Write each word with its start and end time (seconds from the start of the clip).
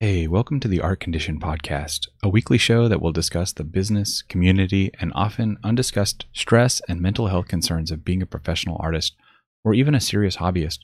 Hey, 0.00 0.28
welcome 0.28 0.60
to 0.60 0.68
the 0.68 0.80
Art 0.80 1.00
Condition 1.00 1.40
Podcast, 1.40 2.06
a 2.22 2.28
weekly 2.28 2.56
show 2.56 2.86
that 2.86 3.02
will 3.02 3.10
discuss 3.10 3.52
the 3.52 3.64
business, 3.64 4.22
community, 4.22 4.92
and 5.00 5.10
often 5.12 5.58
undiscussed 5.64 6.24
stress 6.32 6.80
and 6.88 7.00
mental 7.00 7.26
health 7.26 7.48
concerns 7.48 7.90
of 7.90 8.04
being 8.04 8.22
a 8.22 8.26
professional 8.26 8.76
artist 8.78 9.16
or 9.64 9.74
even 9.74 9.96
a 9.96 10.00
serious 10.00 10.36
hobbyist. 10.36 10.78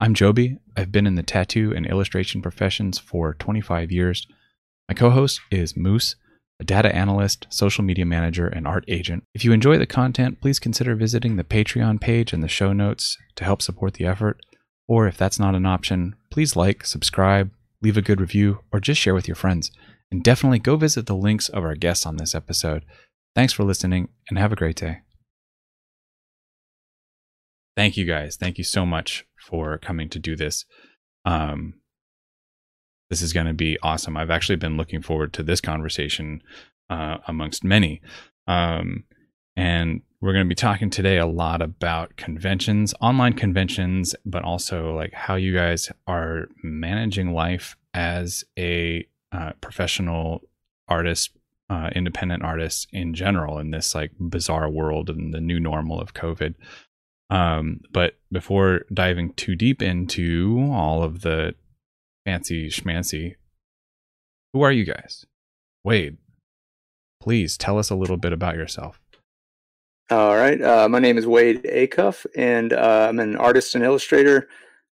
I'm 0.00 0.14
Joby. 0.14 0.56
I've 0.74 0.90
been 0.90 1.06
in 1.06 1.16
the 1.16 1.22
tattoo 1.22 1.74
and 1.76 1.84
illustration 1.84 2.40
professions 2.40 2.98
for 2.98 3.34
25 3.34 3.92
years. 3.92 4.26
My 4.88 4.94
co 4.94 5.10
host 5.10 5.38
is 5.50 5.76
Moose, 5.76 6.16
a 6.58 6.64
data 6.64 6.96
analyst, 6.96 7.46
social 7.50 7.84
media 7.84 8.06
manager, 8.06 8.46
and 8.46 8.66
art 8.66 8.86
agent. 8.88 9.24
If 9.34 9.44
you 9.44 9.52
enjoy 9.52 9.76
the 9.76 9.84
content, 9.84 10.40
please 10.40 10.58
consider 10.58 10.94
visiting 10.94 11.36
the 11.36 11.44
Patreon 11.44 12.00
page 12.00 12.32
in 12.32 12.40
the 12.40 12.48
show 12.48 12.72
notes 12.72 13.18
to 13.34 13.44
help 13.44 13.60
support 13.60 13.92
the 13.92 14.06
effort. 14.06 14.40
Or 14.88 15.06
if 15.06 15.18
that's 15.18 15.38
not 15.38 15.54
an 15.54 15.66
option, 15.66 16.16
please 16.30 16.56
like, 16.56 16.86
subscribe, 16.86 17.50
leave 17.82 17.96
a 17.96 18.02
good 18.02 18.20
review, 18.20 18.60
or 18.72 18.80
just 18.80 19.00
share 19.00 19.14
with 19.14 19.28
your 19.28 19.34
friends. 19.34 19.70
And 20.10 20.22
definitely 20.22 20.60
go 20.60 20.76
visit 20.76 21.06
the 21.06 21.16
links 21.16 21.48
of 21.48 21.64
our 21.64 21.74
guests 21.74 22.06
on 22.06 22.16
this 22.16 22.34
episode. 22.34 22.84
Thanks 23.34 23.52
for 23.52 23.64
listening 23.64 24.08
and 24.28 24.38
have 24.38 24.52
a 24.52 24.56
great 24.56 24.76
day. 24.76 24.98
Thank 27.76 27.96
you 27.96 28.06
guys. 28.06 28.36
Thank 28.36 28.56
you 28.56 28.64
so 28.64 28.86
much 28.86 29.26
for 29.38 29.78
coming 29.78 30.08
to 30.10 30.18
do 30.18 30.36
this. 30.36 30.64
Um, 31.24 31.74
this 33.10 33.20
is 33.20 33.32
going 33.32 33.46
to 33.46 33.52
be 33.52 33.78
awesome. 33.82 34.16
I've 34.16 34.30
actually 34.30 34.56
been 34.56 34.76
looking 34.76 35.02
forward 35.02 35.32
to 35.34 35.42
this 35.42 35.60
conversation 35.60 36.40
uh, 36.88 37.18
amongst 37.28 37.64
many. 37.64 38.00
Um, 38.46 39.04
and 39.56 40.02
we're 40.20 40.32
going 40.32 40.44
to 40.44 40.48
be 40.48 40.54
talking 40.54 40.90
today 40.90 41.18
a 41.18 41.26
lot 41.26 41.62
about 41.62 42.16
conventions, 42.16 42.94
online 43.00 43.34
conventions, 43.34 44.14
but 44.24 44.42
also 44.44 44.94
like 44.94 45.12
how 45.12 45.34
you 45.34 45.54
guys 45.54 45.90
are 46.06 46.48
managing 46.62 47.32
life 47.32 47.76
as 47.94 48.44
a 48.58 49.06
uh, 49.32 49.52
professional 49.60 50.42
artist, 50.88 51.30
uh, 51.68 51.90
independent 51.94 52.42
artist 52.42 52.88
in 52.92 53.14
general 53.14 53.58
in 53.58 53.70
this 53.70 53.94
like 53.94 54.12
bizarre 54.18 54.70
world 54.70 55.10
and 55.10 55.34
the 55.34 55.40
new 55.40 55.60
normal 55.60 56.00
of 56.00 56.14
COVID. 56.14 56.54
Um, 57.28 57.80
but 57.92 58.18
before 58.30 58.82
diving 58.92 59.32
too 59.34 59.56
deep 59.56 59.82
into 59.82 60.68
all 60.72 61.02
of 61.02 61.22
the 61.22 61.54
fancy 62.24 62.68
schmancy, 62.68 63.34
who 64.52 64.62
are 64.62 64.72
you 64.72 64.84
guys? 64.84 65.26
Wade, 65.84 66.18
please 67.20 67.56
tell 67.56 67.78
us 67.78 67.90
a 67.90 67.96
little 67.96 68.16
bit 68.16 68.32
about 68.32 68.56
yourself. 68.56 69.00
All 70.08 70.36
right. 70.36 70.60
Uh, 70.62 70.88
my 70.88 71.00
name 71.00 71.18
is 71.18 71.26
Wade 71.26 71.64
Acuff, 71.64 72.26
and 72.36 72.72
uh, 72.72 73.06
I'm 73.08 73.18
an 73.18 73.36
artist 73.36 73.74
and 73.74 73.82
illustrator, 73.82 74.48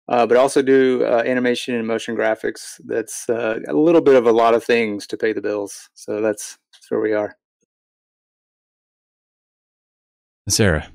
uh, 0.08 0.26
but 0.26 0.36
also 0.36 0.60
do 0.60 1.04
uh, 1.04 1.22
animation 1.24 1.76
and 1.76 1.86
motion 1.86 2.16
graphics. 2.16 2.80
That's 2.84 3.30
uh, 3.30 3.60
a 3.68 3.72
little 3.72 4.00
bit 4.00 4.16
of 4.16 4.26
a 4.26 4.32
lot 4.32 4.54
of 4.54 4.64
things 4.64 5.06
to 5.06 5.16
pay 5.16 5.32
the 5.32 5.40
bills. 5.40 5.88
So 5.94 6.20
that's, 6.20 6.58
that's 6.72 6.90
where 6.90 7.00
we 7.00 7.12
are. 7.12 7.36
Sarah. 10.48 10.88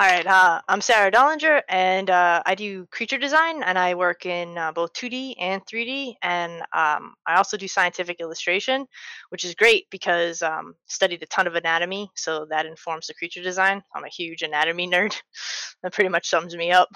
All 0.00 0.06
right, 0.06 0.24
uh, 0.28 0.60
I'm 0.68 0.80
Sarah 0.80 1.10
Dollinger, 1.10 1.62
and 1.68 2.08
uh, 2.08 2.40
I 2.46 2.54
do 2.54 2.86
creature 2.86 3.18
design, 3.18 3.64
and 3.64 3.76
I 3.76 3.96
work 3.96 4.26
in 4.26 4.56
uh, 4.56 4.70
both 4.70 4.92
2D 4.92 5.34
and 5.40 5.60
3D, 5.66 6.14
and 6.22 6.60
um, 6.72 7.14
I 7.26 7.34
also 7.34 7.56
do 7.56 7.66
scientific 7.66 8.20
illustration, 8.20 8.86
which 9.30 9.44
is 9.44 9.56
great 9.56 9.86
because 9.90 10.40
um, 10.40 10.74
studied 10.86 11.24
a 11.24 11.26
ton 11.26 11.48
of 11.48 11.56
anatomy, 11.56 12.12
so 12.14 12.46
that 12.48 12.64
informs 12.64 13.08
the 13.08 13.14
creature 13.14 13.42
design. 13.42 13.82
I'm 13.92 14.04
a 14.04 14.08
huge 14.08 14.42
anatomy 14.42 14.88
nerd. 14.88 15.20
that 15.82 15.94
pretty 15.94 16.10
much 16.10 16.28
sums 16.28 16.54
me 16.54 16.70
up. 16.70 16.90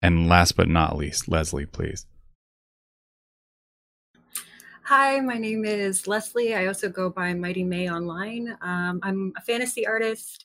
And 0.00 0.30
last 0.30 0.56
but 0.56 0.68
not 0.68 0.96
least, 0.96 1.28
Leslie, 1.28 1.66
please. 1.66 2.06
Hi, 4.86 5.18
my 5.20 5.38
name 5.38 5.64
is 5.64 6.06
Leslie. 6.06 6.54
I 6.54 6.66
also 6.66 6.90
go 6.90 7.08
by 7.08 7.32
Mighty 7.32 7.64
May 7.64 7.90
online. 7.90 8.54
Um, 8.60 9.00
I'm 9.02 9.32
a 9.34 9.40
fantasy 9.40 9.86
artist. 9.86 10.44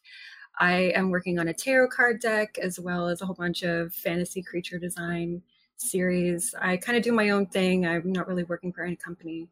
I 0.58 0.94
am 0.96 1.10
working 1.10 1.40
on 1.40 1.50
a 1.50 1.54
tarot 1.54 1.90
card 1.90 2.22
deck 2.22 2.58
as 2.58 2.80
well 2.80 3.10
as 3.10 3.22
a 3.22 3.26
whole 3.26 3.36
bunch 3.36 3.64
of 3.64 3.94
fantasy 3.94 4.42
creature 4.42 4.80
design 4.80 5.42
series. 5.76 6.56
I 6.58 6.78
kind 6.78 6.98
of 6.98 7.04
do 7.04 7.12
my 7.12 7.32
own 7.32 7.48
thing. 7.48 7.86
I'm 7.86 8.14
not 8.14 8.30
really 8.30 8.46
working 8.46 8.72
for 8.72 8.82
any 8.82 8.96
company. 8.96 9.50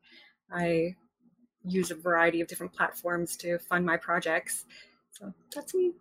I 0.49 0.95
use 1.65 1.91
a 1.91 1.95
variety 1.95 2.39
of 2.39 2.47
different 2.47 2.71
platforms 2.71 3.35
to 3.37 3.59
fund 3.59 3.85
my 3.85 3.97
projects. 3.97 4.63
So 5.11 5.33
that's 5.53 5.73
me. 5.73 5.91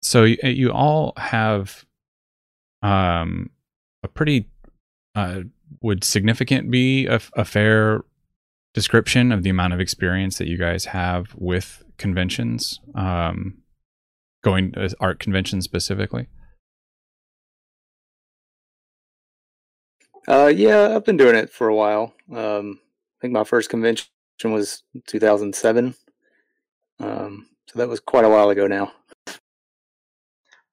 So 0.00 0.22
you 0.22 0.70
all 0.70 1.12
have 1.16 1.84
um, 2.82 3.50
a 4.04 4.08
pretty 4.08 4.48
uh, 5.16 5.40
would 5.80 6.04
significant 6.04 6.70
be 6.70 7.06
a, 7.06 7.20
a, 7.34 7.44
fair 7.44 8.04
description 8.74 9.32
of 9.32 9.42
the 9.42 9.50
amount 9.50 9.72
of 9.72 9.80
experience 9.80 10.38
that 10.38 10.48
you 10.48 10.56
guys 10.56 10.86
have 10.86 11.34
with 11.36 11.82
conventions 11.98 12.80
um, 12.94 13.58
going 14.42 14.72
to 14.72 14.94
art 15.00 15.18
conventions 15.18 15.64
specifically? 15.64 16.28
Uh, 20.28 20.52
yeah 20.54 20.94
i've 20.94 21.04
been 21.04 21.16
doing 21.16 21.36
it 21.36 21.50
for 21.50 21.68
a 21.68 21.74
while. 21.74 22.12
Um, 22.34 22.80
i 22.80 23.16
think 23.20 23.32
my 23.32 23.44
first 23.44 23.70
convention 23.70 24.08
was 24.44 24.82
2007 25.06 25.94
um, 26.98 27.46
so 27.68 27.78
that 27.78 27.88
was 27.88 28.00
quite 28.00 28.24
a 28.24 28.28
while 28.28 28.50
ago 28.50 28.66
now 28.66 28.92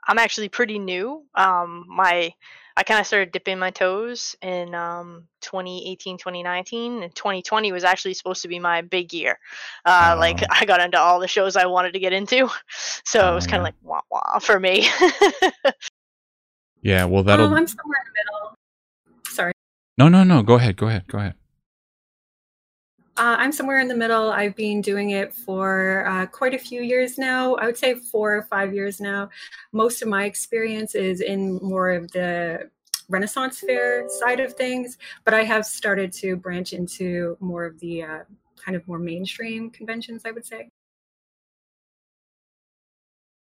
i'm 0.08 0.20
actually 0.20 0.50
pretty 0.50 0.80
new 0.80 1.24
um, 1.36 1.86
my 1.88 2.34
I 2.76 2.84
kind 2.84 3.00
of 3.00 3.06
started 3.06 3.32
dipping 3.32 3.60
my 3.60 3.70
toes 3.70 4.36
in 4.42 4.74
um, 4.74 5.28
2018, 5.42 6.18
2019, 6.18 7.04
and 7.04 7.14
2020 7.14 7.72
was 7.72 7.84
actually 7.84 8.16
supposed 8.16 8.42
to 8.42 8.48
be 8.48 8.58
my 8.58 8.82
big 8.82 9.14
year. 9.14 9.38
Uh, 9.86 10.16
Like 10.18 10.42
oh. 10.42 10.46
I 10.52 10.66
got 10.66 10.82
into 10.82 11.00
all 11.00 11.20
the 11.20 11.28
shows 11.28 11.56
I 11.56 11.68
wanted 11.68 11.94
to 11.94 12.00
get 12.00 12.14
into, 12.14 12.50
so 13.06 13.32
it 13.32 13.36
was 13.36 13.46
kind 13.46 13.58
of 13.58 13.60
yeah. 13.60 13.64
like 13.64 13.76
wah 13.84 14.02
wah 14.10 14.40
for 14.40 14.60
me. 14.60 14.88
yeah, 16.82 17.06
well, 17.06 17.24
that'll. 17.24 17.46
Um, 17.46 17.54
I'm 17.54 17.68
somewhere 17.68 18.00
in 18.00 18.12
the 18.12 18.20
middle. 18.20 18.58
Sorry. 19.28 19.54
No, 19.98 20.10
no, 20.10 20.24
no. 20.24 20.42
Go 20.42 20.56
ahead. 20.56 20.76
Go 20.76 20.88
ahead. 20.88 21.08
Go 21.08 21.20
ahead. 21.20 21.36
Uh, 23.16 23.36
I'm 23.38 23.52
somewhere 23.52 23.80
in 23.80 23.88
the 23.88 23.96
middle. 23.96 24.32
I've 24.32 24.56
been 24.56 24.82
doing 24.82 25.12
it 25.12 25.36
for 25.36 26.04
uh, 26.08 26.26
quite 26.26 26.56
a 26.56 26.58
few 26.58 26.82
years 26.82 27.20
now. 27.20 27.54
I 27.56 27.68
would 27.68 27.78
say 27.78 27.94
four 27.94 28.36
or 28.36 28.42
five 28.42 28.74
years 28.74 29.00
now. 29.00 29.30
Most 29.72 30.02
of 30.02 30.08
my 30.08 30.26
experience 30.26 30.96
is 30.96 31.22
in 31.22 31.60
more 31.62 31.92
of 31.92 32.12
the 32.12 32.72
Renaissance 33.10 33.60
fair 33.60 34.10
side 34.10 34.40
of 34.40 34.54
things, 34.54 34.98
but 35.26 35.36
I 35.36 35.44
have 35.44 35.64
started 35.64 36.12
to 36.14 36.36
branch 36.36 36.74
into 36.74 37.38
more 37.40 37.66
of 37.66 37.80
the 37.80 38.02
uh, 38.02 38.20
kind 38.64 38.76
of 38.76 38.88
more 38.88 38.98
mainstream 38.98 39.70
conventions, 39.70 40.24
I 40.26 40.32
would 40.32 40.46
say. 40.46 40.70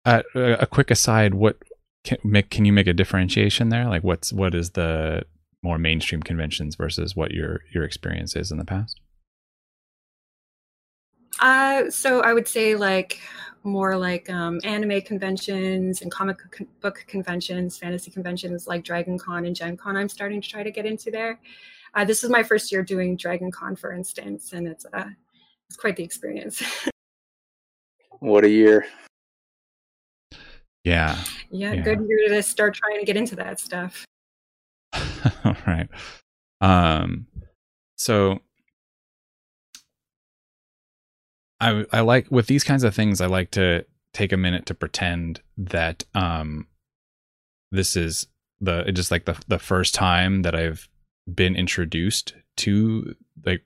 Uh, 0.05 0.23
a 0.35 0.67
quick 0.67 0.93
aside: 0.93 1.35
What 1.35 1.57
can, 2.05 2.19
can 2.49 2.65
you 2.65 2.73
make 2.73 2.87
a 2.87 2.93
differentiation 2.93 3.71
there? 3.71 3.87
Like, 3.87 4.05
what's 4.05 4.33
what 4.33 4.55
is 4.55 4.71
the 4.71 5.25
more 5.63 5.79
mainstream 5.79 6.23
conventions 6.23 6.77
versus 6.77 7.17
what 7.17 7.33
your 7.33 7.63
your 7.73 7.83
experience 7.83 8.37
is 8.37 8.53
in 8.53 8.59
the 8.59 8.65
past? 8.65 9.01
Uh, 11.41 11.91
so 11.91 12.21
I 12.21 12.33
would 12.33 12.49
say 12.49 12.75
like 12.75 13.21
more 13.65 13.97
like 13.97 14.29
um, 14.31 14.61
anime 14.65 15.01
conventions 15.03 16.03
and 16.03 16.11
comic 16.11 16.39
book 16.81 17.05
conventions, 17.07 17.79
fantasy 17.79 18.11
conventions 18.11 18.67
like 18.67 18.85
Dragon 18.85 19.19
Con 19.19 19.47
and 19.47 19.55
Gen 19.55 19.77
Con. 19.77 19.97
I'm 19.97 20.09
starting 20.09 20.41
to 20.41 20.49
try 20.49 20.63
to 20.63 20.71
get 20.71 20.87
into 20.87 21.11
there. 21.11 21.39
Uh, 21.95 22.05
this 22.05 22.23
is 22.25 22.31
my 22.31 22.43
first 22.43 22.71
year 22.71 22.83
doing 22.83 23.17
Dragon 23.17 23.51
Con, 23.51 23.77
for 23.77 23.93
instance, 23.93 24.53
and 24.53 24.67
it's 24.67 24.87
uh, 24.93 25.09
it's 25.69 25.77
quite 25.77 25.97
the 25.97 26.05
experience. 26.05 26.63
what 28.21 28.45
a 28.45 28.51
year! 28.51 28.87
Yeah. 30.85 31.19
yeah. 31.51 31.73
yeah. 31.73 31.83
good 31.83 32.01
year 32.09 32.29
to 32.29 32.43
start 32.43 32.75
trying 32.75 32.99
to 32.99 33.05
get 33.05 33.17
into 33.17 33.37
that 33.37 33.61
stuff. 33.61 34.05
All 35.45 35.57
right. 35.67 35.89
Um. 36.61 37.27
So 37.97 38.41
I 41.61 41.85
I 41.93 42.01
like 42.01 42.31
with 42.31 42.47
these 42.47 42.65
kinds 42.65 42.85
of 42.85 42.95
things 42.95 43.21
I 43.21 43.27
like 43.27 43.51
to 43.53 43.85
take 44.13 44.33
a 44.33 44.37
minute 44.37 44.67
to 44.67 44.75
pretend 44.75 45.41
that 45.57 46.05
um 46.15 46.67
this 47.71 47.97
is 47.97 48.27
the 48.61 48.85
just 48.93 49.11
like 49.11 49.25
the 49.25 49.37
the 49.49 49.59
first 49.59 49.95
time 49.95 50.43
that 50.43 50.55
I've 50.55 50.89
been 51.33 51.57
introduced 51.57 52.35
to 52.59 53.15
like 53.45 53.63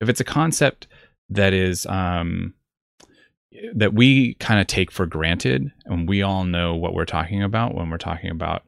if 0.00 0.08
it's 0.08 0.20
a 0.20 0.24
concept 0.24 0.86
that 1.30 1.52
is 1.52 1.86
um 1.86 2.54
that 3.74 3.94
we 3.94 4.34
kind 4.34 4.60
of 4.60 4.66
take 4.66 4.90
for 4.90 5.06
granted 5.06 5.70
and 5.84 6.08
we 6.08 6.22
all 6.22 6.44
know 6.44 6.74
what 6.74 6.94
we're 6.94 7.04
talking 7.04 7.42
about 7.42 7.74
when 7.74 7.88
we're 7.88 7.98
talking 7.98 8.30
about 8.30 8.64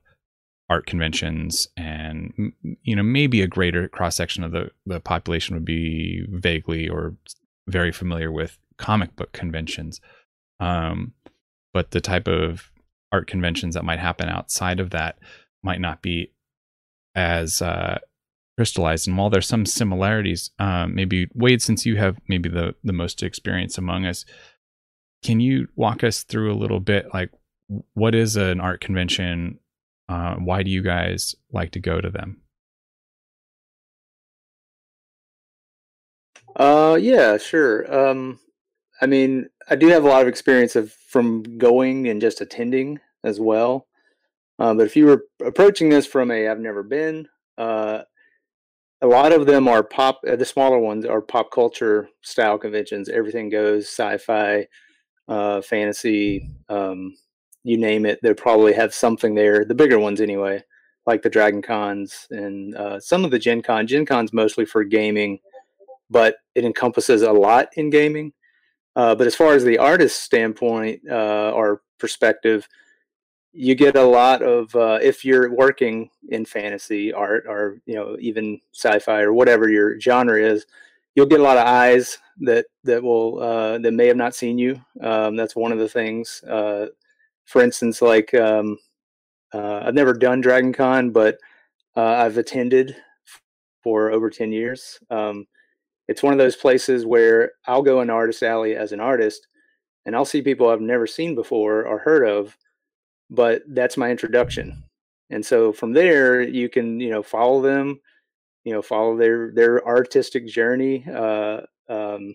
art 0.68 0.86
conventions 0.86 1.68
and 1.76 2.52
you 2.82 2.94
know 2.94 3.02
maybe 3.02 3.40
a 3.40 3.46
greater 3.46 3.88
cross 3.88 4.16
section 4.16 4.44
of 4.44 4.52
the 4.52 4.70
the 4.84 5.00
population 5.00 5.54
would 5.54 5.64
be 5.64 6.24
vaguely 6.30 6.88
or 6.88 7.14
very 7.68 7.92
familiar 7.92 8.30
with 8.30 8.58
comic 8.78 9.16
book 9.16 9.32
conventions. 9.32 10.00
Um, 10.60 11.12
but 11.72 11.90
the 11.90 12.00
type 12.00 12.28
of 12.28 12.70
art 13.12 13.26
conventions 13.26 13.74
that 13.74 13.84
might 13.84 13.98
happen 13.98 14.28
outside 14.28 14.80
of 14.80 14.90
that 14.90 15.18
might 15.62 15.80
not 15.80 16.02
be 16.02 16.32
as 17.14 17.60
uh, 17.62 17.98
crystallized. 18.56 19.08
And 19.08 19.16
while 19.16 19.30
there's 19.30 19.46
some 19.46 19.66
similarities, 19.66 20.50
um, 20.58 20.94
maybe 20.94 21.28
Wade, 21.34 21.62
since 21.62 21.84
you 21.84 21.96
have 21.96 22.18
maybe 22.28 22.48
the 22.48 22.74
the 22.84 22.92
most 22.92 23.22
experience 23.22 23.78
among 23.78 24.06
us, 24.06 24.24
can 25.22 25.40
you 25.40 25.68
walk 25.76 26.04
us 26.04 26.22
through 26.22 26.52
a 26.52 26.56
little 26.56 26.80
bit, 26.80 27.12
like 27.12 27.30
what 27.94 28.14
is 28.14 28.36
an 28.36 28.60
art 28.60 28.80
convention? 28.80 29.58
Uh, 30.08 30.36
why 30.36 30.62
do 30.62 30.70
you 30.70 30.82
guys 30.82 31.34
like 31.52 31.72
to 31.72 31.80
go 31.80 32.00
to 32.00 32.10
them? 32.10 32.40
Uh, 36.56 36.98
yeah, 37.00 37.36
sure. 37.36 37.92
Um, 37.94 38.38
I 39.00 39.06
mean, 39.06 39.48
I 39.68 39.76
do 39.76 39.88
have 39.88 40.04
a 40.04 40.08
lot 40.08 40.22
of 40.22 40.28
experience 40.28 40.74
of 40.74 40.92
from 40.92 41.42
going 41.58 42.08
and 42.08 42.20
just 42.20 42.40
attending 42.40 42.98
as 43.24 43.38
well. 43.38 43.86
Uh, 44.58 44.74
but 44.74 44.86
if 44.86 44.96
you 44.96 45.06
were 45.06 45.24
approaching 45.44 45.90
this 45.90 46.06
from 46.06 46.30
a 46.30 46.48
I've 46.48 46.60
never 46.60 46.82
been, 46.82 47.28
uh, 47.58 48.02
a 49.02 49.06
lot 49.06 49.32
of 49.32 49.46
them 49.46 49.68
are 49.68 49.82
pop. 49.82 50.20
Uh, 50.26 50.36
the 50.36 50.44
smaller 50.44 50.78
ones 50.78 51.04
are 51.04 51.20
pop 51.20 51.50
culture 51.50 52.08
style 52.22 52.58
conventions. 52.58 53.08
Everything 53.10 53.50
goes 53.50 53.86
sci-fi, 53.86 54.66
uh, 55.28 55.60
fantasy, 55.60 56.50
um, 56.70 57.14
you 57.64 57.76
name 57.76 58.06
it. 58.06 58.20
They 58.22 58.32
probably 58.32 58.72
have 58.72 58.94
something 58.94 59.34
there. 59.34 59.64
The 59.64 59.74
bigger 59.74 59.98
ones, 59.98 60.20
anyway, 60.20 60.62
like 61.04 61.20
the 61.22 61.28
Dragon 61.30 61.60
Cons 61.60 62.26
and 62.30 62.74
uh, 62.76 62.98
some 63.00 63.24
of 63.24 63.30
the 63.30 63.38
Gen 63.38 63.60
Con. 63.62 63.86
Gen 63.86 64.06
Con's 64.06 64.32
mostly 64.32 64.64
for 64.64 64.84
gaming, 64.84 65.38
but 66.10 66.36
it 66.54 66.64
encompasses 66.64 67.22
a 67.22 67.32
lot 67.32 67.68
in 67.76 67.90
gaming. 67.90 68.32
Uh, 68.94 69.14
but 69.14 69.26
as 69.26 69.34
far 69.34 69.52
as 69.52 69.62
the 69.62 69.78
artist 69.78 70.22
standpoint 70.22 71.00
uh, 71.10 71.50
or 71.50 71.82
perspective, 71.98 72.66
you 73.56 73.74
get 73.74 73.96
a 73.96 74.02
lot 74.02 74.42
of 74.42 74.74
uh, 74.76 74.98
if 75.02 75.24
you're 75.24 75.50
working 75.50 76.10
in 76.28 76.44
fantasy 76.44 77.10
art 77.12 77.46
or 77.48 77.80
you 77.86 77.94
know 77.94 78.16
even 78.20 78.60
sci-fi 78.74 79.22
or 79.22 79.32
whatever 79.32 79.70
your 79.70 79.98
genre 79.98 80.38
is 80.38 80.66
you'll 81.14 81.24
get 81.24 81.40
a 81.40 81.42
lot 81.42 81.56
of 81.56 81.66
eyes 81.66 82.18
that 82.40 82.66
that 82.84 83.02
will 83.02 83.42
uh, 83.42 83.78
that 83.78 83.92
may 83.92 84.06
have 84.06 84.16
not 84.16 84.34
seen 84.34 84.58
you 84.58 84.78
um, 85.00 85.36
that's 85.36 85.56
one 85.56 85.72
of 85.72 85.78
the 85.78 85.88
things 85.88 86.42
uh, 86.44 86.86
for 87.46 87.62
instance 87.62 88.02
like 88.02 88.34
um, 88.34 88.76
uh, 89.54 89.80
i've 89.84 89.94
never 89.94 90.12
done 90.12 90.42
dragon 90.42 90.72
con 90.72 91.10
but 91.10 91.38
i've 91.96 92.36
attended 92.36 92.94
for 93.82 94.10
over 94.10 94.28
10 94.28 94.52
years 94.52 94.98
um, 95.08 95.46
it's 96.08 96.22
one 96.22 96.32
of 96.32 96.38
those 96.38 96.56
places 96.56 97.04
where 97.04 97.52
i'll 97.66 97.82
go 97.82 98.00
in 98.00 98.10
artist 98.10 98.42
alley 98.42 98.76
as 98.76 98.92
an 98.92 99.00
artist 99.00 99.46
and 100.04 100.14
i'll 100.14 100.24
see 100.24 100.42
people 100.42 100.68
i've 100.68 100.80
never 100.80 101.06
seen 101.06 101.34
before 101.34 101.84
or 101.84 101.98
heard 101.98 102.26
of 102.26 102.56
but 103.30 103.62
that's 103.68 103.96
my 103.96 104.10
introduction. 104.10 104.82
And 105.30 105.44
so 105.44 105.72
from 105.72 105.92
there 105.92 106.40
you 106.40 106.68
can 106.68 107.00
you 107.00 107.10
know 107.10 107.22
follow 107.22 107.60
them 107.60 108.00
you 108.62 108.72
know 108.72 108.80
follow 108.80 109.16
their 109.16 109.50
their 109.52 109.84
artistic 109.84 110.46
journey 110.46 111.04
uh, 111.12 111.62
um, 111.88 112.32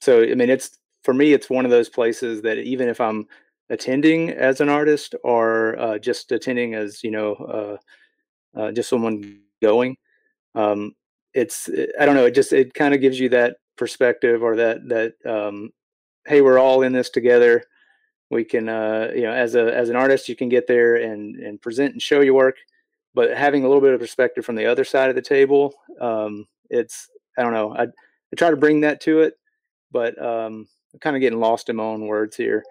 so 0.00 0.22
i 0.22 0.34
mean 0.34 0.50
it's 0.50 0.78
for 1.04 1.14
me 1.14 1.32
it's 1.32 1.48
one 1.48 1.64
of 1.64 1.70
those 1.70 1.88
places 1.88 2.42
that 2.42 2.58
even 2.58 2.88
if 2.88 3.00
i'm 3.00 3.26
attending 3.70 4.30
as 4.30 4.60
an 4.60 4.68
artist 4.68 5.14
or 5.22 5.78
uh, 5.78 5.98
just 5.98 6.32
attending 6.32 6.74
as 6.74 7.04
you 7.04 7.12
know 7.12 7.78
uh, 8.56 8.58
uh 8.60 8.72
just 8.72 8.88
someone 8.88 9.40
going 9.62 9.96
um, 10.56 10.92
it's 11.36 11.68
i 12.00 12.06
don't 12.06 12.14
know 12.14 12.24
it 12.24 12.34
just 12.34 12.52
it 12.52 12.74
kind 12.74 12.94
of 12.94 13.00
gives 13.00 13.20
you 13.20 13.28
that 13.28 13.56
perspective 13.76 14.42
or 14.42 14.56
that 14.56 14.88
that 14.88 15.14
um, 15.30 15.70
hey 16.26 16.40
we're 16.40 16.58
all 16.58 16.82
in 16.82 16.92
this 16.92 17.10
together. 17.10 17.62
We 18.30 18.44
can 18.44 18.68
uh, 18.68 19.12
you 19.14 19.22
know 19.22 19.32
as 19.32 19.54
a 19.54 19.72
as 19.74 19.88
an 19.88 19.96
artist 19.96 20.28
you 20.28 20.34
can 20.34 20.48
get 20.48 20.66
there 20.66 20.96
and 20.96 21.36
and 21.36 21.62
present 21.62 21.92
and 21.92 22.02
show 22.02 22.20
your 22.20 22.34
work 22.34 22.56
but 23.14 23.36
having 23.36 23.64
a 23.64 23.68
little 23.68 23.80
bit 23.80 23.94
of 23.94 24.00
perspective 24.00 24.44
from 24.44 24.56
the 24.56 24.66
other 24.66 24.84
side 24.84 25.08
of 25.10 25.14
the 25.14 25.22
table 25.22 25.72
um, 26.00 26.44
it's 26.68 27.08
i 27.38 27.42
don't 27.42 27.52
know 27.52 27.72
I, 27.72 27.84
I 27.84 28.36
try 28.36 28.50
to 28.50 28.56
bring 28.56 28.80
that 28.80 29.00
to 29.02 29.20
it 29.20 29.34
but 29.92 30.20
um, 30.20 30.66
i'm 30.92 30.98
kind 31.00 31.14
of 31.14 31.20
getting 31.20 31.38
lost 31.38 31.68
in 31.68 31.76
my 31.76 31.84
own 31.84 32.06
words 32.06 32.36
here. 32.36 32.64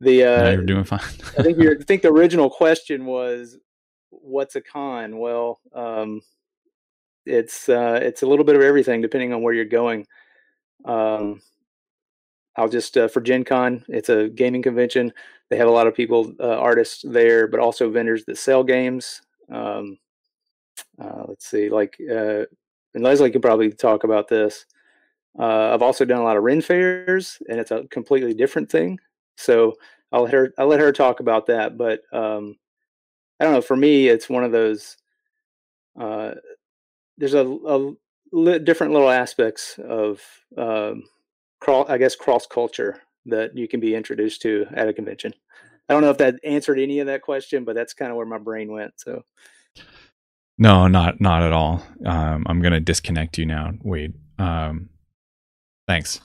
The 0.00 0.24
uh, 0.24 0.42
no, 0.44 0.50
you're 0.52 0.62
doing 0.62 0.84
fine. 0.84 1.00
I 1.36 1.42
think 1.42 1.58
you 1.58 1.72
I 1.80 1.82
think 1.82 2.02
the 2.02 2.12
original 2.12 2.48
question 2.48 3.04
was 3.04 3.58
what's 4.10 4.54
a 4.54 4.60
con? 4.60 5.18
Well 5.18 5.60
um, 5.74 6.22
it's 7.26 7.68
uh, 7.68 7.98
it's 8.02 8.22
a 8.22 8.26
little 8.26 8.44
bit 8.44 8.56
of 8.56 8.62
everything 8.62 9.00
depending 9.00 9.32
on 9.32 9.42
where 9.42 9.54
you're 9.54 9.64
going 9.64 10.06
um, 10.84 11.40
I'll 12.56 12.68
just 12.68 12.96
uh, 12.96 13.08
for 13.08 13.20
Gen 13.20 13.44
Con, 13.44 13.84
it's 13.88 14.08
a 14.08 14.28
gaming 14.28 14.62
convention. 14.62 15.12
They 15.48 15.56
have 15.56 15.68
a 15.68 15.72
lot 15.72 15.86
of 15.86 15.94
people, 15.94 16.32
uh, 16.40 16.56
artists 16.58 17.04
there, 17.06 17.46
but 17.46 17.60
also 17.60 17.90
vendors 17.90 18.24
that 18.26 18.38
sell 18.38 18.62
games. 18.62 19.22
Um, 19.50 19.98
uh, 21.00 21.24
let's 21.28 21.46
see, 21.46 21.68
like, 21.68 21.96
uh, 22.10 22.44
and 22.94 23.02
Leslie 23.04 23.30
could 23.30 23.42
probably 23.42 23.70
talk 23.72 24.04
about 24.04 24.28
this. 24.28 24.66
Uh, 25.38 25.72
I've 25.72 25.82
also 25.82 26.04
done 26.04 26.20
a 26.20 26.24
lot 26.24 26.36
of 26.36 26.42
Ren 26.42 26.60
fairs, 26.60 27.38
and 27.48 27.58
it's 27.58 27.70
a 27.70 27.84
completely 27.90 28.34
different 28.34 28.70
thing. 28.70 28.98
So 29.36 29.74
I'll 30.12 30.24
let 30.24 30.34
her, 30.34 30.52
I'll 30.58 30.66
let 30.66 30.80
her 30.80 30.92
talk 30.92 31.20
about 31.20 31.46
that. 31.46 31.78
But 31.78 32.00
um, 32.12 32.56
I 33.38 33.44
don't 33.44 33.54
know. 33.54 33.62
For 33.62 33.76
me, 33.76 34.08
it's 34.08 34.28
one 34.28 34.44
of 34.44 34.52
those. 34.52 34.96
There's 37.20 37.34
a, 37.34 37.46
a 37.46 37.94
li- 38.32 38.58
different 38.58 38.92
little 38.92 39.10
aspects 39.10 39.78
of 39.78 40.22
um, 40.56 41.04
cross, 41.60 41.88
I 41.88 41.98
guess, 41.98 42.16
cross 42.16 42.46
culture 42.46 43.02
that 43.26 43.56
you 43.56 43.68
can 43.68 43.78
be 43.78 43.94
introduced 43.94 44.42
to 44.42 44.66
at 44.72 44.88
a 44.88 44.92
convention. 44.92 45.34
I 45.88 45.92
don't 45.92 46.02
know 46.02 46.10
if 46.10 46.18
that 46.18 46.40
answered 46.44 46.78
any 46.78 47.00
of 47.00 47.06
that 47.06 47.22
question, 47.22 47.64
but 47.64 47.74
that's 47.74 47.92
kind 47.92 48.10
of 48.10 48.16
where 48.16 48.26
my 48.26 48.38
brain 48.38 48.72
went. 48.72 48.94
So, 48.96 49.24
no, 50.56 50.86
not 50.88 51.20
not 51.20 51.42
at 51.42 51.52
all. 51.52 51.84
Um, 52.06 52.46
I'm 52.48 52.62
gonna 52.62 52.80
disconnect 52.80 53.38
you 53.38 53.46
now, 53.46 53.72
Wade. 53.82 54.14
Um, 54.38 54.88
thanks. 55.86 56.20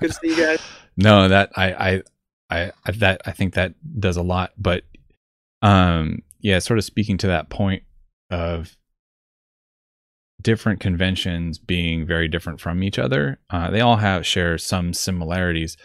Good 0.00 0.10
to 0.10 0.12
see 0.12 0.28
you 0.28 0.36
guys. 0.36 0.60
no, 0.96 1.28
that 1.28 1.52
I, 1.56 1.72
I 1.72 2.02
I 2.50 2.72
that 2.92 3.22
I 3.24 3.30
think 3.30 3.54
that 3.54 3.74
does 3.98 4.16
a 4.16 4.22
lot, 4.22 4.52
but 4.58 4.82
um, 5.62 6.22
yeah, 6.40 6.58
sort 6.58 6.78
of 6.78 6.84
speaking 6.84 7.16
to 7.18 7.28
that 7.28 7.48
point 7.48 7.84
of 8.30 8.76
different 10.44 10.78
conventions 10.78 11.58
being 11.58 12.06
very 12.06 12.28
different 12.28 12.60
from 12.60 12.84
each 12.84 12.98
other. 12.98 13.40
Uh, 13.50 13.70
they 13.70 13.80
all 13.80 13.96
have 13.96 14.24
share 14.24 14.56
some 14.58 14.92
similarities, 14.92 15.76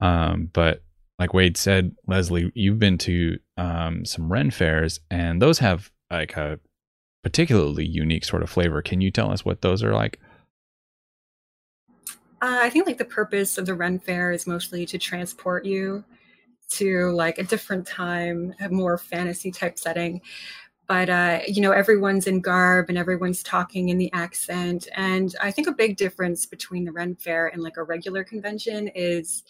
um, 0.00 0.50
but 0.52 0.82
like 1.18 1.32
Wade 1.32 1.56
said, 1.56 1.92
Leslie, 2.06 2.52
you've 2.54 2.78
been 2.78 2.98
to 2.98 3.38
um, 3.56 4.04
some 4.04 4.30
Ren 4.30 4.50
fairs, 4.50 5.00
and 5.10 5.40
those 5.40 5.58
have 5.60 5.90
like 6.10 6.36
a 6.36 6.60
particularly 7.22 7.86
unique 7.86 8.24
sort 8.24 8.42
of 8.42 8.50
flavor. 8.50 8.82
Can 8.82 9.00
you 9.00 9.10
tell 9.10 9.32
us 9.32 9.44
what 9.44 9.62
those 9.62 9.82
are 9.82 9.94
like? 9.94 10.20
Uh, 12.40 12.60
I 12.62 12.70
think 12.70 12.86
like 12.86 12.98
the 12.98 13.04
purpose 13.04 13.58
of 13.58 13.66
the 13.66 13.74
Ren 13.74 13.98
fair 13.98 14.30
is 14.30 14.46
mostly 14.46 14.86
to 14.86 14.98
transport 14.98 15.64
you 15.64 16.04
to 16.70 17.10
like 17.10 17.38
a 17.38 17.42
different 17.42 17.86
time, 17.86 18.54
a 18.60 18.68
more 18.68 18.98
fantasy 18.98 19.50
type 19.50 19.78
setting 19.78 20.20
but 20.88 21.10
uh, 21.10 21.40
you 21.46 21.60
know 21.60 21.70
everyone's 21.70 22.26
in 22.26 22.40
garb 22.40 22.86
and 22.88 22.98
everyone's 22.98 23.42
talking 23.42 23.90
in 23.90 23.98
the 23.98 24.12
accent. 24.12 24.88
And 24.96 25.36
i 25.40 25.50
think 25.52 25.68
a 25.68 25.72
big 25.72 25.96
difference 25.96 26.46
between 26.46 26.84
the 26.84 26.92
ren 26.92 27.14
fair 27.14 27.48
and 27.48 27.62
like 27.62 27.76
a 27.76 27.84
regular 27.84 28.24
convention 28.24 28.88
is 28.88 29.44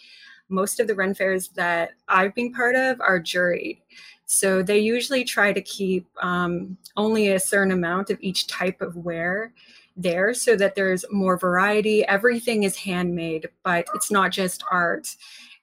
most 0.50 0.80
of 0.80 0.86
the 0.86 0.94
ren 0.94 1.14
fairs 1.14 1.48
that 1.50 1.92
i've 2.08 2.34
been 2.34 2.52
part 2.52 2.74
of 2.74 3.00
are 3.00 3.20
juried. 3.20 3.78
So 4.26 4.62
they 4.62 4.78
usually 4.78 5.24
try 5.24 5.54
to 5.54 5.62
keep 5.62 6.06
um, 6.22 6.76
only 6.98 7.28
a 7.28 7.40
certain 7.40 7.72
amount 7.72 8.10
of 8.10 8.18
each 8.20 8.46
type 8.46 8.82
of 8.82 8.94
wear 8.94 9.54
there 9.96 10.34
so 10.34 10.54
that 10.56 10.74
there's 10.74 11.04
more 11.10 11.38
variety. 11.38 12.04
Everything 12.06 12.64
is 12.64 12.76
handmade 12.76 13.48
but 13.62 13.86
it's 13.94 14.10
not 14.10 14.32
just 14.32 14.62
art 14.70 15.16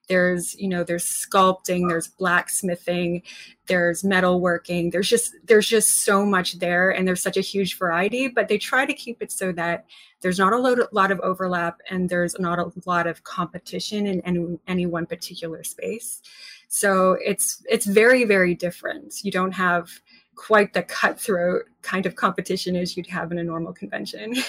there's 0.07 0.55
you 0.55 0.67
know 0.67 0.83
there's 0.83 1.05
sculpting 1.05 1.89
there's 1.89 2.07
blacksmithing 2.07 3.21
there's 3.67 4.03
metalworking 4.03 4.91
there's 4.91 5.09
just 5.09 5.33
there's 5.45 5.67
just 5.67 6.03
so 6.03 6.25
much 6.25 6.59
there 6.59 6.89
and 6.89 7.07
there's 7.07 7.21
such 7.21 7.37
a 7.37 7.41
huge 7.41 7.77
variety 7.77 8.27
but 8.27 8.47
they 8.47 8.57
try 8.57 8.85
to 8.85 8.93
keep 8.93 9.21
it 9.21 9.31
so 9.31 9.51
that 9.51 9.85
there's 10.25 10.39
not 10.39 10.53
a 10.53 10.87
lot, 10.91 11.11
of 11.11 11.19
overlap 11.19 11.81
and 11.87 12.09
there's 12.09 12.39
not 12.39 12.57
a 12.57 12.71
lot 12.87 13.05
of 13.05 13.23
competition 13.23 14.07
in 14.07 14.21
any, 14.21 14.57
any 14.67 14.87
one 14.87 15.05
particular 15.05 15.63
space. 15.63 16.19
So 16.67 17.15
it's 17.23 17.63
it's 17.69 17.85
very 17.85 18.23
very 18.23 18.55
different. 18.55 19.23
You 19.23 19.31
don't 19.31 19.51
have 19.51 19.91
quite 20.33 20.73
the 20.73 20.81
cutthroat 20.81 21.65
kind 21.83 22.07
of 22.07 22.15
competition 22.15 22.75
as 22.75 22.97
you'd 22.97 23.05
have 23.05 23.31
in 23.31 23.37
a 23.37 23.43
normal 23.43 23.73
convention. 23.73 24.35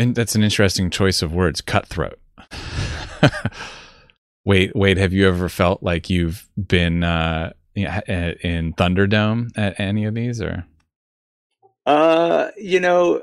And 0.00 0.14
that's 0.14 0.36
an 0.36 0.44
interesting 0.44 0.90
choice 0.90 1.22
of 1.22 1.34
words 1.34 1.60
cutthroat 1.60 2.20
Wait, 4.44 4.74
wait. 4.74 4.96
Have 4.96 5.12
you 5.12 5.28
ever 5.28 5.48
felt 5.48 5.82
like 5.82 6.08
you've 6.08 6.48
been 6.56 7.04
uh, 7.04 7.52
in 7.74 8.72
Thunderdome 8.74 9.50
at 9.56 9.78
any 9.78 10.04
of 10.04 10.14
these, 10.14 10.40
or? 10.40 10.64
Uh, 11.86 12.50
you 12.56 12.80
know, 12.80 13.22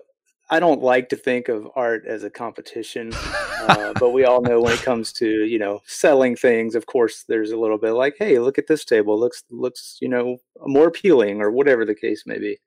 I 0.50 0.60
don't 0.60 0.82
like 0.82 1.10
to 1.10 1.16
think 1.16 1.50
of 1.50 1.68
art 1.76 2.06
as 2.06 2.24
a 2.24 2.30
competition, 2.30 3.12
uh, 3.14 3.94
but 4.00 4.12
we 4.12 4.26
all 4.26 4.42
know 4.42 4.62
when 4.62 4.74
it 4.74 4.82
comes 4.82 5.12
to 5.14 5.46
you 5.46 5.58
know 5.58 5.82
selling 5.86 6.36
things, 6.36 6.76
of 6.76 6.86
course, 6.86 7.26
there's 7.28 7.52
a 7.52 7.58
little 7.58 7.80
bit 7.80 7.94
like, 7.94 8.16
hey, 8.20 8.38
look 8.40 8.58
at 8.58 8.68
this 8.68 8.86
table, 8.86 9.20
looks 9.20 9.44
looks 9.50 9.98
you 10.02 10.10
know 10.10 10.38
more 10.62 10.88
appealing, 10.88 11.42
or 11.42 11.52
whatever 11.52 11.86
the 11.86 11.96
case 11.96 12.24
may 12.26 12.38
be. 12.38 12.58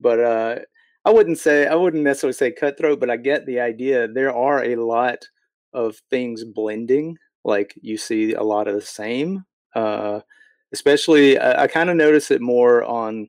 But 0.00 0.20
uh, 0.20 0.58
I 1.04 1.10
wouldn't 1.10 1.38
say 1.38 1.66
I 1.66 1.74
wouldn't 1.74 2.02
necessarily 2.02 2.34
say 2.34 2.52
cutthroat, 2.52 3.00
but 3.00 3.10
I 3.10 3.16
get 3.16 3.46
the 3.46 3.60
idea. 3.60 4.06
There 4.06 4.34
are 4.34 4.62
a 4.62 4.76
lot 4.76 5.24
of 5.72 5.96
things 6.10 6.44
blending. 6.44 7.16
Like 7.44 7.74
you 7.80 7.96
see 7.96 8.34
a 8.34 8.42
lot 8.42 8.68
of 8.68 8.74
the 8.74 8.80
same. 8.80 9.44
Uh, 9.74 10.20
especially, 10.72 11.38
I, 11.38 11.62
I 11.62 11.66
kind 11.66 11.90
of 11.90 11.96
notice 11.96 12.30
it 12.30 12.40
more 12.40 12.84
on 12.84 13.28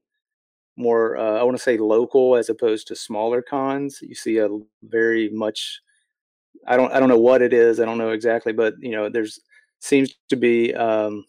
more 0.77 1.17
uh, 1.17 1.39
I 1.39 1.43
want 1.43 1.57
to 1.57 1.63
say 1.63 1.77
local 1.77 2.35
as 2.35 2.49
opposed 2.49 2.87
to 2.87 2.95
smaller 2.95 3.41
cons. 3.41 3.99
You 4.01 4.15
see 4.15 4.37
a 4.37 4.49
very 4.83 5.29
much 5.29 5.81
I 6.67 6.77
don't 6.77 6.91
I 6.91 6.99
don't 6.99 7.09
know 7.09 7.19
what 7.19 7.41
it 7.41 7.53
is. 7.53 7.79
I 7.79 7.85
don't 7.85 7.97
know 7.97 8.11
exactly, 8.11 8.53
but 8.53 8.75
you 8.79 8.91
know, 8.91 9.09
there's 9.09 9.39
seems 9.79 10.13
to 10.29 10.35
be 10.35 10.73
um, 10.75 11.25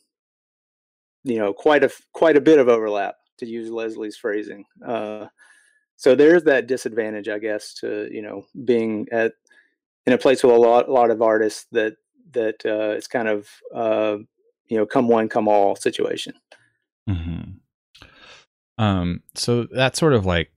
you 1.24 1.38
know 1.38 1.52
quite 1.52 1.84
a 1.84 1.90
quite 2.12 2.36
a 2.36 2.40
bit 2.40 2.58
of 2.58 2.68
overlap 2.68 3.16
to 3.38 3.46
use 3.46 3.70
Leslie's 3.70 4.16
phrasing. 4.16 4.64
Uh, 4.86 5.26
so 5.96 6.14
there's 6.14 6.44
that 6.44 6.66
disadvantage, 6.66 7.28
I 7.28 7.38
guess, 7.38 7.74
to 7.74 8.08
you 8.10 8.22
know 8.22 8.46
being 8.64 9.06
at 9.12 9.32
in 10.06 10.12
a 10.12 10.18
place 10.18 10.42
with 10.42 10.54
a 10.54 10.58
lot 10.58 10.88
a 10.88 10.92
lot 10.92 11.10
of 11.10 11.22
artists 11.22 11.66
that 11.72 11.94
that 12.32 12.64
uh, 12.64 12.94
it's 12.96 13.06
kind 13.06 13.28
of 13.28 13.48
uh, 13.74 14.16
you 14.68 14.76
know 14.76 14.86
come 14.86 15.08
one 15.08 15.28
come 15.28 15.48
all 15.48 15.76
situation. 15.76 16.34
Mm-hmm. 17.08 17.52
Um, 18.82 19.22
so 19.34 19.66
that's 19.70 19.98
sort 19.98 20.14
of 20.14 20.26
like 20.26 20.50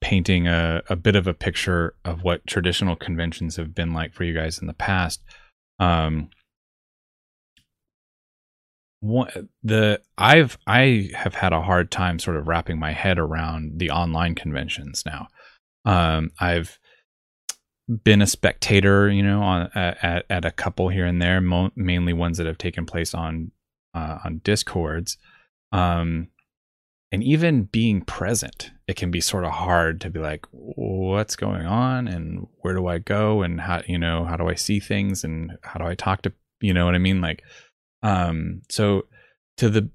painting 0.00 0.46
a, 0.46 0.82
a 0.88 0.96
bit 0.96 1.16
of 1.16 1.26
a 1.26 1.34
picture 1.34 1.94
of 2.04 2.22
what 2.22 2.46
traditional 2.46 2.96
conventions 2.96 3.56
have 3.56 3.74
been 3.74 3.92
like 3.92 4.12
for 4.12 4.24
you 4.24 4.34
guys 4.34 4.58
in 4.58 4.66
the 4.66 4.74
past. 4.74 5.22
Um, 5.78 6.30
the 9.62 10.00
I've 10.18 10.58
I 10.66 11.10
have 11.14 11.34
had 11.34 11.52
a 11.52 11.62
hard 11.62 11.90
time 11.90 12.18
sort 12.18 12.36
of 12.36 12.48
wrapping 12.48 12.78
my 12.78 12.92
head 12.92 13.18
around 13.18 13.78
the 13.78 13.90
online 13.90 14.34
conventions 14.34 15.04
now. 15.06 15.28
Um, 15.84 16.30
I've 16.40 16.78
been 18.04 18.22
a 18.22 18.26
spectator, 18.26 19.08
you 19.08 19.22
know, 19.22 19.42
on 19.42 19.70
at, 19.74 20.24
at 20.28 20.44
a 20.44 20.50
couple 20.50 20.88
here 20.88 21.06
and 21.06 21.20
there, 21.22 21.40
mo- 21.40 21.72
mainly 21.76 22.12
ones 22.12 22.38
that 22.38 22.46
have 22.46 22.58
taken 22.58 22.86
place 22.86 23.14
on 23.14 23.50
uh, 23.94 24.18
on 24.24 24.40
discords. 24.44 25.16
Um, 25.72 26.28
and 27.12 27.22
even 27.22 27.64
being 27.64 28.02
present 28.02 28.72
it 28.88 28.96
can 28.96 29.10
be 29.10 29.20
sort 29.20 29.44
of 29.44 29.50
hard 29.50 30.00
to 30.00 30.10
be 30.10 30.20
like 30.20 30.46
what's 30.50 31.36
going 31.36 31.66
on? 31.66 32.06
And 32.08 32.46
where 32.60 32.74
do 32.74 32.86
i 32.86 32.98
go? 32.98 33.42
And 33.42 33.60
how 33.60 33.82
you 33.86 33.98
know 33.98 34.24
how 34.24 34.36
do 34.36 34.48
i 34.48 34.54
see 34.54 34.80
things? 34.80 35.24
And 35.24 35.52
how 35.62 35.78
do 35.78 35.86
i 35.86 35.94
talk 35.94 36.22
to 36.22 36.32
you 36.60 36.72
know 36.72 36.84
what 36.84 36.94
i 36.94 36.98
mean? 36.98 37.20
Like 37.20 37.42
um 38.02 38.62
so 38.68 39.06
to 39.56 39.68
the 39.68 39.88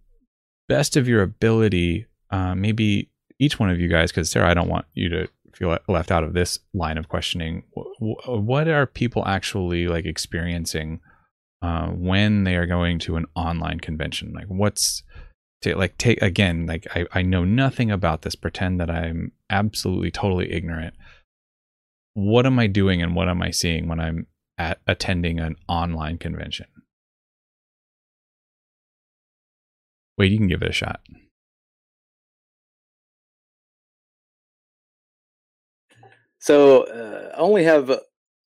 best 0.68 0.98
of 0.98 1.08
your 1.08 1.22
ability 1.22 2.06
uh, 2.32 2.56
maybe 2.56 3.10
each 3.40 3.60
one 3.60 3.70
of 3.70 3.80
you 3.80 3.88
guys 3.88 4.10
because 4.10 4.30
sarah 4.32 4.50
i 4.50 4.54
don't 4.54 4.70
want 4.70 4.86
you 4.94 5.10
to 5.10 5.28
feel 5.54 5.78
left 5.88 6.12
out 6.12 6.24
of 6.24 6.34
this 6.34 6.60
line 6.74 6.98
of 6.98 7.10
questioning 7.10 7.64
what 8.00 8.68
are 8.68 8.86
people 8.86 9.26
actually 9.26 9.88
like 9.88 10.06
experiencing 10.06 11.00
uh, 11.62 11.88
when 11.88 12.44
they 12.44 12.56
are 12.56 12.66
going 12.66 13.00
to 13.00 13.16
an 13.18 13.26
online 13.36 13.80
convention? 13.80 14.34
Like 14.34 14.48
what's 14.48 15.04
to 15.62 15.76
like 15.76 15.98
take 15.98 16.22
again 16.22 16.66
like 16.66 16.88
I, 16.96 17.06
I 17.14 17.22
know 17.22 17.44
nothing 17.44 17.92
about 17.92 18.24
this. 18.24 18.36
Pretend 18.36 18.80
that 18.80 18.90
i'm 18.90 19.32
absolutely 19.50 20.12
totally 20.12 20.52
ignorant. 20.52 20.96
What 22.14 22.46
am 22.46 22.60
i 22.60 22.68
doing 22.68 23.02
and 23.02 23.16
what 23.16 23.30
am 23.30 23.42
i 23.42 23.52
seeing 23.52 23.88
when 23.88 24.00
i'm 24.00 24.28
at 24.58 24.80
attending 24.88 25.40
an 25.40 25.56
online 25.68 26.18
convention? 26.18 26.68
Wade 30.18 30.32
you 30.32 30.38
can 30.38 30.48
give 30.48 30.62
it 30.62 30.70
a 30.70 30.74
shot 30.74 31.02
so 36.42 36.84
uh, 36.84 37.32
i 37.34 37.40
only 37.40 37.64
have 37.64 37.90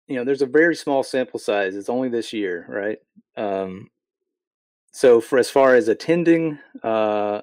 you 0.08 0.18
know 0.18 0.26
there's 0.26 0.42
a 0.42 0.48
very 0.48 0.76
small 0.76 1.02
sample 1.04 1.40
size 1.40 1.76
it's 1.76 1.90
only 1.90 2.10
this 2.10 2.34
year 2.34 2.66
right 2.68 3.00
um, 3.38 3.90
so 4.92 5.20
for 5.20 5.38
as 5.38 5.50
far 5.50 5.76
as 5.76 5.88
attending 5.88 6.60
uh, 6.84 7.42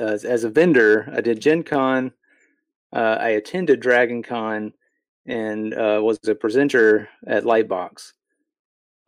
as, 0.00 0.24
as 0.24 0.44
a 0.44 0.50
vendor, 0.50 1.08
I 1.12 1.20
did 1.20 1.40
Gen 1.40 1.62
Con. 1.62 2.12
Uh, 2.92 3.18
I 3.20 3.30
attended 3.30 3.80
Dragon 3.80 4.22
Con 4.22 4.72
and 5.26 5.72
uh, 5.74 6.00
was 6.02 6.18
a 6.26 6.34
presenter 6.34 7.08
at 7.26 7.44
Lightbox. 7.44 8.12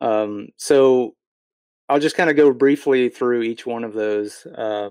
Um, 0.01 0.49
so 0.57 1.15
I'll 1.89 1.99
just 1.99 2.15
kind 2.15 2.29
of 2.29 2.35
go 2.35 2.53
briefly 2.53 3.09
through 3.09 3.43
each 3.43 3.65
one 3.65 3.83
of 3.83 3.93
those. 3.93 4.45
Uh, 4.45 4.89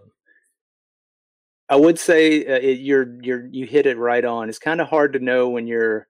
I 1.68 1.76
would 1.76 1.98
say 1.98 2.44
uh, 2.44 2.60
it, 2.60 2.80
you're 2.80 3.16
you're 3.22 3.46
you 3.46 3.66
hit 3.66 3.86
it 3.86 3.98
right 3.98 4.24
on. 4.24 4.48
It's 4.48 4.58
kind 4.58 4.80
of 4.80 4.88
hard 4.88 5.12
to 5.14 5.18
know 5.18 5.48
when 5.48 5.66
you're, 5.66 6.06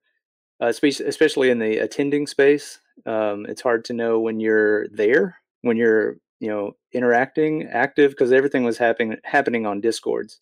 uh, 0.61 0.67
especially 0.67 1.49
in 1.49 1.59
the 1.59 1.79
attending 1.79 2.27
space. 2.27 2.79
Um, 3.05 3.45
it's 3.47 3.61
hard 3.61 3.85
to 3.85 3.93
know 3.93 4.19
when 4.19 4.39
you're 4.39 4.87
there 4.89 5.37
when 5.61 5.77
you're 5.77 6.17
you 6.39 6.49
know 6.49 6.75
interacting 6.93 7.67
active 7.67 8.11
because 8.11 8.31
everything 8.31 8.63
was 8.63 8.77
happening 8.77 9.17
happening 9.23 9.65
on 9.65 9.81
discords 9.81 10.39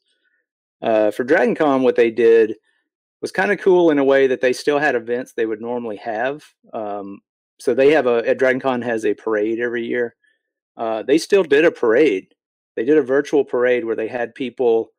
uh, 0.81 1.11
for 1.11 1.23
DragonCon, 1.23 1.81
what 1.81 1.95
they 1.95 2.11
did 2.11 2.55
was 3.21 3.31
kind 3.31 3.51
of 3.51 3.59
cool 3.59 3.89
in 3.89 3.97
a 3.97 4.03
way 4.03 4.27
that 4.27 4.41
they 4.41 4.53
still 4.53 4.77
had 4.77 4.95
events 4.95 5.33
they 5.33 5.45
would 5.45 5.61
normally 5.61 5.97
have 5.97 6.43
um, 6.73 7.19
so 7.59 7.73
they 7.73 7.91
have 7.91 8.07
a 8.07 8.27
at 8.27 8.37
dragon 8.37 8.59
con 8.59 8.81
has 8.81 9.05
a 9.05 9.13
parade 9.13 9.59
every 9.59 9.85
year 9.85 10.15
uh, 10.77 11.01
they 11.03 11.17
still 11.17 11.43
did 11.43 11.65
a 11.65 11.71
parade 11.71 12.27
they 12.75 12.83
did 12.83 12.97
a 12.97 13.01
virtual 13.01 13.45
parade 13.45 13.85
where 13.85 13.95
they 13.95 14.07
had 14.07 14.35
people 14.35 14.91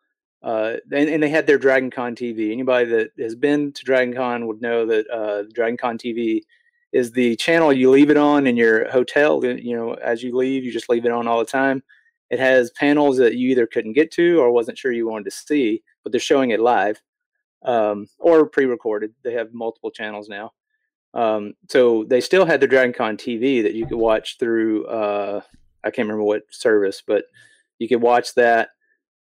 uh, 0.46 0.76
and, 0.92 1.08
and, 1.08 1.22
they 1.22 1.28
had 1.28 1.46
their 1.46 1.58
dragon 1.58 1.90
con 1.90 2.14
tv 2.14 2.52
anybody 2.52 2.88
that 2.88 3.10
has 3.18 3.34
been 3.34 3.72
to 3.72 3.84
dragon 3.84 4.14
con 4.14 4.46
would 4.46 4.62
know 4.62 4.86
that 4.86 5.04
uh, 5.10 5.42
dragon 5.52 5.76
con 5.76 5.98
tv 5.98 6.40
is 6.96 7.12
the 7.12 7.36
channel 7.36 7.72
you 7.72 7.90
leave 7.90 8.10
it 8.10 8.16
on 8.16 8.46
in 8.46 8.56
your 8.56 8.88
hotel. 8.90 9.44
You 9.44 9.76
know, 9.76 9.94
as 9.94 10.22
you 10.22 10.34
leave, 10.34 10.64
you 10.64 10.72
just 10.72 10.88
leave 10.88 11.04
it 11.04 11.12
on 11.12 11.28
all 11.28 11.38
the 11.38 11.44
time. 11.44 11.82
It 12.30 12.38
has 12.38 12.70
panels 12.70 13.18
that 13.18 13.36
you 13.36 13.50
either 13.50 13.66
couldn't 13.66 13.92
get 13.92 14.10
to 14.12 14.40
or 14.40 14.50
wasn't 14.50 14.78
sure 14.78 14.92
you 14.92 15.06
wanted 15.06 15.26
to 15.26 15.30
see, 15.30 15.82
but 16.02 16.10
they're 16.10 16.20
showing 16.20 16.50
it 16.50 16.60
live 16.60 17.00
um, 17.64 18.06
or 18.18 18.46
pre-recorded. 18.46 19.12
They 19.22 19.34
have 19.34 19.52
multiple 19.52 19.90
channels 19.90 20.28
now. 20.28 20.52
Um, 21.14 21.54
so 21.68 22.04
they 22.04 22.20
still 22.20 22.46
had 22.46 22.60
the 22.60 22.68
DragonCon 22.68 23.18
TV 23.18 23.62
that 23.62 23.74
you 23.74 23.86
could 23.86 23.98
watch 23.98 24.38
through. 24.38 24.86
Uh, 24.86 25.40
I 25.84 25.90
can't 25.90 26.08
remember 26.08 26.24
what 26.24 26.42
service, 26.50 27.02
but 27.06 27.26
you 27.78 27.88
could 27.88 28.02
watch 28.02 28.34
that. 28.34 28.70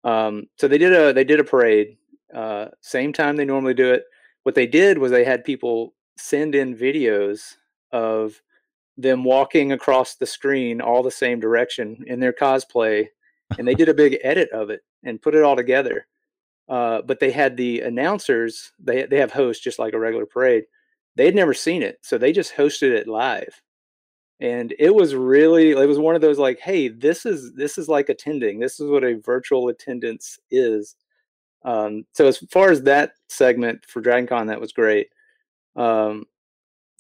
Um, 0.03 0.47
so 0.57 0.67
they 0.67 0.77
did 0.77 0.93
a 0.93 1.13
they 1.13 1.23
did 1.23 1.39
a 1.39 1.43
parade. 1.43 1.97
Uh, 2.33 2.67
same 2.81 3.13
time 3.13 3.35
they 3.35 3.45
normally 3.45 3.73
do 3.73 3.91
it. 3.91 4.05
What 4.43 4.55
they 4.55 4.67
did 4.67 4.97
was 4.97 5.11
they 5.11 5.23
had 5.23 5.43
people 5.43 5.93
send 6.17 6.55
in 6.55 6.75
videos 6.75 7.55
of 7.91 8.41
them 8.97 9.23
walking 9.23 9.71
across 9.71 10.15
the 10.15 10.25
screen 10.25 10.81
all 10.81 11.01
the 11.01 11.11
same 11.11 11.39
direction 11.39 12.03
in 12.07 12.19
their 12.19 12.33
cosplay 12.33 13.07
and 13.57 13.67
they 13.67 13.73
did 13.75 13.89
a 13.89 13.93
big 14.03 14.17
edit 14.23 14.49
of 14.51 14.69
it 14.69 14.81
and 15.03 15.21
put 15.21 15.35
it 15.35 15.43
all 15.43 15.55
together 15.55 16.07
uh, 16.69 17.01
but 17.01 17.19
they 17.19 17.31
had 17.31 17.57
the 17.57 17.81
announcers 17.81 18.71
they, 18.79 19.05
they 19.05 19.17
have 19.17 19.31
hosts 19.31 19.63
just 19.63 19.79
like 19.79 19.93
a 19.93 19.99
regular 19.99 20.25
parade 20.25 20.65
they 21.15 21.25
had 21.25 21.35
never 21.35 21.53
seen 21.53 21.81
it 21.81 21.97
so 22.01 22.17
they 22.17 22.31
just 22.31 22.55
hosted 22.55 22.91
it 22.91 23.07
live 23.07 23.61
and 24.43 24.75
it 24.77 24.93
was 24.93 25.15
really 25.15 25.71
it 25.71 25.87
was 25.87 25.97
one 25.97 26.15
of 26.15 26.21
those 26.21 26.37
like 26.37 26.59
hey 26.59 26.89
this 26.89 27.25
is 27.25 27.53
this 27.53 27.77
is 27.77 27.87
like 27.87 28.09
attending 28.09 28.59
this 28.59 28.79
is 28.79 28.87
what 28.89 29.03
a 29.03 29.15
virtual 29.15 29.69
attendance 29.69 30.37
is 30.51 30.95
um, 31.65 32.05
so 32.11 32.27
as 32.27 32.39
far 32.51 32.69
as 32.69 32.83
that 32.83 33.13
segment 33.29 33.83
for 33.87 34.01
dragon 34.01 34.27
con 34.27 34.45
that 34.45 34.61
was 34.61 34.73
great 34.73 35.07
um, 35.75 36.25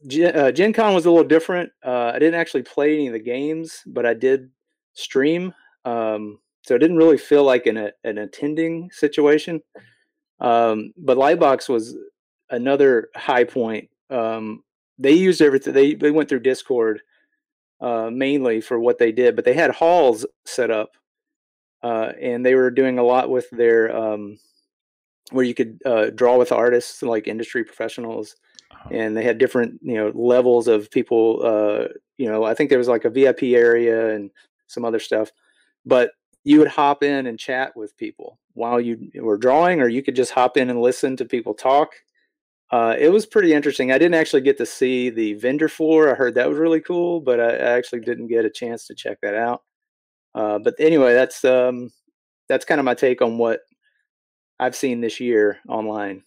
Gen, 0.07 0.35
uh, 0.35 0.51
Gen 0.51 0.73
Con 0.73 0.93
was 0.93 1.05
a 1.05 1.09
little 1.11 1.27
different. 1.27 1.71
Uh, 1.85 2.11
I 2.13 2.19
didn't 2.19 2.39
actually 2.39 2.63
play 2.63 2.93
any 2.93 3.07
of 3.07 3.13
the 3.13 3.19
games, 3.19 3.81
but 3.85 4.05
I 4.05 4.13
did 4.13 4.49
stream. 4.93 5.53
Um, 5.85 6.39
so 6.63 6.75
it 6.75 6.79
didn't 6.79 6.97
really 6.97 7.17
feel 7.17 7.43
like 7.43 7.67
an, 7.67 7.89
an 8.03 8.17
attending 8.17 8.89
situation. 8.91 9.61
Um, 10.39 10.93
but 10.97 11.17
Lightbox 11.17 11.69
was 11.69 11.95
another 12.49 13.09
high 13.15 13.43
point. 13.45 13.89
Um, 14.09 14.63
they 14.97 15.13
used 15.13 15.41
everything. 15.41 15.73
They 15.73 15.93
they 15.93 16.11
went 16.11 16.27
through 16.27 16.41
Discord 16.41 17.01
uh, 17.83 18.09
mainly 18.11 18.61
for 18.61 18.79
what 18.79 18.97
they 18.97 19.11
did, 19.11 19.35
but 19.35 19.45
they 19.45 19.53
had 19.53 19.71
halls 19.71 20.25
set 20.45 20.71
up, 20.71 20.91
uh, 21.83 22.13
and 22.21 22.45
they 22.45 22.55
were 22.55 22.71
doing 22.71 22.97
a 22.97 23.03
lot 23.03 23.29
with 23.29 23.49
their 23.51 23.95
um, 23.95 24.37
where 25.31 25.45
you 25.45 25.53
could 25.53 25.79
uh, 25.85 26.09
draw 26.09 26.37
with 26.37 26.51
artists 26.51 27.01
like 27.01 27.27
industry 27.27 27.63
professionals 27.63 28.35
and 28.91 29.15
they 29.15 29.23
had 29.23 29.37
different 29.37 29.79
you 29.81 29.95
know 29.95 30.11
levels 30.13 30.67
of 30.67 30.91
people 30.91 31.39
uh 31.45 31.87
you 32.17 32.27
know 32.27 32.43
i 32.43 32.53
think 32.53 32.69
there 32.69 32.79
was 32.79 32.89
like 32.89 33.05
a 33.05 33.09
vip 33.09 33.41
area 33.41 34.13
and 34.13 34.29
some 34.67 34.83
other 34.83 34.99
stuff 34.99 35.31
but 35.85 36.11
you 36.43 36.59
would 36.59 36.67
hop 36.67 37.03
in 37.03 37.27
and 37.27 37.39
chat 37.39 37.75
with 37.75 37.97
people 37.97 38.39
while 38.53 38.79
you 38.79 39.09
were 39.15 39.37
drawing, 39.37 39.81
or 39.81 39.87
you 39.87 40.03
could 40.03 40.15
just 40.15 40.31
hop 40.31 40.57
in 40.57 40.69
and 40.69 40.81
listen 40.81 41.15
to 41.17 41.25
people 41.25 41.53
talk. 41.53 41.93
Uh, 42.73 42.95
it 42.97 43.09
was 43.09 43.27
pretty 43.27 43.53
interesting. 43.53 43.91
I 43.91 43.99
didn't 43.99 44.15
actually 44.15 44.41
get 44.41 44.57
to 44.57 44.65
see 44.65 45.11
the 45.11 45.35
vendor 45.35 45.69
floor. 45.69 46.09
I 46.09 46.15
heard 46.15 46.33
that 46.33 46.49
was 46.49 46.57
really 46.57 46.81
cool, 46.81 47.21
but 47.21 47.39
I, 47.39 47.49
I 47.49 47.77
actually 47.77 47.99
didn't 47.99 48.29
get 48.29 48.45
a 48.45 48.49
chance 48.49 48.87
to 48.87 48.95
check 48.95 49.19
that 49.21 49.35
out. 49.35 49.61
Uh, 50.33 50.57
but 50.57 50.73
anyway, 50.79 51.13
that's 51.13 51.45
um, 51.45 51.91
that's 52.49 52.65
kind 52.65 52.79
of 52.79 52.85
my 52.85 52.95
take 52.95 53.21
on 53.21 53.37
what 53.37 53.59
I've 54.59 54.75
seen 54.75 55.01
this 55.01 55.19
year 55.19 55.59
online. 55.69 56.23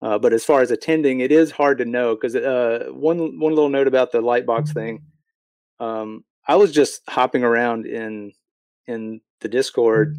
Uh, 0.00 0.20
but 0.20 0.32
as 0.32 0.44
far 0.44 0.62
as 0.62 0.70
attending, 0.70 1.18
it 1.18 1.32
is 1.32 1.50
hard 1.50 1.78
to 1.78 1.84
know 1.84 2.14
because 2.14 2.36
uh, 2.36 2.86
one 2.92 3.40
one 3.40 3.52
little 3.52 3.70
note 3.70 3.88
about 3.88 4.12
the 4.12 4.22
Lightbox 4.22 4.72
thing. 4.72 5.02
Um, 5.80 6.24
I 6.46 6.54
was 6.54 6.70
just 6.70 7.02
hopping 7.08 7.42
around 7.42 7.86
in 7.86 8.30
in 8.86 9.20
the 9.40 9.48
Discord, 9.48 10.16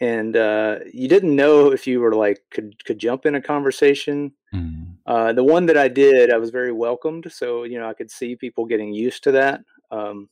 and 0.00 0.36
uh, 0.36 0.78
you 0.92 1.08
didn't 1.08 1.34
know 1.34 1.72
if 1.72 1.86
you 1.86 2.00
were 2.00 2.14
like 2.14 2.42
could 2.50 2.84
could 2.84 2.98
jump 2.98 3.26
in 3.26 3.34
a 3.34 3.40
conversation. 3.40 4.32
Mm. 4.54 4.96
Uh, 5.06 5.32
the 5.32 5.44
one 5.44 5.66
that 5.66 5.76
I 5.76 5.88
did, 5.88 6.32
I 6.32 6.36
was 6.36 6.50
very 6.50 6.72
welcomed, 6.72 7.30
so 7.30 7.64
you 7.64 7.78
know 7.78 7.88
I 7.88 7.94
could 7.94 8.10
see 8.10 8.36
people 8.36 8.66
getting 8.66 8.92
used 8.92 9.24
to 9.24 9.32
that. 9.32 9.60
Um, 9.90 10.28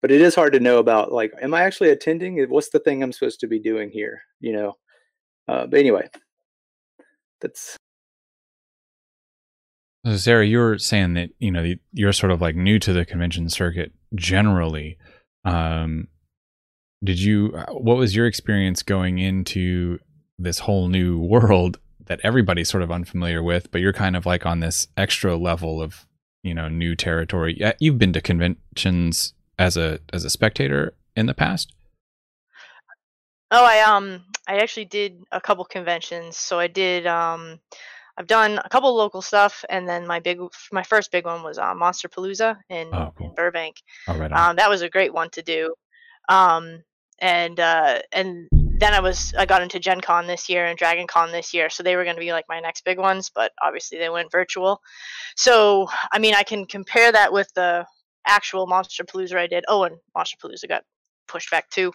but 0.00 0.10
it 0.10 0.20
is 0.20 0.34
hard 0.34 0.52
to 0.54 0.60
know 0.60 0.78
about 0.78 1.12
like, 1.12 1.32
am 1.40 1.54
I 1.54 1.62
actually 1.62 1.90
attending? 1.90 2.42
What's 2.48 2.70
the 2.70 2.80
thing 2.80 3.02
I'm 3.02 3.12
supposed 3.12 3.40
to 3.40 3.46
be 3.46 3.58
doing 3.58 3.90
here? 3.90 4.22
You 4.40 4.52
know. 4.52 4.76
Uh, 5.48 5.66
but 5.66 5.80
anyway, 5.80 6.08
that's 7.40 7.76
so 10.04 10.16
Sarah, 10.16 10.46
you 10.46 10.58
were 10.58 10.78
saying 10.78 11.14
that 11.14 11.30
you 11.38 11.50
know 11.50 11.74
you're 11.92 12.12
sort 12.12 12.32
of 12.32 12.40
like 12.40 12.56
new 12.56 12.78
to 12.80 12.92
the 12.92 13.04
convention 13.04 13.48
circuit 13.48 13.92
generally. 14.14 14.98
Um, 15.44 16.08
did 17.02 17.20
you? 17.20 17.48
What 17.68 17.96
was 17.96 18.14
your 18.14 18.26
experience 18.26 18.82
going 18.82 19.18
into 19.18 19.98
this 20.38 20.60
whole 20.60 20.88
new 20.88 21.18
world 21.18 21.78
that 22.06 22.20
everybody's 22.22 22.68
sort 22.68 22.82
of 22.82 22.90
unfamiliar 22.90 23.42
with? 23.42 23.70
But 23.70 23.80
you're 23.80 23.92
kind 23.92 24.16
of 24.16 24.26
like 24.26 24.46
on 24.46 24.60
this 24.60 24.88
extra 24.96 25.36
level 25.36 25.82
of 25.82 26.06
you 26.42 26.54
know 26.54 26.68
new 26.68 26.94
territory. 26.94 27.60
You've 27.78 27.98
been 27.98 28.12
to 28.12 28.20
conventions 28.20 29.34
as 29.58 29.76
a 29.76 30.00
as 30.12 30.24
a 30.24 30.30
spectator 30.30 30.94
in 31.16 31.26
the 31.26 31.34
past. 31.34 31.72
Oh, 33.50 33.64
I 33.64 33.80
um 33.80 34.24
I 34.48 34.58
actually 34.58 34.86
did 34.86 35.22
a 35.30 35.40
couple 35.40 35.64
conventions. 35.64 36.36
So 36.36 36.58
I 36.58 36.68
did 36.68 37.06
um 37.06 37.60
I've 38.16 38.26
done 38.26 38.60
a 38.62 38.68
couple 38.68 38.94
local 38.94 39.22
stuff, 39.22 39.64
and 39.70 39.88
then 39.88 40.06
my 40.06 40.20
big, 40.20 40.38
my 40.70 40.82
first 40.82 41.10
big 41.10 41.24
one 41.24 41.42
was 41.42 41.56
uh, 41.58 41.72
Monsterpalooza 41.72 42.58
in, 42.68 42.88
oh, 42.92 43.12
cool. 43.16 43.28
in 43.28 43.34
Burbank. 43.34 43.76
Oh, 44.06 44.18
right 44.18 44.30
um, 44.30 44.56
that 44.56 44.68
was 44.68 44.82
a 44.82 44.90
great 44.90 45.14
one 45.14 45.30
to 45.30 45.42
do. 45.42 45.74
Um, 46.28 46.82
and 47.22 47.60
uh, 47.60 48.00
and 48.10 48.48
then 48.50 48.92
I 48.92 49.00
was 49.00 49.32
I 49.38 49.46
got 49.46 49.62
into 49.62 49.78
Gen 49.78 50.00
Con 50.00 50.26
this 50.26 50.48
year 50.48 50.66
and 50.66 50.76
Dragon 50.76 51.06
Con 51.06 51.30
this 51.30 51.54
year, 51.54 51.70
so 51.70 51.82
they 51.82 51.94
were 51.96 52.04
going 52.04 52.16
to 52.16 52.20
be 52.20 52.32
like 52.32 52.46
my 52.48 52.60
next 52.60 52.84
big 52.84 52.98
ones, 52.98 53.30
but 53.34 53.52
obviously 53.62 53.96
they 53.98 54.10
went 54.10 54.32
virtual. 54.32 54.82
So 55.36 55.88
I 56.10 56.18
mean, 56.18 56.34
I 56.34 56.42
can 56.42 56.66
compare 56.66 57.12
that 57.12 57.32
with 57.32 57.48
the 57.54 57.86
actual 58.26 58.66
Monsterpalooza 58.66 59.36
I 59.36 59.46
did. 59.46 59.64
Oh, 59.68 59.84
and 59.84 59.96
Monsterpalooza 60.16 60.68
got 60.68 60.82
pushed 61.28 61.50
back 61.50 61.70
too. 61.70 61.92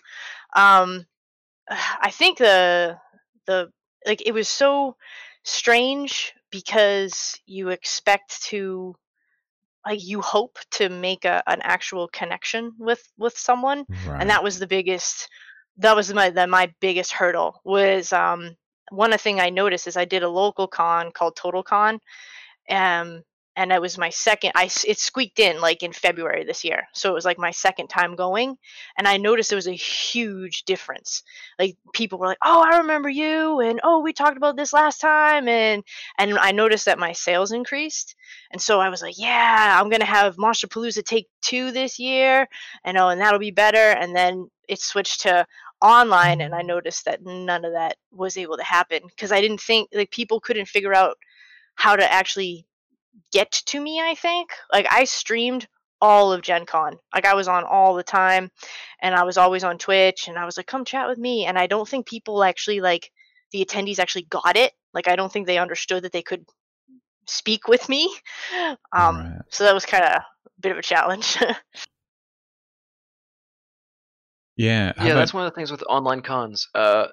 Um, 0.55 1.05
I 1.69 2.09
think 2.09 2.37
the 2.37 2.97
the 3.45 3.69
like 4.05 4.25
it 4.25 4.31
was 4.31 4.47
so 4.47 4.95
strange 5.43 6.33
because 6.51 7.37
you 7.45 7.69
expect 7.69 8.43
to 8.45 8.95
like 9.87 10.05
you 10.05 10.21
hope 10.21 10.57
to 10.71 10.89
make 10.89 11.23
a, 11.23 11.41
an 11.47 11.61
actual 11.63 12.09
connection 12.09 12.73
with 12.77 13.01
with 13.17 13.37
someone 13.37 13.85
right. 14.05 14.19
and 14.19 14.29
that 14.29 14.43
was 14.43 14.59
the 14.59 14.67
biggest 14.67 15.29
that 15.77 15.95
was 15.95 16.13
my 16.13 16.29
the, 16.29 16.45
my 16.45 16.71
biggest 16.81 17.13
hurdle 17.13 17.61
was 17.63 18.11
um 18.11 18.55
one 18.91 19.17
thing 19.17 19.39
i 19.39 19.49
noticed 19.49 19.87
is 19.87 19.97
i 19.97 20.05
did 20.05 20.23
a 20.23 20.29
local 20.29 20.67
con 20.67 21.11
called 21.11 21.35
total 21.35 21.63
con 21.63 21.99
um 22.69 23.23
and 23.57 23.71
it 23.71 23.81
was 23.81 23.97
my 23.97 24.09
second 24.09 24.51
i 24.55 24.69
it 24.87 24.99
squeaked 24.99 25.39
in 25.39 25.59
like 25.59 25.83
in 25.83 25.91
february 25.91 26.45
this 26.45 26.63
year. 26.63 26.83
So 26.93 27.09
it 27.09 27.13
was 27.13 27.25
like 27.25 27.39
my 27.39 27.51
second 27.51 27.87
time 27.87 28.15
going 28.15 28.55
and 28.97 29.07
i 29.07 29.17
noticed 29.17 29.49
there 29.49 29.57
was 29.57 29.67
a 29.67 29.73
huge 29.73 30.63
difference. 30.63 31.23
Like 31.59 31.75
people 31.91 32.19
were 32.19 32.27
like 32.27 32.37
oh 32.45 32.63
i 32.65 32.77
remember 32.77 33.09
you 33.09 33.59
and 33.59 33.81
oh 33.83 33.99
we 33.99 34.13
talked 34.13 34.37
about 34.37 34.55
this 34.55 34.71
last 34.71 35.01
time 35.01 35.47
and 35.49 35.83
and 36.17 36.37
i 36.37 36.51
noticed 36.51 36.85
that 36.85 36.99
my 36.99 37.11
sales 37.11 37.51
increased 37.51 38.15
and 38.51 38.61
so 38.61 38.79
i 38.79 38.89
was 38.89 39.01
like 39.01 39.15
yeah 39.17 39.77
i'm 39.79 39.89
gonna 39.89 40.05
have 40.05 40.37
monsterpalooza 40.37 41.03
take 41.03 41.27
two 41.41 41.71
this 41.71 41.97
year 41.99 42.47
and 42.85 42.97
oh 42.97 43.09
and 43.09 43.19
that'll 43.19 43.39
be 43.39 43.51
better 43.51 43.77
and 43.77 44.15
then 44.15 44.49
it 44.69 44.79
switched 44.79 45.21
to 45.21 45.45
online 45.81 46.41
and 46.41 46.53
i 46.53 46.61
noticed 46.61 47.05
that 47.05 47.23
none 47.23 47.65
of 47.65 47.73
that 47.73 47.95
was 48.11 48.37
able 48.37 48.57
to 48.57 48.63
happen 48.63 48.99
because 49.07 49.31
i 49.31 49.41
didn't 49.41 49.61
think 49.61 49.89
like 49.93 50.11
people 50.11 50.39
couldn't 50.39 50.67
figure 50.67 50.93
out 50.93 51.17
how 51.75 51.95
to 51.95 52.11
actually 52.11 52.67
get 53.31 53.51
to 53.51 53.79
me, 53.79 53.99
I 54.01 54.15
think. 54.15 54.49
Like 54.71 54.87
I 54.89 55.03
streamed 55.05 55.67
all 56.01 56.31
of 56.31 56.41
Gen 56.41 56.65
Con. 56.65 56.97
Like 57.13 57.25
I 57.25 57.33
was 57.33 57.47
on 57.47 57.63
all 57.63 57.95
the 57.95 58.03
time 58.03 58.51
and 59.01 59.15
I 59.15 59.23
was 59.23 59.37
always 59.37 59.63
on 59.63 59.77
Twitch 59.77 60.27
and 60.27 60.37
I 60.37 60.45
was 60.45 60.57
like, 60.57 60.67
come 60.67 60.85
chat 60.85 61.07
with 61.07 61.17
me. 61.17 61.45
And 61.45 61.57
I 61.57 61.67
don't 61.67 61.87
think 61.87 62.05
people 62.05 62.43
actually 62.43 62.81
like 62.81 63.11
the 63.51 63.65
attendees 63.65 63.99
actually 63.99 64.27
got 64.29 64.55
it. 64.55 64.73
Like 64.93 65.07
I 65.07 65.15
don't 65.15 65.31
think 65.31 65.47
they 65.47 65.57
understood 65.57 66.03
that 66.03 66.11
they 66.11 66.21
could 66.21 66.45
speak 67.27 67.67
with 67.67 67.89
me. 67.89 68.13
Um 68.93 69.17
right. 69.17 69.41
so 69.49 69.63
that 69.63 69.73
was 69.73 69.85
kind 69.85 70.03
of 70.03 70.11
a 70.11 70.25
bit 70.59 70.71
of 70.71 70.77
a 70.77 70.81
challenge. 70.81 71.37
yeah. 71.41 71.55
Yeah, 74.55 74.91
about- 74.91 75.15
that's 75.15 75.33
one 75.33 75.45
of 75.45 75.51
the 75.51 75.55
things 75.55 75.71
with 75.71 75.83
online 75.89 76.21
cons. 76.21 76.67
Uh 76.73 77.07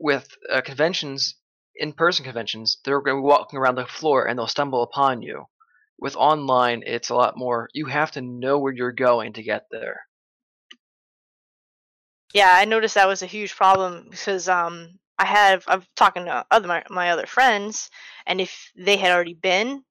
with 0.00 0.28
uh, 0.52 0.60
conventions 0.62 1.36
in-person 1.76 2.24
conventions, 2.24 2.78
they're 2.84 3.00
going 3.00 3.16
to 3.16 3.22
be 3.22 3.26
walking 3.26 3.58
around 3.58 3.76
the 3.76 3.86
floor 3.86 4.26
and 4.26 4.38
they'll 4.38 4.46
stumble 4.46 4.82
upon 4.82 5.22
you. 5.22 5.44
With 5.98 6.16
online, 6.16 6.82
it's 6.86 7.10
a 7.10 7.14
lot 7.14 7.36
more. 7.36 7.68
You 7.74 7.86
have 7.86 8.10
to 8.12 8.22
know 8.22 8.58
where 8.58 8.72
you're 8.72 8.92
going 8.92 9.34
to 9.34 9.42
get 9.42 9.66
there. 9.70 10.00
Yeah, 12.32 12.52
I 12.54 12.64
noticed 12.64 12.94
that 12.94 13.08
was 13.08 13.22
a 13.22 13.26
huge 13.26 13.54
problem 13.54 14.06
because 14.08 14.48
um, 14.48 14.98
I 15.18 15.26
have 15.26 15.64
I'm 15.66 15.82
talking 15.96 16.24
to 16.26 16.46
other 16.50 16.68
my, 16.68 16.84
my 16.88 17.10
other 17.10 17.26
friends, 17.26 17.90
and 18.26 18.40
if 18.40 18.70
they 18.76 18.96
had 18.96 19.12
already 19.12 19.34
been, 19.34 19.84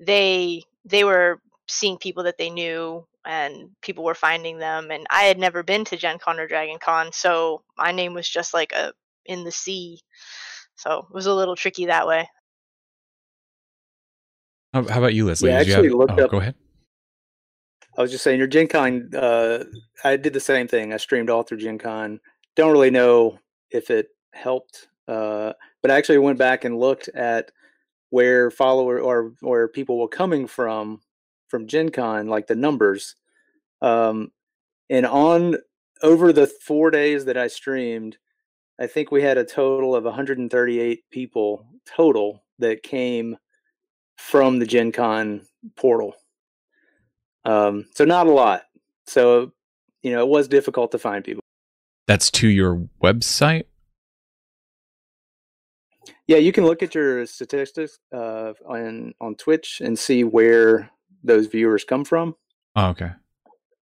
they 0.00 0.62
they 0.84 1.04
were 1.04 1.40
seeing 1.68 1.98
people 1.98 2.24
that 2.24 2.38
they 2.38 2.50
knew 2.50 3.06
and 3.24 3.70
people 3.82 4.02
were 4.02 4.14
finding 4.14 4.58
them 4.58 4.90
and 4.90 5.06
I 5.08 5.22
had 5.24 5.38
never 5.38 5.62
been 5.62 5.84
to 5.86 5.96
Gen 5.96 6.18
Con 6.18 6.40
or 6.40 6.48
Dragon 6.48 6.78
Con, 6.80 7.12
so 7.12 7.62
my 7.78 7.92
name 7.92 8.14
was 8.14 8.28
just 8.28 8.52
like 8.52 8.72
a 8.72 8.92
in 9.26 9.44
the 9.44 9.52
sea 9.52 10.00
so 10.82 11.06
it 11.08 11.14
was 11.14 11.26
a 11.26 11.34
little 11.34 11.54
tricky 11.54 11.86
that 11.86 12.06
way. 12.08 12.28
How, 14.74 14.80
about 14.80 15.14
you, 15.14 15.26
Leslie? 15.26 15.50
Yeah, 15.50 15.58
I 15.58 15.60
actually 15.60 15.88
have, 15.88 15.96
looked 15.96 16.18
oh, 16.18 16.24
up. 16.24 16.30
Go 16.30 16.38
ahead. 16.38 16.54
I 17.96 18.00
was 18.00 18.10
just 18.10 18.24
saying, 18.24 18.38
your 18.38 18.48
Gen 18.48 18.68
Con, 18.68 19.10
uh, 19.14 19.64
I 20.02 20.16
did 20.16 20.32
the 20.32 20.40
same 20.40 20.66
thing. 20.66 20.92
I 20.92 20.96
streamed 20.96 21.28
all 21.28 21.42
through 21.42 21.58
Gen 21.58 21.78
Con. 21.78 22.18
Don't 22.56 22.72
really 22.72 22.90
know 22.90 23.38
if 23.70 23.90
it 23.90 24.08
helped, 24.32 24.88
uh, 25.08 25.52
but 25.82 25.90
I 25.90 25.96
actually 25.96 26.18
went 26.18 26.38
back 26.38 26.64
and 26.64 26.80
looked 26.80 27.08
at 27.08 27.52
where 28.10 28.50
follower 28.50 28.98
or 28.98 29.34
where 29.40 29.68
people 29.68 29.98
were 29.98 30.08
coming 30.08 30.46
from 30.46 31.00
from 31.48 31.66
Gen 31.66 31.90
Con, 31.90 32.28
like 32.28 32.46
the 32.46 32.56
numbers. 32.56 33.14
Um, 33.82 34.32
and 34.88 35.06
on 35.06 35.56
over 36.02 36.32
the 36.32 36.46
four 36.46 36.90
days 36.90 37.26
that 37.26 37.36
I 37.36 37.46
streamed, 37.46 38.16
I 38.82 38.88
think 38.88 39.12
we 39.12 39.22
had 39.22 39.38
a 39.38 39.44
total 39.44 39.94
of 39.94 40.02
138 40.02 41.08
people 41.08 41.64
total 41.86 42.42
that 42.58 42.82
came 42.82 43.36
from 44.18 44.58
the 44.58 44.66
Gen 44.66 44.90
Con 44.90 45.42
portal. 45.76 46.14
Um, 47.44 47.86
so 47.94 48.04
not 48.04 48.26
a 48.26 48.32
lot. 48.32 48.62
So, 49.06 49.52
you 50.02 50.10
know, 50.10 50.18
it 50.22 50.28
was 50.28 50.48
difficult 50.48 50.90
to 50.90 50.98
find 50.98 51.22
people. 51.22 51.44
That's 52.08 52.28
to 52.32 52.48
your 52.48 52.88
website? 53.00 53.66
Yeah, 56.26 56.38
you 56.38 56.50
can 56.50 56.64
look 56.64 56.82
at 56.82 56.92
your 56.92 57.24
statistics 57.26 58.00
uh, 58.12 58.54
on 58.66 59.14
on 59.20 59.36
Twitch 59.36 59.80
and 59.80 59.96
see 59.96 60.24
where 60.24 60.90
those 61.22 61.46
viewers 61.46 61.84
come 61.84 62.04
from. 62.04 62.34
Oh, 62.74 62.88
okay. 62.88 63.12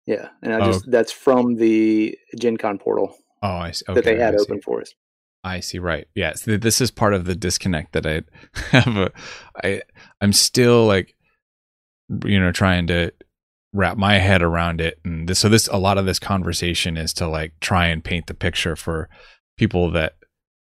Yeah, 0.04 0.28
and 0.42 0.52
I 0.52 0.60
oh. 0.60 0.66
just 0.66 0.90
that's 0.90 1.12
from 1.12 1.54
the 1.54 2.18
Gen 2.38 2.58
Con 2.58 2.76
portal. 2.76 3.16
Oh, 3.42 3.48
I 3.48 3.72
see. 3.72 3.84
Okay, 3.88 3.94
that 3.94 4.04
they 4.04 4.18
had 4.18 4.34
open 4.34 4.60
for 4.60 4.80
us. 4.80 4.94
I 5.44 5.60
see. 5.60 5.78
Right. 5.78 6.06
Yes. 6.14 6.46
Yeah, 6.46 6.56
this 6.56 6.80
is 6.80 6.90
part 6.90 7.14
of 7.14 7.24
the 7.24 7.34
disconnect 7.34 7.92
that 7.92 8.06
I 8.06 8.22
have. 8.76 8.96
A, 8.96 9.12
I 9.62 9.82
I'm 10.20 10.32
still 10.32 10.86
like, 10.86 11.14
you 12.24 12.38
know, 12.38 12.52
trying 12.52 12.86
to 12.86 13.12
wrap 13.72 13.96
my 13.96 14.18
head 14.18 14.42
around 14.42 14.80
it, 14.80 15.00
and 15.04 15.28
this. 15.28 15.40
So 15.40 15.48
this 15.48 15.66
a 15.68 15.78
lot 15.78 15.98
of 15.98 16.06
this 16.06 16.18
conversation 16.18 16.96
is 16.96 17.12
to 17.14 17.26
like 17.26 17.54
try 17.60 17.86
and 17.88 18.04
paint 18.04 18.26
the 18.28 18.34
picture 18.34 18.76
for 18.76 19.08
people 19.56 19.90
that 19.90 20.16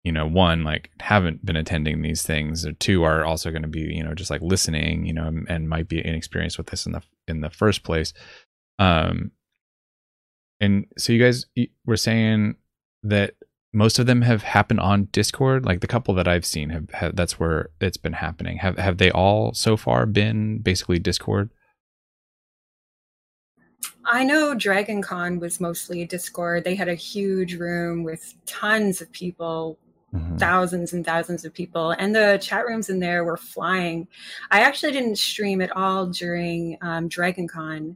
you 0.04 0.12
know 0.12 0.26
one 0.26 0.64
like 0.64 0.90
haven't 1.00 1.46
been 1.46 1.56
attending 1.56 2.02
these 2.02 2.24
things 2.24 2.66
or 2.66 2.72
two 2.74 3.04
are 3.04 3.24
also 3.24 3.52
going 3.52 3.62
to 3.62 3.68
be 3.68 3.82
you 3.82 4.04
know 4.04 4.14
just 4.14 4.32
like 4.32 4.42
listening 4.42 5.06
you 5.06 5.14
know 5.14 5.28
and, 5.28 5.46
and 5.50 5.70
might 5.70 5.88
be 5.88 6.04
inexperienced 6.04 6.58
with 6.58 6.68
this 6.68 6.86
in 6.86 6.92
the 6.94 7.02
in 7.28 7.42
the 7.42 7.50
first 7.50 7.84
place 7.84 8.14
um 8.80 9.32
And 10.62 10.86
so 10.98 11.12
you 11.12 11.20
guys 11.22 11.46
were 11.86 11.98
saying 11.98 12.56
that 13.04 13.34
most 13.74 14.00
of 14.00 14.06
them 14.06 14.22
have 14.22 14.44
happened 14.44 14.80
on 14.80 15.06
Discord. 15.12 15.66
Like 15.66 15.82
the 15.82 15.88
couple 15.88 16.14
that 16.14 16.28
I've 16.28 16.46
seen 16.46 16.70
have, 16.70 16.90
have 16.92 17.16
that's 17.16 17.40
where 17.40 17.70
it's 17.82 17.98
been 17.98 18.14
happening. 18.14 18.58
Have 18.58 18.78
have 18.78 18.98
they 18.98 19.12
all 19.12 19.54
so 19.54 19.76
far 19.76 20.06
been 20.06 20.60
basically 20.60 21.00
Discord? 21.00 21.50
I 24.06 24.24
know 24.24 24.54
Dragon 24.54 25.02
Con 25.02 25.40
was 25.40 25.60
mostly 25.60 26.06
Discord. 26.06 26.64
They 26.64 26.76
had 26.76 26.90
a 26.90 26.96
huge 26.96 27.56
room 27.56 28.04
with 28.04 28.34
tons 28.46 29.02
of 29.02 29.12
people, 29.12 29.78
Mhm. 30.14 30.38
thousands 30.38 30.92
and 30.94 31.06
thousands 31.06 31.46
of 31.46 31.54
people, 31.54 31.92
and 31.92 32.14
the 32.14 32.38
chat 32.42 32.66
rooms 32.68 32.90
in 32.90 33.00
there 33.00 33.24
were 33.24 33.38
flying. 33.38 34.08
I 34.52 34.62
actually 34.62 34.92
didn't 34.92 35.18
stream 35.18 35.62
at 35.62 35.76
all 35.76 36.08
during 36.08 36.78
um, 36.82 37.08
Dragon 37.08 37.48
Con, 37.48 37.96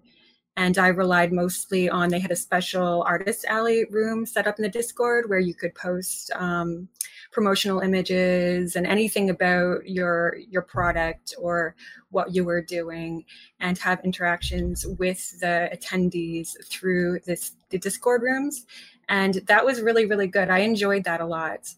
and 0.57 0.77
I 0.77 0.87
relied 0.87 1.33
mostly 1.33 1.89
on 1.89 2.09
they 2.09 2.19
had 2.19 2.31
a 2.31 2.35
special 2.35 3.03
artist 3.03 3.45
alley 3.45 3.85
room 3.91 4.25
set 4.25 4.47
up 4.47 4.57
in 4.57 4.63
the 4.63 4.69
Discord 4.69 5.29
where 5.29 5.39
you 5.39 5.53
could 5.53 5.75
post 5.75 6.31
um, 6.35 6.87
promotional 7.35 7.81
images 7.81 8.77
and 8.77 8.87
anything 8.87 9.29
about 9.29 9.87
your 9.87 10.37
your 10.49 10.61
product 10.61 11.35
or 11.37 11.75
what 12.09 12.33
you 12.33 12.45
were 12.45 12.61
doing 12.61 13.25
and 13.59 13.77
have 13.77 13.99
interactions 14.05 14.85
with 14.97 15.37
the 15.41 15.69
attendees 15.75 16.55
through 16.69 17.19
this 17.25 17.57
the 17.71 17.77
discord 17.77 18.21
rooms. 18.21 18.65
And 19.09 19.35
that 19.47 19.65
was 19.65 19.81
really 19.81 20.05
really 20.05 20.27
good. 20.27 20.49
I 20.49 20.59
enjoyed 20.59 21.03
that 21.03 21.19
a 21.19 21.25
lot. 21.25 21.73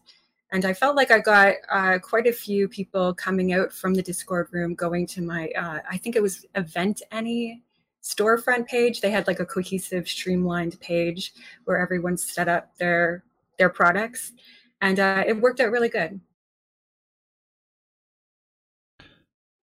And 0.50 0.64
i 0.64 0.72
felt 0.72 0.96
like 0.96 1.10
i 1.10 1.18
got 1.18 1.56
uh, 1.70 1.98
quite 1.98 2.26
a 2.26 2.32
few 2.32 2.68
people 2.68 3.12
coming 3.12 3.52
out 3.52 3.70
from 3.70 3.92
the 3.92 4.02
discord 4.02 4.48
room 4.50 4.74
going 4.74 5.06
to 5.08 5.20
my 5.20 5.48
uh, 5.48 5.80
i 5.90 5.98
think 5.98 6.16
it 6.16 6.22
was 6.22 6.46
event 6.54 7.02
any 7.12 7.62
storefront 8.08 8.66
page 8.66 9.00
they 9.00 9.10
had 9.10 9.26
like 9.26 9.40
a 9.40 9.46
cohesive 9.46 10.08
streamlined 10.08 10.80
page 10.80 11.32
where 11.64 11.78
everyone 11.78 12.16
set 12.16 12.48
up 12.48 12.76
their 12.78 13.24
their 13.58 13.68
products 13.68 14.32
and 14.80 14.98
uh, 14.98 15.22
it 15.26 15.40
worked 15.40 15.60
out 15.60 15.70
really 15.70 15.88
good 15.88 16.20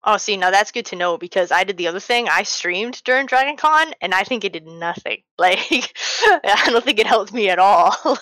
Oh, 0.04 0.18
see, 0.18 0.36
now 0.36 0.50
that's 0.50 0.72
good 0.72 0.88
to 0.88 0.96
know 0.96 1.16
because 1.18 1.52
I 1.52 1.64
did 1.64 1.78
the 1.78 1.88
other 1.88 2.00
thing. 2.00 2.28
I 2.28 2.42
streamed 2.42 3.04
during 3.04 3.28
Dragon 3.28 3.56
Con, 3.56 3.94
and 4.02 4.16
I 4.16 4.24
think 4.24 4.44
it 4.44 4.54
did 4.54 4.68
nothing. 4.68 5.22
Like, 5.38 5.98
I 6.24 6.68
don't 6.70 6.86
think 6.86 7.00
it 7.00 7.08
helped 7.08 7.34
me 7.34 7.50
at 7.50 7.58
all. 7.58 7.92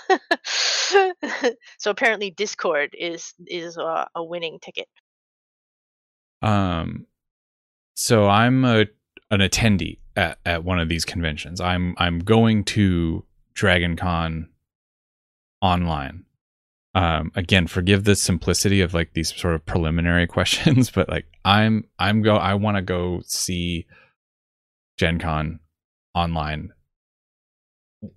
so 1.78 1.92
apparently, 1.92 2.32
Discord 2.32 2.96
is 2.98 3.34
is 3.46 3.76
a, 3.76 4.08
a 4.16 4.24
winning 4.24 4.58
ticket. 4.62 4.88
Um, 6.42 7.08
so 7.96 8.30
I'm 8.30 8.64
a 8.64 8.86
an 9.32 9.40
attendee 9.40 10.00
at, 10.16 10.40
at 10.46 10.64
one 10.64 10.80
of 10.80 10.90
these 10.90 11.06
conventions. 11.06 11.62
I'm 11.62 11.96
I'm 11.98 12.20
going 12.20 12.64
to 12.66 13.26
Dragon 13.54 13.96
Con 13.96 14.50
online. 15.62 16.26
Um, 16.96 17.32
again, 17.36 17.68
forgive 17.68 18.04
the 18.04 18.16
simplicity 18.16 18.82
of 18.82 18.94
like 18.94 19.14
these 19.14 19.36
sort 19.36 19.56
of 19.56 19.66
preliminary 19.66 20.28
questions, 20.36 20.90
but 20.90 21.10
like 21.10 21.26
I'm 21.46 21.86
I'm 21.98 22.22
go 22.22 22.36
I 22.36 22.56
want 22.56 22.78
to 22.78 22.82
go 22.82 23.22
see 23.26 23.86
Gen 24.98 25.20
Con 25.20 25.60
online. 26.14 26.72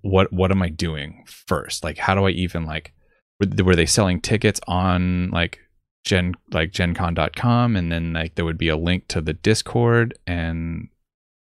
What 0.01 0.31
what 0.31 0.51
am 0.51 0.61
I 0.61 0.69
doing 0.69 1.23
first? 1.27 1.83
Like, 1.83 1.97
how 1.97 2.15
do 2.15 2.25
I 2.25 2.31
even 2.31 2.65
like? 2.65 2.93
Were, 3.39 3.75
they 3.75 3.85
selling 3.85 4.21
tickets 4.21 4.61
on 4.67 5.29
like 5.31 5.59
gen 6.05 6.33
like 6.51 6.71
gencon.com 6.71 7.75
and 7.75 7.91
then 7.91 8.13
like 8.13 8.35
there 8.35 8.45
would 8.45 8.57
be 8.57 8.69
a 8.69 8.77
link 8.77 9.07
to 9.09 9.19
the 9.19 9.33
discord 9.33 10.17
and 10.25 10.87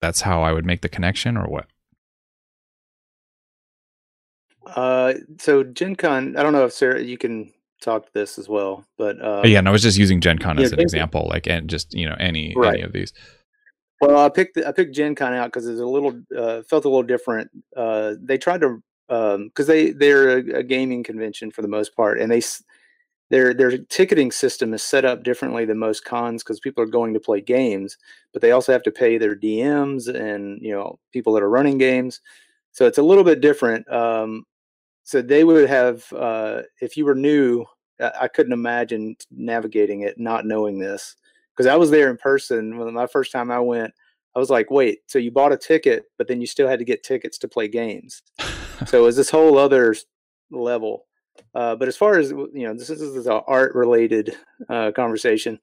that's 0.03 0.21
how 0.21 0.41
i 0.43 0.51
would 0.51 0.65
make 0.65 0.81
the 0.81 0.89
connection 0.89 1.37
or 1.37 1.47
what 1.47 1.65
Uh, 4.65 5.13
so 5.39 5.61
Gen 5.61 5.95
Con, 5.95 6.37
I 6.37 6.41
don't 6.41 6.53
know 6.53 6.63
if 6.63 6.71
Sarah, 6.71 7.01
you 7.01 7.17
can 7.17 7.51
talk 7.81 8.05
to 8.05 8.13
this 8.13 8.39
as 8.39 8.47
well, 8.47 8.85
but 8.97 9.21
uh, 9.21 9.41
yeah 9.43 9.59
and 9.59 9.67
i 9.67 9.71
was 9.71 9.81
just 9.81 9.97
using 9.97 10.21
gen 10.21 10.37
con 10.37 10.57
as 10.57 10.71
an 10.71 10.79
example 10.79 11.27
like 11.29 11.47
and 11.47 11.69
just 11.69 11.93
you 11.93 12.07
know 12.07 12.15
any 12.17 12.53
Right. 12.55 12.75
any 12.75 12.81
of 12.81 12.93
these 12.93 13.11
Well, 14.01 14.17
I 14.17 14.29
picked 14.29 14.57
I 14.57 14.71
picked 14.71 14.95
Gen 14.95 15.15
Con 15.15 15.33
out 15.33 15.47
because 15.47 15.67
it's 15.67 15.79
a 15.79 15.85
little 15.85 16.13
uh, 16.35 16.61
felt 16.63 16.85
a 16.85 16.89
little 16.89 17.03
different. 17.03 17.49
Uh, 17.75 18.15
they 18.19 18.37
tried 18.37 18.61
to 18.61 18.81
because 19.07 19.67
they 19.67 19.91
they're 19.91 20.39
a, 20.39 20.59
a 20.59 20.63
gaming 20.63 21.03
convention 21.03 21.51
for 21.51 21.61
the 21.61 21.67
most 21.67 21.95
part, 21.95 22.19
and 22.19 22.31
they 22.31 22.41
their 23.33 23.51
their 23.51 23.79
ticketing 23.79 24.31
system 24.31 24.75
is 24.75 24.83
set 24.83 25.05
up 25.05 25.23
differently 25.23 25.65
than 25.65 25.79
most 25.79 26.05
cons 26.05 26.43
because 26.43 26.59
people 26.59 26.83
are 26.83 26.87
going 26.87 27.15
to 27.15 27.19
play 27.19 27.41
games, 27.41 27.97
but 28.31 28.43
they 28.43 28.51
also 28.51 28.71
have 28.71 28.83
to 28.83 28.91
pay 28.91 29.17
their 29.17 29.35
DMs 29.35 30.07
and 30.07 30.61
you 30.61 30.71
know 30.71 30.99
people 31.11 31.33
that 31.33 31.41
are 31.41 31.49
running 31.49 31.79
games, 31.79 32.21
so 32.73 32.85
it's 32.85 32.99
a 32.99 33.03
little 33.03 33.23
bit 33.23 33.41
different. 33.41 33.91
Um, 33.91 34.45
so 35.03 35.19
they 35.19 35.43
would 35.43 35.67
have 35.67 36.05
uh, 36.13 36.61
if 36.79 36.95
you 36.95 37.05
were 37.05 37.15
new, 37.15 37.65
I, 37.99 38.27
couldn't 38.27 38.53
imagine 38.53 39.15
navigating 39.31 40.01
it 40.01 40.19
not 40.19 40.45
knowing 40.45 40.77
this 40.77 41.15
because 41.55 41.65
I 41.65 41.75
was 41.75 41.89
there 41.89 42.11
in 42.11 42.17
person 42.17 42.77
when 42.77 42.93
my 42.93 43.07
first 43.07 43.31
time 43.31 43.49
I 43.49 43.59
went. 43.59 43.91
I 44.35 44.39
was 44.39 44.51
like, 44.51 44.69
wait, 44.69 44.99
so 45.07 45.17
you 45.17 45.31
bought 45.31 45.53
a 45.53 45.57
ticket, 45.57 46.03
but 46.19 46.27
then 46.27 46.39
you 46.39 46.45
still 46.45 46.67
had 46.67 46.77
to 46.77 46.85
get 46.85 47.01
tickets 47.01 47.39
to 47.39 47.47
play 47.47 47.67
games. 47.67 48.21
so 48.85 48.99
it 48.99 49.05
was 49.05 49.15
this 49.15 49.31
whole 49.31 49.57
other 49.57 49.95
level. 50.51 51.05
Uh, 51.55 51.75
but 51.75 51.87
as 51.87 51.97
far 51.97 52.17
as 52.17 52.31
you 52.31 52.49
know, 52.53 52.73
this 52.73 52.89
is, 52.89 53.25
an 53.25 53.41
art 53.47 53.75
related 53.75 54.35
uh, 54.69 54.91
conversation. 54.91 55.59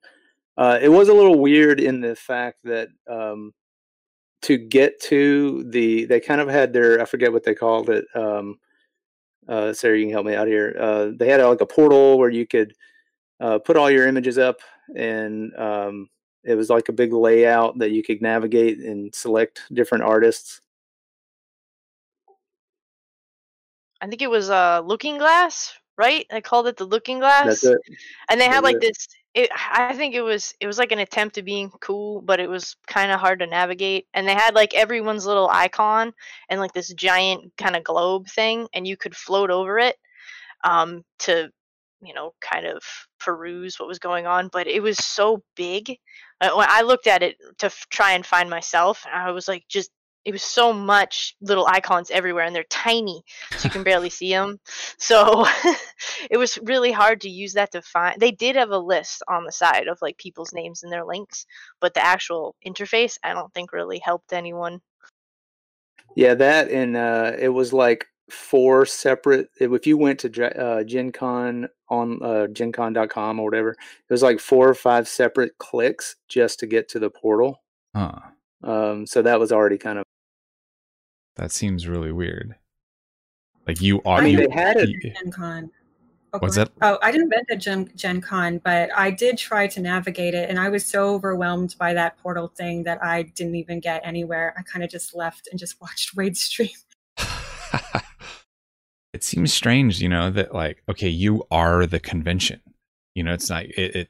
Uh, 0.57 0.79
it 0.81 0.89
was 0.89 1.09
a 1.09 1.15
little 1.15 1.39
weird 1.39 1.81
in 1.81 2.01
the 2.01 2.15
fact 2.15 2.59
that 2.65 2.89
um, 3.09 3.53
to 4.43 4.59
get 4.59 5.01
to 5.01 5.65
the, 5.71 6.05
they 6.05 6.21
kind 6.21 6.41
of 6.41 6.49
had 6.49 6.73
their, 6.73 7.01
I 7.01 7.05
forget 7.05 7.33
what 7.33 7.45
they 7.45 7.55
called 7.55 7.89
it. 7.91 8.05
Um, 8.15 8.59
uh, 9.49 9.73
Sarah, 9.73 9.99
you 9.99 10.05
can 10.05 10.13
help 10.13 10.27
me 10.27 10.35
out 10.35 10.47
here. 10.47 10.77
Uh, 10.79 11.11
they 11.17 11.29
had 11.29 11.43
like 11.43 11.61
a 11.61 11.67
portal 11.67 12.19
where 12.19 12.31
you 12.31 12.47
could 12.47 12.75
put 13.65 13.77
all 13.77 13.91
your 13.91 14.07
images 14.07 14.39
up, 14.39 14.61
and 14.95 15.57
um, 15.57 16.09
it 16.45 16.55
was 16.55 16.71
like 16.71 16.89
a 16.89 16.93
big 16.93 17.13
layout 17.13 17.79
that 17.79 17.91
you 17.91 18.03
could 18.03 18.23
navigate 18.23 18.79
and 18.79 19.15
select 19.15 19.63
different 19.73 20.05
artists. 20.05 20.61
I 24.01 24.07
think 24.07 24.23
it 24.23 24.31
was 24.31 24.51
uh, 24.51 24.83
Looking 24.85 25.19
Glass, 25.19 25.75
right? 25.99 26.27
I 26.33 26.41
called 26.41 26.67
it 26.69 26.77
the 26.77 26.85
Looking 26.85 27.19
Glass. 27.19 27.47
That's 27.47 27.65
it. 27.65 27.79
and 28.31 28.41
they 28.41 28.47
had 28.47 28.65
That's 28.65 28.65
like 28.65 28.77
it. 28.77 28.81
this 28.81 29.09
it, 29.35 29.49
i 29.55 29.95
think 29.95 30.15
it 30.17 30.23
was 30.23 30.55
it 30.59 30.67
was 30.67 30.77
like 30.79 30.91
an 30.91 30.99
attempt 30.99 31.37
to 31.37 31.43
being 31.43 31.71
cool 31.81 32.21
but 32.21 32.41
it 32.41 32.49
was 32.49 32.75
kind 32.89 33.13
of 33.13 33.21
hard 33.21 33.39
to 33.39 33.47
navigate 33.47 34.07
and 34.13 34.27
they 34.27 34.35
had 34.35 34.57
like 34.57 34.75
everyone's 34.75 35.25
little 35.25 35.49
icon 35.53 36.13
and 36.49 36.61
like 36.61 36.73
this 36.73 36.93
giant 36.95 37.53
kind 37.57 37.77
of 37.77 37.85
globe 37.85 38.27
thing 38.27 38.67
and 38.75 38.87
you 38.89 38.97
could 38.97 39.15
float 39.15 39.51
over 39.51 39.79
it 39.79 39.97
um 40.65 41.05
to 41.21 41.49
you 42.03 42.13
know 42.13 42.35
kind 42.41 42.67
of 42.67 42.83
peruse 43.21 43.79
what 43.79 43.89
was 43.89 43.99
going 44.01 44.27
on 44.27 44.49
but 44.53 44.67
it 44.67 44.83
was 44.83 44.99
so 44.99 45.41
big 45.55 45.97
Uh, 46.41 46.51
when 46.57 46.67
i 46.69 46.81
looked 46.83 47.07
at 47.07 47.23
it 47.23 47.37
to 47.59 47.67
f- 47.67 47.87
try 47.91 48.13
and 48.13 48.27
find 48.27 48.51
myself 48.51 49.05
and 49.07 49.23
i 49.23 49.31
was 49.31 49.47
like 49.47 49.65
just 49.69 49.91
it 50.25 50.33
was 50.33 50.43
so 50.43 50.73
much 50.73 51.37
little 51.41 51.67
icons 51.67 52.11
everywhere 52.11 52.45
and 52.45 52.55
they're 52.55 52.65
tiny 52.65 53.23
so 53.57 53.67
you 53.67 53.71
can 53.71 53.83
barely 53.83 54.11
see 54.19 54.31
them 54.31 54.59
so 54.99 55.47
it 56.31 56.37
was 56.37 56.59
really 56.63 56.93
hard 56.93 57.21
to 57.21 57.31
use 57.31 57.55
that 57.55 57.73
to 57.73 57.83
find 57.83 58.21
they 58.21 58.31
did 58.31 58.57
have 58.57 58.71
a 58.71 58.79
list 58.79 59.23
on 59.29 59.45
the 59.45 59.53
side 59.53 59.89
of 59.89 59.99
like 60.03 60.19
people's 60.19 60.53
names 60.53 60.83
and 60.83 60.93
their 60.93 61.05
links 61.05 61.47
but 61.81 61.95
the 61.95 62.05
actual 62.05 62.55
interface 62.67 63.19
i 63.23 63.33
don't 63.33 63.53
think 63.55 63.73
really 63.73 63.99
helped 63.99 64.33
anyone 64.33 64.81
Yeah, 66.17 66.35
that 66.35 66.71
and 66.71 66.97
uh, 66.97 67.33
it 67.39 67.51
was 67.51 67.73
like 67.73 68.07
four 68.31 68.87
separate. 68.87 69.49
If 69.61 69.87
you 69.87 69.97
went 69.97 70.21
to 70.21 70.29
Dra- 70.29 70.49
uh, 70.49 70.85
Gen 70.85 71.13
Con 71.13 71.69
on 71.89 72.23
uh, 72.23 72.47
GenCon.com 72.51 73.41
or 73.41 73.45
whatever, 73.45 73.71
it 73.71 74.13
was 74.13 74.23
like 74.23 74.41
four 74.41 74.69
or 74.69 74.75
five 74.75 75.09
separate 75.09 75.59
clicks 75.59 76.17
just 76.29 76.61
to 76.61 76.67
get 76.67 76.89
to 76.91 76.99
the 76.99 77.11
portal. 77.11 77.63
huh 77.95 78.19
Um, 78.63 79.07
so 79.07 79.23
that 79.23 79.41
was 79.41 79.53
already 79.53 79.79
kind 79.79 79.99
of. 79.99 80.05
That 81.41 81.51
seems 81.51 81.89
really 81.89 82.13
weird 82.13 82.55
like 83.67 83.81
you 83.81 84.03
are 84.05 84.19
I 84.19 84.23
mean, 84.23 84.39
you, 84.39 84.49
they 84.49 84.55
had 84.55 84.89
you- 84.89 85.01
Gen 85.01 85.31
Con. 85.31 85.71
Oh, 86.33 86.39
What's 86.39 86.55
that? 86.57 86.71
Oh, 86.81 86.97
I 87.03 87.11
didn't 87.11 87.33
invent 87.33 87.61
Gen, 87.61 87.91
Gen 87.97 88.21
Con, 88.21 88.59
but 88.59 88.91
I 88.97 89.11
did 89.11 89.37
try 89.37 89.67
to 89.67 89.81
navigate 89.81 90.33
it, 90.33 90.49
and 90.49 90.61
I 90.61 90.69
was 90.69 90.87
so 90.87 91.15
overwhelmed 91.15 91.75
by 91.77 91.93
that 91.95 92.19
portal 92.19 92.47
thing 92.49 92.85
that 92.85 93.03
I 93.03 93.23
didn't 93.23 93.57
even 93.57 93.81
get 93.81 94.01
anywhere. 94.05 94.55
I 94.57 94.63
kind 94.63 94.85
of 94.85 94.91
just 94.91 95.15
left 95.15 95.49
and 95.51 95.59
just 95.59 95.81
watched 95.81 96.15
Wade's 96.15 96.41
stream. 96.41 96.71
it 99.13 99.25
seems 99.25 99.53
strange, 99.53 100.01
you 100.01 100.09
know, 100.09 100.31
that 100.31 100.55
like, 100.55 100.83
okay, 100.89 101.09
you 101.09 101.45
are 101.51 101.87
the 101.87 102.01
convention. 102.01 102.61
You 103.15 103.25
know, 103.25 103.35
it's 103.35 103.51
not 103.51 103.65
it, 103.65 103.97
it 103.97 104.09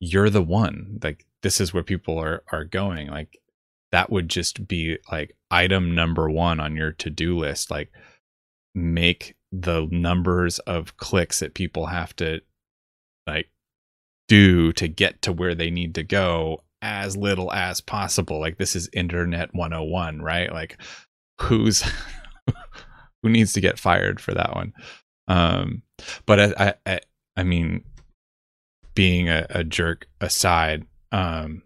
you're 0.00 0.30
the 0.30 0.42
one. 0.42 0.98
Like 1.02 1.26
this 1.42 1.60
is 1.60 1.74
where 1.74 1.82
people 1.82 2.18
are 2.18 2.42
are 2.50 2.64
going. 2.64 3.08
Like 3.08 3.38
that 3.96 4.12
would 4.12 4.28
just 4.28 4.68
be 4.68 4.98
like 5.10 5.34
item 5.50 5.94
number 5.94 6.28
one 6.28 6.60
on 6.60 6.76
your 6.76 6.92
to-do 6.92 7.34
list. 7.34 7.70
Like 7.70 7.90
make 8.74 9.36
the 9.50 9.88
numbers 9.90 10.58
of 10.58 10.98
clicks 10.98 11.40
that 11.40 11.54
people 11.54 11.86
have 11.86 12.14
to 12.16 12.42
like 13.26 13.48
do 14.28 14.70
to 14.74 14.86
get 14.86 15.22
to 15.22 15.32
where 15.32 15.54
they 15.54 15.70
need 15.70 15.94
to 15.94 16.02
go 16.02 16.62
as 16.82 17.16
little 17.16 17.50
as 17.50 17.80
possible. 17.80 18.38
Like 18.38 18.58
this 18.58 18.76
is 18.76 18.90
internet 18.92 19.54
101, 19.54 20.20
right? 20.20 20.52
Like 20.52 20.76
who's 21.40 21.80
who 23.22 23.30
needs 23.30 23.54
to 23.54 23.62
get 23.62 23.78
fired 23.78 24.20
for 24.20 24.34
that 24.34 24.54
one? 24.54 24.74
Um, 25.26 25.80
but 26.26 26.38
I, 26.38 26.74
I, 26.84 27.00
I 27.34 27.44
mean, 27.44 27.82
being 28.94 29.30
a, 29.30 29.46
a 29.48 29.64
jerk 29.64 30.06
aside, 30.20 30.84
um, 31.12 31.62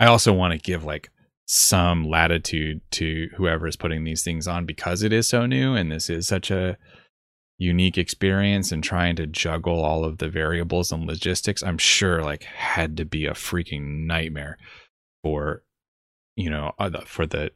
I 0.00 0.06
also 0.06 0.32
want 0.32 0.52
to 0.52 0.58
give 0.58 0.82
like 0.82 1.12
some 1.50 2.06
latitude 2.06 2.82
to 2.90 3.30
whoever 3.36 3.66
is 3.66 3.74
putting 3.74 4.04
these 4.04 4.22
things 4.22 4.46
on 4.46 4.66
because 4.66 5.02
it 5.02 5.14
is 5.14 5.26
so 5.26 5.46
new 5.46 5.74
and 5.74 5.90
this 5.90 6.10
is 6.10 6.28
such 6.28 6.50
a 6.50 6.76
unique 7.56 7.96
experience 7.96 8.70
and 8.70 8.84
trying 8.84 9.16
to 9.16 9.26
juggle 9.26 9.82
all 9.82 10.04
of 10.04 10.18
the 10.18 10.28
variables 10.28 10.92
and 10.92 11.06
logistics 11.06 11.62
i'm 11.62 11.78
sure 11.78 12.22
like 12.22 12.44
had 12.44 12.98
to 12.98 13.04
be 13.06 13.24
a 13.24 13.32
freaking 13.32 14.04
nightmare 14.06 14.58
for 15.22 15.62
you 16.36 16.50
know 16.50 16.72
uh, 16.78 16.90
for 17.06 17.24
the 17.24 17.50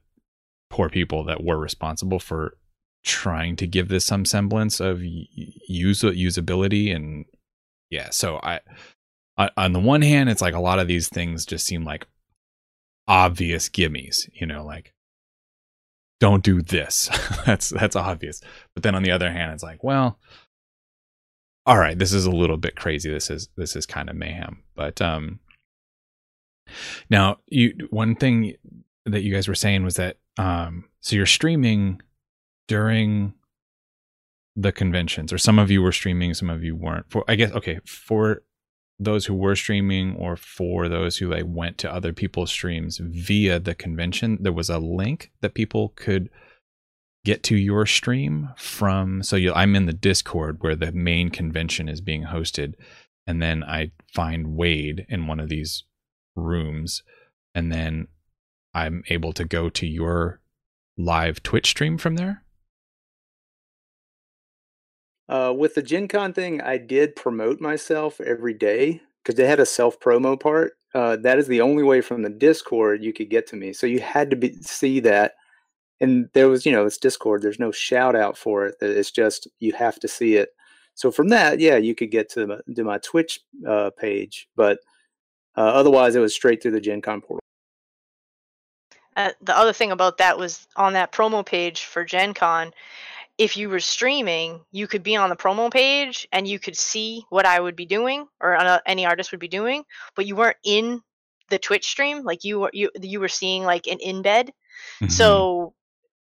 poor 0.70 0.88
people 0.88 1.22
that 1.22 1.44
were 1.44 1.58
responsible 1.58 2.18
for 2.18 2.56
trying 3.04 3.56
to 3.56 3.66
give 3.66 3.88
this 3.88 4.06
some 4.06 4.24
semblance 4.24 4.80
of 4.80 5.02
use 5.02 6.00
usability 6.00 6.96
and 6.96 7.26
yeah 7.90 8.08
so 8.08 8.40
i 8.42 8.58
on 9.58 9.74
the 9.74 9.80
one 9.80 10.00
hand 10.00 10.30
it's 10.30 10.40
like 10.40 10.54
a 10.54 10.60
lot 10.60 10.78
of 10.78 10.88
these 10.88 11.10
things 11.10 11.44
just 11.44 11.66
seem 11.66 11.84
like 11.84 12.06
obvious 13.08 13.68
gimmies 13.68 14.28
you 14.32 14.46
know 14.46 14.64
like 14.64 14.92
don't 16.22 16.44
do 16.44 16.62
this. 16.62 17.10
that's 17.46 17.70
that's 17.70 17.96
obvious. 17.96 18.40
But 18.74 18.84
then 18.84 18.94
on 18.94 19.02
the 19.02 19.10
other 19.10 19.32
hand, 19.32 19.52
it's 19.52 19.64
like, 19.64 19.82
well, 19.82 20.20
all 21.66 21.76
right, 21.76 21.98
this 21.98 22.12
is 22.12 22.26
a 22.26 22.30
little 22.30 22.56
bit 22.56 22.76
crazy. 22.76 23.10
This 23.10 23.28
is 23.28 23.48
this 23.56 23.74
is 23.74 23.86
kind 23.86 24.08
of 24.08 24.14
mayhem. 24.14 24.62
But 24.76 25.02
um 25.02 25.40
now 27.10 27.38
you 27.48 27.88
one 27.90 28.14
thing 28.14 28.54
that 29.04 29.22
you 29.22 29.34
guys 29.34 29.48
were 29.48 29.56
saying 29.56 29.82
was 29.82 29.96
that 29.96 30.18
um 30.38 30.84
so 31.00 31.16
you're 31.16 31.26
streaming 31.26 32.00
during 32.68 33.34
the 34.54 34.70
conventions 34.70 35.32
or 35.32 35.38
some 35.38 35.58
of 35.58 35.72
you 35.72 35.82
were 35.82 35.90
streaming 35.90 36.34
some 36.34 36.50
of 36.50 36.62
you 36.62 36.76
weren't 36.76 37.06
for 37.10 37.24
i 37.26 37.34
guess 37.34 37.50
okay 37.52 37.80
for 37.86 38.42
those 39.04 39.26
who 39.26 39.34
were 39.34 39.56
streaming 39.56 40.16
or 40.16 40.36
for 40.36 40.88
those 40.88 41.16
who 41.16 41.30
like 41.30 41.44
went 41.46 41.78
to 41.78 41.92
other 41.92 42.12
people's 42.12 42.50
streams 42.50 42.98
via 43.02 43.58
the 43.58 43.74
convention 43.74 44.38
there 44.40 44.52
was 44.52 44.70
a 44.70 44.78
link 44.78 45.30
that 45.40 45.54
people 45.54 45.92
could 45.96 46.30
get 47.24 47.42
to 47.44 47.56
your 47.56 47.86
stream 47.86 48.50
from. 48.56 49.22
So 49.22 49.36
you, 49.36 49.52
i'm 49.52 49.76
in 49.76 49.86
the 49.86 49.92
discord 49.92 50.58
where 50.60 50.76
the 50.76 50.92
main 50.92 51.30
convention 51.30 51.88
is 51.88 52.00
being 52.00 52.24
hosted 52.24 52.74
and 53.26 53.40
then 53.40 53.62
i 53.64 53.90
find 54.12 54.56
wade 54.56 55.06
in 55.08 55.26
one 55.26 55.40
of 55.40 55.48
these 55.48 55.84
rooms 56.34 57.02
and 57.54 57.70
then 57.72 58.08
i'm 58.74 59.02
able 59.08 59.32
to 59.32 59.44
go 59.44 59.68
to 59.68 59.86
your 59.86 60.40
live 60.96 61.42
twitch 61.42 61.68
stream 61.68 61.98
from 61.98 62.16
there 62.16 62.42
uh, 65.28 65.52
with 65.56 65.74
the 65.74 65.82
Gen 65.82 66.08
Con 66.08 66.32
thing, 66.32 66.60
I 66.60 66.78
did 66.78 67.16
promote 67.16 67.60
myself 67.60 68.20
every 68.20 68.54
day 68.54 69.00
because 69.22 69.36
they 69.36 69.46
had 69.46 69.60
a 69.60 69.66
self 69.66 70.00
promo 70.00 70.38
part. 70.38 70.74
Uh, 70.94 71.16
that 71.16 71.38
is 71.38 71.46
the 71.46 71.60
only 71.60 71.82
way 71.82 72.00
from 72.00 72.22
the 72.22 72.30
Discord 72.30 73.02
you 73.02 73.12
could 73.12 73.30
get 73.30 73.46
to 73.48 73.56
me. 73.56 73.72
So 73.72 73.86
you 73.86 74.00
had 74.00 74.30
to 74.30 74.36
be, 74.36 74.52
see 74.60 75.00
that. 75.00 75.34
And 76.00 76.28
there 76.34 76.48
was, 76.48 76.66
you 76.66 76.72
know, 76.72 76.84
it's 76.84 76.98
Discord. 76.98 77.42
There's 77.42 77.60
no 77.60 77.70
shout 77.70 78.16
out 78.16 78.36
for 78.36 78.66
it. 78.66 78.74
It's 78.80 79.10
just 79.10 79.48
you 79.60 79.72
have 79.72 79.98
to 80.00 80.08
see 80.08 80.36
it. 80.36 80.50
So 80.94 81.10
from 81.10 81.28
that, 81.28 81.60
yeah, 81.60 81.76
you 81.76 81.94
could 81.94 82.10
get 82.10 82.28
to 82.30 82.46
my, 82.46 82.58
to 82.74 82.84
my 82.84 82.98
Twitch 82.98 83.40
uh, 83.66 83.90
page, 83.96 84.48
but 84.56 84.78
uh, 85.56 85.60
otherwise 85.60 86.14
it 86.14 86.20
was 86.20 86.34
straight 86.34 86.62
through 86.62 86.72
the 86.72 86.80
Gen 86.80 87.00
Con 87.00 87.20
portal. 87.20 87.40
Uh, 89.16 89.30
the 89.40 89.56
other 89.56 89.72
thing 89.72 89.90
about 89.92 90.18
that 90.18 90.38
was 90.38 90.66
on 90.76 90.94
that 90.94 91.12
promo 91.12 91.44
page 91.44 91.84
for 91.84 92.04
Gen 92.04 92.34
Con, 92.34 92.72
if 93.42 93.56
you 93.56 93.68
were 93.68 93.80
streaming, 93.80 94.60
you 94.70 94.86
could 94.86 95.02
be 95.02 95.16
on 95.16 95.28
the 95.28 95.34
promo 95.34 95.68
page 95.68 96.28
and 96.30 96.46
you 96.46 96.60
could 96.60 96.76
see 96.76 97.24
what 97.28 97.44
I 97.44 97.58
would 97.58 97.74
be 97.74 97.86
doing 97.86 98.28
or 98.40 98.80
any 98.86 99.04
artist 99.04 99.32
would 99.32 99.40
be 99.40 99.48
doing, 99.48 99.82
but 100.14 100.26
you 100.26 100.36
weren't 100.36 100.58
in 100.64 101.00
the 101.50 101.58
Twitch 101.58 101.88
stream. 101.88 102.22
Like 102.22 102.44
you 102.44 102.60
were 102.60 102.70
you 102.72 102.90
you 103.00 103.18
were 103.18 103.28
seeing 103.28 103.64
like 103.64 103.88
an 103.88 103.98
embed. 103.98 104.50
Mm-hmm. 104.50 105.08
So 105.08 105.74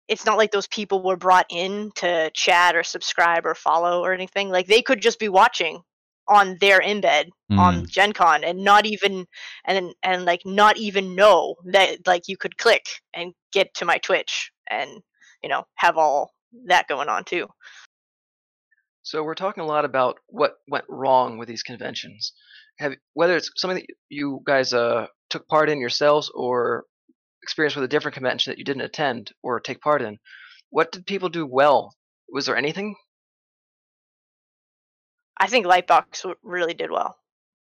it's 0.07 0.25
not 0.25 0.39
like 0.39 0.49
those 0.49 0.65
people 0.65 1.03
were 1.03 1.15
brought 1.15 1.45
in 1.51 1.91
to 1.97 2.31
chat 2.34 2.75
or 2.75 2.81
subscribe 2.81 3.45
or 3.45 3.53
follow 3.53 4.03
or 4.03 4.13
anything. 4.13 4.49
Like 4.49 4.65
they 4.65 4.81
could 4.81 4.99
just 4.99 5.19
be 5.19 5.29
watching 5.29 5.84
on 6.27 6.57
their 6.60 6.81
embed 6.81 7.29
mm. 7.51 7.60
on 7.60 7.86
Gen 7.86 8.13
Con 8.13 8.43
and 8.43 8.63
not 8.63 8.88
even 8.88 9.27
and 9.65 9.93
and 10.01 10.25
like 10.25 10.41
not 10.43 10.77
even 10.77 11.13
know 11.13 11.53
that 11.65 12.07
like 12.07 12.27
you 12.27 12.36
could 12.36 12.57
click 12.57 12.86
and 13.13 13.36
get 13.53 13.75
to 13.75 13.86
my 13.86 13.99
Twitch 13.99 14.51
and 14.71 14.89
you 15.43 15.49
know 15.49 15.65
have 15.75 15.99
all 15.99 16.31
that 16.66 16.88
going 16.88 17.10
on 17.10 17.24
too. 17.24 17.48
So 19.04 19.24
we're 19.24 19.36
talking 19.36 19.64
a 19.64 19.68
lot 19.68 19.86
about 19.86 20.20
what 20.28 20.58
went 20.68 20.86
wrong 20.88 21.38
with 21.38 21.48
these 21.48 21.64
conventions. 21.64 22.34
Have 22.80 22.94
whether 23.14 23.36
it's 23.36 23.50
something 23.58 23.78
that 23.78 23.96
you 24.10 24.42
guys 24.46 24.74
uh, 24.74 25.08
took 25.30 25.48
part 25.48 25.70
in 25.70 25.80
yourselves 25.80 26.32
or 26.34 26.86
experienced 27.44 27.76
with 27.76 27.86
a 27.86 27.88
different 27.88 28.16
convention 28.16 28.52
that 28.52 28.60
you 28.60 28.66
didn't 28.66 28.84
attend 28.84 29.32
or 29.42 29.60
take 29.60 29.82
part 29.82 30.02
in. 30.02 30.20
What 30.70 30.92
did 30.92 31.06
people 31.06 31.30
do 31.30 31.46
well? 31.46 31.96
Was 32.30 32.46
there 32.46 32.56
anything? 32.56 32.96
I 35.38 35.48
think 35.48 35.66
Lightbox 35.66 36.32
really 36.44 36.76
did 36.76 36.92
well. 36.92 37.18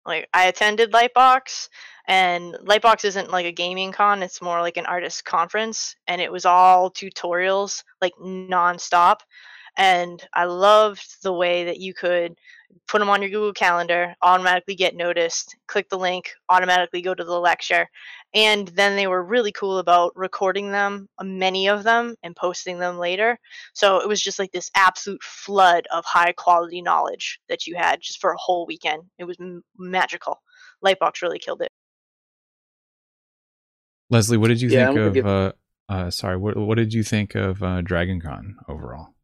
Like 0.08 0.28
I 0.32 0.46
attended 0.46 0.92
Lightbox, 0.92 1.68
and 2.08 2.54
Lightbox 2.54 3.04
isn't 3.04 3.30
like 3.30 3.46
a 3.46 3.52
gaming 3.52 3.92
con; 3.92 4.22
it's 4.22 4.42
more 4.42 4.60
like 4.62 4.78
an 4.78 4.86
artist 4.86 5.24
conference, 5.24 5.94
and 6.08 6.20
it 6.20 6.32
was 6.32 6.46
all 6.46 6.90
tutorials, 6.90 7.84
like 8.00 8.14
nonstop. 8.16 9.18
And 9.78 10.22
I 10.34 10.44
loved 10.44 11.22
the 11.22 11.32
way 11.32 11.66
that 11.66 11.78
you 11.78 11.94
could 11.94 12.34
put 12.88 12.98
them 12.98 13.08
on 13.08 13.22
your 13.22 13.30
Google 13.30 13.52
Calendar, 13.52 14.14
automatically 14.22 14.74
get 14.74 14.96
noticed, 14.96 15.56
click 15.68 15.88
the 15.88 15.98
link, 15.98 16.30
automatically 16.48 17.00
go 17.00 17.14
to 17.14 17.24
the 17.24 17.38
lecture. 17.38 17.88
And 18.34 18.68
then 18.68 18.96
they 18.96 19.06
were 19.06 19.22
really 19.22 19.52
cool 19.52 19.78
about 19.78 20.12
recording 20.16 20.72
them, 20.72 21.08
uh, 21.18 21.24
many 21.24 21.68
of 21.68 21.84
them, 21.84 22.16
and 22.22 22.34
posting 22.34 22.78
them 22.78 22.98
later. 22.98 23.38
So 23.72 24.00
it 24.00 24.08
was 24.08 24.20
just 24.20 24.38
like 24.38 24.50
this 24.52 24.70
absolute 24.74 25.22
flood 25.22 25.86
of 25.92 26.04
high 26.04 26.32
quality 26.32 26.82
knowledge 26.82 27.40
that 27.48 27.66
you 27.66 27.76
had 27.76 28.00
just 28.02 28.20
for 28.20 28.32
a 28.32 28.38
whole 28.38 28.66
weekend. 28.66 29.04
It 29.18 29.24
was 29.24 29.36
m- 29.40 29.62
magical. 29.78 30.42
Lightbox 30.84 31.22
really 31.22 31.38
killed 31.38 31.62
it. 31.62 31.70
Leslie, 34.10 34.38
what 34.38 34.48
did 34.48 34.60
you 34.60 34.70
yeah, 34.70 34.86
think 34.86 34.98
of? 34.98 35.14
Give... 35.14 35.26
Uh, 35.26 35.52
uh, 35.88 36.10
sorry, 36.10 36.36
what 36.36 36.56
what 36.56 36.76
did 36.76 36.92
you 36.92 37.02
think 37.02 37.34
of 37.34 37.62
uh, 37.62 37.82
DragonCon 37.82 38.54
overall? 38.66 39.14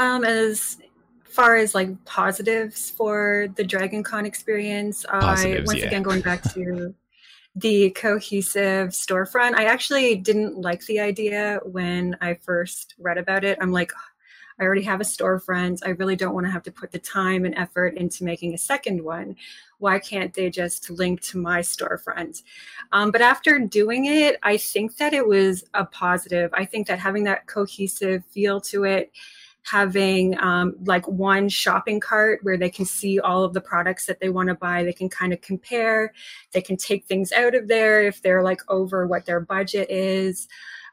Um, 0.00 0.24
as 0.24 0.78
far 1.24 1.56
as 1.56 1.74
like 1.74 2.02
positives 2.06 2.88
for 2.88 3.48
the 3.56 3.62
Dragon 3.62 4.02
Con 4.02 4.24
experience, 4.24 5.04
positives, 5.06 5.68
I 5.68 5.72
once 5.72 5.80
yeah. 5.80 5.88
again 5.88 6.02
going 6.02 6.22
back 6.22 6.42
to 6.54 6.94
the 7.54 7.90
cohesive 7.90 8.88
storefront. 8.90 9.56
I 9.56 9.64
actually 9.64 10.16
didn't 10.16 10.58
like 10.58 10.86
the 10.86 11.00
idea 11.00 11.60
when 11.64 12.16
I 12.22 12.32
first 12.32 12.94
read 12.98 13.18
about 13.18 13.44
it. 13.44 13.58
I'm 13.60 13.72
like, 13.72 13.92
I 14.58 14.64
already 14.64 14.84
have 14.84 15.02
a 15.02 15.04
storefront. 15.04 15.80
I 15.84 15.90
really 15.90 16.16
don't 16.16 16.32
want 16.32 16.46
to 16.46 16.50
have 16.50 16.62
to 16.62 16.72
put 16.72 16.92
the 16.92 16.98
time 16.98 17.44
and 17.44 17.54
effort 17.56 17.98
into 17.98 18.24
making 18.24 18.54
a 18.54 18.58
second 18.58 19.04
one. 19.04 19.36
Why 19.80 19.98
can't 19.98 20.32
they 20.32 20.48
just 20.48 20.88
link 20.88 21.20
to 21.22 21.38
my 21.38 21.60
storefront? 21.60 22.42
Um, 22.92 23.10
but 23.10 23.20
after 23.20 23.58
doing 23.58 24.06
it, 24.06 24.38
I 24.42 24.56
think 24.56 24.96
that 24.96 25.12
it 25.12 25.26
was 25.26 25.64
a 25.74 25.84
positive. 25.84 26.50
I 26.54 26.64
think 26.64 26.86
that 26.86 26.98
having 26.98 27.24
that 27.24 27.46
cohesive 27.46 28.24
feel 28.26 28.62
to 28.62 28.84
it, 28.84 29.12
having 29.62 30.38
um, 30.38 30.74
like 30.84 31.06
one 31.06 31.48
shopping 31.48 32.00
cart 32.00 32.40
where 32.42 32.56
they 32.56 32.70
can 32.70 32.84
see 32.84 33.20
all 33.20 33.44
of 33.44 33.52
the 33.52 33.60
products 33.60 34.06
that 34.06 34.20
they 34.20 34.28
want 34.28 34.48
to 34.48 34.54
buy. 34.54 34.82
They 34.82 34.92
can 34.92 35.08
kind 35.08 35.32
of 35.32 35.40
compare. 35.40 36.12
They 36.52 36.62
can 36.62 36.76
take 36.76 37.06
things 37.06 37.32
out 37.32 37.54
of 37.54 37.68
there 37.68 38.02
if 38.02 38.22
they're 38.22 38.42
like 38.42 38.60
over 38.68 39.06
what 39.06 39.26
their 39.26 39.40
budget 39.40 39.90
is. 39.90 40.48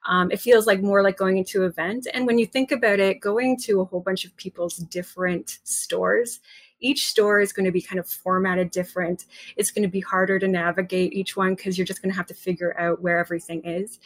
Um, 0.05 0.31
it 0.31 0.39
feels 0.39 0.67
like 0.67 0.81
more 0.81 1.03
like 1.03 1.17
going 1.17 1.37
into 1.37 1.63
an 1.63 1.69
event. 1.69 2.07
And 2.13 2.25
when 2.25 2.39
you 2.39 2.45
think 2.45 2.71
about 2.71 2.99
it, 2.99 3.19
going 3.19 3.57
to 3.61 3.81
a 3.81 3.85
whole 3.85 3.99
bunch 3.99 4.25
of 4.25 4.35
people's 4.37 4.77
different 4.77 5.59
stores, 5.63 6.39
each 6.79 7.07
store 7.07 7.39
is 7.39 7.51
going 7.51 7.65
to 7.65 7.71
be 7.71 7.81
kind 7.81 7.99
of 7.99 8.07
formatted 8.07 8.71
different. 8.71 9.25
It's 9.55 9.71
going 9.71 9.83
to 9.83 9.89
be 9.91 9.99
harder 9.99 10.39
to 10.39 10.47
navigate 10.47 11.13
each 11.13 11.35
one 11.35 11.55
because 11.55 11.77
you're 11.77 11.87
just 11.87 12.01
going 12.01 12.11
to 12.11 12.17
have 12.17 12.27
to 12.27 12.33
figure 12.33 12.79
out 12.79 13.01
where 13.01 13.19
everything 13.19 13.63
is. 13.65 13.99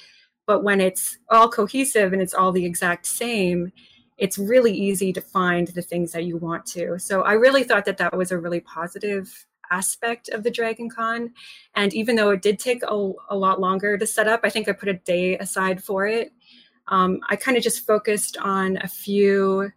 But 0.47 0.63
when 0.63 0.81
it's 0.81 1.17
all 1.29 1.49
cohesive 1.49 2.13
and 2.13 2.21
it's 2.21 2.33
all 2.33 2.51
the 2.51 2.65
exact 2.65 3.05
same, 3.05 3.71
it's 4.21 4.37
really 4.37 4.71
easy 4.71 5.11
to 5.11 5.19
find 5.19 5.69
the 5.69 5.81
things 5.81 6.11
that 6.11 6.25
you 6.25 6.37
want 6.37 6.63
to. 6.67 6.99
So 6.99 7.23
I 7.23 7.33
really 7.33 7.63
thought 7.63 7.85
that 7.85 7.97
that 7.97 8.15
was 8.15 8.31
a 8.31 8.37
really 8.37 8.59
positive 8.59 9.47
aspect 9.71 10.29
of 10.29 10.43
the 10.43 10.51
Dragon 10.51 10.89
Con. 10.91 11.31
And 11.73 11.91
even 11.95 12.15
though 12.15 12.29
it 12.29 12.43
did 12.43 12.59
take 12.59 12.83
a, 12.83 13.11
a 13.29 13.35
lot 13.35 13.59
longer 13.59 13.97
to 13.97 14.05
set 14.05 14.27
up, 14.27 14.41
I 14.43 14.51
think 14.51 14.69
I 14.69 14.73
put 14.73 14.89
a 14.89 14.93
day 14.93 15.39
aside 15.39 15.83
for 15.83 16.05
it. 16.05 16.31
Um, 16.87 17.19
I 17.29 17.35
kind 17.35 17.57
of 17.57 17.63
just 17.63 17.87
focused 17.87 18.37
on 18.37 18.77
a 18.77 18.87
few 18.87 19.71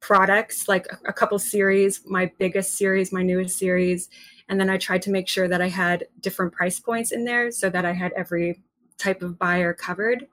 products, 0.00 0.66
like 0.66 0.86
a, 0.86 1.10
a 1.10 1.12
couple 1.12 1.38
series, 1.38 2.02
my 2.06 2.32
biggest 2.40 2.74
series, 2.76 3.12
my 3.12 3.22
newest 3.22 3.56
series. 3.56 4.08
And 4.48 4.58
then 4.58 4.68
I 4.68 4.78
tried 4.78 5.02
to 5.02 5.10
make 5.10 5.28
sure 5.28 5.46
that 5.46 5.62
I 5.62 5.68
had 5.68 6.08
different 6.20 6.52
price 6.52 6.80
points 6.80 7.12
in 7.12 7.24
there 7.24 7.52
so 7.52 7.70
that 7.70 7.84
I 7.84 7.92
had 7.92 8.12
every 8.16 8.62
type 8.98 9.22
of 9.22 9.38
buyer 9.38 9.72
covered. 9.72 10.26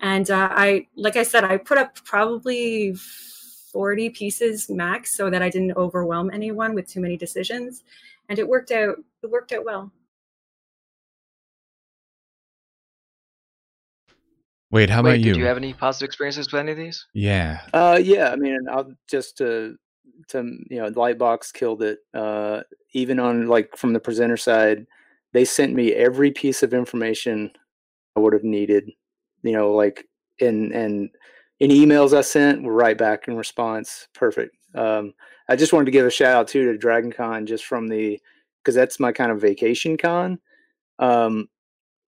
And 0.00 0.30
uh, 0.30 0.48
I, 0.52 0.86
like 0.94 1.16
I 1.16 1.22
said, 1.22 1.44
I 1.44 1.56
put 1.56 1.78
up 1.78 1.96
probably 2.04 2.94
40 3.72 4.10
pieces 4.10 4.68
max 4.68 5.16
so 5.16 5.30
that 5.30 5.42
I 5.42 5.50
didn't 5.50 5.76
overwhelm 5.76 6.30
anyone 6.30 6.74
with 6.74 6.88
too 6.88 7.00
many 7.00 7.16
decisions. 7.16 7.84
And 8.28 8.38
it 8.38 8.46
worked 8.46 8.70
out, 8.70 8.96
it 9.22 9.30
worked 9.30 9.52
out 9.52 9.64
well. 9.64 9.92
Wait, 14.70 14.90
how 14.90 15.02
Wade, 15.02 15.14
about 15.14 15.26
you? 15.26 15.34
Do 15.34 15.40
you 15.40 15.46
have 15.46 15.56
any 15.56 15.72
positive 15.72 16.06
experiences 16.06 16.52
with 16.52 16.60
any 16.60 16.72
of 16.72 16.78
these? 16.78 17.06
yeah. 17.14 17.60
Uh, 17.72 17.98
yeah, 18.02 18.30
I 18.30 18.36
mean, 18.36 18.66
I'll 18.70 18.92
just 19.08 19.38
to 19.38 19.76
to 20.28 20.58
you 20.68 20.78
know, 20.78 20.90
Lightbox 20.90 21.52
killed 21.52 21.82
it. 21.82 22.00
Uh, 22.12 22.62
even 22.92 23.18
on 23.18 23.46
like 23.46 23.76
from 23.76 23.92
the 23.92 24.00
presenter 24.00 24.36
side, 24.36 24.86
they 25.32 25.44
sent 25.44 25.74
me 25.74 25.94
every 25.94 26.30
piece 26.30 26.62
of 26.62 26.74
information 26.74 27.50
I 28.16 28.20
would 28.20 28.34
have 28.34 28.44
needed. 28.44 28.90
You 29.42 29.52
know, 29.52 29.72
like 29.72 30.06
and 30.40 30.72
and 30.72 31.10
any 31.60 31.84
emails 31.84 32.16
I 32.16 32.20
sent 32.20 32.62
were 32.62 32.72
right 32.72 32.96
back 32.96 33.28
in 33.28 33.36
response. 33.36 34.08
Perfect. 34.14 34.56
Um, 34.74 35.14
I 35.48 35.56
just 35.56 35.72
wanted 35.72 35.86
to 35.86 35.92
give 35.92 36.06
a 36.06 36.10
shout 36.10 36.34
out 36.34 36.48
too 36.48 36.64
to 36.66 36.78
Dragon 36.78 37.12
Con 37.12 37.46
just 37.46 37.64
from 37.64 37.88
the 37.88 38.20
because 38.62 38.74
that's 38.74 39.00
my 39.00 39.12
kind 39.12 39.32
of 39.32 39.40
vacation 39.40 39.96
con. 39.96 40.38
Um, 40.98 41.48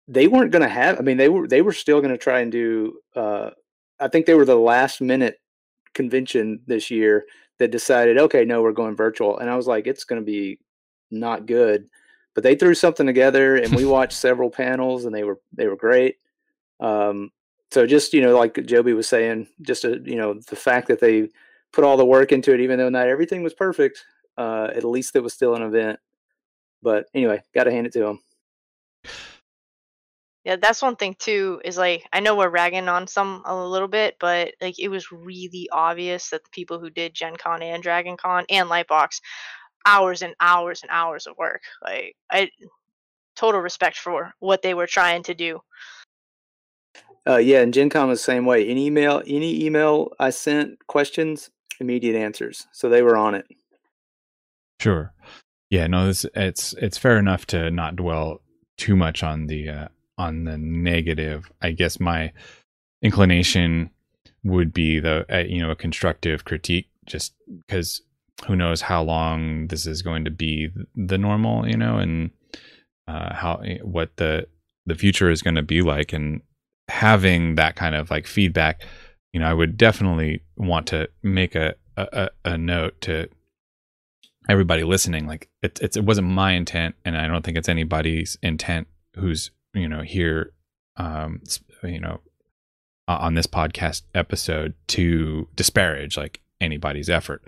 they 0.06 0.28
weren't 0.28 0.52
going 0.52 0.62
to 0.62 0.68
have. 0.68 0.98
I 0.98 1.02
mean, 1.02 1.16
they 1.16 1.28
were 1.28 1.48
they 1.48 1.62
were 1.62 1.72
still 1.72 2.00
going 2.00 2.12
to 2.12 2.18
try 2.18 2.40
and 2.40 2.52
do. 2.52 3.00
Uh, 3.16 3.50
I 3.98 4.08
think 4.08 4.26
they 4.26 4.34
were 4.34 4.44
the 4.44 4.56
last 4.56 5.00
minute 5.00 5.38
convention 5.94 6.60
this 6.66 6.90
year 6.90 7.24
that 7.58 7.70
decided, 7.70 8.18
okay, 8.18 8.44
no, 8.44 8.62
we're 8.62 8.72
going 8.72 8.96
virtual, 8.96 9.38
and 9.38 9.50
I 9.50 9.56
was 9.56 9.66
like, 9.66 9.86
it's 9.86 10.04
going 10.04 10.20
to 10.20 10.26
be 10.26 10.58
not 11.10 11.46
good. 11.46 11.88
But 12.34 12.42
they 12.42 12.56
threw 12.56 12.74
something 12.74 13.06
together, 13.06 13.56
and 13.56 13.74
we 13.74 13.84
watched 13.86 14.14
several 14.14 14.50
panels, 14.50 15.04
and 15.04 15.14
they 15.14 15.24
were 15.24 15.40
they 15.52 15.66
were 15.66 15.76
great. 15.76 16.16
Um, 16.80 17.30
so 17.70 17.86
just 17.86 18.12
you 18.12 18.22
know, 18.22 18.36
like 18.36 18.64
Joby 18.66 18.92
was 18.92 19.08
saying, 19.08 19.48
just 19.62 19.84
a, 19.84 20.00
you 20.04 20.16
know, 20.16 20.34
the 20.34 20.56
fact 20.56 20.88
that 20.88 21.00
they 21.00 21.28
put 21.72 21.84
all 21.84 21.96
the 21.96 22.04
work 22.04 22.32
into 22.32 22.54
it, 22.54 22.60
even 22.60 22.78
though 22.78 22.88
not 22.88 23.08
everything 23.08 23.42
was 23.42 23.54
perfect, 23.54 24.04
uh, 24.38 24.68
at 24.74 24.84
least 24.84 25.16
it 25.16 25.22
was 25.22 25.34
still 25.34 25.54
an 25.54 25.62
event. 25.62 25.98
But 26.82 27.06
anyway, 27.14 27.42
got 27.54 27.64
to 27.64 27.72
hand 27.72 27.86
it 27.86 27.92
to 27.94 28.00
them. 28.00 28.20
Yeah, 30.44 30.56
that's 30.56 30.82
one 30.82 30.96
thing 30.96 31.16
too. 31.18 31.62
Is 31.64 31.78
like 31.78 32.06
I 32.12 32.20
know 32.20 32.36
we're 32.36 32.50
ragging 32.50 32.88
on 32.88 33.06
some 33.06 33.42
a 33.46 33.56
little 33.56 33.88
bit, 33.88 34.16
but 34.20 34.52
like 34.60 34.78
it 34.78 34.88
was 34.88 35.10
really 35.10 35.68
obvious 35.72 36.30
that 36.30 36.44
the 36.44 36.50
people 36.50 36.78
who 36.78 36.90
did 36.90 37.14
Gen 37.14 37.36
Con 37.36 37.62
and 37.62 37.82
Dragon 37.82 38.18
Con 38.18 38.44
and 38.50 38.68
Lightbox, 38.68 39.20
hours 39.86 40.20
and 40.20 40.34
hours 40.40 40.82
and 40.82 40.90
hours 40.90 41.26
of 41.26 41.36
work. 41.38 41.62
Like 41.82 42.14
I, 42.30 42.50
total 43.36 43.60
respect 43.60 43.96
for 43.96 44.34
what 44.38 44.60
they 44.62 44.74
were 44.74 44.86
trying 44.86 45.22
to 45.24 45.34
do. 45.34 45.60
Uh, 47.26 47.38
yeah, 47.38 47.60
and 47.60 47.72
Gen 47.72 47.88
Con 47.88 48.10
the 48.10 48.16
same 48.16 48.44
way. 48.44 48.66
Any 48.68 48.86
email, 48.86 49.22
any 49.26 49.64
email 49.64 50.12
I 50.18 50.30
sent, 50.30 50.86
questions, 50.86 51.50
immediate 51.80 52.16
answers. 52.16 52.66
So 52.72 52.88
they 52.88 53.02
were 53.02 53.16
on 53.16 53.34
it. 53.34 53.46
Sure. 54.80 55.12
Yeah, 55.70 55.86
no, 55.86 56.06
this 56.06 56.26
it's 56.34 56.74
it's 56.74 56.98
fair 56.98 57.18
enough 57.18 57.46
to 57.46 57.70
not 57.70 57.96
dwell 57.96 58.42
too 58.76 58.96
much 58.96 59.22
on 59.22 59.46
the 59.46 59.68
uh, 59.68 59.88
on 60.18 60.44
the 60.44 60.58
negative. 60.58 61.50
I 61.62 61.72
guess 61.72 61.98
my 61.98 62.32
inclination 63.02 63.90
would 64.44 64.72
be 64.72 65.00
the 65.00 65.24
uh, 65.34 65.38
you 65.38 65.62
know 65.62 65.70
a 65.70 65.76
constructive 65.76 66.44
critique, 66.44 66.88
just 67.06 67.34
because 67.66 68.02
who 68.46 68.56
knows 68.56 68.82
how 68.82 69.02
long 69.02 69.68
this 69.68 69.86
is 69.86 70.02
going 70.02 70.24
to 70.24 70.30
be 70.30 70.68
the 70.94 71.18
normal, 71.18 71.66
you 71.66 71.76
know, 71.76 71.96
and 71.96 72.30
uh, 73.08 73.34
how 73.34 73.62
what 73.82 74.16
the 74.16 74.46
the 74.86 74.94
future 74.94 75.30
is 75.30 75.42
going 75.42 75.56
to 75.56 75.62
be 75.62 75.80
like, 75.80 76.12
and 76.12 76.42
having 76.88 77.54
that 77.56 77.76
kind 77.76 77.94
of 77.94 78.10
like 78.10 78.26
feedback, 78.26 78.82
you 79.32 79.40
know, 79.40 79.46
I 79.46 79.54
would 79.54 79.76
definitely 79.76 80.42
want 80.56 80.86
to 80.88 81.08
make 81.22 81.54
a 81.54 81.74
a, 81.96 82.30
a 82.44 82.58
note 82.58 83.00
to 83.02 83.28
everybody 84.48 84.84
listening 84.84 85.26
like 85.26 85.48
it, 85.62 85.78
it's 85.80 85.96
it 85.96 86.04
wasn't 86.04 86.26
my 86.26 86.52
intent 86.52 86.94
and 87.04 87.16
i 87.16 87.26
don't 87.26 87.44
think 87.44 87.56
it's 87.56 87.68
anybody's 87.68 88.36
intent 88.42 88.86
who's 89.16 89.50
you 89.72 89.88
know 89.88 90.02
here 90.02 90.52
um 90.96 91.40
you 91.82 92.00
know 92.00 92.20
on 93.08 93.34
this 93.34 93.46
podcast 93.46 94.02
episode 94.14 94.74
to 94.86 95.48
disparage 95.56 96.16
like 96.16 96.40
anybody's 96.60 97.08
effort 97.08 97.42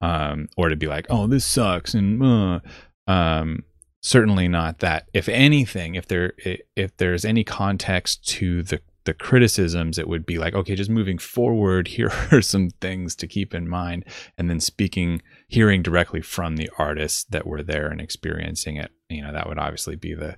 um 0.00 0.48
or 0.56 0.68
to 0.68 0.76
be 0.76 0.86
like 0.86 1.06
oh 1.10 1.26
this 1.26 1.44
sucks 1.44 1.94
and 1.94 2.22
uh, 2.22 2.60
um 3.06 3.62
certainly 4.08 4.48
not 4.48 4.78
that. 4.78 5.08
If 5.12 5.28
anything 5.28 5.94
if 5.94 6.08
there 6.08 6.32
if 6.74 6.96
there's 6.96 7.24
any 7.24 7.44
context 7.44 8.26
to 8.28 8.62
the 8.62 8.80
the 9.04 9.14
criticisms 9.14 9.96
it 9.98 10.08
would 10.08 10.26
be 10.26 10.38
like 10.38 10.54
okay 10.54 10.74
just 10.74 10.90
moving 10.90 11.16
forward 11.16 11.88
here 11.96 12.10
are 12.30 12.42
some 12.42 12.68
things 12.80 13.14
to 13.16 13.26
keep 13.26 13.54
in 13.54 13.66
mind 13.68 14.04
and 14.36 14.50
then 14.50 14.60
speaking 14.60 15.22
hearing 15.48 15.82
directly 15.82 16.20
from 16.20 16.56
the 16.56 16.68
artists 16.78 17.24
that 17.24 17.46
were 17.46 17.62
there 17.62 17.88
and 17.88 18.00
experiencing 18.00 18.76
it. 18.76 18.90
You 19.08 19.22
know 19.22 19.32
that 19.32 19.48
would 19.48 19.58
obviously 19.58 19.96
be 19.96 20.14
the 20.14 20.36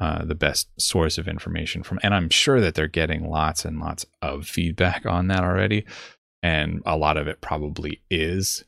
uh, 0.00 0.24
the 0.24 0.34
best 0.34 0.68
source 0.80 1.18
of 1.18 1.28
information 1.28 1.84
from 1.84 2.00
and 2.02 2.12
i'm 2.12 2.28
sure 2.28 2.60
that 2.60 2.74
they're 2.74 2.88
getting 2.88 3.30
lots 3.30 3.64
and 3.64 3.78
lots 3.78 4.04
of 4.20 4.44
feedback 4.44 5.06
on 5.06 5.28
that 5.28 5.44
already 5.44 5.86
and 6.42 6.82
a 6.84 6.96
lot 6.96 7.16
of 7.16 7.28
it 7.28 7.40
probably 7.40 8.02
is 8.10 8.64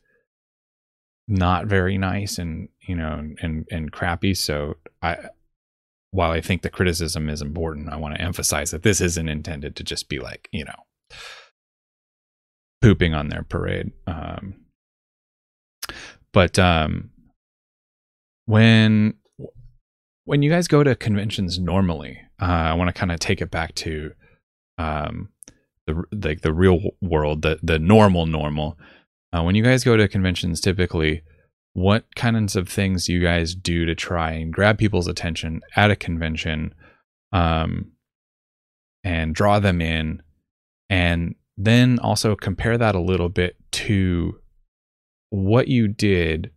not 1.27 1.65
very 1.65 1.97
nice 1.97 2.37
and 2.37 2.69
you 2.81 2.95
know 2.95 3.29
and 3.41 3.67
and 3.69 3.91
crappy 3.91 4.33
so 4.33 4.75
i 5.01 5.17
while 6.11 6.31
I 6.31 6.41
think 6.41 6.61
the 6.61 6.69
criticism 6.69 7.29
is 7.29 7.41
important, 7.41 7.89
I 7.89 7.97
want 7.97 8.15
to 8.15 8.21
emphasize 8.21 8.71
that 8.71 8.83
this 8.83 9.01
isn't 9.01 9.29
intended 9.29 9.75
to 9.75 9.83
just 9.83 10.09
be 10.09 10.19
like, 10.19 10.47
you 10.51 10.65
know, 10.65 11.17
pooping 12.81 13.13
on 13.13 13.29
their 13.29 13.43
parade. 13.43 13.91
Um, 14.05 14.55
but 16.31 16.57
um, 16.57 17.11
when 18.45 19.15
when 20.25 20.41
you 20.41 20.49
guys 20.49 20.67
go 20.67 20.83
to 20.83 20.95
conventions 20.95 21.59
normally, 21.59 22.19
uh, 22.41 22.45
I 22.45 22.73
want 22.73 22.89
to 22.89 22.99
kind 22.99 23.11
of 23.11 23.19
take 23.19 23.41
it 23.41 23.51
back 23.51 23.75
to 23.75 24.11
um, 24.77 25.29
the 25.85 26.03
like 26.11 26.41
the 26.41 26.53
real 26.53 26.79
world, 27.01 27.41
the 27.41 27.59
the 27.61 27.79
normal 27.79 28.25
normal. 28.25 28.77
Uh, 29.33 29.43
when 29.43 29.55
you 29.55 29.63
guys 29.63 29.83
go 29.83 29.97
to 29.97 30.07
conventions, 30.07 30.61
typically, 30.61 31.21
what 31.73 32.15
kinds 32.15 32.55
of 32.55 32.67
things 32.67 33.05
do 33.05 33.13
you 33.13 33.21
guys 33.21 33.53
do 33.53 33.85
to 33.85 33.93
try 33.93 34.31
and 34.31 34.51
grab 34.51 34.77
people's 34.77 35.07
attention 35.07 35.61
at 35.75 35.91
a 35.91 35.95
convention 35.95 36.73
um, 37.31 37.91
and 39.03 39.35
draw 39.35 39.59
them 39.59 39.81
in 39.81 40.21
and 40.89 41.35
then 41.57 41.99
also 41.99 42.35
compare 42.35 42.77
that 42.77 42.95
a 42.95 42.99
little 42.99 43.29
bit 43.29 43.57
to 43.71 44.39
what 45.29 45.67
you 45.67 45.87
did 45.87 46.51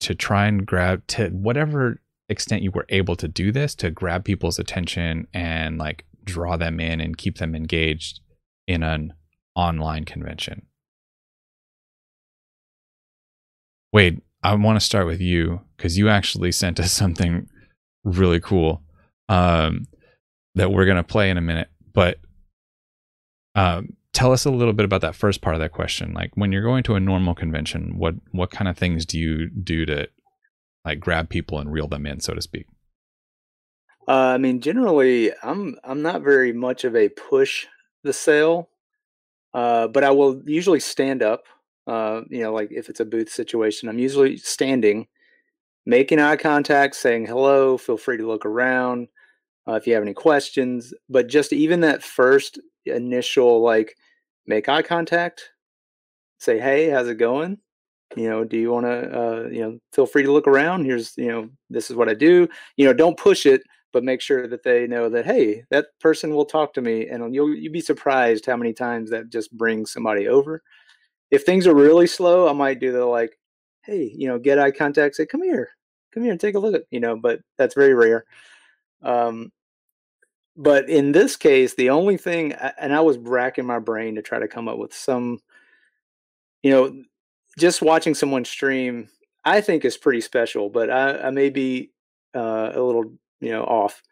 to 0.00 0.14
try 0.14 0.46
and 0.46 0.66
grab 0.66 1.06
to 1.06 1.28
whatever 1.28 2.00
extent 2.28 2.62
you 2.62 2.70
were 2.70 2.86
able 2.88 3.16
to 3.16 3.28
do 3.28 3.52
this 3.52 3.74
to 3.74 3.90
grab 3.90 4.24
people's 4.24 4.58
attention 4.58 5.26
and 5.32 5.78
like 5.78 6.04
draw 6.24 6.56
them 6.56 6.80
in 6.80 7.00
and 7.00 7.16
keep 7.16 7.38
them 7.38 7.54
engaged 7.54 8.20
in 8.66 8.82
an 8.82 9.12
online 9.54 10.04
convention. 10.04 10.66
Wade, 13.92 14.20
I 14.42 14.54
want 14.54 14.78
to 14.78 14.84
start 14.84 15.06
with 15.06 15.20
you 15.20 15.60
because 15.76 15.98
you 15.98 16.08
actually 16.08 16.52
sent 16.52 16.80
us 16.80 16.92
something 17.02 17.48
really 18.04 18.40
cool 18.40 18.82
um, 19.28 19.86
that 20.54 20.70
we're 20.70 20.84
going 20.84 20.96
to 20.96 21.02
play 21.02 21.30
in 21.30 21.36
a 21.36 21.42
minute. 21.42 21.68
But 21.92 22.18
um, 23.54 23.96
tell 24.12 24.32
us 24.32 24.44
a 24.44 24.50
little 24.50 24.72
bit 24.72 24.84
about 24.84 25.00
that 25.00 25.14
first 25.14 25.40
part 25.40 25.54
of 25.54 25.60
that 25.60 25.72
question. 25.72 26.14
Like 26.14 26.30
when 26.34 26.52
you're 26.52 26.62
going 26.62 26.82
to 26.84 26.94
a 26.94 27.00
normal 27.00 27.34
convention, 27.34 27.98
what 27.98 28.14
what 28.32 28.50
kind 28.50 28.68
of 28.68 28.76
things 28.76 29.04
do 29.04 29.18
you 29.18 29.50
do 29.50 29.84
to 29.86 30.08
like 30.84 31.00
grab 31.00 31.28
people 31.28 31.58
and 31.58 31.72
reel 31.72 31.88
them 31.88 32.06
in, 32.06 32.20
so 32.20 32.34
to 32.34 32.40
speak? 32.40 32.66
Uh, 34.08 34.34
I 34.34 34.38
mean, 34.38 34.60
generally, 34.60 35.32
I'm 35.42 35.76
I'm 35.84 36.02
not 36.02 36.22
very 36.22 36.52
much 36.52 36.84
of 36.84 36.94
a 36.94 37.08
push 37.08 37.66
the 38.04 38.12
sale, 38.12 38.68
uh, 39.52 39.88
but 39.88 40.04
I 40.04 40.10
will 40.10 40.42
usually 40.46 40.80
stand 40.80 41.22
up 41.22 41.44
uh, 41.86 42.22
you 42.28 42.42
know, 42.42 42.52
like 42.52 42.70
if 42.70 42.88
it's 42.88 43.00
a 43.00 43.04
booth 43.04 43.30
situation, 43.30 43.88
I'm 43.88 43.98
usually 43.98 44.36
standing, 44.36 45.06
making 45.84 46.18
eye 46.18 46.36
contact, 46.36 46.96
saying 46.96 47.26
hello, 47.26 47.78
feel 47.78 47.96
free 47.96 48.16
to 48.16 48.26
look 48.26 48.44
around 48.44 49.08
uh, 49.68 49.74
if 49.74 49.86
you 49.86 49.94
have 49.94 50.02
any 50.02 50.14
questions. 50.14 50.92
But 51.08 51.28
just 51.28 51.52
even 51.52 51.80
that 51.80 52.02
first 52.02 52.58
initial, 52.84 53.62
like, 53.62 53.96
make 54.46 54.68
eye 54.68 54.82
contact, 54.82 55.50
say, 56.38 56.58
hey, 56.58 56.90
how's 56.90 57.08
it 57.08 57.16
going? 57.16 57.58
You 58.16 58.28
know, 58.28 58.44
do 58.44 58.56
you 58.56 58.70
want 58.70 58.86
to, 58.86 59.18
uh, 59.18 59.48
you 59.48 59.60
know, 59.60 59.78
feel 59.92 60.06
free 60.06 60.22
to 60.22 60.32
look 60.32 60.46
around. 60.46 60.84
Here's, 60.84 61.16
you 61.16 61.28
know, 61.28 61.48
this 61.70 61.90
is 61.90 61.96
what 61.96 62.08
I 62.08 62.14
do. 62.14 62.48
You 62.76 62.86
know, 62.86 62.92
don't 62.92 63.18
push 63.18 63.46
it, 63.46 63.62
but 63.92 64.04
make 64.04 64.20
sure 64.20 64.46
that 64.46 64.62
they 64.62 64.86
know 64.86 65.08
that, 65.08 65.26
hey, 65.26 65.64
that 65.70 65.86
person 66.00 66.34
will 66.34 66.44
talk 66.44 66.72
to 66.74 66.80
me. 66.80 67.08
And 67.08 67.34
you'll, 67.34 67.54
you'll 67.54 67.72
be 67.72 67.80
surprised 67.80 68.46
how 68.46 68.56
many 68.56 68.72
times 68.72 69.10
that 69.10 69.30
just 69.30 69.50
brings 69.56 69.92
somebody 69.92 70.28
over 70.28 70.62
if 71.30 71.44
things 71.44 71.66
are 71.66 71.74
really 71.74 72.06
slow, 72.06 72.48
I 72.48 72.52
might 72.52 72.80
do 72.80 72.92
the 72.92 73.04
like, 73.04 73.38
hey, 73.82 74.12
you 74.14 74.28
know, 74.28 74.38
get 74.38 74.58
eye 74.58 74.70
contact, 74.70 75.16
say, 75.16 75.26
come 75.26 75.42
here, 75.42 75.70
come 76.12 76.22
here 76.22 76.32
and 76.32 76.40
take 76.40 76.54
a 76.54 76.58
look 76.58 76.74
at, 76.74 76.84
you 76.90 77.00
know, 77.00 77.16
but 77.16 77.40
that's 77.58 77.74
very 77.74 77.94
rare. 77.94 78.24
Um, 79.02 79.52
but 80.56 80.88
in 80.88 81.12
this 81.12 81.36
case, 81.36 81.74
the 81.74 81.90
only 81.90 82.16
thing, 82.16 82.52
and 82.52 82.94
I 82.94 83.00
was 83.00 83.18
racking 83.18 83.66
my 83.66 83.78
brain 83.78 84.14
to 84.14 84.22
try 84.22 84.38
to 84.38 84.48
come 84.48 84.68
up 84.68 84.78
with 84.78 84.94
some, 84.94 85.40
you 86.62 86.70
know, 86.70 87.02
just 87.58 87.82
watching 87.82 88.14
someone 88.14 88.44
stream, 88.44 89.08
I 89.44 89.60
think 89.60 89.84
is 89.84 89.96
pretty 89.96 90.22
special. 90.22 90.70
But 90.70 90.90
I, 90.90 91.18
I 91.18 91.30
may 91.30 91.50
be 91.50 91.92
uh, 92.34 92.72
a 92.74 92.80
little, 92.80 93.12
you 93.40 93.50
know, 93.50 93.64
off. 93.64 94.02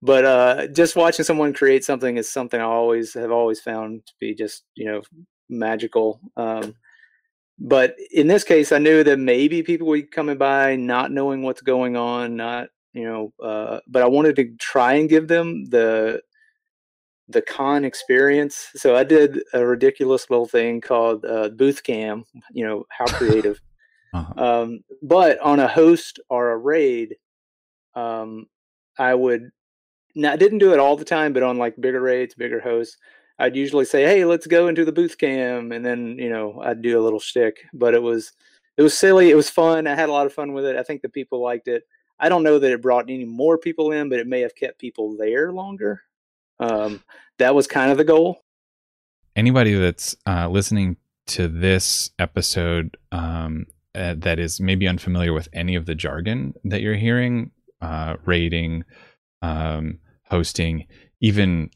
But 0.00 0.24
uh, 0.24 0.66
just 0.68 0.94
watching 0.94 1.24
someone 1.24 1.52
create 1.52 1.84
something 1.84 2.16
is 2.16 2.30
something 2.30 2.60
I 2.60 2.64
always 2.64 3.14
have 3.14 3.32
always 3.32 3.60
found 3.60 4.06
to 4.06 4.12
be 4.20 4.34
just, 4.34 4.64
you 4.76 4.86
know, 4.86 5.02
magical. 5.48 6.20
Um, 6.36 6.74
but 7.58 7.96
in 8.12 8.28
this 8.28 8.44
case, 8.44 8.70
I 8.70 8.78
knew 8.78 9.02
that 9.02 9.18
maybe 9.18 9.62
people 9.62 9.88
would 9.88 10.02
be 10.02 10.06
coming 10.06 10.38
by 10.38 10.76
not 10.76 11.10
knowing 11.10 11.42
what's 11.42 11.62
going 11.62 11.96
on, 11.96 12.36
not 12.36 12.68
you 12.92 13.04
know 13.04 13.32
uh, 13.42 13.80
but 13.86 14.02
i 14.02 14.06
wanted 14.06 14.36
to 14.36 14.54
try 14.58 14.94
and 14.94 15.08
give 15.08 15.28
them 15.28 15.64
the 15.66 16.20
the 17.28 17.42
con 17.42 17.84
experience 17.84 18.68
so 18.74 18.96
i 18.96 19.04
did 19.04 19.42
a 19.52 19.64
ridiculous 19.64 20.28
little 20.30 20.46
thing 20.46 20.80
called 20.80 21.24
uh, 21.24 21.48
booth 21.50 21.82
cam 21.82 22.24
you 22.52 22.66
know 22.66 22.84
how 22.90 23.06
creative 23.06 23.60
uh-huh. 24.14 24.42
um, 24.42 24.80
but 25.02 25.38
on 25.40 25.60
a 25.60 25.68
host 25.68 26.18
or 26.28 26.50
a 26.50 26.56
raid 26.56 27.16
um, 27.94 28.46
i 28.98 29.14
would 29.14 29.50
now 30.14 30.32
i 30.32 30.36
didn't 30.36 30.58
do 30.58 30.72
it 30.72 30.80
all 30.80 30.96
the 30.96 31.04
time 31.04 31.32
but 31.32 31.42
on 31.42 31.58
like 31.58 31.80
bigger 31.80 32.00
raids 32.00 32.34
bigger 32.34 32.60
hosts 32.60 32.96
i'd 33.40 33.56
usually 33.56 33.84
say 33.84 34.04
hey 34.04 34.24
let's 34.24 34.46
go 34.46 34.68
into 34.68 34.84
the 34.84 34.92
booth 34.92 35.18
cam 35.18 35.72
and 35.72 35.84
then 35.84 36.16
you 36.18 36.28
know 36.28 36.60
i'd 36.64 36.82
do 36.82 36.98
a 36.98 37.02
little 37.02 37.20
stick 37.20 37.64
but 37.72 37.94
it 37.94 38.02
was 38.02 38.32
it 38.76 38.82
was 38.82 38.96
silly 38.96 39.30
it 39.30 39.36
was 39.36 39.50
fun 39.50 39.86
i 39.86 39.94
had 39.94 40.08
a 40.08 40.12
lot 40.12 40.26
of 40.26 40.32
fun 40.32 40.52
with 40.52 40.64
it 40.64 40.76
i 40.76 40.82
think 40.82 41.02
the 41.02 41.08
people 41.08 41.42
liked 41.42 41.68
it 41.68 41.84
I 42.20 42.28
don't 42.28 42.42
know 42.42 42.58
that 42.58 42.72
it 42.72 42.82
brought 42.82 43.08
any 43.08 43.24
more 43.24 43.58
people 43.58 43.92
in, 43.92 44.08
but 44.08 44.18
it 44.18 44.26
may 44.26 44.40
have 44.40 44.54
kept 44.54 44.78
people 44.78 45.16
there 45.16 45.52
longer. 45.52 46.02
Um, 46.58 47.02
that 47.38 47.54
was 47.54 47.66
kind 47.66 47.92
of 47.92 47.98
the 47.98 48.04
goal. 48.04 48.42
Anybody 49.36 49.74
that's 49.74 50.16
uh, 50.26 50.48
listening 50.48 50.96
to 51.28 51.46
this 51.46 52.10
episode 52.18 52.96
um, 53.12 53.66
uh, 53.94 54.14
that 54.18 54.40
is 54.40 54.60
maybe 54.60 54.88
unfamiliar 54.88 55.32
with 55.32 55.48
any 55.52 55.76
of 55.76 55.86
the 55.86 55.94
jargon 55.94 56.54
that 56.64 56.80
you're 56.80 56.96
hearing, 56.96 57.52
uh, 57.80 58.16
rating, 58.24 58.84
um, 59.42 60.00
hosting, 60.24 60.86
even 61.20 61.70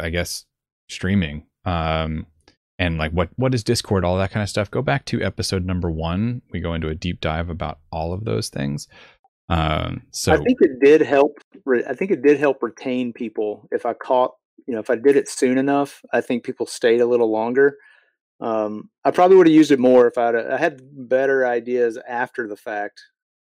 I 0.00 0.10
guess 0.10 0.44
streaming, 0.88 1.46
um, 1.64 2.26
and 2.78 2.98
like 2.98 3.12
what 3.12 3.30
what 3.36 3.54
is 3.54 3.64
Discord, 3.64 4.04
all 4.04 4.18
that 4.18 4.30
kind 4.30 4.42
of 4.42 4.48
stuff. 4.48 4.70
Go 4.70 4.82
back 4.82 5.04
to 5.06 5.22
episode 5.22 5.64
number 5.64 5.90
one. 5.90 6.42
We 6.52 6.60
go 6.60 6.74
into 6.74 6.88
a 6.88 6.94
deep 6.94 7.20
dive 7.20 7.50
about 7.50 7.78
all 7.90 8.12
of 8.12 8.24
those 8.24 8.48
things. 8.48 8.88
Um, 9.48 10.02
so 10.10 10.32
I 10.32 10.38
think 10.38 10.58
it 10.60 10.80
did 10.80 11.00
help. 11.00 11.38
I 11.88 11.94
think 11.94 12.10
it 12.10 12.22
did 12.22 12.38
help 12.38 12.62
retain 12.62 13.12
people. 13.12 13.68
If 13.70 13.86
I 13.86 13.94
caught, 13.94 14.34
you 14.66 14.74
know, 14.74 14.80
if 14.80 14.90
I 14.90 14.96
did 14.96 15.16
it 15.16 15.28
soon 15.28 15.58
enough, 15.58 16.02
I 16.12 16.20
think 16.20 16.44
people 16.44 16.66
stayed 16.66 17.00
a 17.00 17.06
little 17.06 17.30
longer. 17.30 17.76
Um, 18.40 18.90
I 19.04 19.12
probably 19.12 19.36
would 19.36 19.46
have 19.46 19.54
used 19.54 19.70
it 19.70 19.78
more 19.78 20.06
if 20.06 20.18
I'd 20.18 20.34
I 20.34 20.58
had 20.58 20.80
better 21.08 21.46
ideas 21.46 21.98
after 22.08 22.48
the 22.48 22.56
fact. 22.56 23.00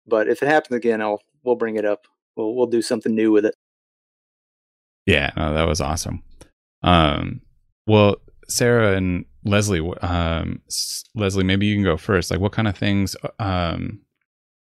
But 0.06 0.28
if 0.28 0.42
it 0.42 0.48
happens 0.48 0.76
again, 0.76 1.00
I'll 1.00 1.20
we'll 1.44 1.56
bring 1.56 1.76
it 1.76 1.84
up. 1.84 2.06
We'll 2.36 2.54
we'll 2.54 2.66
do 2.66 2.82
something 2.82 3.14
new 3.14 3.30
with 3.30 3.44
it. 3.44 3.54
Yeah, 5.06 5.30
no, 5.36 5.54
that 5.54 5.66
was 5.66 5.80
awesome. 5.80 6.22
Um, 6.82 7.40
well, 7.86 8.16
Sarah 8.48 8.96
and 8.96 9.24
Leslie, 9.44 9.80
um, 10.02 10.60
Leslie, 11.14 11.44
maybe 11.44 11.66
you 11.66 11.74
can 11.74 11.84
go 11.84 11.96
first. 11.96 12.30
Like, 12.30 12.40
what 12.40 12.52
kind 12.52 12.68
of 12.68 12.76
things 12.76 13.16
um, 13.38 14.00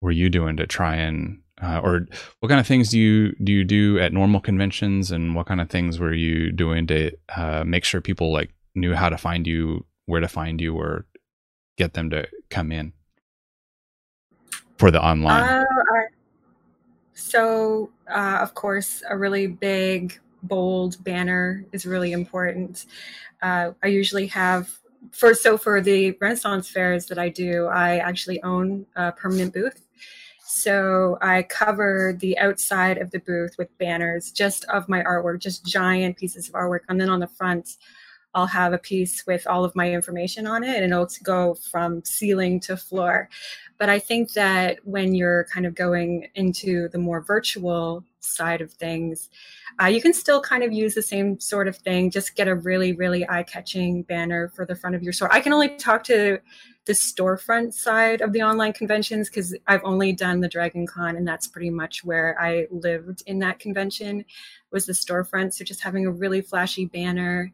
were 0.01 0.11
you 0.11 0.29
doing 0.29 0.57
to 0.57 0.67
try 0.67 0.95
and 0.95 1.41
uh, 1.61 1.79
or 1.83 2.07
what 2.39 2.49
kind 2.49 2.59
of 2.59 2.65
things 2.65 2.89
do 2.89 2.99
you 2.99 3.33
do 3.43 3.51
you 3.51 3.63
do 3.63 3.99
at 3.99 4.13
normal 4.13 4.41
conventions 4.41 5.11
and 5.11 5.35
what 5.35 5.45
kind 5.45 5.61
of 5.61 5.69
things 5.69 5.99
were 5.99 6.13
you 6.13 6.51
doing 6.51 6.87
to 6.87 7.11
uh, 7.35 7.63
make 7.65 7.83
sure 7.83 8.01
people 8.01 8.31
like 8.33 8.51
knew 8.73 8.95
how 8.95 9.09
to 9.09 9.17
find 9.17 9.45
you 9.45 9.85
where 10.07 10.21
to 10.21 10.27
find 10.27 10.59
you 10.59 10.75
or 10.75 11.05
get 11.77 11.93
them 11.93 12.09
to 12.09 12.27
come 12.49 12.71
in 12.71 12.91
for 14.77 14.89
the 14.89 15.01
online 15.01 15.43
uh, 15.43 15.65
so 17.21 17.89
uh, 18.09 18.39
of 18.41 18.53
course 18.53 19.03
a 19.09 19.17
really 19.17 19.47
big 19.47 20.19
bold 20.43 21.01
banner 21.03 21.63
is 21.71 21.85
really 21.85 22.11
important 22.11 22.85
uh, 23.41 23.71
i 23.83 23.87
usually 23.87 24.27
have 24.27 24.69
for 25.11 25.33
so 25.33 25.57
for 25.57 25.81
the 25.81 26.11
renaissance 26.19 26.69
fairs 26.69 27.05
that 27.05 27.17
i 27.17 27.29
do 27.29 27.65
i 27.67 27.97
actually 27.97 28.41
own 28.43 28.85
a 28.95 29.11
permanent 29.11 29.53
booth 29.53 29.85
so 30.53 31.17
I 31.21 31.43
cover 31.43 32.17
the 32.19 32.37
outside 32.37 32.97
of 32.97 33.09
the 33.11 33.19
booth 33.19 33.55
with 33.57 33.75
banners 33.77 34.31
just 34.31 34.65
of 34.65 34.89
my 34.89 35.01
artwork, 35.01 35.39
just 35.39 35.65
giant 35.65 36.17
pieces 36.17 36.49
of 36.49 36.55
artwork. 36.55 36.81
And 36.89 36.99
then 36.99 37.09
on 37.09 37.21
the 37.21 37.27
front, 37.27 37.77
I'll 38.33 38.47
have 38.47 38.73
a 38.73 38.77
piece 38.77 39.25
with 39.25 39.47
all 39.47 39.63
of 39.63 39.75
my 39.77 39.89
information 39.91 40.47
on 40.47 40.65
it 40.65 40.83
and 40.83 40.91
it'll 40.91 41.09
go 41.23 41.53
from 41.53 42.03
ceiling 42.03 42.59
to 42.61 42.75
floor. 42.75 43.29
But 43.81 43.89
I 43.89 43.97
think 43.97 44.33
that 44.33 44.77
when 44.83 45.15
you're 45.15 45.45
kind 45.45 45.65
of 45.65 45.73
going 45.73 46.27
into 46.35 46.87
the 46.89 46.99
more 46.99 47.19
virtual 47.19 48.03
side 48.19 48.61
of 48.61 48.71
things, 48.71 49.31
uh, 49.81 49.87
you 49.87 49.99
can 49.99 50.13
still 50.13 50.39
kind 50.39 50.61
of 50.61 50.71
use 50.71 50.93
the 50.93 51.01
same 51.01 51.39
sort 51.39 51.67
of 51.67 51.77
thing. 51.77 52.11
Just 52.11 52.35
get 52.35 52.47
a 52.47 52.53
really, 52.53 52.93
really 52.93 53.27
eye 53.27 53.41
catching 53.41 54.03
banner 54.03 54.49
for 54.49 54.67
the 54.67 54.75
front 54.75 54.95
of 54.95 55.01
your 55.01 55.13
store. 55.13 55.33
I 55.33 55.39
can 55.39 55.51
only 55.51 55.69
talk 55.77 56.03
to 56.03 56.37
the 56.85 56.93
storefront 56.93 57.73
side 57.73 58.21
of 58.21 58.33
the 58.33 58.43
online 58.43 58.73
conventions 58.73 59.29
because 59.29 59.57
I've 59.65 59.83
only 59.83 60.13
done 60.13 60.41
the 60.41 60.47
Dragon 60.47 60.85
Con 60.85 61.15
and 61.15 61.27
that's 61.27 61.47
pretty 61.47 61.71
much 61.71 62.03
where 62.03 62.39
I 62.39 62.67
lived 62.69 63.23
in 63.25 63.39
that 63.39 63.57
convention 63.57 64.25
was 64.71 64.85
the 64.85 64.93
storefront. 64.93 65.55
So 65.55 65.65
just 65.65 65.81
having 65.81 66.05
a 66.05 66.11
really 66.11 66.41
flashy 66.41 66.85
banner 66.85 67.51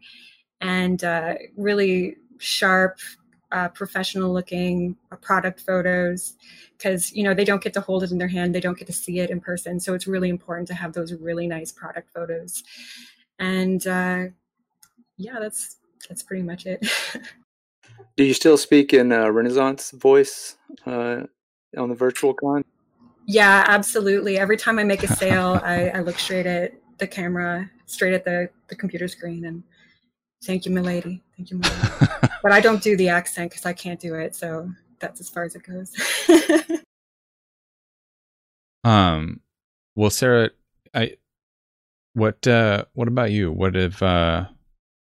and 0.60 1.02
uh, 1.06 1.36
really 1.56 2.18
sharp, 2.38 3.00
uh, 3.52 3.70
professional 3.70 4.34
looking 4.34 4.96
uh, 5.12 5.16
product 5.16 5.60
photos 5.62 6.36
because 6.78 7.14
you 7.14 7.24
know 7.24 7.34
they 7.34 7.46
don't 7.46 7.64
get 7.64 7.74
to 7.74 7.82
hold 7.82 8.04
it 8.04 8.12
in 8.12 8.18
their 8.18 8.28
hand 8.28 8.54
they 8.54 8.60
don't 8.60 8.78
get 8.78 8.88
to 8.88 8.94
see 8.94 9.20
it 9.20 9.30
in 9.30 9.40
person 9.40 9.80
so 9.80 9.94
it's 9.94 10.08
really 10.08 10.30
important 10.30 10.68
to 10.68 10.74
have 10.74 10.94
those 10.94 11.14
really 11.14 11.48
nice 11.48 11.72
product 11.72 12.10
photos 12.14 12.64
and 13.40 13.88
uh, 13.88 14.26
yeah 15.18 15.40
that's 15.40 15.78
that's 16.10 16.24
pretty 16.24 16.44
much 16.44 16.66
it 16.66 16.86
Do 18.18 18.24
you 18.24 18.34
still 18.34 18.58
speak 18.58 18.94
in 18.94 19.12
uh, 19.12 19.30
Renaissance 19.30 19.92
voice 19.92 20.58
uh, 20.88 21.22
on 21.78 21.90
the 21.90 21.96
virtual 21.96 22.34
con? 22.34 22.66
Yeah, 23.28 23.64
absolutely. 23.68 24.40
Every 24.40 24.58
time 24.58 24.80
I 24.80 24.84
make 24.84 25.04
a 25.04 25.08
sale, 25.08 25.60
I, 25.64 25.90
I, 25.90 26.00
look 26.00 26.18
straight 26.18 26.48
at 26.48 26.74
the 26.98 27.06
camera, 27.06 27.70
straight 27.86 28.14
at 28.14 28.26
the, 28.26 28.50
the 28.70 28.76
computer 28.76 29.08
screen, 29.08 29.46
and 29.46 29.64
thank 30.44 30.66
you, 30.66 30.72
milady. 30.72 31.22
Thank 31.36 31.52
you, 31.52 31.58
milady. 31.58 32.08
but 32.44 32.52
I 32.52 32.60
don't 32.60 32.82
do 32.82 32.96
the 32.98 33.10
accent 33.10 33.52
because 33.52 33.66
I 33.66 33.74
can't 33.74 34.00
do 34.00 34.16
it. 34.16 34.36
So 34.36 34.70
that's 35.00 35.20
as 35.20 35.30
far 35.30 35.44
as 35.44 35.56
it 35.56 35.64
goes. 35.64 35.94
um, 38.84 39.42
well, 39.96 40.10
Sarah, 40.10 40.50
I, 40.94 41.14
what, 42.14 42.48
uh, 42.48 42.86
what 42.94 43.08
about 43.08 43.32
you? 43.32 43.52
What 43.52 43.76
if, 43.76 44.02
uh, 44.02 44.46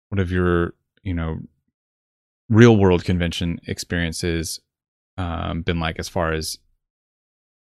what 0.09 0.19
have 0.19 0.31
your, 0.31 0.73
you 1.03 1.13
know, 1.13 1.39
real 2.49 2.77
world 2.77 3.03
convention 3.03 3.59
experiences 3.67 4.59
um, 5.17 5.61
been 5.61 5.79
like 5.79 5.97
as 5.99 6.09
far 6.09 6.31
as 6.31 6.57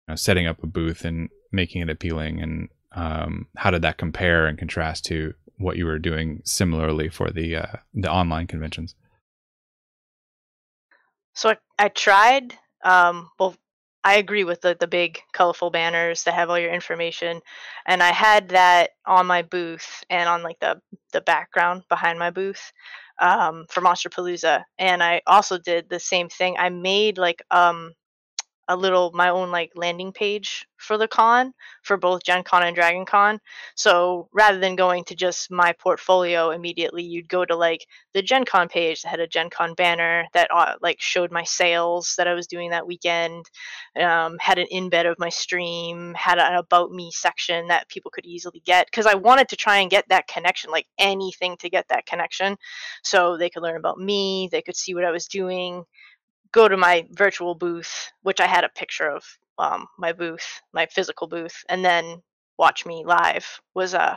you 0.09 0.13
know, 0.13 0.17
setting 0.17 0.47
up 0.47 0.63
a 0.63 0.67
booth 0.67 1.05
and 1.05 1.29
making 1.53 1.83
it 1.83 1.91
appealing 1.91 2.41
and 2.41 2.69
um, 2.95 3.47
how 3.57 3.71
did 3.71 3.83
that 3.83 3.99
compare 3.99 4.47
and 4.47 4.59
contrast 4.59 5.05
to 5.07 5.35
what 5.59 5.77
you 5.77 5.87
were 5.87 5.99
doing 5.99 6.41
similarly 6.45 7.09
for 7.09 7.31
the 7.31 7.57
uh, 7.57 7.77
the 7.95 8.11
online 8.11 8.47
conventions 8.47 8.95
so 11.35 11.51
i, 11.51 11.57
I 11.79 11.89
tried 11.89 12.55
um, 12.85 13.31
well 13.39 13.55
i 14.05 14.17
agree 14.17 14.45
with 14.45 14.61
the, 14.61 14.77
the 14.79 14.87
big 14.87 15.21
colorful 15.33 15.71
banners 15.71 16.25
that 16.25 16.35
have 16.35 16.51
all 16.51 16.59
your 16.59 16.73
information 16.73 17.41
and 17.87 18.03
i 18.03 18.13
had 18.13 18.51
that 18.51 18.91
on 19.07 19.27
my 19.27 19.43
booth 19.43 20.05
and 20.11 20.29
on 20.29 20.43
like 20.43 20.59
the 20.61 20.81
the 21.13 21.21
background 21.21 21.83
behind 21.89 22.19
my 22.19 22.31
booth 22.31 22.73
um, 23.19 23.67
for 23.69 23.81
Monsterpalooza, 23.81 24.65
and 24.79 25.03
I 25.03 25.23
also 25.27 25.59
did 25.59 25.89
the 25.89 26.01
same 26.01 26.29
thing. 26.29 26.57
I 26.59 26.69
made 26.71 27.19
like 27.19 27.43
um, 27.51 27.93
a 28.69 28.77
little 28.77 29.11
my 29.13 29.29
own 29.29 29.51
like 29.51 29.73
landing 29.75 30.13
page 30.13 30.67
for 30.77 30.99
the 30.99 31.09
con 31.09 31.53
for 31.83 31.97
both 31.97 32.25
Gen 32.25 32.43
Con 32.43 32.63
and 32.63 32.75
Dragon 32.75 33.05
Con. 33.05 33.41
So 33.75 34.29
rather 34.33 34.59
than 34.59 34.77
going 34.77 35.05
to 35.05 35.15
just 35.15 35.51
my 35.51 35.73
portfolio 35.73 36.51
immediately, 36.51 37.03
you'd 37.03 37.29
go 37.29 37.45
to 37.45 37.57
like 37.57 37.87
the 38.15 38.23
Gen 38.23 38.45
Con 38.45 38.69
page 38.69 39.03
that 39.03 39.09
had 39.09 39.21
a 39.21 39.27
Gen 39.27 39.51
Con 39.51 39.75
banner 39.75 40.27
that 40.33 40.49
uh, 40.53 40.75
like 40.81 41.01
showed 41.01 41.31
my 41.31 41.45
sales 41.45 42.15
that 42.17 42.29
I 42.29 42.35
was 42.35 42.47
doing 42.47 42.71
that 42.71 42.87
weekend, 42.87 43.47
um, 44.01 44.39
had 44.39 44.59
an 44.59 44.67
embed 44.73 45.11
of 45.11 45.19
my 45.19 45.29
stream, 45.29 46.15
had 46.15 46.39
an 46.39 46.55
about 46.55 46.91
me 46.91 47.11
section 47.13 47.69
that 47.69 47.89
people 47.89 48.11
could 48.11 48.27
easily 48.27 48.63
get 48.65 48.87
because 48.87 49.07
I 49.07 49.15
wanted 49.15 49.49
to 49.51 49.57
try 49.57 49.79
and 49.79 49.91
get 49.91 50.09
that 50.09 50.29
connection, 50.29 50.71
like 50.71 50.87
anything 50.99 51.57
to 51.59 51.71
get 51.71 51.87
that 51.89 52.07
connection, 52.07 52.57
so 53.03 53.37
they 53.37 53.51
could 53.51 53.63
learn 53.63 53.77
about 53.77 53.99
me, 53.99 54.49
they 54.51 54.63
could 54.63 54.77
see 54.77 54.95
what 54.95 55.05
I 55.05 55.11
was 55.11 55.27
doing 55.27 55.85
go 56.53 56.69
to 56.69 56.77
my 56.77 57.07
virtual 57.11 57.55
booth, 57.55 58.13
which 58.23 58.41
I 58.41 58.47
had 58.47 58.65
a 58.65 58.69
picture 58.69 59.09
of 59.09 59.25
um, 59.59 59.87
my 59.99 60.13
booth, 60.13 60.61
my 60.73 60.87
physical 60.87 61.27
booth, 61.27 61.65
and 61.69 61.85
then 61.85 62.23
watch 62.59 62.87
me 62.87 63.03
live 63.05 63.61
was 63.75 63.95
uh 63.95 64.17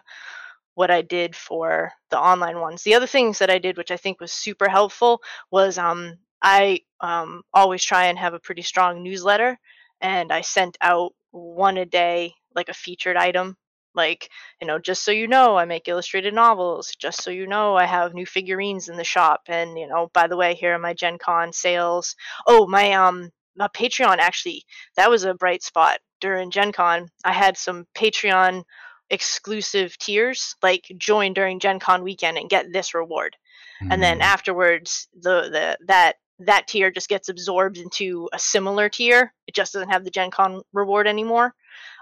what 0.76 0.92
I 0.92 1.02
did 1.02 1.36
for 1.36 1.92
the 2.10 2.20
online 2.20 2.60
ones. 2.60 2.84
The 2.84 2.96
other 2.96 3.08
things 3.08 3.40
that 3.40 3.50
I 3.50 3.60
did, 3.60 3.78
which 3.78 3.92
I 3.92 3.98
think 3.98 4.20
was 4.20 4.32
super 4.32 4.70
helpful, 4.70 5.22
was 5.50 5.78
um, 5.78 6.18
I 6.42 6.82
um, 7.00 7.44
always 7.54 7.84
try 7.84 8.06
and 8.06 8.20
have 8.20 8.34
a 8.34 8.40
pretty 8.40 8.62
strong 8.62 9.02
newsletter, 9.02 9.58
and 10.02 10.32
I 10.32 10.42
sent 10.42 10.78
out 10.82 11.14
one 11.32 11.78
a 11.78 11.86
day, 11.86 12.34
like 12.54 12.70
a 12.70 12.74
featured 12.74 13.18
item. 13.18 13.58
Like, 13.96 14.30
you 14.62 14.68
know, 14.68 14.80
just 14.80 15.04
so 15.04 15.12
you 15.12 15.28
know, 15.28 15.58
I 15.58 15.66
make 15.66 15.88
illustrated 15.88 16.34
novels. 16.34 16.94
Just 17.00 17.24
so 17.24 17.32
you 17.32 17.48
know, 17.48 17.76
I 17.76 17.86
have 17.86 18.14
new 18.14 18.26
figurines 18.26 18.90
in 18.90 18.98
the 18.98 19.04
shop. 19.04 19.42
And, 19.48 19.78
you 19.78 19.88
know, 19.88 20.10
by 20.14 20.28
the 20.28 20.38
way, 20.38 20.54
here 20.54 20.76
are 20.76 20.80
my 20.80 20.94
Gen 20.94 21.18
Con 21.18 21.54
sales. 21.54 22.16
Oh, 22.48 22.68
my 22.68 22.92
um 22.94 23.32
my 23.56 23.68
Patreon 23.70 24.18
actually, 24.18 24.64
that 24.98 25.10
was 25.10 25.24
a 25.24 25.34
bright 25.34 25.64
spot 25.64 26.00
during 26.20 26.52
Gen 26.52 26.72
Con. 26.72 27.10
I 27.24 27.32
had 27.32 27.58
some 27.58 27.86
Patreon 27.96 28.64
exclusive 29.10 29.98
tiers, 29.98 30.56
like 30.62 30.84
join 30.98 31.34
during 31.34 31.60
Gen 31.60 31.80
Con 31.80 32.04
weekend 32.04 32.38
and 32.38 32.50
get 32.50 32.72
this 32.72 32.94
reward. 32.94 33.36
Mm. 33.82 33.94
And 33.94 34.04
then 34.04 34.20
mm. 34.20 34.24
afterwards, 34.24 35.08
the, 35.14 35.50
the 35.50 35.78
that 35.88 36.16
that 36.40 36.68
tier 36.68 36.92
just 36.92 37.08
gets 37.08 37.30
absorbed 37.30 37.78
into 37.78 38.28
a 38.34 38.40
similar 38.40 38.90
tier. 38.90 39.34
It 39.48 39.56
just 39.56 39.74
doesn't 39.74 39.90
have 39.92 40.04
the 40.04 40.12
Gen 40.12 40.32
Con 40.32 40.62
reward 40.74 41.08
anymore. 41.08 41.54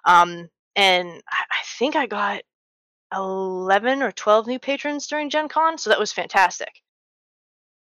Um, 0.05 0.49
and 0.76 1.09
I, 1.30 1.43
I 1.51 1.63
think 1.78 1.95
I 1.95 2.05
got 2.05 2.41
11 3.13 4.01
or 4.01 4.11
12 4.11 4.47
new 4.47 4.59
patrons 4.59 5.07
during 5.07 5.30
Gen 5.30 5.47
Con, 5.47 5.78
so 5.78 5.89
that 5.89 5.99
was 5.99 6.11
fantastic. 6.11 6.82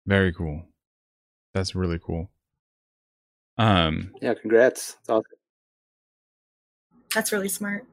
Very 0.05 0.33
cool. 0.33 0.63
That's 1.53 1.75
really 1.75 1.99
cool. 1.99 2.29
Um, 3.57 4.13
yeah, 4.21 4.33
congrats. 4.33 4.93
That's 4.93 5.09
awesome. 5.09 5.37
That's 7.13 7.31
really 7.31 7.49
smart. 7.49 7.85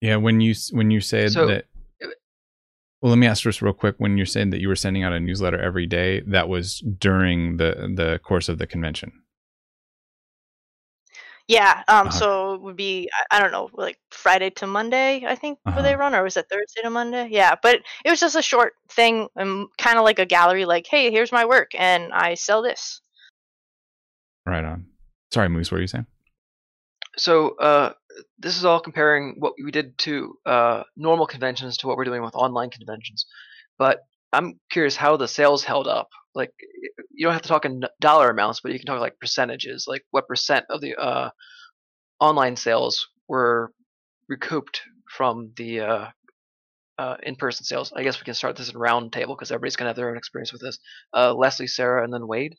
Yeah, 0.00 0.16
when 0.16 0.40
you 0.40 0.54
when 0.70 0.90
you 0.90 1.00
said 1.00 1.32
so, 1.32 1.46
that. 1.46 1.66
Well, 3.00 3.10
let 3.10 3.18
me 3.18 3.26
ask 3.26 3.42
this 3.42 3.60
real 3.60 3.72
quick. 3.72 3.96
When 3.98 4.16
you're 4.16 4.26
saying 4.26 4.50
that 4.50 4.60
you 4.60 4.68
were 4.68 4.76
sending 4.76 5.02
out 5.02 5.12
a 5.12 5.18
newsletter 5.18 5.60
every 5.60 5.86
day, 5.86 6.20
that 6.28 6.48
was 6.48 6.78
during 6.78 7.56
the 7.56 7.92
the 7.94 8.20
course 8.22 8.48
of 8.48 8.58
the 8.58 8.66
convention. 8.66 9.21
Yeah. 11.48 11.82
Um. 11.88 12.08
Uh-huh. 12.08 12.18
So 12.18 12.54
it 12.54 12.62
would 12.62 12.76
be 12.76 13.10
I, 13.30 13.36
I, 13.36 13.40
don't 13.40 13.52
know, 13.52 13.68
like 13.72 13.98
Friday 14.10 14.50
to 14.50 14.66
Monday, 14.66 15.24
I 15.26 15.34
think, 15.34 15.58
uh-huh. 15.66 15.76
where 15.76 15.82
they 15.82 15.96
run, 15.96 16.14
or 16.14 16.22
was 16.22 16.36
it 16.36 16.46
Thursday 16.50 16.82
to 16.82 16.90
Monday? 16.90 17.28
Yeah. 17.30 17.54
But 17.62 17.80
it 18.04 18.10
was 18.10 18.20
just 18.20 18.36
a 18.36 18.42
short 18.42 18.74
thing, 18.90 19.28
um, 19.36 19.68
kind 19.78 19.98
of 19.98 20.04
like 20.04 20.18
a 20.18 20.26
gallery. 20.26 20.64
Like, 20.64 20.86
hey, 20.88 21.10
here's 21.10 21.32
my 21.32 21.44
work, 21.44 21.72
and 21.76 22.12
I 22.12 22.34
sell 22.34 22.62
this. 22.62 23.00
Right 24.46 24.64
on. 24.64 24.86
Sorry, 25.32 25.48
Moose. 25.48 25.70
What 25.70 25.78
are 25.78 25.82
you 25.82 25.86
saying? 25.86 26.06
So, 27.16 27.56
uh, 27.56 27.92
this 28.38 28.56
is 28.56 28.64
all 28.64 28.80
comparing 28.80 29.36
what 29.38 29.54
we 29.62 29.70
did 29.70 29.96
to 29.98 30.38
uh, 30.46 30.82
normal 30.96 31.26
conventions 31.26 31.76
to 31.78 31.86
what 31.86 31.96
we're 31.96 32.04
doing 32.04 32.22
with 32.22 32.34
online 32.34 32.70
conventions. 32.70 33.26
But 33.78 34.00
I'm 34.32 34.58
curious 34.70 34.96
how 34.96 35.16
the 35.16 35.28
sales 35.28 35.64
held 35.64 35.86
up. 35.86 36.08
Like, 36.34 36.52
you 37.12 37.26
don't 37.26 37.32
have 37.32 37.42
to 37.42 37.48
talk 37.48 37.64
in 37.64 37.84
dollar 38.00 38.30
amounts, 38.30 38.60
but 38.60 38.72
you 38.72 38.78
can 38.78 38.86
talk 38.86 39.00
like 39.00 39.18
percentages. 39.20 39.86
Like, 39.86 40.04
what 40.10 40.28
percent 40.28 40.66
of 40.70 40.80
the 40.80 40.96
uh, 40.96 41.30
online 42.20 42.56
sales 42.56 43.08
were 43.28 43.72
recouped 44.28 44.82
from 45.08 45.52
the 45.56 45.80
uh, 45.80 46.06
uh 46.98 47.16
in-person 47.22 47.64
sales? 47.64 47.92
I 47.94 48.02
guess 48.02 48.20
we 48.20 48.24
can 48.24 48.34
start 48.34 48.56
this 48.56 48.70
in 48.70 48.78
round 48.78 49.12
table 49.12 49.34
because 49.34 49.50
everybody's 49.50 49.76
gonna 49.76 49.90
have 49.90 49.96
their 49.96 50.10
own 50.10 50.16
experience 50.16 50.52
with 50.52 50.62
this. 50.62 50.78
Uh, 51.14 51.34
Leslie, 51.34 51.66
Sarah, 51.66 52.04
and 52.04 52.12
then 52.12 52.26
Wade. 52.26 52.56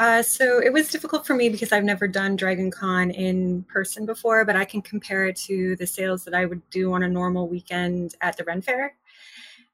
Uh, 0.00 0.22
so 0.22 0.60
it 0.60 0.72
was 0.72 0.90
difficult 0.90 1.26
for 1.26 1.34
me 1.34 1.50
because 1.50 1.72
I've 1.72 1.84
never 1.84 2.08
done 2.08 2.34
Dragon 2.34 2.70
Con 2.70 3.10
in 3.10 3.64
person 3.64 4.06
before, 4.06 4.46
but 4.46 4.56
I 4.56 4.64
can 4.64 4.80
compare 4.80 5.26
it 5.26 5.36
to 5.44 5.76
the 5.76 5.86
sales 5.86 6.24
that 6.24 6.32
I 6.32 6.46
would 6.46 6.62
do 6.70 6.94
on 6.94 7.02
a 7.02 7.08
normal 7.08 7.48
weekend 7.48 8.14
at 8.22 8.38
the 8.38 8.44
Ren 8.44 8.62
Fair. 8.62 8.94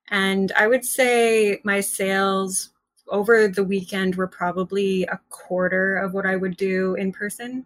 And 0.08 0.52
I 0.52 0.66
would 0.66 0.84
say 0.84 1.60
my 1.64 1.80
sales 1.80 2.70
over 3.08 3.48
the 3.48 3.64
weekend 3.64 4.16
were 4.16 4.26
probably 4.26 5.04
a 5.04 5.20
quarter 5.30 5.96
of 5.96 6.14
what 6.14 6.26
I 6.26 6.36
would 6.36 6.56
do 6.56 6.94
in 6.94 7.12
person. 7.12 7.64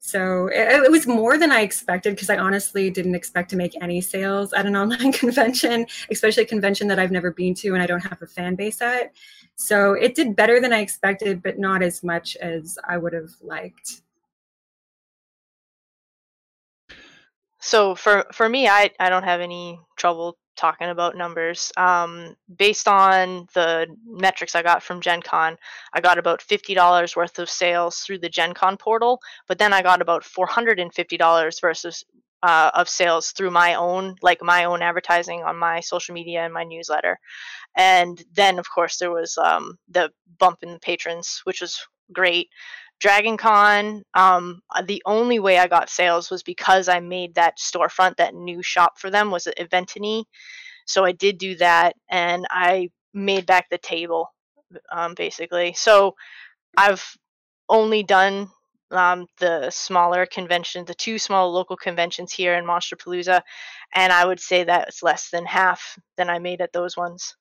So 0.00 0.48
it, 0.48 0.84
it, 0.84 0.90
was 0.90 1.06
more 1.06 1.38
than 1.38 1.50
I 1.50 1.60
expected 1.62 2.14
because 2.14 2.28
I 2.28 2.36
honestly 2.36 2.90
didn't 2.90 3.14
expect 3.14 3.48
to 3.50 3.56
make 3.56 3.74
any 3.80 4.02
sales 4.02 4.52
at 4.52 4.66
an 4.66 4.76
online 4.82 5.12
convention, 5.12 5.86
especially 6.10 6.42
a 6.42 6.46
convention 6.46 6.88
that 6.88 6.98
I've 6.98 7.10
never 7.10 7.30
been 7.30 7.54
to 7.54 7.72
and 7.72 7.82
I 7.82 7.86
don't 7.86 8.04
have 8.04 8.20
a 8.20 8.26
fan 8.26 8.54
base 8.54 8.82
at. 8.82 9.12
So 9.56 9.94
it 9.94 10.14
did 10.14 10.36
better 10.36 10.60
than 10.60 10.74
I 10.74 10.80
expected, 10.80 11.42
but 11.42 11.58
not 11.58 11.82
as 11.82 12.02
much 12.02 12.36
as 12.36 12.78
I 12.86 12.98
would 12.98 13.14
have 13.14 13.30
liked. 13.40 14.02
So 17.60 17.94
for 17.94 18.26
for 18.30 18.46
me, 18.46 18.68
I 18.68 18.90
I 19.00 19.08
don't 19.08 19.22
have 19.22 19.40
any 19.40 19.80
trouble 19.96 20.36
talking 20.56 20.88
about 20.88 21.16
numbers. 21.16 21.72
Um, 21.76 22.36
based 22.56 22.88
on 22.88 23.48
the 23.54 23.86
metrics 24.06 24.54
I 24.54 24.62
got 24.62 24.82
from 24.82 25.00
Gen 25.00 25.22
Con, 25.22 25.56
I 25.92 26.00
got 26.00 26.18
about 26.18 26.40
$50 26.40 27.16
worth 27.16 27.38
of 27.38 27.50
sales 27.50 27.98
through 27.98 28.18
the 28.18 28.28
Gen 28.28 28.54
Con 28.54 28.76
portal, 28.76 29.20
but 29.48 29.58
then 29.58 29.72
I 29.72 29.82
got 29.82 30.02
about 30.02 30.24
$450 30.24 31.60
versus 31.60 32.04
uh, 32.42 32.70
of 32.74 32.88
sales 32.88 33.30
through 33.30 33.50
my 33.50 33.74
own, 33.74 34.16
like 34.20 34.42
my 34.42 34.64
own 34.64 34.82
advertising 34.82 35.42
on 35.42 35.56
my 35.56 35.80
social 35.80 36.14
media 36.14 36.44
and 36.44 36.52
my 36.52 36.64
newsletter. 36.64 37.18
And 37.76 38.22
then, 38.34 38.58
of 38.58 38.70
course, 38.70 38.98
there 38.98 39.10
was 39.10 39.38
um, 39.38 39.78
the 39.88 40.10
bump 40.38 40.58
in 40.62 40.74
the 40.74 40.78
patrons, 40.78 41.40
which 41.44 41.62
was 41.62 41.80
great. 42.12 42.48
Dragon 43.04 43.36
Con, 43.36 44.02
um, 44.14 44.62
the 44.86 45.02
only 45.04 45.38
way 45.38 45.58
I 45.58 45.66
got 45.66 45.90
sales 45.90 46.30
was 46.30 46.42
because 46.42 46.88
I 46.88 47.00
made 47.00 47.34
that 47.34 47.58
storefront, 47.58 48.16
that 48.16 48.34
new 48.34 48.62
shop 48.62 48.98
for 48.98 49.10
them 49.10 49.30
was 49.30 49.46
Eventeny. 49.58 50.24
So 50.86 51.04
I 51.04 51.12
did 51.12 51.36
do 51.36 51.54
that 51.56 51.96
and 52.10 52.46
I 52.48 52.88
made 53.12 53.44
back 53.44 53.68
the 53.68 53.76
table, 53.76 54.32
um, 54.90 55.12
basically. 55.12 55.74
So 55.74 56.14
I've 56.78 57.04
only 57.68 58.04
done 58.04 58.48
um, 58.90 59.26
the 59.38 59.68
smaller 59.68 60.24
conventions, 60.24 60.86
the 60.86 60.94
two 60.94 61.18
small 61.18 61.52
local 61.52 61.76
conventions 61.76 62.32
here 62.32 62.54
in 62.54 62.64
Monsterpalooza, 62.64 63.42
and 63.94 64.14
I 64.14 64.24
would 64.24 64.40
say 64.40 64.64
that 64.64 64.88
it's 64.88 65.02
less 65.02 65.28
than 65.28 65.44
half 65.44 65.98
than 66.16 66.30
I 66.30 66.38
made 66.38 66.62
at 66.62 66.72
those 66.72 66.96
ones. 66.96 67.36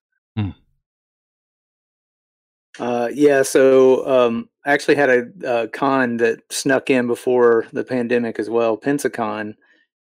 Uh, 2.80 3.10
yeah, 3.14 3.44
so 3.44 4.08
um, 4.08 4.50
I 4.66 4.74
actually 4.74 4.96
had 4.96 5.10
a, 5.10 5.26
a, 5.46 5.68
con 5.68 6.18
that 6.18 6.40
snuck 6.52 6.90
in 6.90 7.06
before 7.06 7.68
the 7.72 7.84
pandemic 7.84 8.40
as 8.40 8.50
well, 8.50 8.78
Pensacon, 8.78 9.54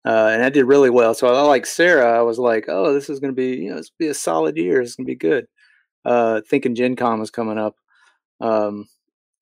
uh, 0.04 0.28
and 0.32 0.42
I 0.42 0.50
did 0.50 0.64
really 0.64 0.90
well. 0.90 1.12
So 1.14 1.34
I 1.34 1.42
like 1.42 1.66
Sarah. 1.66 2.16
I 2.18 2.22
was 2.22 2.38
like, 2.38 2.66
oh, 2.68 2.92
this 2.92 3.10
is 3.10 3.18
going 3.18 3.32
to 3.32 3.36
be, 3.36 3.62
you 3.62 3.70
know, 3.70 3.76
this 3.76 3.90
be 3.90 4.06
a 4.06 4.14
solid 4.14 4.56
year. 4.56 4.80
It's 4.80 4.94
going 4.94 5.06
to 5.06 5.10
be 5.10 5.16
good. 5.16 5.46
Uh, 6.04 6.40
thinking 6.48 6.74
Gen 6.74 6.96
Con 6.96 7.18
was 7.18 7.30
coming 7.30 7.58
up, 7.58 7.76
um, 8.40 8.88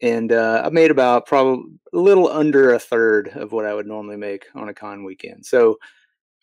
and 0.01 0.33
uh, 0.33 0.63
I 0.65 0.71
made 0.71 0.91
about 0.91 1.27
probably 1.27 1.65
a 1.93 1.99
little 1.99 2.29
under 2.29 2.73
a 2.73 2.79
third 2.79 3.29
of 3.29 3.53
what 3.53 3.67
I 3.67 3.75
would 3.75 3.87
normally 3.87 4.17
make 4.17 4.47
on 4.55 4.69
a 4.69 4.75
con 4.75 5.05
weekend. 5.05 5.45
So 5.45 5.79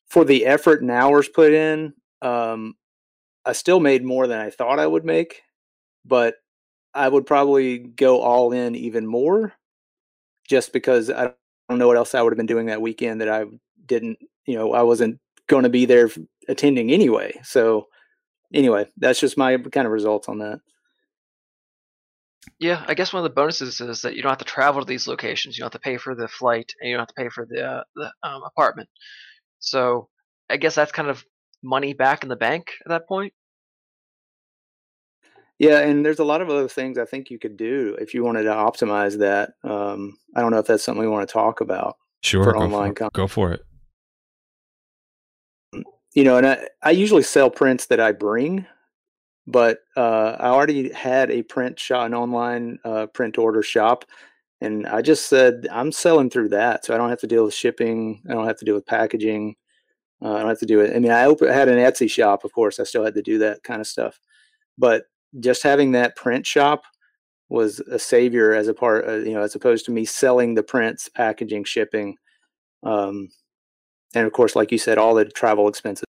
for 0.08 0.24
the 0.24 0.46
effort 0.46 0.82
and 0.82 0.92
hours 0.92 1.28
put 1.28 1.52
in, 1.52 1.94
um, 2.22 2.76
I 3.44 3.54
still 3.54 3.80
made 3.80 4.04
more 4.04 4.28
than 4.28 4.40
I 4.40 4.50
thought 4.52 4.80
I 4.80 4.88
would 4.88 5.04
make, 5.04 5.42
but 6.06 6.36
I 6.96 7.10
would 7.10 7.26
probably 7.26 7.78
go 7.78 8.22
all 8.22 8.54
in 8.54 8.76
even 8.76 9.06
more 9.06 9.54
just 10.48 10.72
because 10.74 11.12
I 11.12 11.34
don't 11.70 11.78
know 11.80 11.88
what 11.88 11.98
else 11.98 12.16
I 12.16 12.22
would 12.22 12.32
have 12.32 12.38
been 12.38 12.46
doing 12.46 12.68
that 12.68 12.82
weekend 12.82 13.22
that 13.22 13.30
I 13.30 13.46
didn't, 13.86 14.18
you 14.46 14.56
know, 14.56 14.74
I 14.74 14.84
wasn't 14.84 15.20
going 15.48 15.64
to 15.64 15.70
be 15.70 15.86
there 15.86 16.10
attending 16.48 16.92
anyway. 16.92 17.40
So, 17.44 17.88
anyway, 18.54 18.88
that's 18.98 19.20
just 19.20 19.38
my 19.38 19.58
kind 19.58 19.86
of 19.86 19.92
results 19.92 20.30
on 20.30 20.40
that. 20.40 20.60
Yeah, 22.60 22.86
I 22.88 22.94
guess 22.94 23.12
one 23.12 23.26
of 23.26 23.30
the 23.30 23.36
bonuses 23.36 23.82
is 23.82 24.02
that 24.02 24.16
you 24.16 24.22
don't 24.22 24.32
have 24.32 24.38
to 24.38 24.46
travel 24.46 24.82
to 24.82 24.88
these 24.88 25.08
locations. 25.08 25.58
You 25.58 25.64
don't 25.64 25.74
have 25.74 25.82
to 25.82 25.84
pay 25.84 25.98
for 25.98 26.16
the 26.16 26.28
flight, 26.28 26.72
and 26.80 26.90
you 26.90 26.96
don't 26.96 27.02
have 27.02 27.16
to 27.16 27.22
pay 27.22 27.30
for 27.30 27.48
the 27.50 27.64
uh, 27.64 27.84
the 27.96 28.12
um, 28.24 28.44
apartment. 28.44 28.88
So, 29.60 30.10
I 30.50 30.58
guess 30.58 30.76
that's 30.76 30.92
kind 30.92 31.10
of 31.10 31.26
money 31.64 31.94
back 31.94 32.24
in 32.24 32.30
the 32.30 32.36
bank 32.36 32.72
at 32.86 32.90
that 32.90 33.08
point. 33.08 33.34
Yeah, 35.58 35.80
and 35.80 36.06
there's 36.06 36.20
a 36.20 36.26
lot 36.26 36.42
of 36.42 36.50
other 36.50 36.68
things 36.68 36.98
I 36.98 37.06
think 37.06 37.30
you 37.30 37.40
could 37.40 37.56
do 37.56 37.96
if 38.00 38.14
you 38.14 38.24
wanted 38.24 38.44
to 38.44 38.50
optimize 38.50 39.18
that. 39.20 39.54
Um, 39.64 40.18
I 40.36 40.42
don't 40.42 40.52
know 40.52 40.60
if 40.60 40.68
that's 40.68 40.84
something 40.84 41.02
we 41.02 41.08
want 41.08 41.28
to 41.28 41.32
talk 41.32 41.62
about. 41.62 41.96
Sure, 42.24 42.44
for 42.44 42.54
go 42.54 42.60
online 42.60 42.94
for, 42.94 43.10
Go 43.12 43.28
for 43.28 43.54
it. 43.54 43.62
You 46.14 46.24
know, 46.24 46.38
and 46.38 46.48
I, 46.48 46.68
I 46.82 46.92
usually 46.92 47.24
sell 47.24 47.50
prints 47.50 47.86
that 47.88 48.00
I 48.00 48.12
bring, 48.12 48.66
but 49.48 49.80
uh, 49.96 50.36
I 50.40 50.48
already 50.48 50.92
had 50.92 51.32
a 51.32 51.44
print 51.44 51.80
shop, 51.80 52.06
an 52.06 52.14
online 52.14 52.80
uh, 52.84 53.06
print 53.08 53.38
order 53.38 53.64
shop, 53.64 54.04
and 54.60 54.86
I 54.88 55.02
just 55.02 55.28
said 55.28 55.68
I'm 55.72 55.92
selling 55.92 56.30
through 56.30 56.50
that, 56.50 56.84
so 56.84 56.94
I 56.94 56.98
don't 56.98 57.10
have 57.10 57.20
to 57.20 57.28
deal 57.28 57.46
with 57.46 57.54
shipping. 57.54 58.22
I 58.30 58.34
don't 58.34 58.48
have 58.48 58.58
to 58.60 58.66
deal 58.66 58.76
with 58.76 58.86
packaging. 58.86 59.56
Uh, 60.22 60.34
I 60.34 60.40
don't 60.40 60.50
have 60.50 60.60
to 60.60 60.66
do 60.66 60.82
it. 60.82 60.96
I 60.96 61.00
mean, 61.00 61.12
I, 61.12 61.26
I 61.26 61.54
had 61.54 61.70
an 61.70 61.78
Etsy 61.78 62.10
shop, 62.10 62.44
of 62.44 62.52
course. 62.52 62.80
I 62.80 62.84
still 62.84 63.06
had 63.06 63.14
to 63.14 63.22
do 63.22 63.38
that 63.40 63.64
kind 63.64 63.80
of 63.80 63.88
stuff, 63.88 64.20
but 64.78 65.06
just 65.40 65.64
having 65.64 65.92
that 65.92 66.16
print 66.16 66.46
shop 66.46 66.84
was 67.50 67.80
a 67.80 68.00
savior 68.00 68.54
as 68.54 68.68
a 68.68 68.74
part, 68.74 69.08
uh, 69.08 69.18
you 69.18 69.34
know, 69.34 69.42
as 69.42 69.56
opposed 69.56 69.86
to 69.86 69.92
me 69.92 70.06
selling 70.06 70.56
the 70.56 70.64
prints, 70.64 71.10
packaging, 71.10 71.64
shipping. 71.64 72.16
Um, 72.84 73.30
and 74.16 74.26
of 74.26 74.34
course, 74.34 74.56
like 74.56 74.72
you 74.72 74.78
said, 74.78 74.98
all 74.98 75.14
the 75.14 75.26
travel 75.26 75.68
expenses. 75.68 76.06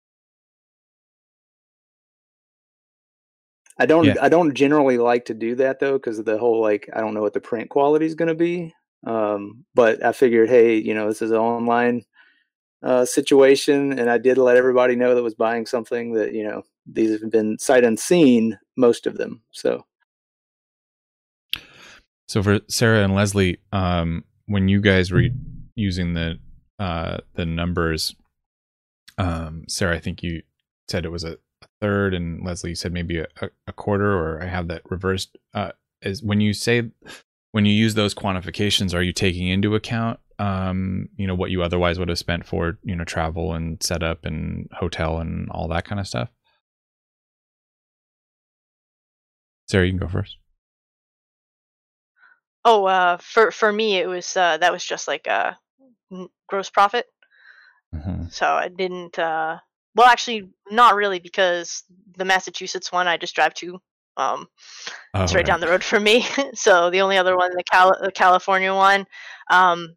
I 3.79 3.87
don't 3.87 4.05
Yeah. 4.05 4.17
I 4.21 4.29
don't 4.29 4.55
generally 4.55 4.99
like 4.99 5.25
to 5.27 5.35
do 5.35 5.55
that 5.57 5.81
though 5.81 5.95
because 5.95 6.19
of 6.19 6.27
the 6.27 6.39
whole 6.39 6.61
like 6.61 6.89
I 6.93 7.01
don't 7.01 7.15
know 7.15 7.23
what 7.23 7.33
the 7.33 7.41
print 7.41 7.71
quality 7.71 8.07
is 8.07 8.15
going 8.15 8.29
to 8.29 8.35
be. 8.35 8.75
Um, 9.07 9.65
but 9.75 10.05
I 10.05 10.13
figured, 10.13 10.51
hey, 10.51 10.77
you 10.77 10.93
know, 10.95 11.09
this 11.09 11.23
is 11.23 11.31
an 11.31 11.39
online 11.39 12.05
uh, 12.83 13.07
situation, 13.07 13.99
and 13.99 14.11
I 14.11 14.19
did 14.19 14.37
let 14.37 14.59
everybody 14.59 14.97
know 14.97 15.15
that 15.15 15.23
was 15.23 15.35
buying 15.35 15.65
something 15.67 16.13
that 16.15 16.35
you 16.35 16.45
know 16.45 16.63
these 16.93 17.21
have 17.21 17.31
been 17.31 17.59
sight 17.59 17.85
unseen, 17.85 18.59
most 18.77 19.07
of 19.07 19.17
them. 19.17 19.43
So 19.51 19.85
So 22.27 22.43
for 22.43 22.61
Sarah 22.69 23.05
and 23.05 23.15
Leslie, 23.15 23.59
um, 23.73 24.25
when 24.47 24.69
you 24.69 24.81
guys 24.81 25.11
were 25.11 25.25
using 25.75 26.15
the 26.15 26.39
uh, 26.79 27.19
the 27.35 27.45
numbers, 27.45 28.15
um, 29.19 29.65
Sarah, 29.69 29.97
I 29.97 30.01
think 30.01 30.23
you 30.23 30.43
said 30.89 31.05
it 31.05 31.11
was 31.11 31.25
a 31.25 31.37
third, 31.81 32.15
and 32.15 32.45
Leslie 32.45 32.75
said 32.75 32.93
maybe 32.93 33.19
a, 33.19 33.27
a, 33.67 33.73
quarter, 33.73 34.13
or 34.13 34.43
I 34.43 34.47
have 34.47 34.69
that 34.69 34.83
reversed. 34.91 35.37
Uh, 35.53 35.73
is 36.03 36.23
when 36.23 36.41
you 36.41 36.55
say 36.55 36.91
when 37.53 37.67
you 37.67 37.73
use 37.73 37.95
those 37.95 38.15
quantifications, 38.15 38.95
are 38.95 39.03
you 39.03 39.13
taking 39.13 39.49
into 39.49 39.75
account 39.75 40.21
um, 40.41 41.11
you 41.17 41.27
know 41.27 41.35
what 41.35 41.51
you 41.51 41.63
otherwise 41.63 41.99
would 41.99 42.09
have 42.09 42.19
spent 42.19 42.47
for 42.47 42.79
you 42.83 42.97
know 42.97 43.05
travel 43.05 43.53
and 43.53 43.81
setup 43.83 44.25
and 44.25 44.71
hotel 44.73 45.19
and 45.19 45.51
all 45.51 45.69
that 45.69 45.85
kind 45.85 46.01
of 46.01 46.09
stuff? 46.09 46.31
Sarah, 49.71 49.87
you 49.87 49.93
can 49.93 50.01
go 50.01 50.09
first. 50.09 50.37
Oh, 52.65 52.85
uh, 52.87 53.17
for 53.19 53.51
for 53.51 53.73
me, 53.73 53.97
it 53.97 54.07
was 54.07 54.37
uh, 54.37 54.59
that 54.59 54.73
was 54.73 54.85
just 54.85 55.09
like 55.09 55.27
a 55.27 55.57
n- 56.13 56.29
gross 56.49 56.69
profit. 56.71 57.07
hmm 57.93 58.27
So 58.31 58.47
I 58.47 58.69
didn't. 58.69 59.19
Uh, 59.19 59.59
well, 59.95 60.07
actually, 60.09 60.49
not 60.71 60.95
really, 60.95 61.21
because 61.21 61.85
the 62.17 62.25
Massachusetts 62.25 62.93
one 62.93 63.09
I 63.09 63.17
just 63.17 63.35
drive 63.35 63.55
to. 63.55 63.81
Um, 64.17 64.49
Oh, 65.15 65.23
it's 65.23 65.35
right, 65.35 65.47
down 65.47 65.61
the 65.61 65.69
road 65.69 65.83
for 65.85 65.99
me. 65.99 66.27
so 66.55 66.91
the 66.91 67.01
only 67.01 67.17
other 67.17 67.37
one, 67.37 67.51
the, 67.57 67.65
Cal- 67.71 67.99
the 68.01 68.13
California 68.13 68.75
one, 68.75 69.07
um, 69.51 69.97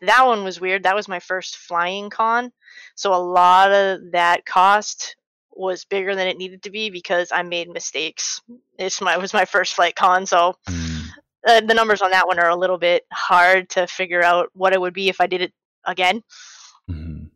that 0.00 0.26
one 0.26 0.42
was 0.44 0.60
weird. 0.60 0.84
That 0.84 0.94
was 0.96 1.08
my 1.08 1.20
first 1.20 1.56
flying 1.56 2.08
con, 2.10 2.52
so 2.94 3.12
a 3.12 3.16
lot 3.22 3.72
of 3.72 4.12
that 4.12 4.46
cost 4.46 5.16
was 5.56 5.84
bigger 5.84 6.14
than 6.14 6.28
it 6.28 6.36
needed 6.36 6.62
to 6.64 6.70
be 6.70 6.90
because 6.90 7.32
I 7.32 7.42
made 7.42 7.68
mistakes. 7.68 8.42
It's 8.78 9.00
my 9.00 9.14
it 9.14 9.20
was 9.20 9.32
my 9.34 9.44
first 9.44 9.74
flight 9.74 9.96
con, 9.96 10.26
so 10.26 10.56
Mm. 10.68 11.02
uh, 11.46 11.60
the 11.60 11.74
numbers 11.74 12.02
on 12.02 12.10
that 12.10 12.26
one 12.26 12.38
are 12.38 12.48
a 12.50 12.56
little 12.56 12.78
bit 12.78 13.04
hard 13.12 13.68
to 13.70 13.86
figure 13.86 14.22
out 14.22 14.50
what 14.54 14.72
it 14.72 14.80
would 14.80 14.94
be 14.94 15.08
if 15.08 15.20
I 15.20 15.26
did 15.26 15.42
it 15.42 15.52
again. 15.84 16.22
Mhm. 16.90 17.30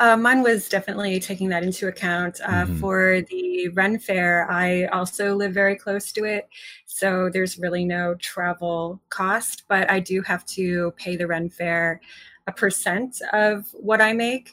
Uh, 0.00 0.16
mine 0.16 0.42
was 0.42 0.68
definitely 0.68 1.20
taking 1.20 1.48
that 1.48 1.62
into 1.62 1.86
account. 1.86 2.40
Uh, 2.40 2.64
Mhm. 2.66 2.80
For 2.80 3.20
the 3.30 3.68
Ren 3.68 3.98
Fair, 3.98 4.50
I 4.50 4.86
also 4.86 5.34
live 5.34 5.52
very 5.52 5.76
close 5.76 6.12
to 6.12 6.24
it, 6.24 6.48
so 6.86 7.28
there's 7.32 7.58
really 7.58 7.84
no 7.84 8.14
travel 8.16 9.00
cost, 9.10 9.64
but 9.68 9.90
I 9.90 10.00
do 10.00 10.22
have 10.22 10.44
to 10.46 10.92
pay 10.96 11.16
the 11.16 11.26
Ren 11.26 11.48
Fair 11.48 12.00
a 12.46 12.52
percent 12.52 13.20
of 13.32 13.66
what 13.74 14.00
I 14.00 14.12
make. 14.12 14.52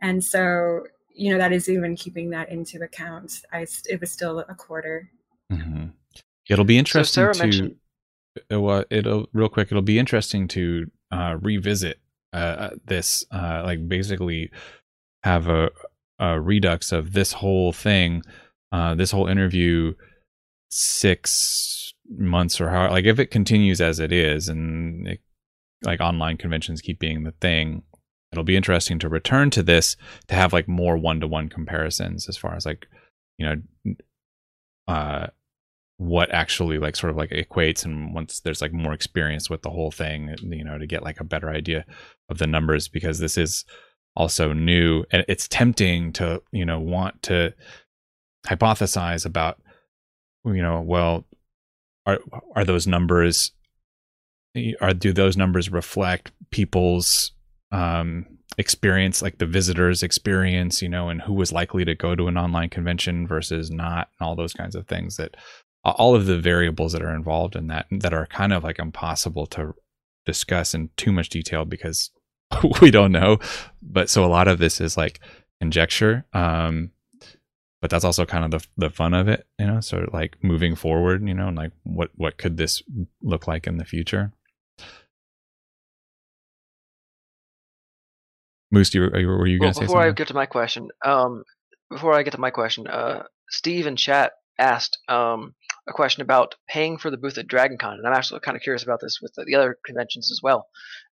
And 0.00 0.22
so, 0.24 0.84
you 1.14 1.32
know, 1.32 1.38
that 1.38 1.52
is 1.52 1.68
even 1.68 1.96
keeping 1.96 2.30
that 2.30 2.50
into 2.50 2.80
account. 2.82 3.42
I, 3.52 3.62
s- 3.62 3.82
it 3.88 4.00
was 4.00 4.10
still 4.12 4.40
a 4.40 4.54
quarter. 4.54 5.10
hmm 5.50 5.86
It'll 6.48 6.64
be 6.64 6.76
So 6.76 6.78
interesting 6.80 7.22
Sarah 7.22 7.34
to. 7.34 7.40
mentioned 7.40 7.76
uh, 8.52 8.60
well, 8.60 8.84
it'll 8.90 9.26
real 9.32 9.48
quick. 9.48 9.68
It'll 9.70 9.82
be 9.82 9.98
interesting 9.98 10.48
to 10.48 10.90
uh, 11.10 11.36
revisit 11.40 12.00
uh, 12.32 12.70
this. 12.86 13.24
Uh, 13.30 13.62
like 13.64 13.88
basically, 13.88 14.50
have 15.24 15.48
a, 15.48 15.70
a 16.18 16.40
redux 16.40 16.92
of 16.92 17.12
this 17.12 17.32
whole 17.32 17.72
thing, 17.72 18.22
uh, 18.72 18.94
this 18.94 19.10
whole 19.10 19.26
interview, 19.26 19.94
six 20.70 21.92
months 22.08 22.60
or 22.60 22.70
how. 22.70 22.90
Like 22.90 23.04
if 23.04 23.18
it 23.18 23.30
continues 23.30 23.80
as 23.80 23.98
it 23.98 24.12
is, 24.12 24.48
and 24.48 25.08
it, 25.08 25.20
like 25.82 26.00
online 26.00 26.36
conventions 26.36 26.80
keep 26.80 26.98
being 26.98 27.24
the 27.24 27.34
thing. 27.40 27.82
It'll 28.32 28.44
be 28.44 28.56
interesting 28.56 28.98
to 29.00 29.08
return 29.08 29.50
to 29.50 29.62
this 29.62 29.96
to 30.28 30.34
have 30.34 30.52
like 30.52 30.68
more 30.68 30.96
one 30.96 31.20
to 31.20 31.26
one 31.26 31.48
comparisons 31.48 32.28
as 32.28 32.36
far 32.36 32.54
as 32.54 32.66
like, 32.66 32.86
you 33.38 33.46
know, 33.46 33.94
uh, 34.86 35.28
what 35.98 36.32
actually 36.32 36.78
like 36.78 36.94
sort 36.94 37.10
of 37.10 37.16
like 37.16 37.30
equates 37.30 37.84
and 37.84 38.14
once 38.14 38.40
there's 38.40 38.62
like 38.62 38.72
more 38.72 38.92
experience 38.92 39.50
with 39.50 39.62
the 39.62 39.70
whole 39.70 39.90
thing 39.90 40.32
you 40.42 40.62
know 40.62 40.78
to 40.78 40.86
get 40.86 41.02
like 41.02 41.18
a 41.18 41.24
better 41.24 41.50
idea 41.50 41.84
of 42.28 42.38
the 42.38 42.46
numbers 42.46 42.86
because 42.86 43.18
this 43.18 43.36
is 43.36 43.64
also 44.14 44.52
new 44.52 45.04
and 45.10 45.24
it's 45.28 45.48
tempting 45.48 46.12
to 46.12 46.40
you 46.52 46.64
know 46.64 46.78
want 46.78 47.20
to 47.20 47.52
hypothesize 48.46 49.26
about 49.26 49.60
you 50.44 50.62
know 50.62 50.80
well 50.80 51.24
are 52.06 52.20
are 52.54 52.64
those 52.64 52.86
numbers 52.86 53.50
are 54.80 54.94
do 54.94 55.12
those 55.12 55.36
numbers 55.36 55.70
reflect 55.70 56.32
people's 56.50 57.32
um 57.72 58.26
experience 58.56 59.22
like 59.22 59.38
the 59.38 59.46
visitors 59.46 60.02
experience 60.02 60.82
you 60.82 60.88
know 60.88 61.08
and 61.08 61.22
who 61.22 61.32
was 61.32 61.52
likely 61.52 61.84
to 61.84 61.94
go 61.94 62.14
to 62.16 62.26
an 62.26 62.36
online 62.36 62.68
convention 62.68 63.26
versus 63.26 63.70
not 63.70 64.08
and 64.18 64.26
all 64.26 64.34
those 64.34 64.52
kinds 64.52 64.74
of 64.74 64.86
things 64.88 65.16
that 65.16 65.36
all 65.84 66.14
of 66.14 66.26
the 66.26 66.38
variables 66.38 66.92
that 66.92 67.02
are 67.02 67.14
involved 67.14 67.54
in 67.54 67.68
that 67.68 67.86
that 67.90 68.12
are 68.12 68.26
kind 68.26 68.52
of 68.52 68.64
like 68.64 68.78
impossible 68.78 69.46
to 69.46 69.74
discuss 70.26 70.74
in 70.74 70.90
too 70.96 71.12
much 71.12 71.28
detail 71.28 71.64
because 71.64 72.10
we 72.80 72.90
don't 72.90 73.12
know. 73.12 73.38
But 73.82 74.10
so 74.10 74.24
a 74.24 74.26
lot 74.26 74.48
of 74.48 74.58
this 74.58 74.80
is 74.80 74.96
like 74.96 75.20
conjecture 75.60 76.24
um 76.34 76.90
but 77.80 77.90
that's 77.90 78.04
also 78.04 78.24
kind 78.24 78.44
of 78.44 78.50
the 78.52 78.68
the 78.76 78.90
fun 78.90 79.12
of 79.12 79.26
it 79.26 79.44
you 79.58 79.66
know 79.66 79.78
of 79.78 80.12
like 80.12 80.36
moving 80.40 80.76
forward 80.76 81.26
you 81.26 81.34
know 81.34 81.48
and 81.48 81.56
like 81.56 81.72
what 81.82 82.10
what 82.14 82.38
could 82.38 82.56
this 82.56 82.80
look 83.22 83.48
like 83.48 83.66
in 83.66 83.76
the 83.76 83.84
future 83.84 84.32
moose 88.70 88.94
you, 88.94 89.04
are 89.04 89.18
you- 89.20 89.28
were 89.28 89.46
you 89.46 89.58
going 89.58 89.72
to 89.72 89.78
say 89.78 89.84
before 89.86 90.02
I 90.02 90.10
get 90.10 90.28
to 90.28 90.34
my 90.34 90.46
question, 90.46 90.88
um, 91.04 91.44
before 91.90 92.14
I 92.14 92.22
get 92.22 92.32
to 92.32 92.40
my 92.40 92.50
question, 92.50 92.86
uh, 92.86 93.24
Steve 93.48 93.86
in 93.86 93.96
chat 93.96 94.32
asked 94.58 94.98
um, 95.08 95.54
a 95.88 95.92
question 95.92 96.22
about 96.22 96.54
paying 96.68 96.98
for 96.98 97.10
the 97.10 97.16
booth 97.16 97.38
at 97.38 97.46
DragonCon, 97.46 97.94
and 97.94 98.06
I'm 98.06 98.12
actually 98.12 98.40
kind 98.40 98.56
of 98.56 98.62
curious 98.62 98.82
about 98.82 99.00
this 99.00 99.20
with 99.22 99.32
the, 99.34 99.44
the 99.44 99.54
other 99.54 99.78
conventions 99.86 100.30
as 100.30 100.40
well. 100.42 100.66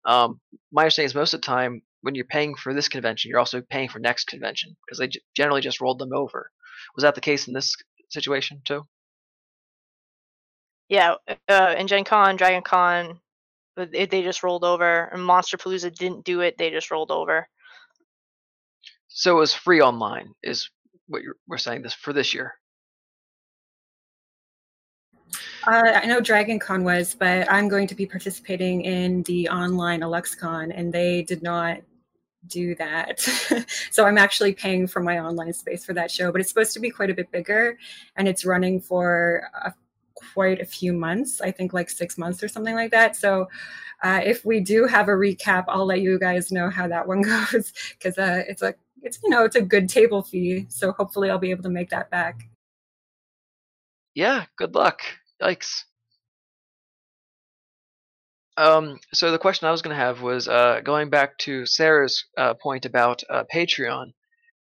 Um, 0.05 0.41
my 0.73 0.83
understanding 0.83 1.07
is 1.07 1.15
most 1.15 1.33
of 1.33 1.41
the 1.41 1.47
time 1.47 1.83
when 2.03 2.15
you're 2.15 2.25
paying 2.27 2.55
for 2.55 2.75
this 2.75 2.89
convention, 2.89 3.31
you're 3.31 3.39
also 3.39 3.63
paying 3.63 3.89
for 3.89 3.99
next 3.99 4.27
convention 4.27 4.77
because 4.85 4.99
they 4.99 5.09
g- 5.09 5.23
generally 5.35 5.61
just 5.61 5.81
rolled 5.81 5.99
them 5.99 6.13
over. 6.13 6.51
Was 6.95 7.03
that 7.03 7.15
the 7.15 7.21
case 7.21 7.49
in 7.49 7.55
this 7.55 7.75
situation 8.11 8.61
too? 8.65 8.83
Yeah, 10.89 11.15
uh, 11.49 11.75
in 11.77 11.89
Gen 11.89 12.05
Con, 12.05 12.37
Dragon 12.37 12.63
Con, 12.63 13.21
but 13.77 13.91
it, 13.93 14.11
they 14.11 14.23
just 14.23 14.43
rolled 14.43 14.65
over. 14.65 15.05
And 15.13 15.21
Monsterpalooza 15.21 15.95
didn't 15.95 16.25
do 16.25 16.41
it; 16.41 16.59
they 16.59 16.71
just 16.71 16.91
rolled 16.91 17.11
over. 17.11 17.47
So 19.09 19.37
it 19.37 19.41
was 19.41 19.55
free 19.55 19.81
online, 19.81 20.33
is 20.43 20.69
what 21.07 21.23
you're, 21.23 21.37
we're 21.47 21.59
saying 21.59 21.83
this 21.83 21.95
for 21.95 22.13
this 22.13 22.35
year. 22.35 22.55
Uh, 25.67 26.01
I 26.03 26.07
know 26.07 26.21
Dragon 26.21 26.59
Con 26.59 26.85
was, 26.85 27.17
but 27.19 27.51
I'm 27.51 27.69
going 27.69 27.89
to 27.89 27.95
be 27.95 28.07
participating 28.07 28.83
in 28.83 29.23
the 29.25 29.49
online 29.49 30.01
IlluxCon, 30.01 30.73
and 30.75 30.93
they 30.93 31.23
did 31.23 31.43
not 31.43 31.79
do 32.47 32.75
that. 32.77 33.21
so 33.91 34.05
I'm 34.05 34.19
actually 34.19 34.53
paying 34.53 34.87
for 34.87 35.01
my 35.01 35.19
online 35.19 35.53
space 35.53 35.85
for 35.85 35.93
that 35.95 36.11
show, 36.11 36.31
but 36.31 36.41
it's 36.41 36.51
supposed 36.51 36.73
to 36.75 36.81
be 36.81 36.91
quite 36.91 37.11
a 37.11 37.15
bit 37.15 37.33
bigger, 37.33 37.79
and 38.17 38.29
it's 38.29 38.45
running 38.45 38.81
for 38.81 39.49
a, 39.65 39.75
quite 40.35 40.61
a 40.61 40.65
few 40.65 40.93
months. 40.93 41.41
I 41.41 41.51
think 41.51 41.73
like 41.73 41.91
six 41.91 42.19
months 42.19 42.43
or 42.43 42.49
something 42.49 42.75
like 42.75 42.91
that. 42.91 43.17
So 43.17 43.49
uh, 44.03 44.21
if 44.25 44.45
we 44.45 44.61
do 44.61 44.87
have 44.87 45.09
a 45.09 45.13
recap, 45.13 45.65
I'll 45.69 45.87
let 45.87 46.01
you 46.01 46.19
guys 46.19 46.53
know 46.53 46.71
how 46.71 46.89
that 46.89 47.07
one 47.07 47.23
goes 47.53 47.73
because 47.93 48.19
uh, 48.19 48.43
it's 48.49 48.63
a 48.63 48.75
it's 49.03 49.19
you 49.23 49.31
know 49.31 49.45
it's 49.45 49.57
a 49.57 49.63
good 49.63 49.89
table 49.89 50.23
fee. 50.23 50.67
So 50.69 50.93
hopefully 50.93 51.31
I'll 51.31 51.39
be 51.39 51.51
able 51.51 51.63
to 51.65 51.71
make 51.71 51.91
that 51.91 52.11
back. 52.11 52.49
Yeah, 54.15 54.45
good 54.57 54.75
luck. 54.75 55.01
Yikes. 55.43 55.85
Um, 58.57 58.99
so 59.13 59.31
the 59.31 59.39
question 59.39 59.69
I 59.69 59.71
was 59.71 59.83
going 59.83 59.95
to 59.95 60.03
have 60.03 60.23
was 60.23 60.49
uh, 60.49 60.81
going 60.83 61.11
back 61.11 61.37
to 61.39 61.67
Sarah's 61.67 62.25
uh, 62.39 62.55
point 62.55 62.87
about 62.87 63.23
uh, 63.29 63.45
Patreon 63.53 64.13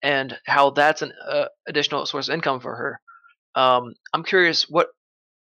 and 0.03 0.37
how 0.45 0.71
that's 0.71 1.01
an 1.01 1.13
uh, 1.25 1.45
additional 1.67 2.05
source 2.05 2.27
of 2.27 2.33
income 2.33 2.59
for 2.59 2.75
her. 2.75 2.99
Um, 3.55 3.93
I'm 4.13 4.23
curious, 4.23 4.69
what 4.69 4.89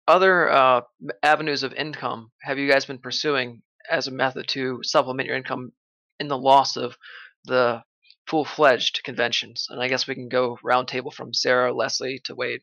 other 0.08 0.50
uh, 0.50 0.82
avenues 1.24 1.64
of 1.64 1.74
income 1.74 2.32
have 2.42 2.58
you 2.58 2.70
guys 2.70 2.86
been 2.86 3.00
pursuing 3.00 3.62
as 3.90 4.08
a 4.08 4.12
method 4.12 4.48
to 4.50 4.80
supplement 4.84 5.28
your 5.28 5.38
income 5.38 5.72
in 6.20 6.28
the 6.28 6.38
loss 6.38 6.76
of 6.78 6.98
the 7.46 7.82
full-fledged 8.28 9.02
conventions? 9.04 9.68
And 9.70 9.82
I 9.82 9.88
guess 9.88 10.08
we 10.08 10.16
can 10.16 10.30
go 10.30 10.58
roundtable 10.64 11.14
from 11.14 11.34
Sarah, 11.34 11.74
Leslie 11.74 12.22
to 12.26 12.36
Wade. 12.36 12.62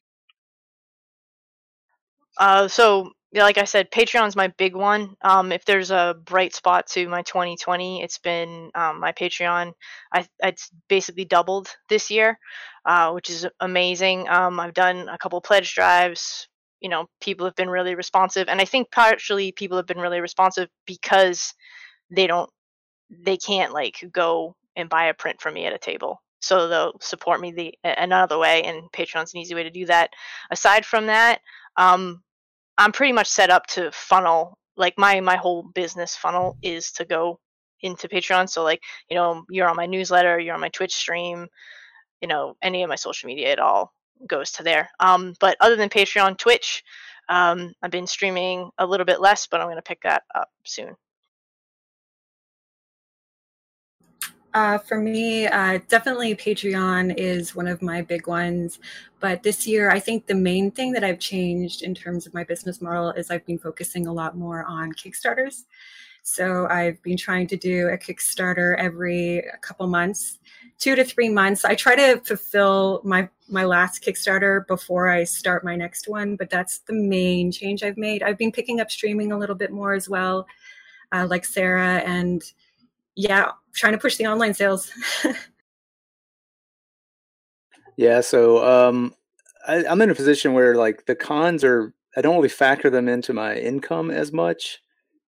Uh, 2.39 2.69
so 2.69 3.11
yeah, 3.33 3.45
like 3.45 3.57
I 3.57 3.65
said, 3.65 3.91
Patreon's 3.91 4.37
my 4.37 4.49
big 4.49 4.77
one. 4.77 5.17
Um, 5.23 5.53
if 5.53 5.65
there's 5.65 5.91
a 5.91 6.15
bright 6.23 6.55
spot 6.55 6.87
to 6.89 7.09
my 7.09 7.23
2020, 7.23 8.03
it's 8.03 8.19
been 8.19 8.71
um, 8.75 9.01
my 9.01 9.13
Patreon. 9.13 9.73
I 10.13 10.27
it's 10.41 10.71
basically 10.89 11.25
doubled 11.25 11.69
this 11.89 12.11
year, 12.11 12.39
uh, 12.85 13.13
which 13.13 13.31
is 13.31 13.47
amazing. 13.59 14.29
Um, 14.29 14.61
I've 14.61 14.75
done 14.75 15.09
a 15.09 15.17
couple 15.17 15.41
pledge 15.41 15.75
drives. 15.75 16.47
You 16.83 16.91
know, 16.91 17.07
people 17.21 17.47
have 17.47 17.55
been 17.55 17.71
really 17.71 17.95
responsive, 17.95 18.49
and 18.49 18.61
I 18.61 18.67
think 18.67 18.91
partially 18.91 19.53
people 19.53 19.79
have 19.79 19.87
been 19.87 20.01
really 20.01 20.21
responsive 20.21 20.69
because 20.87 21.55
they 22.11 22.27
don't, 22.27 22.51
they 23.11 23.37
can't 23.37 23.73
like 23.73 24.05
go 24.13 24.57
and 24.77 24.89
buy 24.89 25.05
a 25.07 25.15
print 25.15 25.41
from 25.41 25.55
me 25.55 25.65
at 25.65 25.73
a 25.73 25.79
table. 25.79 26.21
So 26.41 26.69
they'll 26.69 26.99
support 27.01 27.41
me 27.41 27.53
the 27.53 27.75
another 27.85 28.37
way, 28.37 28.63
and 28.65 28.91
Patreon's 28.93 29.33
an 29.33 29.41
easy 29.41 29.55
way 29.55 29.63
to 29.63 29.71
do 29.71 29.87
that. 29.87 30.11
Aside 30.51 30.85
from 30.85 31.07
that, 31.07 31.41
um, 31.77 32.23
I'm 32.77 32.93
pretty 32.93 33.13
much 33.13 33.29
set 33.29 33.51
up 33.51 33.67
to 33.69 33.91
funnel 33.93 34.59
like 34.77 34.95
my 34.99 35.21
my 35.21 35.37
whole 35.37 35.63
business 35.63 36.17
funnel 36.17 36.57
is 36.63 36.93
to 36.93 37.05
go 37.05 37.39
into 37.81 38.09
Patreon. 38.09 38.49
So 38.49 38.63
like, 38.65 38.81
you 39.09 39.17
know, 39.17 39.45
you're 39.51 39.69
on 39.69 39.77
my 39.77 39.87
newsletter, 39.87 40.39
you're 40.39 40.55
on 40.55 40.61
my 40.61 40.69
Twitch 40.71 40.95
stream, 40.95 41.47
you 42.21 42.29
know, 42.29 42.55
any 42.63 42.83
of 42.83 42.89
my 42.89 42.97
social 42.97 43.27
media, 43.29 43.53
at 43.53 43.59
all 43.59 43.93
goes 44.27 44.51
to 44.53 44.63
there. 44.63 44.91
Um, 45.01 45.35
but 45.41 45.57
other 45.61 45.77
than 45.77 45.89
Patreon, 45.89 46.39
Twitch, 46.39 46.85
um, 47.29 47.73
I've 47.83 47.91
been 47.91 48.07
streaming 48.07 48.71
a 48.79 48.87
little 48.87 49.07
bit 49.07 49.21
less, 49.21 49.47
but 49.47 49.61
I'm 49.61 49.67
going 49.67 49.77
to 49.77 49.83
pick 49.83 50.03
that 50.03 50.23
up 50.35 50.51
soon. 50.65 50.97
Uh, 54.55 54.77
for 54.77 54.99
me, 54.99 55.47
uh, 55.47 55.79
definitely 55.89 56.35
Patreon 56.35 57.15
is 57.17 57.55
one 57.55 57.67
of 57.67 57.81
my 57.81 58.03
big 58.03 58.27
ones. 58.27 58.81
But 59.19 59.43
this 59.43 59.67
year, 59.67 59.91
I 59.91 59.99
think 59.99 60.27
the 60.27 60.35
main 60.35 60.71
thing 60.71 60.93
that 60.93 61.03
I've 61.03 61.19
changed 61.19 61.83
in 61.83 61.95
terms 61.95 62.27
of 62.27 62.35
my 62.35 62.45
business 62.45 62.83
model 62.83 63.11
is 63.13 63.31
I've 63.31 63.47
been 63.47 63.59
focusing 63.59 64.07
a 64.07 64.13
lot 64.13 64.37
more 64.37 64.65
on 64.65 64.93
Kickstarters. 64.93 65.65
So 66.23 66.67
I've 66.69 67.03
been 67.03 67.17
trying 67.17 67.47
to 67.49 67.57
do 67.57 67.89
a 67.89 67.99
Kickstarter 67.99 68.77
every 68.79 69.45
couple 69.63 69.87
months, 69.87 70.39
two 70.83 70.97
to 70.97 71.05
three 71.05 71.29
months. 71.29 71.65
I 71.65 71.77
try 71.77 71.95
to 71.95 72.21
fulfill 72.25 73.01
my 73.05 73.29
my 73.49 73.65
last 73.65 74.03
Kickstarter 74.03 74.67
before 74.67 75.09
I 75.09 75.23
start 75.23 75.65
my 75.65 75.77
next 75.77 76.09
one, 76.09 76.35
but 76.35 76.51
that's 76.51 76.79
the 76.81 76.93
main 76.93 77.53
change 77.53 77.85
I've 77.85 77.97
made. 77.97 78.23
I've 78.23 78.37
been 78.37 78.51
picking 78.51 78.81
up 78.81 78.91
streaming 78.91 79.31
a 79.31 79.39
little 79.39 79.55
bit 79.55 79.71
more 79.71 79.93
as 79.93 80.09
well, 80.09 80.47
uh, 81.13 81.27
like 81.31 81.45
Sarah, 81.45 81.99
and 81.99 82.43
yeah, 83.15 83.53
trying 83.75 83.93
to 83.93 83.99
push 83.99 84.17
the 84.17 84.27
online 84.27 84.55
sales. 84.55 84.91
yeah, 87.97 88.21
so 88.21 88.67
um, 88.67 89.15
I, 89.69 89.87
I'm 89.87 90.03
in 90.03 90.11
a 90.11 90.17
position 90.17 90.53
where 90.53 90.75
like 90.75 91.07
the 91.07 91.15
cons 91.15 91.63
are 91.63 91.95
I 92.17 92.23
don't 92.23 92.35
really 92.35 92.49
factor 92.49 92.91
them 92.91 93.09
into 93.09 93.33
my 93.33 93.55
income 93.55 94.11
as 94.11 94.33
much, 94.33 94.83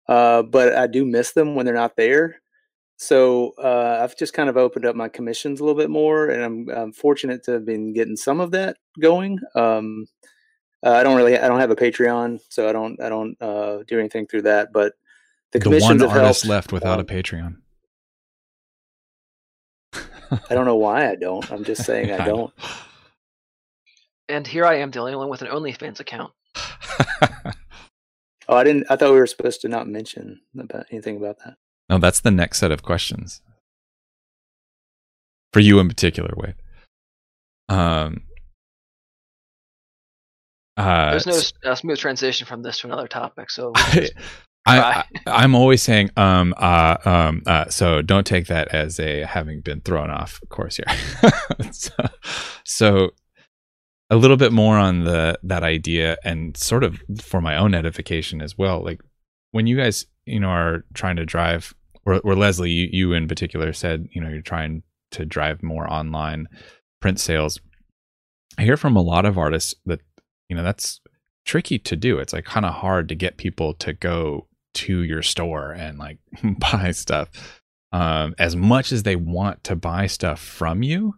uh, 0.07 0.43
but 0.43 0.73
I 0.73 0.87
do 0.87 1.03
miss 1.03 1.33
them 1.33 1.55
when 1.55 1.65
they're 1.65 1.75
not 1.75 1.97
there. 1.97 2.42
So 3.03 3.53
uh, 3.61 3.99
I've 4.01 4.15
just 4.15 4.33
kind 4.33 4.49
of 4.49 4.55
opened 4.55 4.85
up 4.85 4.95
my 4.95 5.09
commissions 5.09 5.59
a 5.59 5.63
little 5.65 5.77
bit 5.77 5.89
more, 5.89 6.29
and 6.29 6.41
I'm, 6.41 6.69
I'm 6.69 6.93
fortunate 6.93 7.43
to 7.43 7.51
have 7.51 7.65
been 7.65 7.91
getting 7.91 8.15
some 8.15 8.39
of 8.39 8.51
that 8.51 8.77
going. 8.97 9.39
Um, 9.55 10.07
uh, 10.85 10.91
I 10.91 11.03
don't 11.03 11.17
really 11.17 11.37
I 11.37 11.49
don't 11.49 11.59
have 11.59 11.69
a 11.69 11.75
Patreon, 11.75 12.39
so 12.47 12.69
I 12.69 12.71
don't 12.71 13.01
I 13.01 13.09
don't 13.09 13.35
uh, 13.41 13.79
do 13.87 13.99
anything 13.99 14.25
through 14.25 14.43
that. 14.43 14.71
But 14.71 14.93
the 15.51 15.59
commissions 15.59 15.99
the 15.99 16.07
one 16.07 16.17
artist 16.17 16.43
helped. 16.43 16.49
left 16.49 16.71
without 16.71 16.99
um, 16.99 17.01
a 17.01 17.03
Patreon. 17.03 17.57
I 20.49 20.55
don't 20.55 20.65
know 20.65 20.77
why 20.77 21.09
I 21.09 21.15
don't. 21.15 21.51
I'm 21.51 21.65
just 21.65 21.83
saying 21.83 22.09
I 22.11 22.25
don't. 22.25 22.53
And 24.29 24.47
here 24.47 24.65
I 24.65 24.75
am, 24.75 24.91
the 24.91 24.99
only 24.99 25.15
one 25.15 25.27
with 25.27 25.41
an 25.41 25.49
OnlyFans 25.49 25.99
account. 25.99 26.31
oh, 28.47 28.55
I 28.55 28.63
didn't. 28.63 28.87
I 28.89 28.95
thought 28.95 29.11
we 29.11 29.19
were 29.19 29.27
supposed 29.27 29.59
to 29.61 29.67
not 29.67 29.89
mention 29.89 30.39
about 30.57 30.85
anything 30.89 31.17
about 31.17 31.39
that. 31.43 31.55
That's 31.97 32.21
the 32.21 32.31
next 32.31 32.59
set 32.59 32.71
of 32.71 32.83
questions 32.83 33.41
for 35.53 35.59
you 35.59 35.79
in 35.79 35.87
particular, 35.87 36.33
Wade. 36.35 36.55
Um, 37.69 38.23
uh, 40.75 41.11
There's 41.11 41.53
no 41.63 41.71
uh, 41.71 41.75
smooth 41.75 41.99
transition 41.99 42.47
from 42.47 42.63
this 42.63 42.79
to 42.79 42.87
another 42.87 43.07
topic, 43.07 43.51
so 43.51 43.71
I, 44.65 45.03
I 45.27 45.43
am 45.43 45.55
always 45.55 45.83
saying 45.83 46.09
um 46.17 46.53
uh 46.57 46.97
um 47.05 47.43
uh 47.45 47.69
so 47.69 48.01
don't 48.01 48.25
take 48.25 48.47
that 48.47 48.69
as 48.69 48.99
a 48.99 49.21
having 49.23 49.61
been 49.61 49.81
thrown 49.81 50.09
off 50.09 50.41
course 50.49 50.77
here. 50.77 51.31
so, 51.71 51.93
so 52.63 53.11
a 54.09 54.15
little 54.15 54.37
bit 54.37 54.51
more 54.51 54.77
on 54.77 55.03
the 55.03 55.39
that 55.43 55.63
idea 55.63 56.17
and 56.23 56.57
sort 56.57 56.83
of 56.83 57.01
for 57.21 57.39
my 57.39 57.55
own 57.55 57.75
edification 57.75 58.41
as 58.41 58.57
well. 58.57 58.83
Like 58.83 59.01
when 59.51 59.67
you 59.67 59.77
guys 59.77 60.07
you 60.25 60.39
know 60.39 60.49
are 60.49 60.85
trying 60.93 61.17
to 61.17 61.25
drive 61.25 61.73
or, 62.05 62.19
or 62.19 62.35
Leslie 62.35 62.71
you, 62.71 62.89
you 62.91 63.13
in 63.13 63.27
particular 63.27 63.73
said 63.73 64.07
you 64.11 64.21
know 64.21 64.29
you're 64.29 64.41
trying 64.41 64.83
to 65.11 65.25
drive 65.25 65.63
more 65.63 65.91
online 65.91 66.47
print 67.01 67.19
sales. 67.19 67.59
I 68.57 68.63
hear 68.63 68.77
from 68.77 68.95
a 68.95 69.01
lot 69.01 69.25
of 69.25 69.37
artists 69.37 69.75
that 69.85 70.01
you 70.49 70.55
know 70.55 70.63
that's 70.63 71.01
tricky 71.45 71.79
to 71.79 71.95
do. 71.95 72.19
It's 72.19 72.33
like 72.33 72.45
kind 72.45 72.65
of 72.65 72.73
hard 72.73 73.09
to 73.09 73.15
get 73.15 73.37
people 73.37 73.73
to 73.75 73.93
go 73.93 74.47
to 74.75 75.01
your 75.01 75.21
store 75.21 75.71
and 75.71 75.97
like 75.97 76.17
buy 76.59 76.91
stuff. 76.91 77.29
Um, 77.91 78.33
as 78.39 78.55
much 78.55 78.91
as 78.91 79.03
they 79.03 79.15
want 79.15 79.63
to 79.65 79.75
buy 79.75 80.07
stuff 80.07 80.39
from 80.39 80.81
you, 80.81 81.15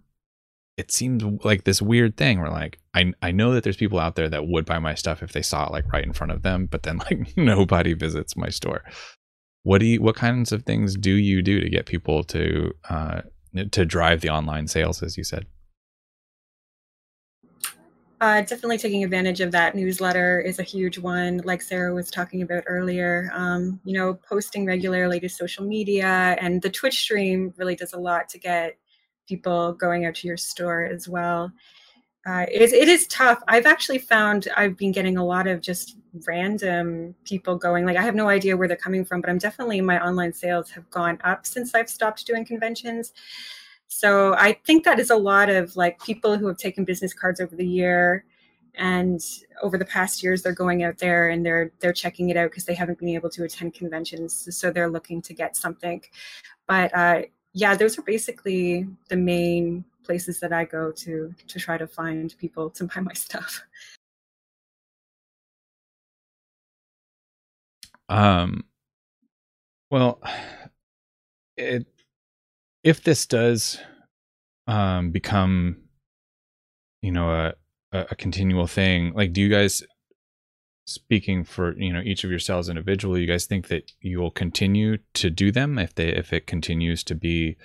it 0.78 0.92
seems 0.92 1.24
like 1.46 1.64
this 1.64 1.82
weird 1.82 2.18
thing 2.18 2.42
where 2.42 2.52
like 2.52 2.80
I 2.94 3.14
I 3.22 3.32
know 3.32 3.54
that 3.54 3.64
there's 3.64 3.78
people 3.78 4.00
out 4.00 4.16
there 4.16 4.30
that 4.30 4.48
would 4.48 4.66
buy 4.66 4.80
my 4.80 4.94
stuff 4.94 5.24
if 5.24 5.32
they 5.32 5.42
saw 5.42 5.68
it 5.68 5.72
like 5.72 5.92
right 5.92 6.04
in 6.04 6.14
front 6.14 6.32
of 6.32 6.42
them, 6.42 6.66
but 6.66 6.84
then 6.84 6.98
like 7.10 7.38
nobody 7.38 7.94
visits 7.94 8.36
my 8.36 8.50
store. 8.50 8.84
What 9.66 9.80
do 9.80 9.88
you 9.88 10.00
what 10.00 10.16
kinds 10.16 10.52
of 10.52 10.62
things 10.62 10.96
do 10.96 11.10
you 11.10 11.42
do 11.42 11.60
to 11.60 11.68
get 11.70 11.88
people 11.88 12.24
to 12.26 12.72
uh 12.88 13.22
to 13.72 13.84
drive 13.84 14.22
the 14.22 14.30
online 14.30 14.68
sales 14.68 15.02
as 15.02 15.18
you 15.18 15.24
said? 15.24 15.48
Uh, 18.22 18.42
definitely 18.42 18.78
taking 18.78 19.04
advantage 19.04 19.42
of 19.42 19.52
that 19.52 19.74
newsletter 19.74 20.40
is 20.40 20.60
a 20.60 20.64
huge 20.64 21.00
one, 21.00 21.40
like 21.46 21.64
Sarah 21.64 21.96
was 21.96 22.12
talking 22.12 22.44
about 22.44 22.64
earlier. 22.68 23.32
Um, 23.34 23.80
you 23.84 23.94
know, 23.94 24.14
posting 24.14 24.68
regularly 24.68 25.20
to 25.20 25.28
social 25.28 25.66
media 25.66 26.38
and 26.40 26.62
the 26.62 26.70
Twitch 26.70 27.00
stream 27.00 27.52
really 27.58 27.76
does 27.76 27.94
a 27.94 28.00
lot 28.00 28.30
to 28.30 28.38
get 28.38 28.78
people 29.28 29.74
going 29.74 30.06
out 30.06 30.14
to 30.16 30.28
your 30.28 30.38
store 30.38 30.86
as 30.86 31.10
well. 31.10 31.52
Uh, 32.26 32.46
it, 32.52 32.74
it 32.74 32.88
is 32.88 33.06
tough. 33.08 33.42
I've 33.48 33.68
actually 33.68 34.00
found 34.00 34.48
I've 34.58 34.78
been 34.78 34.92
getting 34.92 35.18
a 35.18 35.24
lot 35.24 35.46
of 35.46 35.62
just 35.62 35.98
random 36.26 37.14
people 37.24 37.56
going. 37.56 37.86
Like 37.86 37.98
I 37.98 38.02
have 38.02 38.16
no 38.16 38.30
idea 38.30 38.58
where 38.58 38.68
they're 38.68 38.78
coming 38.78 39.06
from, 39.06 39.22
but 39.22 39.30
I'm 39.30 39.38
definitely 39.38 39.80
my 39.82 40.04
online 40.04 40.34
sales 40.34 40.72
have 40.72 40.90
gone 40.90 41.20
up 41.24 41.46
since 41.46 41.76
I've 41.76 41.90
stopped 41.90 42.26
doing 42.26 42.44
conventions. 42.44 43.14
So 43.88 44.34
I 44.34 44.54
think 44.66 44.86
that 44.86 45.00
is 45.00 45.12
a 45.12 45.16
lot 45.16 45.50
of 45.50 45.76
like 45.76 46.02
people 46.02 46.38
who 46.38 46.48
have 46.48 46.58
taken 46.58 46.84
business 46.84 47.14
cards 47.14 47.40
over 47.40 47.56
the 47.56 47.68
year 47.68 48.26
and 48.74 49.22
over 49.62 49.78
the 49.78 49.86
past 49.86 50.22
years 50.24 50.42
they're 50.42 50.52
going 50.52 50.84
out 50.84 50.98
there 50.98 51.30
and 51.30 51.46
they're 51.46 51.72
they're 51.80 51.94
checking 51.94 52.30
it 52.30 52.36
out 52.36 52.50
because 52.50 52.66
they 52.66 52.74
haven't 52.74 53.00
been 53.00 53.10
able 53.10 53.30
to 53.30 53.44
attend 53.46 53.74
conventions 53.74 54.50
so 54.58 54.70
they're 54.70 54.90
looking 54.90 55.22
to 55.22 55.34
get 55.34 55.56
something 55.56 56.02
but 56.68 56.94
uh, 56.94 57.22
yeah 57.54 57.74
those 57.74 57.98
are 57.98 58.02
basically 58.02 58.86
the 59.08 59.16
main 59.16 59.86
places 60.06 60.40
that 60.40 60.54
i 60.54 60.64
go 60.64 60.92
to 60.92 61.34
to 61.48 61.60
try 61.60 61.78
to 61.78 61.88
find 61.88 62.36
people 62.38 62.70
to 62.70 62.86
buy 62.86 63.02
my 63.10 63.14
stuff. 63.14 63.62
Um 68.08 68.66
well 69.90 70.22
it 71.58 71.88
if 72.86 73.04
this 73.04 73.26
does 73.26 73.80
um, 74.68 75.10
become, 75.10 75.78
you 77.02 77.12
know, 77.12 77.32
a, 77.32 77.54
a 77.92 78.16
continual 78.16 78.68
thing, 78.68 79.12
like, 79.14 79.34
do 79.34 79.42
you 79.42 79.50
guys, 79.50 79.84
speaking 80.88 81.44
for 81.44 81.76
you 81.78 81.92
know 81.92 82.02
each 82.02 82.24
of 82.24 82.30
yourselves 82.30 82.70
individually, 82.70 83.22
you 83.22 83.28
guys 83.28 83.48
think 83.48 83.70
that 83.70 83.92
you 84.02 84.20
will 84.20 84.30
continue 84.30 84.98
to 85.16 85.32
do 85.32 85.52
them 85.52 85.80
if 85.80 85.96
they 85.96 86.10
if 86.10 86.32
it 86.32 86.46
continues 86.46 87.04
to 87.04 87.16
be, 87.16 87.58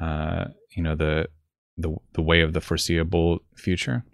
uh, 0.00 0.46
you 0.74 0.82
know, 0.82 0.94
the 0.94 1.28
the 1.76 1.96
the 2.12 2.22
way 2.22 2.40
of 2.40 2.52
the 2.52 2.60
foreseeable 2.60 3.40
future? 3.56 4.04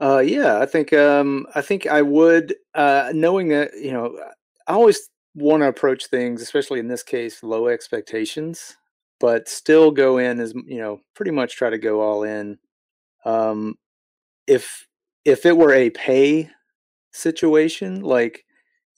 Uh, 0.00 0.18
yeah, 0.18 0.58
I 0.58 0.66
think 0.66 0.92
um, 0.92 1.46
I 1.54 1.60
think 1.60 1.86
I 1.86 2.02
would, 2.02 2.54
uh, 2.74 3.12
knowing 3.14 3.48
that 3.48 3.70
you 3.78 3.92
know 3.92 4.18
I 4.66 4.72
always 4.72 5.08
want 5.34 5.62
to 5.62 5.68
approach 5.68 6.06
things, 6.06 6.42
especially 6.42 6.80
in 6.80 6.88
this 6.88 7.02
case, 7.02 7.42
low 7.42 7.68
expectations, 7.68 8.76
but 9.20 9.48
still 9.48 9.90
go 9.90 10.18
in 10.18 10.40
as 10.40 10.52
you 10.66 10.78
know, 10.78 11.00
pretty 11.14 11.30
much 11.30 11.56
try 11.56 11.70
to 11.70 11.78
go 11.78 12.00
all 12.00 12.22
in. 12.24 12.58
Um, 13.24 13.76
if 14.46 14.86
if 15.24 15.46
it 15.46 15.56
were 15.56 15.72
a 15.72 15.90
pay 15.90 16.50
situation, 17.12 18.02
like 18.02 18.44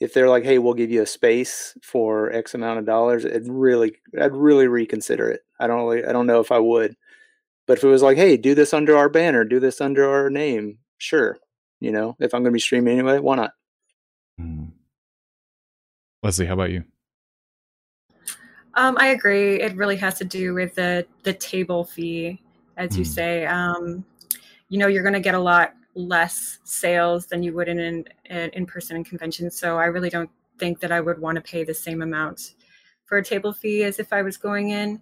if 0.00 0.12
they're 0.12 0.28
like, 0.28 0.44
"Hey, 0.44 0.58
we'll 0.58 0.74
give 0.74 0.90
you 0.90 1.02
a 1.02 1.06
space 1.06 1.76
for 1.82 2.30
X 2.32 2.54
amount 2.54 2.78
of 2.78 2.86
dollars," 2.86 3.24
it 3.24 3.42
really, 3.46 3.96
I'd 4.20 4.34
really 4.34 4.66
reconsider 4.68 5.28
it. 5.30 5.40
I 5.58 5.66
don't 5.66 5.86
really, 5.86 6.04
I 6.04 6.12
don't 6.12 6.26
know 6.26 6.40
if 6.40 6.52
I 6.52 6.58
would. 6.58 6.96
But 7.66 7.78
if 7.78 7.84
it 7.84 7.88
was 7.88 8.02
like, 8.02 8.16
hey, 8.16 8.36
do 8.36 8.54
this 8.54 8.72
under 8.72 8.96
our 8.96 9.08
banner, 9.08 9.44
do 9.44 9.58
this 9.58 9.80
under 9.80 10.08
our 10.08 10.30
name, 10.30 10.78
sure. 10.98 11.38
You 11.80 11.92
know, 11.92 12.16
if 12.20 12.32
I'm 12.32 12.42
going 12.42 12.52
to 12.52 12.56
be 12.56 12.60
streaming 12.60 12.98
anyway, 12.98 13.18
why 13.18 13.36
not? 13.36 13.52
Mm. 14.40 14.70
Leslie, 16.22 16.46
how 16.46 16.54
about 16.54 16.70
you? 16.70 16.84
Um, 18.74 18.96
I 18.98 19.08
agree. 19.08 19.60
It 19.60 19.74
really 19.74 19.96
has 19.96 20.14
to 20.18 20.24
do 20.24 20.54
with 20.54 20.74
the 20.74 21.06
the 21.22 21.32
table 21.32 21.84
fee, 21.84 22.40
as 22.76 22.96
you 22.96 23.04
Mm. 23.04 23.08
say. 23.08 23.46
Um, 23.46 24.04
you 24.68 24.78
know, 24.78 24.86
you're 24.86 25.02
going 25.02 25.14
to 25.14 25.20
get 25.20 25.34
a 25.34 25.38
lot 25.38 25.74
less 25.96 26.58
sales 26.62 27.26
than 27.26 27.42
you 27.42 27.52
would 27.54 27.68
in 27.68 27.80
an, 27.80 28.04
an 28.26 28.50
in-person 28.50 29.02
convention. 29.02 29.50
So 29.50 29.78
I 29.78 29.86
really 29.86 30.10
don't 30.10 30.30
think 30.58 30.78
that 30.80 30.92
I 30.92 31.00
would 31.00 31.18
want 31.18 31.36
to 31.36 31.42
pay 31.42 31.64
the 31.64 31.74
same 31.74 32.02
amount 32.02 32.54
for 33.06 33.18
a 33.18 33.24
table 33.24 33.52
fee 33.52 33.82
as 33.82 33.98
if 33.98 34.12
I 34.12 34.22
was 34.22 34.36
going 34.36 34.70
in. 34.70 35.00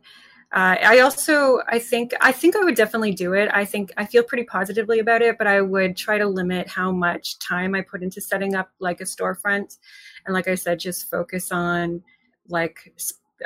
Uh, 0.52 0.76
I 0.80 1.00
also, 1.00 1.62
I 1.66 1.80
think, 1.80 2.12
I 2.20 2.30
think 2.30 2.54
I 2.54 2.62
would 2.62 2.76
definitely 2.76 3.12
do 3.12 3.32
it. 3.32 3.50
I 3.52 3.64
think 3.64 3.90
I 3.96 4.06
feel 4.06 4.22
pretty 4.22 4.44
positively 4.44 5.00
about 5.00 5.20
it, 5.20 5.36
but 5.36 5.48
I 5.48 5.60
would 5.60 5.96
try 5.96 6.16
to 6.16 6.26
limit 6.26 6.68
how 6.68 6.92
much 6.92 7.40
time 7.40 7.74
I 7.74 7.80
put 7.80 8.04
into 8.04 8.20
setting 8.20 8.54
up 8.54 8.70
like 8.78 9.00
a 9.00 9.04
storefront, 9.04 9.78
and 10.24 10.32
like 10.32 10.46
I 10.46 10.54
said, 10.54 10.78
just 10.78 11.10
focus 11.10 11.50
on 11.50 12.04
like 12.48 12.94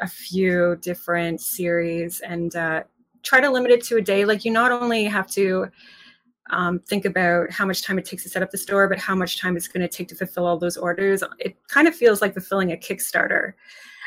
a 0.02 0.08
few 0.08 0.76
different 0.82 1.40
series 1.40 2.20
and 2.20 2.54
uh, 2.54 2.82
try 3.22 3.40
to 3.40 3.50
limit 3.50 3.70
it 3.70 3.84
to 3.84 3.96
a 3.96 4.02
day. 4.02 4.26
Like 4.26 4.44
you 4.44 4.50
not 4.50 4.70
only 4.70 5.04
have 5.04 5.28
to 5.28 5.70
um, 6.50 6.78
think 6.80 7.04
about 7.04 7.50
how 7.50 7.66
much 7.66 7.82
time 7.82 7.98
it 7.98 8.04
takes 8.04 8.22
to 8.22 8.28
set 8.28 8.42
up 8.42 8.50
the 8.50 8.58
store, 8.58 8.88
but 8.88 8.98
how 8.98 9.14
much 9.14 9.38
time 9.38 9.56
it's 9.56 9.68
going 9.68 9.82
to 9.82 9.88
take 9.88 10.08
to 10.08 10.14
fulfill 10.14 10.46
all 10.46 10.58
those 10.58 10.76
orders. 10.76 11.22
It 11.38 11.56
kind 11.68 11.86
of 11.86 11.94
feels 11.94 12.20
like 12.20 12.32
fulfilling 12.32 12.72
a 12.72 12.76
Kickstarter 12.76 13.52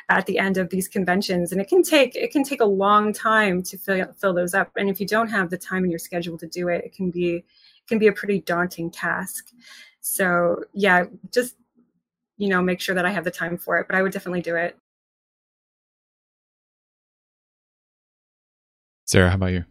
at 0.09 0.25
the 0.25 0.37
end 0.37 0.57
of 0.57 0.69
these 0.69 0.87
conventions, 0.87 1.51
and 1.51 1.61
it 1.61 1.67
can 1.67 1.83
take 1.83 2.15
it 2.15 2.31
can 2.31 2.43
take 2.43 2.61
a 2.61 2.65
long 2.65 3.13
time 3.13 3.61
to 3.63 3.77
fill 3.77 4.05
fill 4.17 4.33
those 4.33 4.53
up. 4.53 4.71
And 4.75 4.89
if 4.89 4.99
you 4.99 5.07
don't 5.07 5.29
have 5.29 5.49
the 5.49 5.57
time 5.57 5.83
in 5.83 5.89
your 5.89 5.99
schedule 5.99 6.37
to 6.37 6.47
do 6.47 6.67
it, 6.67 6.83
it 6.85 6.93
can 6.93 7.11
be 7.11 7.35
it 7.35 7.87
can 7.87 7.99
be 7.99 8.07
a 8.07 8.13
pretty 8.13 8.41
daunting 8.41 8.89
task. 8.91 9.51
So 10.01 10.63
yeah, 10.73 11.05
just 11.31 11.55
you 12.37 12.49
know, 12.49 12.61
make 12.61 12.81
sure 12.81 12.95
that 12.95 13.05
I 13.05 13.11
have 13.11 13.23
the 13.23 13.31
time 13.31 13.57
for 13.57 13.77
it. 13.79 13.87
But 13.87 13.95
I 13.95 14.01
would 14.01 14.11
definitely 14.11 14.41
do 14.41 14.55
it. 14.55 14.75
Sarah, 19.05 19.29
how 19.29 19.35
about 19.35 19.51
you? 19.51 19.65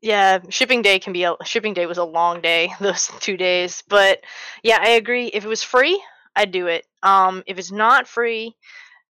Yeah, 0.00 0.38
shipping 0.48 0.82
day 0.82 1.00
can 1.00 1.12
be 1.12 1.24
a 1.24 1.34
shipping 1.44 1.74
day 1.74 1.86
was 1.86 1.98
a 1.98 2.04
long 2.04 2.40
day, 2.40 2.72
those 2.80 3.10
two 3.20 3.36
days. 3.36 3.82
But 3.88 4.20
yeah, 4.62 4.78
I 4.80 4.90
agree. 4.90 5.26
If 5.26 5.44
it 5.44 5.48
was 5.48 5.62
free, 5.62 6.02
I'd 6.36 6.52
do 6.52 6.66
it. 6.68 6.86
Um, 7.02 7.42
if 7.46 7.58
it's 7.58 7.72
not 7.72 8.06
free, 8.06 8.54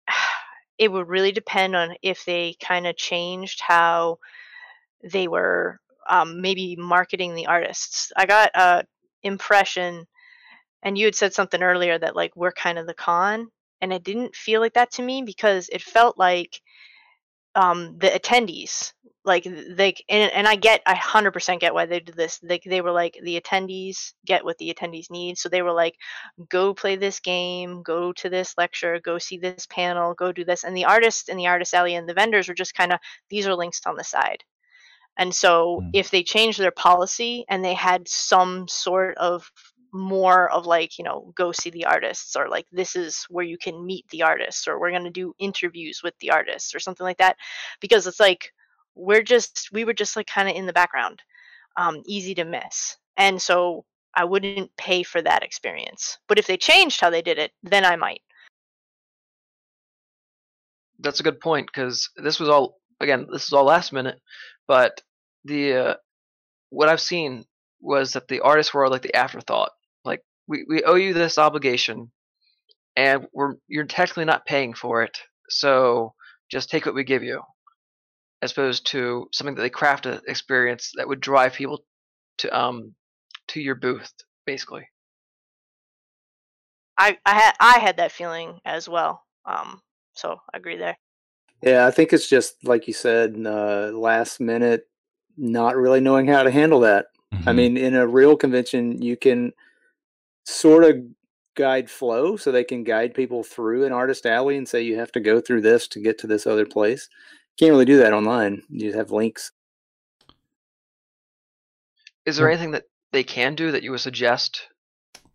it 0.78 0.92
would 0.92 1.08
really 1.08 1.32
depend 1.32 1.76
on 1.76 1.96
if 2.02 2.26
they 2.26 2.56
kind 2.60 2.88
of 2.88 2.98
changed 2.98 3.62
how 3.62 4.18
they 5.04 5.28
were 5.28 5.80
um, 6.10 6.42
maybe 6.42 6.76
marketing 6.76 7.36
the 7.36 7.48
artists. 7.48 8.12
I 8.18 8.26
got 8.26 8.52
a 8.56 8.86
impression, 9.24 10.08
and 10.84 10.98
you 10.98 11.06
had 11.06 11.16
said 11.16 11.34
something 11.34 11.62
earlier 11.64 11.98
that 12.00 12.16
like 12.16 12.36
we're 12.36 12.52
kind 12.52 12.80
of 12.80 12.88
the 12.88 12.94
con, 12.96 13.50
and 13.82 13.94
it 13.94 14.04
didn't 14.04 14.36
feel 14.36 14.62
like 14.62 14.74
that 14.74 14.92
to 14.94 15.04
me 15.04 15.22
because 15.24 15.70
it 15.72 15.82
felt 15.82 16.18
like 16.18 16.62
um 17.56 17.98
the 17.98 18.08
attendees 18.08 18.94
like 19.24 19.44
they 19.44 19.96
and, 20.10 20.32
and 20.34 20.48
i 20.48 20.56
get 20.56 20.82
i 20.86 20.96
100% 20.96 21.60
get 21.60 21.74
why 21.74 21.86
they 21.86 22.00
did 22.00 22.16
this 22.16 22.40
they, 22.40 22.60
they 22.66 22.82
were 22.82 22.92
like 22.92 23.18
the 23.24 23.40
attendees 23.40 24.14
get 24.26 24.44
what 24.44 24.58
the 24.58 24.74
attendees 24.74 25.12
need 25.12 25.38
so 25.38 25.50
they 25.50 25.62
were 25.62 25.74
like 25.74 25.96
go 26.50 26.74
play 26.74 26.96
this 26.96 27.20
game 27.20 27.84
go 27.84 28.12
to 28.14 28.30
this 28.30 28.56
lecture 28.58 29.00
go 29.04 29.18
see 29.18 29.38
this 29.38 29.68
panel 29.68 30.14
go 30.14 30.32
do 30.32 30.46
this 30.46 30.64
and 30.64 30.76
the 30.76 30.86
artists 30.86 31.30
and 31.30 31.38
the 31.38 31.48
artist 31.48 31.74
alley 31.74 31.96
and 31.96 32.08
the 32.08 32.14
vendors 32.14 32.48
were 32.48 32.54
just 32.54 32.74
kind 32.76 32.92
of 32.92 33.00
these 33.30 33.46
are 33.46 33.56
links 33.56 33.82
on 33.86 33.96
the 33.96 34.04
side 34.04 34.44
and 35.18 35.36
so 35.36 35.82
Mm. 35.82 35.90
if 35.94 36.10
they 36.10 36.24
changed 36.24 36.60
their 36.60 36.72
policy 36.72 37.46
and 37.50 37.64
they 37.64 37.74
had 37.74 38.08
some 38.08 38.68
sort 38.68 39.18
of 39.18 39.52
more 39.94 40.50
of 40.52 40.66
like, 40.66 40.98
you 40.98 41.04
know, 41.04 41.32
go 41.36 41.52
see 41.52 41.70
the 41.70 41.86
artists 41.86 42.36
or 42.36 42.50
like 42.50 42.66
this 42.72 42.96
is 42.96 43.26
where 43.30 43.46
you 43.46 43.58
can 43.58 43.86
meet 43.86 44.08
the 44.10 44.24
artists 44.24 44.68
or 44.68 44.80
we're 44.80 44.92
going 44.92 45.04
to 45.04 45.10
do 45.10 45.34
interviews 45.40 46.02
with 46.04 46.14
the 46.20 46.32
artists 46.32 46.74
or 46.74 46.80
something 46.80 47.04
like 47.04 47.18
that 47.18 47.38
because 47.80 48.08
it's 48.08 48.20
like 48.20 48.52
we're 48.96 49.24
just 49.24 49.70
we 49.72 49.84
were 49.84 49.94
just 49.94 50.16
like 50.16 50.28
kind 50.28 50.50
of 50.50 50.56
in 50.56 50.66
the 50.66 50.74
background. 50.74 51.22
Um 51.78 52.02
easy 52.06 52.36
to 52.36 52.46
miss. 52.46 52.98
And 53.18 53.42
so 53.42 53.86
I 54.14 54.26
wouldn't 54.26 54.76
pay 54.78 55.04
for 55.04 55.22
that 55.22 55.44
experience. 55.44 56.18
But 56.28 56.40
if 56.40 56.48
they 56.48 56.58
changed 56.58 57.00
how 57.00 57.10
they 57.10 57.22
did 57.22 57.38
it, 57.38 57.52
then 57.64 57.86
I 57.86 57.96
might. 57.96 58.22
That's 61.00 61.20
a 61.20 61.24
good 61.24 61.40
point 61.40 61.68
because 61.68 62.10
this 62.18 62.40
was 62.40 62.50
all 62.50 62.80
again. 63.00 63.28
This 63.32 63.46
is 63.46 63.54
all 63.54 63.64
last 63.64 63.94
minute, 63.94 64.20
but 64.68 65.02
the 65.46 65.74
uh, 65.74 65.96
what 66.70 66.90
I've 66.90 67.02
seen 67.02 67.46
was 67.80 68.14
that 68.14 68.28
the 68.28 68.42
artists 68.42 68.74
were 68.74 68.90
like 68.90 69.02
the 69.02 69.16
afterthought. 69.16 69.72
Like 70.52 70.60
we, 70.68 70.76
we 70.78 70.84
owe 70.84 70.96
you 70.96 71.14
this 71.14 71.38
obligation, 71.38 72.12
and 72.96 73.28
we're 73.34 73.56
you're 73.68 73.86
technically 73.86 74.26
not 74.26 74.46
paying 74.46 74.74
for 74.74 75.04
it, 75.04 75.18
so 75.50 76.14
just 76.50 76.70
take 76.70 76.86
what 76.86 76.96
we 76.96 77.04
give 77.04 77.24
you, 77.24 77.42
as 78.42 78.52
opposed 78.52 78.88
to 78.88 79.28
something 79.34 79.56
that 79.56 79.62
they 79.62 79.70
craft 79.70 80.06
an 80.06 80.22
experience 80.28 80.92
that 80.96 81.08
would 81.08 81.22
drive 81.22 81.54
people 81.54 81.84
to 82.40 82.58
um 82.58 82.96
to 83.48 83.62
your 83.62 83.76
booth, 83.76 84.12
basically. 84.46 84.88
I 86.98 87.18
I 87.26 87.34
had 87.34 87.54
I 87.60 87.80
had 87.80 87.98
that 87.98 88.12
feeling 88.12 88.60
as 88.66 88.90
well. 88.90 89.24
Um 89.46 89.82
so 90.14 90.38
I 90.54 90.58
agree 90.58 90.78
there. 90.78 90.98
Yeah, 91.62 91.86
I 91.86 91.92
think 91.92 92.12
it's 92.12 92.28
just 92.28 92.64
like 92.64 92.88
you 92.88 92.94
said, 92.94 93.36
uh, 93.46 93.92
last 93.94 94.40
minute, 94.40 94.88
not 95.38 95.78
really 95.78 96.00
knowing 96.00 96.28
how 96.28 96.44
to 96.44 96.52
handle 96.52 96.80
that. 96.82 97.08
I 97.48 97.52
Mhm. 97.52 97.56
mean, 97.56 97.78
in 97.78 97.96
a 97.96 98.08
real 98.08 98.36
convention, 98.36 99.02
you 99.02 99.16
can 99.16 99.54
sort 100.52 100.84
of 100.84 100.98
guide 101.56 101.90
flow, 101.90 102.38
so 102.38 102.52
they 102.52 102.64
can 102.64 102.84
guide 102.84 103.14
people 103.14 103.44
through 103.44 103.86
an 103.86 103.92
artist 103.92 104.26
alley 104.26 104.58
and 104.58 104.68
say 104.68 104.82
you 104.82 104.98
have 104.98 105.12
to 105.14 105.20
go 105.20 105.40
through 105.40 105.62
this 105.62 105.88
to 105.90 106.00
get 106.00 106.18
to 106.20 106.28
this 106.28 106.48
other 106.48 106.66
place. 106.66 107.10
Can't 107.58 107.72
really 107.72 107.86
do 107.86 107.98
that 107.98 108.14
online. 108.14 108.64
You 108.70 108.88
just 108.88 108.98
have 108.98 109.12
links. 109.12 109.52
Is 112.26 112.38
there 112.38 112.50
anything 112.50 112.72
that 112.72 112.84
they 113.12 113.24
can 113.24 113.56
do 113.56 113.72
that 113.72 113.84
you 113.84 113.92
would 113.92 114.00
suggest? 114.00 114.68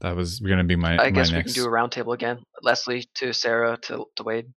that 0.00 0.14
was 0.14 0.40
going 0.40 0.58
to 0.58 0.64
be 0.64 0.76
my 0.76 0.92
I 0.94 0.96
my 0.96 1.10
guess 1.10 1.30
we 1.30 1.38
next. 1.38 1.54
can 1.54 1.62
do 1.62 1.68
a 1.68 1.72
roundtable 1.72 2.14
again. 2.14 2.42
Leslie 2.62 3.08
to 3.14 3.32
Sarah 3.32 3.78
to, 3.82 4.04
to 4.16 4.22
Wade. 4.22 4.52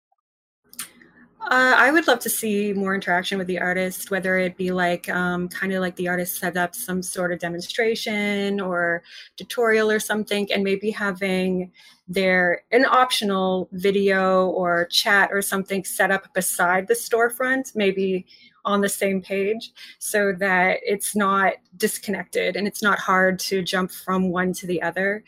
Uh, 1.50 1.76
I 1.78 1.92
would 1.92 2.08
love 2.08 2.20
to 2.20 2.30
see 2.30 2.74
more 2.74 2.94
interaction 2.94 3.38
with 3.38 3.48
the 3.48 3.60
artist, 3.60 4.12
whether 4.12 4.38
it 4.38 4.58
be 4.58 4.72
like 4.72 5.08
um, 5.08 5.48
kind 5.48 5.72
of 5.72 5.80
like 5.80 5.96
the 5.96 6.10
artist 6.10 6.40
set 6.40 6.58
up 6.58 6.76
some 6.76 7.02
sort 7.02 7.32
of 7.32 7.40
demonstration 7.40 8.60
or 8.60 9.02
tutorial 9.38 9.90
or 9.90 10.00
something, 10.00 10.52
and 10.52 10.62
maybe 10.62 10.92
having 10.92 11.72
their 12.10 12.64
an 12.74 12.84
optional 12.84 13.70
video 13.72 14.48
or 14.48 14.88
chat 14.88 15.30
or 15.32 15.42
something 15.42 15.86
set 15.86 16.12
up 16.12 16.34
beside 16.34 16.86
the 16.88 16.94
storefront, 16.94 17.74
maybe 17.78 18.26
on 18.66 18.82
the 18.82 18.90
same 18.90 19.22
page, 19.22 19.72
so 20.00 20.34
that 20.34 20.80
it's 20.84 21.16
not 21.16 21.54
disconnected 21.78 22.58
and 22.58 22.68
it's 22.68 22.84
not 22.84 23.00
hard 23.00 23.40
to 23.40 23.62
jump 23.62 23.90
from 23.90 24.32
one 24.32 24.52
to 24.52 24.68
the 24.68 24.82
other. 24.82 25.24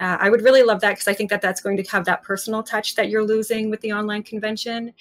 Uh, 0.00 0.16
I 0.18 0.28
would 0.28 0.42
really 0.42 0.64
love 0.64 0.80
that 0.80 0.90
because 0.90 1.06
I 1.06 1.14
think 1.14 1.30
that 1.30 1.40
that's 1.40 1.60
going 1.60 1.76
to 1.76 1.82
have 1.84 2.04
that 2.06 2.22
personal 2.22 2.64
touch 2.64 2.96
that 2.96 3.10
you're 3.10 3.24
losing 3.24 3.70
with 3.70 3.80
the 3.80 3.92
online 3.92 4.24
convention. 4.24 4.92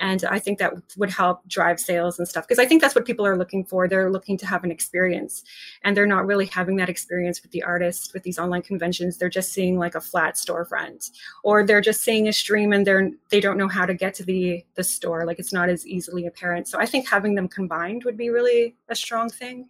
And 0.00 0.24
i 0.24 0.38
think 0.38 0.58
that 0.58 0.72
would 0.96 1.10
help 1.10 1.46
drive 1.46 1.78
sales 1.78 2.18
and 2.18 2.26
stuff 2.26 2.48
because 2.48 2.58
i 2.58 2.64
think 2.64 2.80
that's 2.80 2.94
what 2.94 3.04
people 3.04 3.26
are 3.26 3.36
looking 3.36 3.64
for. 3.64 3.86
They're 3.86 4.10
looking 4.10 4.38
to 4.38 4.46
have 4.46 4.64
an 4.64 4.70
experience. 4.70 5.44
And 5.84 5.96
they're 5.96 6.06
not 6.06 6.26
really 6.26 6.46
having 6.46 6.76
that 6.76 6.88
experience 6.88 7.42
with 7.42 7.52
the 7.52 7.62
artist 7.62 8.12
with 8.14 8.22
these 8.22 8.38
online 8.38 8.62
conventions. 8.62 9.18
They're 9.18 9.28
just 9.28 9.52
seeing 9.52 9.78
like 9.78 9.94
a 9.94 10.00
flat 10.00 10.34
storefront. 10.34 11.10
Or 11.44 11.64
they're 11.64 11.80
just 11.80 12.00
seeing 12.00 12.28
a 12.28 12.32
stream 12.32 12.72
and 12.72 12.86
they're 12.86 13.10
they 13.28 13.40
don't 13.40 13.58
know 13.58 13.68
how 13.68 13.86
to 13.86 13.94
get 13.94 14.14
to 14.14 14.24
the 14.24 14.64
the 14.74 14.84
store. 14.84 15.24
Like 15.26 15.38
it's 15.38 15.52
not 15.52 15.68
as 15.68 15.86
easily 15.86 16.26
apparent. 16.26 16.66
So 16.66 16.78
i 16.80 16.86
think 16.86 17.08
having 17.08 17.34
them 17.36 17.48
combined 17.48 18.04
would 18.04 18.16
be 18.16 18.30
really 18.30 18.74
a 18.88 18.96
strong 18.96 19.28
thing 19.30 19.68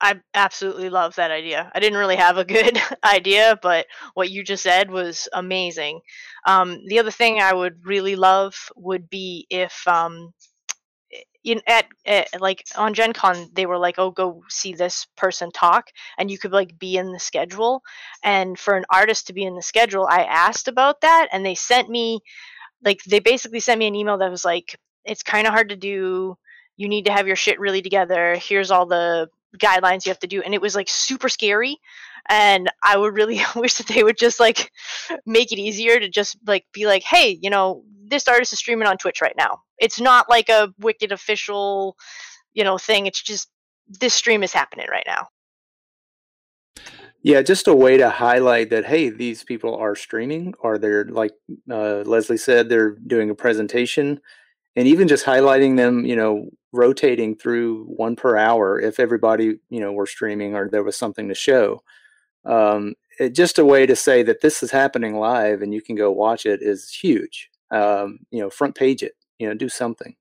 I 0.00 0.20
absolutely 0.34 0.90
love 0.90 1.14
that 1.16 1.30
idea. 1.30 1.70
I 1.74 1.80
didn't 1.80 1.98
really 1.98 2.16
have 2.16 2.36
a 2.36 2.44
good 2.44 2.78
idea, 3.04 3.58
but 3.62 3.86
what 4.14 4.30
you 4.30 4.44
just 4.44 4.62
said 4.62 4.90
was 4.90 5.28
amazing. 5.32 6.00
Um, 6.46 6.80
the 6.86 6.98
other 6.98 7.10
thing 7.10 7.40
I 7.40 7.54
would 7.54 7.86
really 7.86 8.16
love 8.16 8.54
would 8.76 9.08
be 9.08 9.46
if, 9.50 9.86
um, 9.88 10.32
in 11.44 11.60
at, 11.68 11.86
at 12.06 12.40
like 12.40 12.64
on 12.76 12.94
Gen 12.94 13.12
Con, 13.12 13.50
they 13.52 13.66
were 13.66 13.78
like, 13.78 13.98
"Oh, 13.98 14.10
go 14.10 14.42
see 14.48 14.72
this 14.74 15.06
person 15.16 15.50
talk," 15.52 15.90
and 16.18 16.30
you 16.30 16.38
could 16.38 16.52
like 16.52 16.78
be 16.78 16.96
in 16.96 17.12
the 17.12 17.18
schedule. 17.20 17.82
And 18.22 18.58
for 18.58 18.76
an 18.76 18.84
artist 18.90 19.26
to 19.26 19.34
be 19.34 19.44
in 19.44 19.54
the 19.54 19.62
schedule, 19.62 20.06
I 20.10 20.24
asked 20.24 20.68
about 20.68 21.02
that, 21.02 21.28
and 21.32 21.44
they 21.44 21.54
sent 21.54 21.88
me 21.90 22.20
like 22.84 23.02
they 23.04 23.20
basically 23.20 23.60
sent 23.60 23.78
me 23.78 23.86
an 23.86 23.94
email 23.96 24.18
that 24.18 24.30
was 24.30 24.44
like, 24.44 24.78
"It's 25.04 25.22
kind 25.22 25.46
of 25.46 25.52
hard 25.54 25.70
to 25.70 25.76
do. 25.76 26.36
You 26.76 26.88
need 26.88 27.06
to 27.06 27.12
have 27.12 27.26
your 27.26 27.36
shit 27.36 27.60
really 27.60 27.82
together. 27.82 28.36
Here's 28.36 28.70
all 28.70 28.86
the 28.86 29.28
guidelines 29.58 30.04
you 30.04 30.10
have 30.10 30.18
to 30.18 30.26
do 30.26 30.42
and 30.42 30.54
it 30.54 30.60
was 30.60 30.74
like 30.74 30.88
super 30.88 31.28
scary 31.28 31.78
and 32.28 32.70
I 32.82 32.96
would 32.96 33.14
really 33.14 33.40
wish 33.56 33.74
that 33.74 33.88
they 33.88 34.02
would 34.02 34.18
just 34.18 34.40
like 34.40 34.70
make 35.26 35.52
it 35.52 35.58
easier 35.58 36.00
to 36.00 36.08
just 36.08 36.36
like 36.46 36.64
be 36.72 36.86
like, 36.86 37.02
hey, 37.02 37.38
you 37.40 37.50
know, 37.50 37.84
this 38.06 38.28
artist 38.28 38.52
is 38.52 38.58
streaming 38.58 38.88
on 38.88 38.98
Twitch 38.98 39.20
right 39.20 39.34
now. 39.36 39.62
It's 39.78 40.00
not 40.00 40.28
like 40.28 40.48
a 40.48 40.72
wicked 40.78 41.12
official, 41.12 41.96
you 42.52 42.64
know, 42.64 42.78
thing. 42.78 43.06
It's 43.06 43.22
just 43.22 43.48
this 43.88 44.14
stream 44.14 44.42
is 44.42 44.52
happening 44.52 44.86
right 44.90 45.06
now. 45.06 45.28
Yeah, 47.22 47.40
just 47.40 47.68
a 47.68 47.74
way 47.74 47.96
to 47.96 48.10
highlight 48.10 48.68
that 48.70 48.84
hey, 48.84 49.08
these 49.08 49.44
people 49.44 49.74
are 49.76 49.96
streaming, 49.96 50.52
or 50.60 50.76
they're 50.76 51.06
like 51.06 51.32
uh, 51.70 52.02
Leslie 52.04 52.36
said, 52.36 52.68
they're 52.68 52.96
doing 53.06 53.30
a 53.30 53.34
presentation, 53.34 54.20
and 54.76 54.86
even 54.86 55.08
just 55.08 55.24
highlighting 55.24 55.78
them, 55.78 56.04
you 56.04 56.16
know, 56.16 56.50
rotating 56.74 57.36
through 57.36 57.84
one 57.84 58.16
per 58.16 58.36
hour 58.36 58.80
if 58.80 58.98
everybody, 58.98 59.56
you 59.70 59.80
know, 59.80 59.92
were 59.92 60.06
streaming 60.06 60.54
or 60.54 60.68
there 60.68 60.82
was 60.82 60.96
something 60.96 61.28
to 61.28 61.34
show. 61.34 61.82
Um, 62.44 62.94
it, 63.18 63.34
just 63.34 63.58
a 63.58 63.64
way 63.64 63.86
to 63.86 63.96
say 63.96 64.22
that 64.24 64.40
this 64.40 64.62
is 64.62 64.70
happening 64.70 65.16
live 65.16 65.62
and 65.62 65.72
you 65.72 65.80
can 65.80 65.94
go 65.94 66.10
watch 66.10 66.44
it 66.44 66.60
is 66.62 66.90
huge. 66.90 67.48
Um, 67.70 68.20
you 68.30 68.40
know, 68.40 68.50
front 68.50 68.74
page 68.74 69.02
it, 69.02 69.12
you 69.38 69.48
know, 69.48 69.54
do 69.54 69.68
something. 69.68 70.16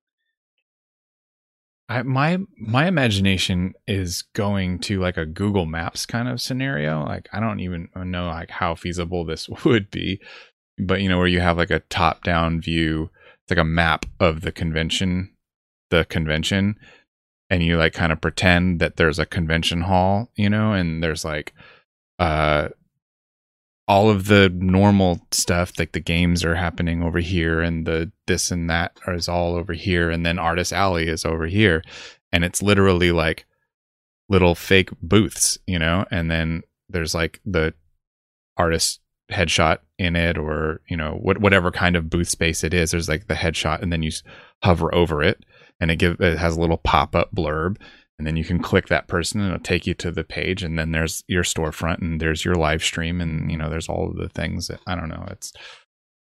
I, 1.90 2.02
my 2.04 2.40
my 2.58 2.88
imagination 2.88 3.74
is 3.88 4.22
going 4.34 4.80
to 4.80 5.00
like 5.00 5.18
a 5.18 5.26
Google 5.26 5.66
Maps 5.66 6.06
kind 6.06 6.30
of 6.30 6.40
scenario. 6.40 7.04
Like 7.04 7.28
I 7.34 7.40
don't 7.40 7.60
even 7.60 7.90
know 7.96 8.28
like 8.28 8.50
how 8.52 8.76
feasible 8.76 9.26
this 9.26 9.50
would 9.66 9.92
be, 9.92 10.22
but 10.78 11.02
you 11.02 11.10
know 11.10 11.18
where 11.18 11.28
you 11.28 11.42
have 11.42 11.58
like 11.58 11.72
a 11.72 11.82
top 11.82 12.24
down 12.24 12.62
view, 12.62 13.10
it's 13.44 13.52
like 13.52 13.60
a 13.60 13.66
map 13.66 14.06
of 14.20 14.42
the 14.42 14.52
convention, 14.52 15.33
the 15.94 16.06
convention, 16.06 16.76
and 17.50 17.62
you 17.62 17.78
like 17.78 17.94
kind 17.94 18.12
of 18.12 18.20
pretend 18.20 18.80
that 18.80 18.98
there's 18.98 19.20
a 19.20 19.26
convention 19.26 19.82
hall, 19.82 20.32
you 20.36 20.50
know, 20.50 20.74
and 20.74 21.04
there's 21.04 21.24
like 21.24 21.54
uh 22.20 22.70
all 23.88 24.10
of 24.10 24.28
the 24.28 24.50
normal 24.56 25.20
stuff 25.32 25.74
like 25.78 25.92
the 25.92 26.00
games 26.00 26.44
are 26.44 26.56
happening 26.56 27.04
over 27.04 27.20
here 27.20 27.62
and 27.62 27.86
the 27.86 28.12
this 28.28 28.50
and 28.50 28.70
that 28.70 28.98
is 29.10 29.28
all 29.28 29.56
over 29.56 29.74
here 29.74 30.10
and 30.10 30.26
then 30.26 30.40
artist 30.40 30.74
alley 30.74 31.08
is 31.08 31.26
over 31.26 31.46
here. 31.46 31.84
And 32.32 32.44
it's 32.44 32.64
literally 32.64 33.12
like 33.12 33.46
little 34.30 34.56
fake 34.56 34.90
booths 35.02 35.58
you 35.68 35.78
know 35.78 36.06
and 36.10 36.32
then 36.32 36.64
there's 36.90 37.14
like 37.14 37.40
the 37.46 37.74
artist 38.58 39.00
headshot 39.32 39.80
in 40.00 40.16
it 40.16 40.38
or 40.38 40.82
you 40.88 40.98
know 40.98 41.20
what, 41.22 41.40
whatever 41.40 41.72
kind 41.72 41.96
of 41.96 42.10
booth 42.10 42.30
space 42.30 42.64
it 42.64 42.74
is 42.74 42.92
there's 42.92 43.10
like 43.10 43.28
the 43.28 43.34
headshot 43.34 43.82
and 43.82 43.92
then 43.92 44.02
you 44.02 44.12
hover 44.64 44.94
over 44.96 45.22
it 45.22 45.44
and 45.80 45.92
it 45.92 45.98
give 45.98 46.20
it 46.22 46.38
has 46.38 46.56
a 46.58 46.62
little 46.62 46.78
pop-up 46.78 47.34
blurb. 47.36 47.78
And 48.20 48.28
then 48.28 48.38
you 48.38 48.46
can 48.46 48.60
click 48.62 48.88
that 48.88 49.08
person 49.08 49.42
and 49.42 49.50
it'll 49.54 49.64
take 49.64 49.88
you 49.88 49.94
to 49.96 50.12
the 50.12 50.24
page. 50.24 50.64
And 50.64 50.78
then 50.78 50.92
there's 50.92 51.24
your 51.28 51.44
storefront 51.44 52.00
and 52.00 52.22
there's 52.22 52.46
your 52.46 52.56
live 52.56 52.84
stream. 52.84 53.20
And 53.20 53.50
you 53.52 53.58
know 53.58 53.70
there's 53.70 53.90
all 53.90 54.10
of 54.10 54.16
the 54.18 54.30
things 54.30 54.68
that, 54.68 54.80
i 54.88 54.96
don't 54.96 55.10
know 55.10 55.26
it's 55.32 55.52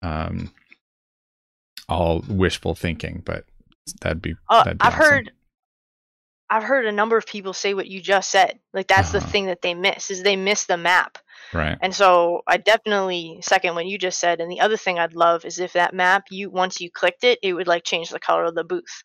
um 0.01 0.51
all 1.87 2.23
wishful 2.27 2.73
thinking 2.75 3.21
but 3.25 3.45
that'd 4.01 4.21
be, 4.21 4.35
uh, 4.49 4.63
that'd 4.63 4.79
be 4.79 4.83
i've 4.83 4.93
awesome. 4.93 5.05
heard 5.05 5.31
i've 6.49 6.63
heard 6.63 6.85
a 6.85 6.91
number 6.91 7.17
of 7.17 7.25
people 7.27 7.53
say 7.53 7.73
what 7.73 7.87
you 7.87 8.01
just 8.01 8.29
said. 8.31 8.59
Like 8.73 8.87
that's 8.87 9.09
Uh-huh. 9.13 9.19
the 9.19 9.31
thing 9.31 9.45
that 9.47 9.61
they 9.61 9.73
miss 9.73 10.09
is 10.11 10.23
they 10.23 10.35
miss 10.35 10.65
the 10.65 10.77
map. 10.77 11.17
Right. 11.53 11.77
And 11.81 11.93
so 11.93 12.41
i 12.47 12.57
definitely 12.57 13.39
second 13.41 13.75
what 13.75 13.85
you 13.85 13.97
just 13.97 14.19
said. 14.19 14.39
And 14.41 14.51
the 14.51 14.61
other 14.61 14.77
thing 14.77 14.97
i'd 14.99 15.13
love 15.13 15.45
is 15.45 15.59
if 15.59 15.73
that 15.73 15.93
map 15.93 16.23
you 16.31 16.49
once 16.49 16.79
you 16.81 16.89
clicked 16.89 17.23
it 17.23 17.37
it 17.43 17.53
would 17.53 17.67
like 17.67 17.83
change 17.83 18.09
the 18.09 18.19
color 18.19 18.45
of 18.45 18.55
the 18.55 18.63
booth 18.63 19.03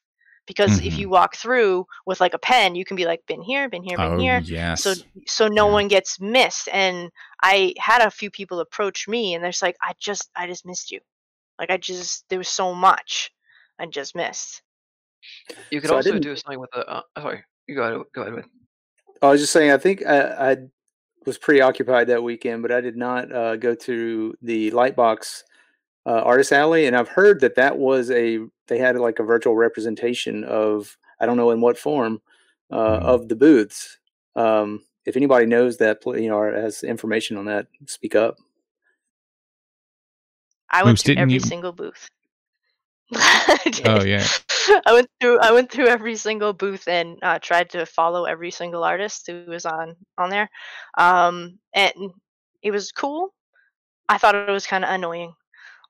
because 0.50 0.80
if 0.80 0.94
Mhm. 0.94 0.98
you 0.98 1.08
walk 1.08 1.36
through 1.36 1.86
with 2.06 2.20
like 2.20 2.34
a 2.34 2.38
pen 2.50 2.74
you 2.74 2.84
can 2.84 2.96
be 2.96 3.04
like 3.04 3.24
been 3.26 3.40
here 3.40 3.68
been 3.68 3.84
here 3.84 3.96
been 3.96 4.18
oh 4.18 4.18
here 4.18 4.40
yes 4.44 4.82
so 4.82 4.94
so 5.26 5.46
no 5.46 5.66
Yeah. 5.66 5.72
one 5.78 5.88
gets 5.88 6.20
missed 6.20 6.68
and 6.72 7.10
i 7.42 7.72
had 7.78 8.02
a 8.02 8.10
few 8.10 8.30
people 8.30 8.58
approach 8.58 9.06
me 9.06 9.34
and 9.34 9.44
they're 9.44 9.52
just 9.52 9.62
like 9.62 9.76
i 9.80 9.92
just 10.00 10.28
i 10.34 10.48
just 10.48 10.66
missed 10.66 10.90
you 10.90 11.00
like 11.60 11.70
i 11.70 11.76
just 11.76 12.28
there 12.28 12.38
was 12.38 12.48
so 12.48 12.74
much 12.74 13.30
i 13.78 13.86
just 13.86 14.16
missed 14.16 14.62
You 15.70 15.80
could 15.80 15.90
So 15.90 15.96
also 15.96 16.18
do 16.18 16.34
something 16.34 16.58
with 16.58 16.70
the. 16.72 16.84
Uh, 16.86 17.02
sorry, 17.18 17.44
you 17.68 17.74
go 17.76 17.82
ahead. 17.82 18.02
Go 18.14 18.22
ahead 18.22 18.34
with. 18.34 18.46
I 19.22 19.28
was 19.28 19.40
just 19.40 19.52
saying, 19.52 19.70
I 19.70 19.78
think 19.78 20.04
I, 20.04 20.52
I 20.52 20.56
was 21.26 21.38
preoccupied 21.38 22.08
that 22.08 22.22
weekend, 22.22 22.62
but 22.62 22.72
I 22.72 22.80
did 22.80 22.96
not 22.96 23.30
uh, 23.32 23.56
go 23.56 23.74
to 23.74 24.34
the 24.42 24.70
Lightbox 24.72 25.42
uh, 26.10 26.22
Artist 26.30 26.52
Alley, 26.52 26.86
and 26.86 26.96
I've 26.96 27.08
heard 27.20 27.40
that 27.40 27.54
that 27.54 27.74
was 27.78 28.10
a 28.10 28.40
they 28.66 28.78
had 28.78 28.96
like 28.98 29.18
a 29.20 29.24
virtual 29.24 29.54
representation 29.54 30.44
of 30.44 30.96
I 31.20 31.26
don't 31.26 31.36
know 31.36 31.50
in 31.52 31.60
what 31.60 31.78
form 31.78 32.20
uh, 32.70 32.98
Mhm. 33.00 33.02
of 33.14 33.28
the 33.28 33.36
booths. 33.36 33.98
Um, 34.34 34.82
if 35.06 35.16
anybody 35.16 35.46
knows 35.46 35.76
that, 35.78 35.98
you 36.06 36.28
know, 36.28 36.38
or 36.38 36.52
has 36.52 36.82
information 36.82 37.36
on 37.36 37.44
that, 37.46 37.66
speak 37.86 38.14
up. 38.14 38.38
i 40.72 40.82
went 40.84 40.94
Moose, 40.94 41.02
through 41.02 41.16
every 41.16 41.34
you- 41.34 41.40
single 41.52 41.72
booth 41.72 42.08
oh 43.92 44.04
yeah 44.04 44.24
I 44.86 44.92
went 44.92 45.08
through 45.20 45.38
I 45.40 45.50
went 45.50 45.70
through 45.72 45.88
every 45.88 46.14
single 46.16 46.52
booth 46.52 46.86
and 46.86 47.18
uh, 47.22 47.38
tried 47.40 47.70
to 47.70 47.84
follow 47.86 48.24
every 48.24 48.52
single 48.52 48.84
artist 48.84 49.26
who 49.26 49.44
was 49.48 49.66
on 49.66 49.96
on 50.16 50.30
there, 50.30 50.48
um, 50.96 51.58
and 51.74 51.92
it 52.62 52.70
was 52.70 52.92
cool. 52.92 53.34
I 54.08 54.16
thought 54.18 54.36
it 54.36 54.48
was 54.58 54.66
kind 54.66 54.84
of 54.84 54.90
annoying, 54.94 55.32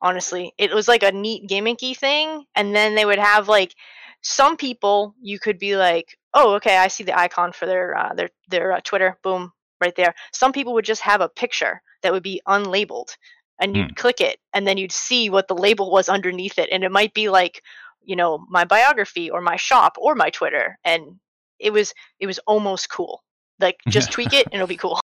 honestly. 0.03 0.53
It 0.59 0.73
was 0.73 0.89
like 0.89 1.03
a 1.03 1.13
neat 1.13 1.49
gimmicky 1.49 1.97
thing, 1.97 2.45
and 2.55 2.75
then 2.75 2.95
they 2.95 3.05
would 3.05 3.19
have 3.19 3.49
like 3.49 3.75
some 4.23 4.57
people 4.57 5.15
you 5.21 5.39
could 5.39 5.59
be 5.59 5.77
like, 5.77 6.17
oh, 6.35 6.55
okay, 6.55 6.77
I 6.77 6.89
see 6.89 7.05
the 7.05 7.19
icon 7.19 7.53
for 7.53 7.67
their 7.67 7.97
uh, 7.97 8.15
their 8.15 8.31
their 8.49 8.73
uh, 8.73 8.81
Twitter, 8.85 9.19
boom, 9.23 9.53
right 9.81 9.95
there. 9.97 10.15
Some 10.33 10.53
people 10.53 10.75
would 10.75 10.85
just 10.85 11.03
have 11.03 11.21
a 11.21 11.29
picture 11.29 11.83
that 12.03 12.13
would 12.13 12.23
be 12.23 12.41
unlabeled, 12.49 13.17
and 13.61 13.77
you'd 13.77 13.97
click 13.97 14.21
it, 14.21 14.39
and 14.53 14.67
then 14.67 14.79
you'd 14.79 14.93
see 14.93 15.31
what 15.31 15.49
the 15.49 15.55
label 15.57 15.91
was 15.91 16.09
underneath 16.09 16.59
it, 16.59 16.69
and 16.73 16.85
it 16.85 16.93
might 16.93 17.15
be 17.15 17.29
like 17.29 17.63
you 18.03 18.17
know 18.17 18.45
my 18.49 18.65
biography 18.65 19.31
or 19.31 19.43
my 19.43 19.57
shop 19.57 19.95
or 20.01 20.15
my 20.15 20.31
twitter 20.31 20.79
and 20.85 21.21
it 21.59 21.71
was 21.71 21.93
it 22.19 22.27
was 22.27 22.39
almost 22.47 22.89
cool 22.89 23.23
like 23.61 23.77
just 23.89 24.11
tweak 24.17 24.33
it 24.33 24.47
and 24.47 24.55
it'll 24.55 24.67
be 24.67 24.75
cool 24.75 24.99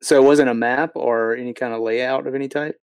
So 0.00 0.16
it 0.16 0.24
wasn't 0.24 0.48
a 0.48 0.54
map 0.54 0.92
or 0.94 1.34
any 1.34 1.52
kind 1.52 1.74
of 1.74 1.80
layout 1.80 2.26
of 2.26 2.34
any 2.34 2.48
type. 2.48 2.78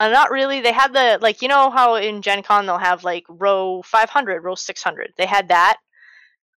Uh, 0.00 0.08
not 0.08 0.30
really 0.30 0.60
they 0.60 0.72
had 0.72 0.92
the 0.92 1.18
like 1.20 1.42
you 1.42 1.48
know 1.48 1.70
how 1.70 1.94
in 1.96 2.22
gen 2.22 2.42
con 2.42 2.66
they'll 2.66 2.78
have 2.78 3.04
like 3.04 3.24
row 3.28 3.82
500 3.84 4.42
row 4.42 4.54
600 4.54 5.12
they 5.16 5.26
had 5.26 5.48
that 5.48 5.78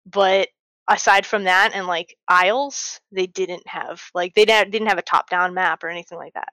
but 0.07 0.49
aside 0.89 1.25
from 1.25 1.45
that 1.45 1.73
and 1.75 1.87
like 1.87 2.17
aisles 2.29 3.01
they 3.13 3.27
didn't 3.27 3.67
have 3.67 4.03
like 4.15 4.35
they 4.35 4.45
didn't 4.45 4.89
have 4.89 4.99
a 4.99 5.03
top 5.03 5.31
down 5.31 5.55
map 5.55 5.85
or 5.85 5.89
anything 5.89 6.19
like 6.19 6.35
that 6.35 6.49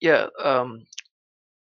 Yeah, 0.00 0.26
um, 0.42 0.86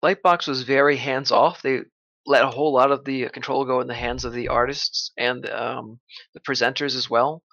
Lightbox 0.03 0.47
was 0.47 0.63
very 0.63 0.97
hands 0.97 1.31
off. 1.31 1.61
They 1.61 1.81
let 2.25 2.43
a 2.43 2.49
whole 2.49 2.73
lot 2.73 2.91
of 2.91 3.05
the 3.05 3.29
control 3.29 3.65
go 3.65 3.81
in 3.81 3.87
the 3.87 3.93
hands 3.93 4.25
of 4.25 4.33
the 4.33 4.47
artists 4.47 5.11
and 5.17 5.47
um, 5.49 5.99
the 6.33 6.39
presenters 6.39 6.95
as 6.95 7.09
well. 7.09 7.43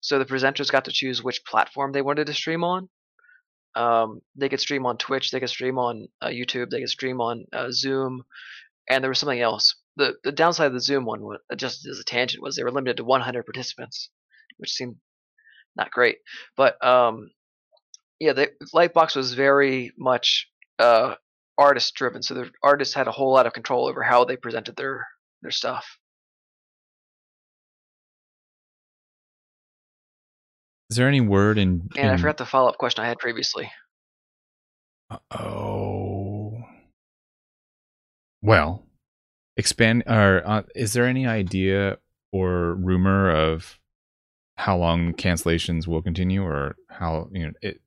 So 0.00 0.18
the 0.18 0.26
presenters 0.26 0.70
got 0.70 0.84
to 0.84 0.92
choose 0.92 1.22
which 1.22 1.44
platform 1.44 1.92
they 1.92 2.02
wanted 2.02 2.26
to 2.26 2.34
stream 2.34 2.62
on. 2.62 2.88
Um, 3.74 4.20
they 4.36 4.48
could 4.48 4.60
stream 4.60 4.86
on 4.86 4.96
Twitch, 4.98 5.30
they 5.30 5.40
could 5.40 5.50
stream 5.50 5.78
on 5.78 6.08
uh, 6.20 6.28
YouTube, 6.28 6.70
they 6.70 6.80
could 6.80 6.88
stream 6.88 7.20
on 7.20 7.44
uh, 7.52 7.68
Zoom, 7.70 8.24
and 8.88 9.02
there 9.02 9.10
was 9.10 9.18
something 9.18 9.40
else. 9.40 9.76
The 9.96 10.14
the 10.24 10.32
downside 10.32 10.68
of 10.68 10.72
the 10.72 10.80
Zoom 10.80 11.04
one, 11.04 11.22
wa- 11.22 11.38
just 11.56 11.86
as 11.86 11.98
a 11.98 12.04
tangent, 12.04 12.42
was 12.42 12.56
they 12.56 12.64
were 12.64 12.72
limited 12.72 12.96
to 12.98 13.04
100 13.04 13.44
participants, 13.44 14.10
which 14.58 14.72
seemed 14.72 14.96
not 15.76 15.90
great. 15.90 16.18
But 16.56 16.82
um, 16.84 17.30
yeah, 18.20 18.32
the 18.32 18.50
Lightbox 18.74 19.16
was 19.16 19.34
very 19.34 19.92
much 19.98 20.48
uh, 20.78 21.14
artist 21.56 21.94
driven, 21.94 22.22
so 22.22 22.34
the 22.34 22.50
artists 22.62 22.94
had 22.94 23.08
a 23.08 23.12
whole 23.12 23.32
lot 23.32 23.46
of 23.46 23.52
control 23.52 23.88
over 23.88 24.02
how 24.02 24.24
they 24.24 24.36
presented 24.36 24.76
their 24.76 25.06
their 25.42 25.50
stuff. 25.50 25.97
Is 30.90 30.96
there 30.96 31.08
any 31.08 31.20
word 31.20 31.58
in, 31.58 31.88
And 31.96 32.10
I 32.10 32.16
forgot 32.16 32.38
the 32.38 32.46
follow 32.46 32.68
up 32.68 32.78
question 32.78 33.04
I 33.04 33.08
had 33.08 33.18
previously. 33.18 33.70
Oh. 35.30 36.62
Well, 38.42 38.84
expand 39.56 40.04
or 40.06 40.42
uh, 40.46 40.62
is 40.74 40.92
there 40.92 41.06
any 41.06 41.26
idea 41.26 41.98
or 42.32 42.74
rumor 42.74 43.30
of 43.30 43.78
how 44.56 44.76
long 44.76 45.12
cancellations 45.14 45.86
will 45.86 46.02
continue 46.02 46.42
or 46.42 46.76
how, 46.88 47.28
you 47.32 47.46
know, 47.46 47.52
it 47.62 47.80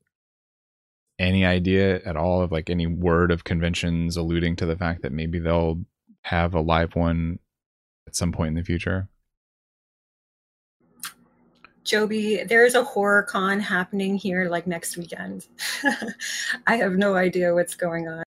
any 1.19 1.45
idea 1.45 2.01
at 2.03 2.17
all 2.17 2.41
of 2.41 2.51
like 2.51 2.69
any 2.69 2.87
word 2.87 3.31
of 3.31 3.43
conventions 3.43 4.17
alluding 4.17 4.55
to 4.55 4.65
the 4.65 4.75
fact 4.75 5.03
that 5.03 5.11
maybe 5.11 5.37
they'll 5.37 5.79
have 6.23 6.53
a 6.53 6.61
live 6.61 6.95
one 6.95 7.39
at 8.07 8.15
some 8.15 8.31
point 8.31 8.49
in 8.49 8.55
the 8.55 8.63
future? 8.63 9.07
Joby, 11.83 12.43
there 12.43 12.65
is 12.65 12.75
a 12.75 12.83
horror 12.83 13.23
con 13.23 13.59
happening 13.59 14.15
here 14.15 14.47
like 14.49 14.67
next 14.67 14.97
weekend. 14.97 15.47
I 16.67 16.75
have 16.77 16.93
no 16.93 17.15
idea 17.15 17.53
what's 17.53 17.75
going 17.75 18.07
on. 18.07 18.23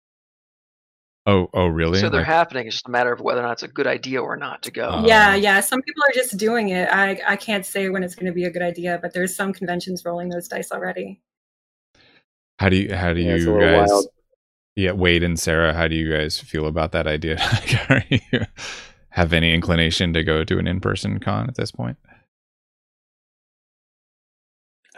Oh, 1.26 1.49
oh, 1.53 1.66
really? 1.66 2.01
So 2.01 2.09
they're 2.09 2.20
Like- 2.20 2.26
happening. 2.26 2.66
It's 2.66 2.76
just 2.76 2.88
a 2.88 2.90
matter 2.90 3.12
of 3.12 3.20
whether 3.20 3.40
or 3.40 3.42
not 3.42 3.53
it's 3.53 3.62
a 3.62 3.68
good 3.68 3.86
idea 3.86 4.20
or 4.22 4.36
not 4.36 4.62
to 4.62 4.70
go. 4.70 4.88
Uh, 4.88 5.05
yeah, 5.07 5.34
yeah. 5.34 5.61
Some 5.61 5.82
people 5.82 6.03
are 6.05 6.12
just 6.14 6.36
doing 6.38 6.70
it. 6.70 6.88
I, 6.90 7.20
I 7.26 7.36
can't 7.36 7.66
say 7.66 7.88
when 7.90 8.03
it's 8.03 8.14
going 8.14 8.26
to 8.26 8.32
be 8.32 8.44
a 8.44 8.51
good 8.51 8.62
idea, 8.62 8.99
but 9.03 9.12
there's 9.12 9.34
some 9.36 9.53
conventions 9.53 10.05
rolling 10.07 10.30
those 10.30 10.49
dice 10.49 10.72
already. 10.72 11.20
how 12.59 12.68
do 12.70 12.76
you 12.76 12.94
how 12.94 13.12
do 13.12 13.20
Yeah, 13.20 13.34
you 13.36 13.61
guys? 13.61 13.88
wild. 13.90 14.07
Yeah, 14.74 14.92
Wade 14.92 15.22
and 15.22 15.38
Sarah, 15.38 15.74
how 15.74 15.88
do 15.88 15.96
you 15.96 16.11
guys 16.11 16.38
feel 16.38 16.66
about 16.66 16.92
that 16.92 17.07
idea? 17.07 17.36
Are 17.90 18.03
you- 18.09 18.46
have 19.11 19.32
any 19.32 19.53
inclination 19.53 20.12
to 20.14 20.22
go 20.22 20.44
to 20.44 20.59
an 20.59 20.66
in-person 20.68 21.18
con 21.18 21.49
at 21.49 21.57
this 21.57 21.70
point? 21.72 21.96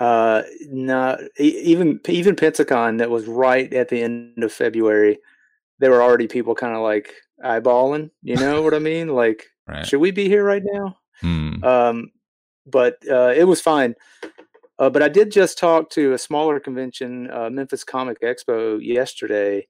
Uh, 0.01 0.43
no, 0.71 1.17
e- 1.39 1.61
even 1.63 2.01
even 2.09 2.35
Pensacon 2.35 2.99
that 2.99 3.11
was 3.11 3.27
right 3.27 3.73
at 3.75 3.89
the 3.91 4.03
end 4.03 4.43
of 4.43 4.53
February, 4.53 5.19
there 5.79 5.91
were 5.91 6.03
already 6.03 6.27
people 6.27 6.55
kind 6.55 6.75
of 6.75 6.81
like 6.83 7.13
eyeballing. 7.45 8.11
You 8.23 8.37
know 8.37 8.63
what 8.63 8.75
I 8.75 8.79
mean? 8.79 9.09
Like, 9.09 9.47
Right. 9.69 9.87
should 9.87 10.01
we 10.01 10.11
be 10.11 10.27
here 10.27 10.43
right 10.43 10.63
now? 10.65 10.97
Hmm. 11.21 11.63
Um, 11.63 12.13
but 12.67 12.97
uh, 13.09 13.33
it 13.37 13.45
was 13.45 13.61
fine. 13.61 13.95
Uh, 14.79 14.89
but 14.89 15.03
I 15.03 15.09
did 15.09 15.31
just 15.31 15.59
talk 15.59 15.91
to 15.91 16.15
a 16.15 16.19
smaller 16.19 16.59
convention, 16.59 17.31
uh, 17.31 17.51
Memphis 17.51 17.85
Comic 17.85 18.23
Expo, 18.23 18.83
yesterday, 18.83 19.67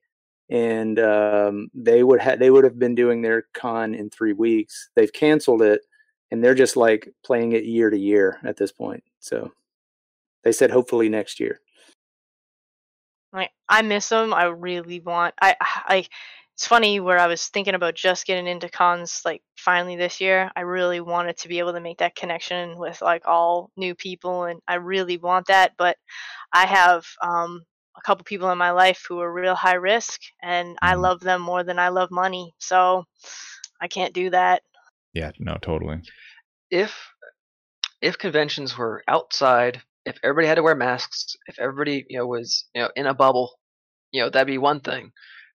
and 0.49 0.97
um, 0.99 1.69
they 1.73 2.03
would 2.03 2.21
ha- 2.21 2.37
they 2.37 2.49
would 2.49 2.63
have 2.63 2.79
been 2.79 2.95
doing 2.95 3.21
their 3.21 3.47
con 3.53 3.93
in 3.93 4.09
three 4.09 4.31
weeks. 4.33 4.89
They've 4.95 5.11
canceled 5.11 5.61
it, 5.61 5.81
and 6.31 6.41
they're 6.41 6.55
just 6.55 6.77
like 6.77 7.09
playing 7.25 7.51
it 7.51 7.65
year 7.65 7.89
to 7.89 7.97
year 7.97 8.39
at 8.45 8.55
this 8.55 8.71
point. 8.71 9.03
So 9.19 9.51
they 10.43 10.51
said 10.51 10.71
hopefully 10.71 11.09
next 11.09 11.39
year. 11.39 11.61
Like 13.33 13.51
I 13.69 13.81
miss 13.81 14.09
them. 14.09 14.33
I 14.33 14.45
really 14.45 14.99
want. 14.99 15.33
I 15.41 15.55
I. 15.61 16.07
It's 16.55 16.67
funny 16.67 16.99
where 16.99 17.17
I 17.17 17.27
was 17.27 17.47
thinking 17.47 17.73
about 17.73 17.95
just 17.95 18.27
getting 18.27 18.45
into 18.45 18.69
cons 18.69 19.21
like 19.25 19.41
finally 19.57 19.95
this 19.95 20.21
year. 20.21 20.51
I 20.55 20.61
really 20.61 20.99
wanted 20.99 21.37
to 21.37 21.47
be 21.47 21.59
able 21.59 21.73
to 21.73 21.79
make 21.79 21.99
that 21.99 22.15
connection 22.15 22.77
with 22.77 23.01
like 23.01 23.25
all 23.25 23.71
new 23.77 23.95
people, 23.95 24.43
and 24.45 24.61
I 24.67 24.75
really 24.75 25.17
want 25.17 25.47
that. 25.47 25.73
But 25.77 25.97
I 26.53 26.65
have 26.67 27.05
um, 27.21 27.63
a 27.97 28.01
couple 28.01 28.25
people 28.25 28.51
in 28.51 28.57
my 28.57 28.71
life 28.71 29.05
who 29.07 29.19
are 29.21 29.31
real 29.33 29.55
high 29.55 29.75
risk, 29.75 30.21
and 30.43 30.77
I 30.81 30.95
Mhm. 30.95 31.01
love 31.01 31.19
them 31.21 31.41
more 31.41 31.63
than 31.63 31.79
I 31.79 31.89
love 31.89 32.11
money. 32.11 32.53
So 32.59 33.05
I 33.81 33.87
can't 33.87 34.13
do 34.13 34.29
that. 34.31 34.61
Yeah, 35.13 35.31
no, 35.39 35.57
totally. 35.61 36.01
if 36.69 37.13
if 38.01 38.17
conventions 38.17 38.77
were 38.77 39.03
outside, 39.07 39.81
if 40.05 40.17
everybody 40.23 40.47
had 40.47 40.55
to 40.55 40.63
wear 40.63 40.75
masks, 40.75 41.35
if 41.47 41.59
everybody 41.59 42.05
you 42.09 42.17
know 42.17 42.27
was 42.27 42.65
you 42.73 42.81
know 42.81 42.89
in 42.95 43.05
a 43.05 43.13
bubble, 43.13 43.57
you 44.11 44.21
know 44.21 44.29
that'd 44.29 44.47
be 44.47 44.57
one 44.57 44.79
thing. 44.79 45.11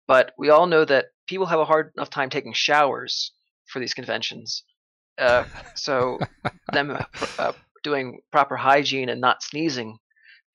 But 0.07 0.31
we 0.37 0.49
all 0.49 0.67
know 0.67 0.85
that 0.85 1.05
people 1.27 1.45
have 1.47 1.59
a 1.59 1.65
hard 1.65 1.91
enough 1.95 2.09
time 2.09 2.29
taking 2.29 2.53
showers 2.53 3.31
for 3.67 3.79
these 3.79 3.93
conventions. 3.93 4.63
Uh, 5.17 5.45
so 5.75 6.19
them 6.73 6.97
uh, 7.37 7.53
doing 7.83 8.19
proper 8.31 8.55
hygiene 8.55 9.09
and 9.09 9.21
not 9.21 9.43
sneezing 9.43 9.97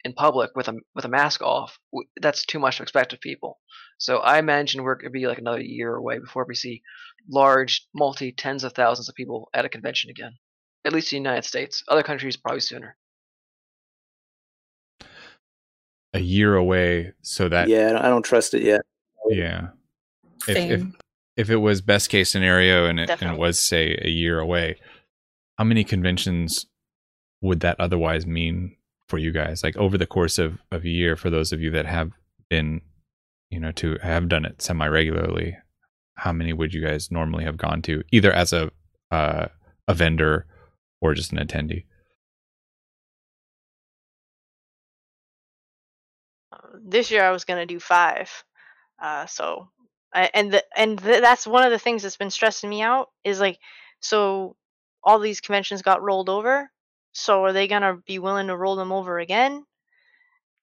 in 0.04 0.12
public 0.12 0.50
with 0.54 0.68
a 0.68 0.74
with 0.94 1.04
a 1.04 1.08
mask 1.08 1.42
off, 1.42 1.78
that's 2.20 2.44
too 2.44 2.58
much 2.58 2.76
to 2.76 2.82
expect 2.82 3.12
of 3.12 3.20
people. 3.20 3.58
So 3.98 4.18
I 4.18 4.38
imagine 4.38 4.82
we're 4.82 4.94
going 4.94 5.12
to 5.12 5.18
be 5.18 5.26
like 5.26 5.38
another 5.38 5.60
year 5.60 5.94
away 5.94 6.18
before 6.18 6.44
we 6.46 6.54
see 6.54 6.82
large, 7.28 7.86
multi 7.94 8.32
tens 8.32 8.64
of 8.64 8.72
thousands 8.72 9.08
of 9.08 9.14
people 9.14 9.48
at 9.52 9.64
a 9.64 9.68
convention 9.68 10.10
again. 10.10 10.38
At 10.84 10.92
least 10.92 11.12
in 11.12 11.22
the 11.22 11.28
United 11.28 11.46
States. 11.46 11.82
Other 11.88 12.04
countries 12.04 12.36
probably 12.36 12.60
sooner. 12.60 12.96
A 16.14 16.20
year 16.20 16.54
away, 16.56 17.12
so 17.22 17.48
that 17.48 17.68
yeah, 17.68 17.88
I 17.88 17.92
don't, 17.92 18.04
I 18.04 18.08
don't 18.08 18.22
trust 18.24 18.54
it 18.54 18.62
yet. 18.62 18.80
yeah. 19.28 19.68
If- 20.46 20.54
if- 20.56 20.86
If 21.36 21.50
it 21.50 21.56
was 21.58 21.80
best 21.82 22.10
case 22.10 22.30
scenario 22.30 22.86
and 22.86 22.98
it, 22.98 23.08
and 23.22 23.30
it 23.34 23.38
was 23.38 23.60
say 23.60 23.96
a 24.02 24.08
year 24.08 24.40
away, 24.40 24.76
how 25.56 25.62
many 25.64 25.84
conventions 25.84 26.66
would 27.42 27.60
that 27.60 27.78
otherwise 27.78 28.26
mean 28.26 28.74
for 29.06 29.18
you 29.18 29.30
guys? 29.30 29.62
Like 29.62 29.76
over 29.76 29.96
the 29.96 30.06
course 30.06 30.38
of, 30.38 30.58
of 30.72 30.84
a 30.84 30.88
year, 30.88 31.14
for 31.14 31.30
those 31.30 31.52
of 31.52 31.60
you 31.60 31.70
that 31.70 31.86
have 31.86 32.10
been, 32.50 32.80
you 33.50 33.60
know, 33.60 33.70
to 33.72 33.98
have 34.02 34.28
done 34.28 34.44
it 34.44 34.60
semi 34.60 34.88
regularly, 34.88 35.56
how 36.16 36.32
many 36.32 36.52
would 36.52 36.74
you 36.74 36.80
guys 36.84 37.12
normally 37.12 37.44
have 37.44 37.56
gone 37.56 37.82
to, 37.82 38.02
either 38.10 38.32
as 38.32 38.52
a 38.52 38.72
uh, 39.12 39.46
a 39.86 39.94
vendor 39.94 40.44
or 41.00 41.14
just 41.14 41.30
an 41.32 41.38
attendee? 41.38 41.84
This 46.90 47.10
year 47.10 47.24
I 47.24 47.30
was 47.30 47.44
gonna 47.44 47.66
do 47.66 47.80
five. 47.80 48.30
Uh, 49.00 49.26
so, 49.26 49.68
I, 50.14 50.30
and 50.34 50.52
the, 50.52 50.64
and 50.76 50.98
th- 50.98 51.20
that's 51.20 51.46
one 51.46 51.64
of 51.64 51.70
the 51.70 51.78
things 51.78 52.02
that's 52.02 52.16
been 52.16 52.30
stressing 52.30 52.68
me 52.70 52.82
out 52.82 53.08
is 53.24 53.40
like, 53.40 53.58
so 54.00 54.56
all 55.02 55.18
these 55.18 55.40
conventions 55.40 55.82
got 55.82 56.02
rolled 56.02 56.28
over. 56.30 56.70
So 57.12 57.44
are 57.44 57.52
they 57.52 57.68
gonna 57.68 57.96
be 58.06 58.18
willing 58.18 58.48
to 58.48 58.56
roll 58.56 58.76
them 58.76 58.92
over 58.92 59.18
again 59.18 59.64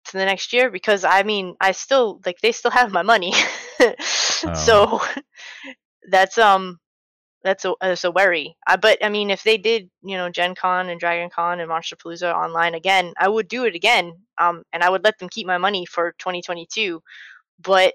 to 0.05 0.13
the 0.13 0.25
next 0.25 0.53
year? 0.53 0.69
Because 0.69 1.03
I 1.03 1.23
mean, 1.23 1.55
I 1.59 1.71
still 1.71 2.21
like 2.25 2.39
they 2.41 2.51
still 2.51 2.71
have 2.71 2.91
my 2.91 3.03
money, 3.03 3.33
so 4.01 5.01
that's 6.09 6.37
um 6.37 6.79
that's 7.45 7.63
a 7.63 7.73
that's 7.79 8.03
a 8.03 8.11
worry. 8.11 8.57
Uh, 8.67 8.75
but 8.75 8.97
I 9.05 9.09
mean, 9.09 9.29
if 9.29 9.43
they 9.43 9.57
did, 9.57 9.89
you 10.03 10.17
know, 10.17 10.29
Gen 10.29 10.55
Con 10.55 10.89
and 10.89 10.99
Dragon 10.99 11.29
Con 11.29 11.59
and 11.59 11.69
Monsterpalooza 11.69 12.33
online 12.33 12.73
again, 12.73 13.13
I 13.17 13.29
would 13.29 13.47
do 13.47 13.65
it 13.65 13.75
again. 13.75 14.13
Um, 14.39 14.63
and 14.73 14.83
I 14.83 14.89
would 14.89 15.03
let 15.03 15.19
them 15.19 15.29
keep 15.29 15.47
my 15.47 15.59
money 15.59 15.85
for 15.85 16.13
2022. 16.19 17.01
But 17.61 17.93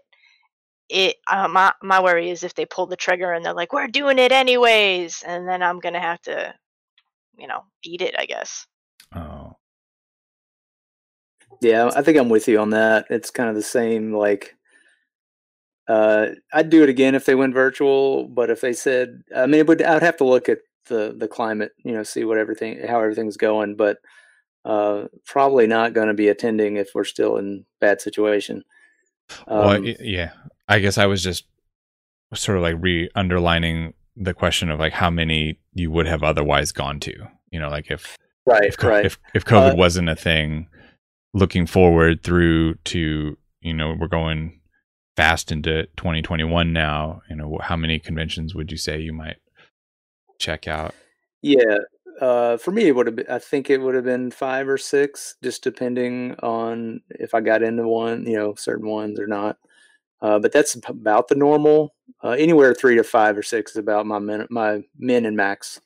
it, 0.88 1.16
uh, 1.26 1.48
my 1.48 1.72
my 1.82 2.03
worry 2.03 2.30
is 2.30 2.44
if 2.44 2.55
they 2.55 2.66
pull 2.66 2.86
the 2.86 2.96
trigger 2.96 3.32
and 3.32 3.44
they're 3.44 3.53
like, 3.55 3.72
"We're 3.72 3.88
doing 3.88 4.18
it 4.20 4.32
anyways," 4.32 5.22
and 5.26 5.48
then 5.48 5.62
I'm 5.62 5.80
gonna 5.80 6.01
have 6.01 6.22
to, 6.22 6.55
you 7.38 7.48
know, 7.48 7.64
eat 7.84 8.03
it. 8.03 8.14
I 8.18 8.26
guess. 8.26 8.66
Oh, 9.14 9.57
Yeah, 11.61 11.90
I 11.94 12.03
think 12.03 12.16
I'm 12.18 12.28
with 12.28 12.48
you 12.48 12.59
on 12.61 12.70
that. 12.70 13.07
It's 13.11 13.30
kind 13.30 13.48
of 13.51 13.57
the 13.57 13.62
same. 13.62 14.14
Like, 14.14 14.57
uh, 15.91 16.26
I'd 16.53 16.70
do 16.70 16.82
it 16.82 16.88
again 16.88 17.14
if 17.14 17.24
they 17.24 17.34
went 17.34 17.55
virtual, 17.55 18.28
but 18.28 18.51
if 18.51 18.61
they 18.61 18.72
said, 18.72 19.22
I 19.34 19.47
mean, 19.47 19.61
it 19.61 19.66
would. 19.66 19.82
I'd 19.82 20.03
have 20.03 20.16
to 20.18 20.24
look 20.24 20.49
at 20.49 20.59
the 20.86 21.14
the 21.16 21.28
climate, 21.28 21.72
you 21.84 21.93
know, 21.93 22.03
see 22.05 22.24
what 22.24 22.38
everything, 22.38 22.78
how 22.86 23.01
everything's 23.01 23.36
going. 23.36 23.76
But 23.76 23.99
uh, 24.64 25.07
probably 25.26 25.66
not 25.66 25.95
going 25.95 26.09
to 26.09 26.14
be 26.14 26.28
attending 26.28 26.76
if 26.76 26.91
we're 26.95 27.05
still 27.05 27.36
in 27.38 27.64
bad 27.80 28.01
situation. 28.01 28.62
well, 29.47 29.70
Um, 29.76 29.84
y- 29.84 29.97
yeah. 30.01 30.30
I 30.68 30.78
guess 30.78 30.99
I 30.99 31.07
was 31.07 31.22
just 31.22 31.45
sort 32.34 32.59
of 32.59 32.62
like 32.62 32.76
re 32.78 33.09
underlining 33.14 33.95
the 34.16 34.34
question 34.34 34.70
of 34.70 34.78
like 34.78 34.93
how 34.93 35.11
many 35.11 35.59
you 35.74 35.91
would 35.91 36.07
have 36.07 36.22
otherwise 36.22 36.72
gone 36.72 37.01
to. 37.01 37.12
You 37.51 37.59
know, 37.59 37.68
like 37.68 37.91
if 37.91 38.16
right, 38.47 38.64
if 38.64 38.82
right. 38.84 39.07
if 39.07 39.18
if 39.34 39.45
COVID 39.45 39.72
Uh, 39.72 39.76
wasn't 39.76 40.09
a 40.09 40.14
thing, 40.14 40.68
looking 41.34 41.66
forward 41.66 42.22
through 42.22 42.74
to 42.93 43.36
you 43.62 43.74
know 43.74 43.97
we're 43.99 44.07
going 44.07 44.59
fast 45.21 45.53
into 45.53 45.85
2021 45.99 46.73
now. 46.73 47.21
You 47.29 47.37
know, 47.37 47.59
how 47.62 47.77
many 47.77 47.99
conventions 47.99 48.55
would 48.55 48.71
you 48.73 48.79
say 48.79 49.01
you 49.01 49.12
might 49.12 49.37
check 50.39 50.66
out? 50.66 50.95
Yeah, 51.43 51.79
uh, 52.23 52.57
for 52.57 52.71
me, 52.71 52.85
it 52.85 52.95
would 52.95 53.07
have 53.07 53.16
been. 53.16 53.27
I 53.29 53.39
think 53.39 53.68
it 53.68 53.83
would 53.83 53.95
have 53.95 54.05
been 54.05 54.31
five 54.31 54.66
or 54.66 54.79
six, 54.79 55.37
just 55.43 55.62
depending 55.62 56.37
on 56.43 57.03
if 57.11 57.35
I 57.35 57.43
got 57.43 57.62
into 57.62 57.87
one, 57.87 58.25
you 58.25 58.37
know, 58.37 58.55
certain 58.55 58.89
ones 58.89 59.21
or 59.21 59.27
not. 59.27 59.59
Uh, 60.23 60.39
but 60.39 60.53
that's 60.53 60.77
about 60.87 61.29
the 61.29 61.35
normal. 61.35 61.95
Uh, 62.25 62.31
anywhere 62.31 62.75
three 62.75 62.97
to 62.97 63.05
five 63.05 63.37
or 63.37 63.42
six 63.42 63.72
is 63.72 63.76
about 63.76 64.07
my 64.07 64.18
min, 64.18 64.47
my 64.49 64.83
min 64.99 65.26
and 65.26 65.37
max. 65.37 65.80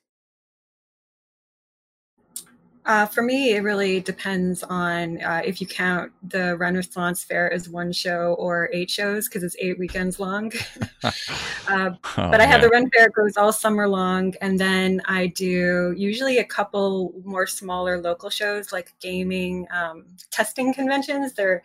Uh, 2.86 3.06
for 3.06 3.22
me, 3.22 3.54
it 3.54 3.62
really 3.62 4.00
depends 4.00 4.62
on 4.64 5.22
uh, 5.22 5.40
if 5.44 5.60
you 5.60 5.66
count 5.66 6.12
the 6.22 6.56
Renaissance 6.56 7.24
Fair 7.24 7.50
as 7.52 7.68
one 7.68 7.92
show 7.92 8.34
or 8.38 8.68
eight 8.72 8.90
shows 8.90 9.26
because 9.26 9.42
it's 9.42 9.56
eight 9.58 9.78
weekends 9.78 10.20
long. 10.20 10.52
uh, 11.68 11.90
Oh, 12.16 12.30
but 12.30 12.40
I 12.40 12.46
have 12.46 12.60
yeah. 12.60 12.66
the 12.66 12.70
Ren 12.70 12.90
Fair 12.90 13.06
it 13.06 13.12
goes 13.12 13.36
all 13.36 13.52
summer 13.52 13.88
long, 13.88 14.34
and 14.40 14.58
then 14.58 15.02
I 15.06 15.28
do 15.28 15.94
usually 15.96 16.38
a 16.38 16.44
couple 16.44 17.12
more 17.24 17.46
smaller 17.46 18.00
local 18.00 18.30
shows 18.30 18.72
like 18.72 18.94
gaming 19.00 19.66
um, 19.72 20.04
testing 20.30 20.72
conventions. 20.72 21.34
They're 21.34 21.62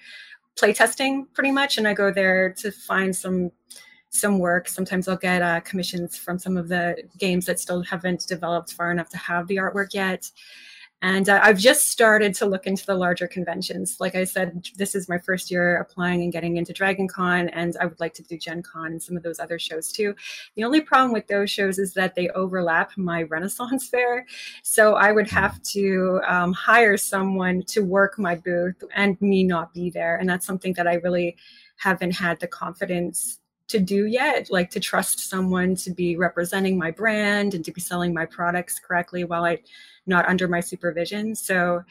play 0.58 0.74
testing 0.74 1.28
pretty 1.34 1.52
much, 1.52 1.78
and 1.78 1.88
I 1.88 1.94
go 1.94 2.12
there 2.12 2.52
to 2.54 2.72
find 2.72 3.16
some 3.16 3.52
some 4.10 4.40
work. 4.40 4.68
Sometimes 4.68 5.08
I'll 5.08 5.18
get 5.18 5.42
uh, 5.42 5.60
commissions 5.62 6.18
from 6.18 6.40
some 6.40 6.58
of 6.58 6.68
the 6.68 7.04
games 7.20 7.46
that 7.46 7.60
still 7.60 7.84
haven't 7.84 8.28
developed 8.28 8.74
far 8.74 8.92
enough 8.92 9.10
to 9.10 9.18
have 9.18 9.48
the 9.48 9.58
artwork 9.58 9.94
yet. 9.94 10.32
And 11.02 11.30
uh, 11.30 11.40
I've 11.42 11.58
just 11.58 11.90
started 11.90 12.34
to 12.36 12.46
look 12.46 12.68
into 12.68 12.86
the 12.86 12.96
larger 12.96 13.28
conventions. 13.28 13.98
Like 14.02 14.16
I 14.16 14.26
said, 14.26 14.68
this 14.76 14.96
is 14.96 15.08
my 15.08 15.18
first 15.18 15.50
year 15.50 15.78
applying 15.78 16.24
and 16.24 16.32
getting 16.32 16.58
into 16.58 16.74
Dragon 16.74 17.08
Con, 17.08 17.48
and 17.50 17.76
I 17.80 17.86
would 17.86 18.00
like 18.02 18.14
to 18.16 18.24
do 18.24 18.38
Gen 18.38 18.62
Con 18.62 18.88
and 18.88 19.02
some 19.02 19.16
of 19.16 19.24
those 19.24 19.40
other 19.40 19.58
shows 19.58 19.94
too. 19.94 20.14
The 20.56 20.66
only 20.66 20.82
problem 20.82 21.14
with 21.14 21.28
those 21.28 21.50
shows 21.50 21.80
is 21.80 21.94
that 21.94 22.16
they 22.16 22.28
overlap 22.30 22.92
my 22.98 23.24
Renaissance 23.24 23.88
Fair. 23.90 24.26
So 24.64 24.96
I 24.96 25.14
would 25.14 25.30
have 25.30 25.62
to 25.64 26.20
um, 26.28 26.52
hire 26.52 26.98
someone 26.98 27.64
to 27.68 27.82
work 27.82 28.20
my 28.20 28.36
booth 28.36 28.84
and 28.94 29.20
me 29.22 29.44
not 29.44 29.74
be 29.74 29.90
there. 29.90 30.18
And 30.18 30.28
that's 30.28 30.46
something 30.46 30.74
that 30.74 30.88
I 30.88 30.96
really 30.96 31.38
haven't 31.78 32.12
had 32.12 32.42
the 32.42 32.48
confidence 32.48 33.40
to 33.70 33.80
do 33.80 34.08
yet, 34.08 34.50
like 34.50 34.72
to 34.72 34.80
trust 34.80 35.30
someone 35.30 35.76
to 35.76 35.92
be 35.92 36.18
representing 36.18 36.78
my 36.78 36.92
brand 36.92 37.54
and 37.54 37.64
to 37.64 37.72
be 37.72 37.80
selling 37.80 38.14
my 38.14 38.26
products 38.26 38.80
correctly 38.80 39.24
while 39.24 39.46
I 39.46 39.60
not 40.10 40.28
under 40.28 40.48
my 40.48 40.60
supervision. 40.60 41.36
So 41.36 41.84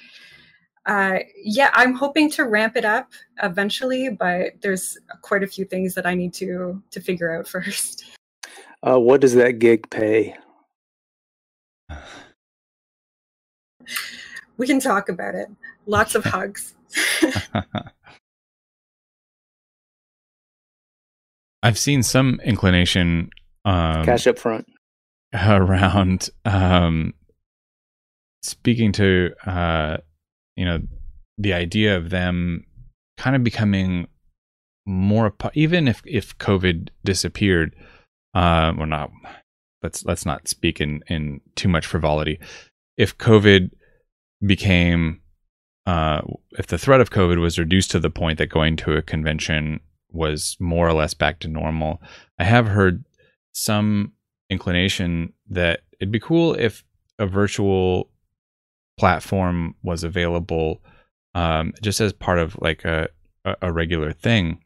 uh, 0.89 1.19
yeah, 1.36 1.70
I'm 1.74 1.93
hoping 1.93 2.31
to 2.31 2.45
ramp 2.45 2.77
it 2.77 2.85
up 2.85 3.12
eventually, 3.43 4.09
but 4.09 4.55
there's 4.62 4.97
quite 5.20 5.43
a 5.43 5.47
few 5.47 5.66
things 5.66 5.95
that 5.95 6.07
I 6.07 6.15
need 6.15 6.32
to 6.35 6.82
to 6.90 7.01
figure 7.01 7.36
out 7.36 7.47
first. 7.55 8.05
Uh, 8.82 8.99
what 8.99 9.20
does 9.20 9.35
that 9.35 9.59
gig 9.59 9.90
pay? 9.90 10.36
We 14.57 14.66
can 14.66 14.81
talk 14.81 15.09
about 15.09 15.35
it. 15.35 15.49
Lots 15.86 16.15
of 16.15 16.24
hugs. 16.24 16.74
I've 21.62 21.78
seen 21.78 22.03
some 22.03 22.40
inclination 22.45 23.31
um, 23.65 24.05
Cash 24.05 24.27
up 24.27 24.39
front. 24.39 24.66
around 25.35 26.31
um, 26.45 27.15
speaking 28.49 28.93
to 28.93 29.31
uh, 29.47 29.99
you 30.57 30.65
know 30.65 30.81
the 31.37 31.53
idea 31.53 31.97
of 31.97 32.11
them 32.11 32.65
kind 33.16 33.37
of 33.37 33.45
becoming 33.45 34.09
more 34.87 35.33
even 35.55 35.87
if 35.87 36.03
if 36.07 36.37
COVID 36.39 36.89
disappeared, 37.05 37.77
uh, 38.35 38.73
not. 38.87 39.11
Let's 39.83 40.05
let's 40.05 40.27
not 40.27 40.49
speak 40.49 40.81
in 40.81 41.03
in 41.09 41.41
too 41.55 41.69
much 41.69 41.87
frivolity. 41.87 42.41
If 42.97 43.16
COVID 43.19 43.70
became 44.45 45.20
uh, 45.87 46.23
if 46.53 46.66
the 46.66 46.79
threat 46.79 47.01
of 47.01 47.11
COVID 47.11 47.41
was 47.41 47.59
reduced 47.59 47.91
to 47.93 48.01
the 48.01 48.11
point 48.11 48.39
that 48.39 48.49
going 48.49 48.77
to 48.77 48.93
a 48.95 49.03
convention 49.03 49.81
was 50.11 50.57
more 50.59 50.89
or 50.89 50.93
less 50.93 51.15
back 51.15 51.39
to 51.41 51.49
normal, 51.49 52.03
I 52.39 52.45
have 52.45 52.66
heard 52.66 53.05
some 53.53 54.12
inclination 54.51 55.33
that 55.51 55.81
it'd 56.01 56.12
be 56.12 56.20
cool 56.20 56.55
if 56.55 56.85
a 57.19 57.27
virtual 57.27 58.11
platform 58.99 59.75
was 59.83 60.05
available 60.05 60.83
um, 61.35 61.73
just 61.83 62.01
as 62.01 62.12
part 62.12 62.39
of 62.39 62.57
like 62.61 62.85
a, 62.85 63.09
a 63.62 63.73
regular 63.73 64.12
thing. 64.12 64.62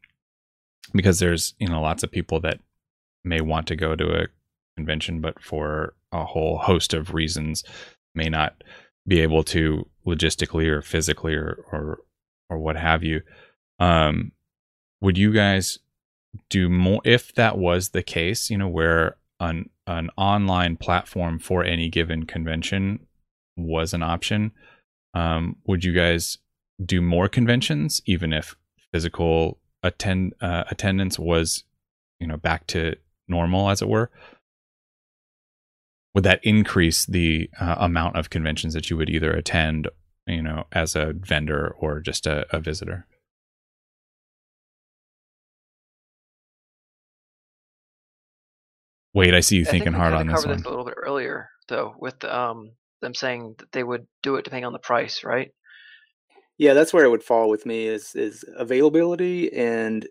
Because 0.95 1.21
there's 1.21 1.55
you 1.59 1.69
know 1.69 1.81
lots 1.81 2.03
of 2.03 2.11
people 2.11 2.41
that 2.41 2.61
may 3.25 3.41
want 3.41 3.67
to 3.69 3.77
go 3.77 3.95
to 3.95 4.23
a 4.23 4.27
convention 4.77 5.21
but 5.21 5.41
for 5.41 5.95
a 6.11 6.25
whole 6.25 6.59
host 6.59 6.93
of 6.93 7.15
reasons 7.15 7.63
may 8.15 8.29
not 8.29 8.65
be 9.07 9.21
able 9.21 9.45
to 9.45 9.89
logistically 10.07 10.67
or 10.67 10.83
physically 10.83 11.35
or 11.35 11.65
or 11.71 11.99
or 12.51 12.59
what 12.59 12.77
have 12.77 13.03
you. 13.03 13.23
Um 13.79 14.33
would 15.01 15.17
you 15.19 15.33
guys 15.33 15.79
do 16.49 16.69
more 16.69 17.01
if 17.05 17.35
that 17.35 17.59
was 17.59 17.91
the 17.91 18.03
case 18.03 18.51
you 18.51 18.59
know 18.59 18.69
where 18.69 19.17
an 19.41 19.69
an 19.87 20.11
online 20.17 20.77
platform 20.77 21.39
for 21.39 21.65
any 21.65 21.89
given 21.89 22.25
convention 22.25 23.07
was 23.57 23.93
an 23.93 24.03
option 24.03 24.51
um 25.15 25.57
would 25.67 25.85
you 25.85 25.93
guys 25.93 26.39
do 26.85 27.01
more 27.01 27.29
conventions 27.29 28.01
even 28.07 28.33
if 28.33 28.57
physical 28.93 29.59
attend 29.83 30.35
uh, 30.41 30.65
attendance 30.71 31.19
was 31.19 31.65
you 32.21 32.27
know 32.27 32.37
back 32.37 32.67
to 32.69 32.95
normal 33.29 33.71
as 33.71 33.83
it 33.83 33.89
were? 33.89 34.11
Would 36.15 36.25
that 36.25 36.45
increase 36.45 37.07
the 37.07 37.49
uh, 37.59 37.77
amount 37.79 38.17
of 38.17 38.31
conventions 38.31 38.75
that 38.75 38.91
you 38.91 38.97
would 38.97 39.09
either 39.11 39.33
attend 39.33 39.89
you 40.27 40.43
know 40.43 40.65
as 40.73 40.95
a 40.95 41.13
vendor 41.15 41.75
or 41.79 42.01
just 42.01 42.27
a, 42.27 42.47
a 42.55 42.61
visitor? 42.61 43.07
Wade 49.15 49.35
i 49.35 49.41
see 49.41 49.57
you 49.57 49.63
I 49.63 49.65
thinking 49.67 49.93
think 49.93 49.97
hard 49.97 50.15
on 50.15 50.27
this 50.27 50.47
one 50.47 50.57
this 50.57 50.67
a 50.67 50.71
little 50.71 50.87
bit 50.87 50.95
earlier, 50.97 51.51
though, 51.69 51.95
with 51.99 52.25
um, 52.25 52.73
them 53.03 53.15
saying 53.15 53.57
that 53.59 53.73
they 53.73 53.85
would 53.85 54.07
do 54.23 54.37
it 54.37 54.45
depending 54.45 54.65
on 54.65 54.73
the 54.73 54.79
price, 54.79 55.25
right? 55.25 55.53
Yeah, 56.59 56.75
that's 56.75 56.93
where 56.93 57.05
it 57.05 57.11
would 57.11 57.25
fall 57.25 57.51
with 57.51 57.67
me 57.67 57.87
is 57.87 58.15
is 58.15 58.45
availability 58.57 59.53
and 59.53 60.07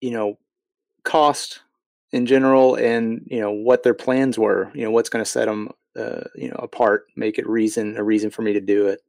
you 0.00 0.12
know 0.12 0.38
cost 1.04 1.60
in 2.12 2.26
general, 2.26 2.76
and 2.76 3.26
you 3.26 3.40
know 3.40 3.50
what 3.50 3.82
their 3.82 3.94
plans 3.94 4.38
were. 4.38 4.70
You 4.74 4.84
know 4.84 4.90
what's 4.90 5.10
going 5.10 5.24
to 5.24 5.30
set 5.30 5.46
them 5.46 5.70
uh, 5.98 6.24
you 6.34 6.48
know 6.48 6.56
apart, 6.58 7.06
make 7.16 7.38
it 7.38 7.48
reason 7.48 7.96
a 7.96 8.02
reason 8.04 8.30
for 8.30 8.42
me 8.42 8.54
to 8.54 8.60
do 8.60 8.88
it. 8.88 9.00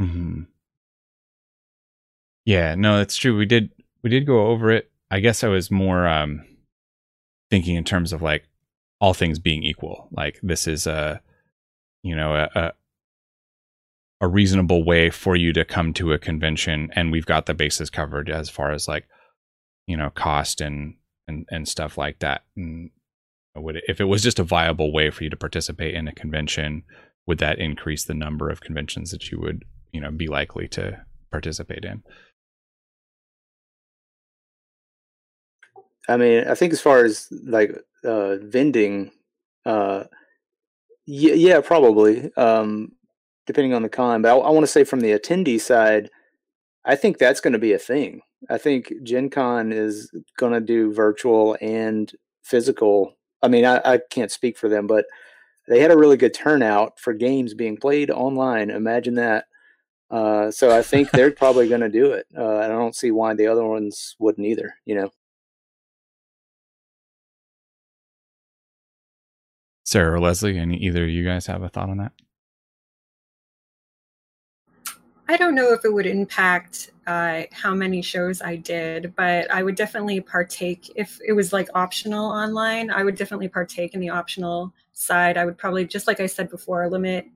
mm-hmm. 0.00 0.42
Yeah, 2.44 2.74
no, 2.76 2.98
that's 2.98 3.16
true. 3.16 3.36
We 3.36 3.46
did 3.46 3.70
we 4.02 4.10
did 4.10 4.26
go 4.26 4.46
over 4.46 4.70
it. 4.70 4.90
I 5.10 5.20
guess 5.20 5.44
I 5.44 5.48
was 5.48 5.70
more 5.70 6.06
um 6.08 6.44
thinking 7.50 7.76
in 7.76 7.84
terms 7.84 8.12
of 8.12 8.22
like 8.22 8.48
all 9.00 9.14
things 9.14 9.38
being 9.38 9.62
equal. 9.62 10.08
Like 10.10 10.40
this 10.42 10.66
is 10.66 10.86
a 10.86 11.20
you 12.08 12.16
know 12.16 12.48
a, 12.54 12.72
a 14.20 14.28
reasonable 14.28 14.84
way 14.84 15.10
for 15.10 15.36
you 15.36 15.52
to 15.52 15.64
come 15.64 15.92
to 15.92 16.12
a 16.12 16.18
convention 16.18 16.90
and 16.94 17.12
we've 17.12 17.26
got 17.26 17.46
the 17.46 17.54
bases 17.54 17.90
covered 17.90 18.28
as 18.30 18.48
far 18.48 18.72
as 18.72 18.88
like 18.88 19.06
you 19.86 19.96
know 19.96 20.10
cost 20.10 20.60
and 20.60 20.94
and 21.28 21.46
and 21.50 21.68
stuff 21.68 21.98
like 21.98 22.18
that. 22.20 22.42
And 22.56 22.90
would 23.56 23.76
it, 23.76 23.84
if 23.88 24.00
it 24.00 24.04
was 24.04 24.22
just 24.22 24.38
a 24.38 24.44
viable 24.44 24.92
way 24.92 25.10
for 25.10 25.24
you 25.24 25.30
to 25.30 25.36
participate 25.36 25.94
in 25.94 26.08
a 26.08 26.14
convention, 26.14 26.82
would 27.26 27.38
that 27.38 27.58
increase 27.58 28.04
the 28.04 28.14
number 28.14 28.50
of 28.50 28.60
conventions 28.60 29.10
that 29.10 29.30
you 29.30 29.40
would 29.40 29.64
you 29.92 30.00
know 30.00 30.10
be 30.10 30.26
likely 30.26 30.68
to 30.68 31.04
participate 31.30 31.84
in? 31.84 32.02
I 36.08 36.16
mean, 36.16 36.44
I 36.48 36.54
think 36.54 36.72
as 36.72 36.80
far 36.80 37.04
as 37.04 37.28
like 37.44 37.72
uh, 38.02 38.36
vending, 38.36 39.10
uh, 39.66 40.04
yeah, 41.10 41.32
yeah, 41.32 41.60
probably, 41.62 42.30
um, 42.36 42.92
depending 43.46 43.72
on 43.72 43.82
the 43.82 43.88
con. 43.88 44.20
But 44.20 44.28
I, 44.28 44.36
I 44.36 44.50
want 44.50 44.64
to 44.64 44.70
say 44.70 44.84
from 44.84 45.00
the 45.00 45.18
attendee 45.18 45.58
side, 45.58 46.10
I 46.84 46.96
think 46.96 47.16
that's 47.16 47.40
going 47.40 47.54
to 47.54 47.58
be 47.58 47.72
a 47.72 47.78
thing. 47.78 48.20
I 48.50 48.58
think 48.58 48.92
Gen 49.02 49.30
Con 49.30 49.72
is 49.72 50.10
going 50.36 50.52
to 50.52 50.60
do 50.60 50.92
virtual 50.92 51.56
and 51.62 52.12
physical. 52.42 53.14
I 53.42 53.48
mean, 53.48 53.64
I, 53.64 53.80
I 53.86 54.00
can't 54.10 54.30
speak 54.30 54.58
for 54.58 54.68
them, 54.68 54.86
but 54.86 55.06
they 55.66 55.80
had 55.80 55.90
a 55.90 55.96
really 55.96 56.18
good 56.18 56.34
turnout 56.34 57.00
for 57.00 57.14
games 57.14 57.54
being 57.54 57.78
played 57.78 58.10
online. 58.10 58.68
Imagine 58.68 59.14
that. 59.14 59.46
Uh, 60.10 60.50
so 60.50 60.76
I 60.76 60.82
think 60.82 61.10
they're 61.10 61.30
probably 61.36 61.68
going 61.68 61.80
to 61.80 61.88
do 61.88 62.12
it. 62.12 62.26
Uh, 62.36 62.58
I 62.58 62.68
don't 62.68 62.94
see 62.94 63.12
why 63.12 63.32
the 63.32 63.46
other 63.46 63.64
ones 63.64 64.14
wouldn't 64.18 64.46
either. 64.46 64.74
You 64.84 64.96
know. 64.96 65.10
Sarah 69.88 70.16
or 70.16 70.20
Leslie, 70.20 70.58
any 70.58 70.76
either 70.76 71.04
of 71.04 71.08
you 71.08 71.24
guys 71.24 71.46
have 71.46 71.62
a 71.62 71.68
thought 71.70 71.88
on 71.88 71.96
that? 71.96 72.12
I 75.26 75.38
don't 75.38 75.54
know 75.54 75.72
if 75.72 75.82
it 75.82 75.90
would 75.90 76.04
impact 76.04 76.90
uh, 77.06 77.44
how 77.52 77.74
many 77.74 78.02
shows 78.02 78.42
I 78.42 78.56
did, 78.56 79.14
but 79.16 79.50
I 79.50 79.62
would 79.62 79.76
definitely 79.76 80.20
partake 80.20 80.92
if 80.94 81.18
it 81.26 81.32
was 81.32 81.54
like 81.54 81.70
optional 81.74 82.26
online. 82.26 82.90
I 82.90 83.02
would 83.02 83.16
definitely 83.16 83.48
partake 83.48 83.94
in 83.94 84.00
the 84.00 84.10
optional 84.10 84.74
side. 84.92 85.38
I 85.38 85.46
would 85.46 85.56
probably, 85.56 85.86
just 85.86 86.06
like 86.06 86.20
I 86.20 86.26
said 86.26 86.50
before, 86.50 86.86
limit 86.90 87.26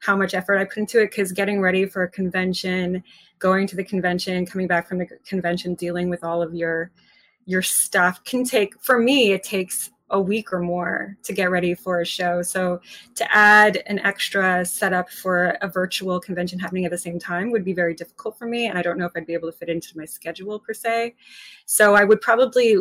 how 0.00 0.16
much 0.16 0.32
effort 0.32 0.56
I 0.56 0.64
put 0.64 0.78
into 0.78 1.02
it 1.02 1.10
because 1.10 1.32
getting 1.32 1.60
ready 1.60 1.84
for 1.84 2.04
a 2.04 2.08
convention, 2.08 3.04
going 3.38 3.66
to 3.66 3.76
the 3.76 3.84
convention, 3.84 4.46
coming 4.46 4.66
back 4.66 4.88
from 4.88 4.96
the 4.96 5.08
convention, 5.26 5.74
dealing 5.74 6.08
with 6.08 6.24
all 6.24 6.40
of 6.40 6.54
your 6.54 6.90
your 7.44 7.60
stuff 7.60 8.24
can 8.24 8.44
take. 8.44 8.80
For 8.80 8.98
me, 8.98 9.32
it 9.32 9.42
takes 9.42 9.90
a 10.10 10.20
week 10.20 10.52
or 10.52 10.60
more 10.60 11.16
to 11.22 11.32
get 11.32 11.50
ready 11.50 11.74
for 11.74 12.00
a 12.00 12.06
show. 12.06 12.42
So 12.42 12.80
to 13.14 13.36
add 13.36 13.82
an 13.86 13.98
extra 14.00 14.64
setup 14.64 15.10
for 15.10 15.56
a 15.60 15.68
virtual 15.68 16.18
convention 16.20 16.58
happening 16.58 16.84
at 16.84 16.90
the 16.90 16.98
same 16.98 17.18
time 17.18 17.50
would 17.50 17.64
be 17.64 17.74
very 17.74 17.94
difficult 17.94 18.38
for 18.38 18.46
me. 18.46 18.66
And 18.66 18.78
I 18.78 18.82
don't 18.82 18.98
know 18.98 19.06
if 19.06 19.12
I'd 19.14 19.26
be 19.26 19.34
able 19.34 19.50
to 19.50 19.56
fit 19.56 19.68
into 19.68 19.96
my 19.96 20.04
schedule 20.04 20.58
per 20.58 20.72
se. 20.72 21.14
So 21.66 21.94
I 21.94 22.04
would 22.04 22.20
probably 22.20 22.76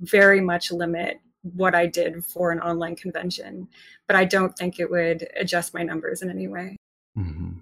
very 0.00 0.40
much 0.40 0.72
limit 0.72 1.20
what 1.42 1.74
I 1.74 1.86
did 1.86 2.24
for 2.24 2.52
an 2.52 2.60
online 2.60 2.96
convention, 2.96 3.68
but 4.06 4.16
I 4.16 4.24
don't 4.24 4.56
think 4.56 4.78
it 4.78 4.90
would 4.90 5.28
adjust 5.36 5.74
my 5.74 5.82
numbers 5.82 6.22
in 6.22 6.30
any 6.30 6.48
way. 6.48 6.76
Mm-hmm. 7.18 7.58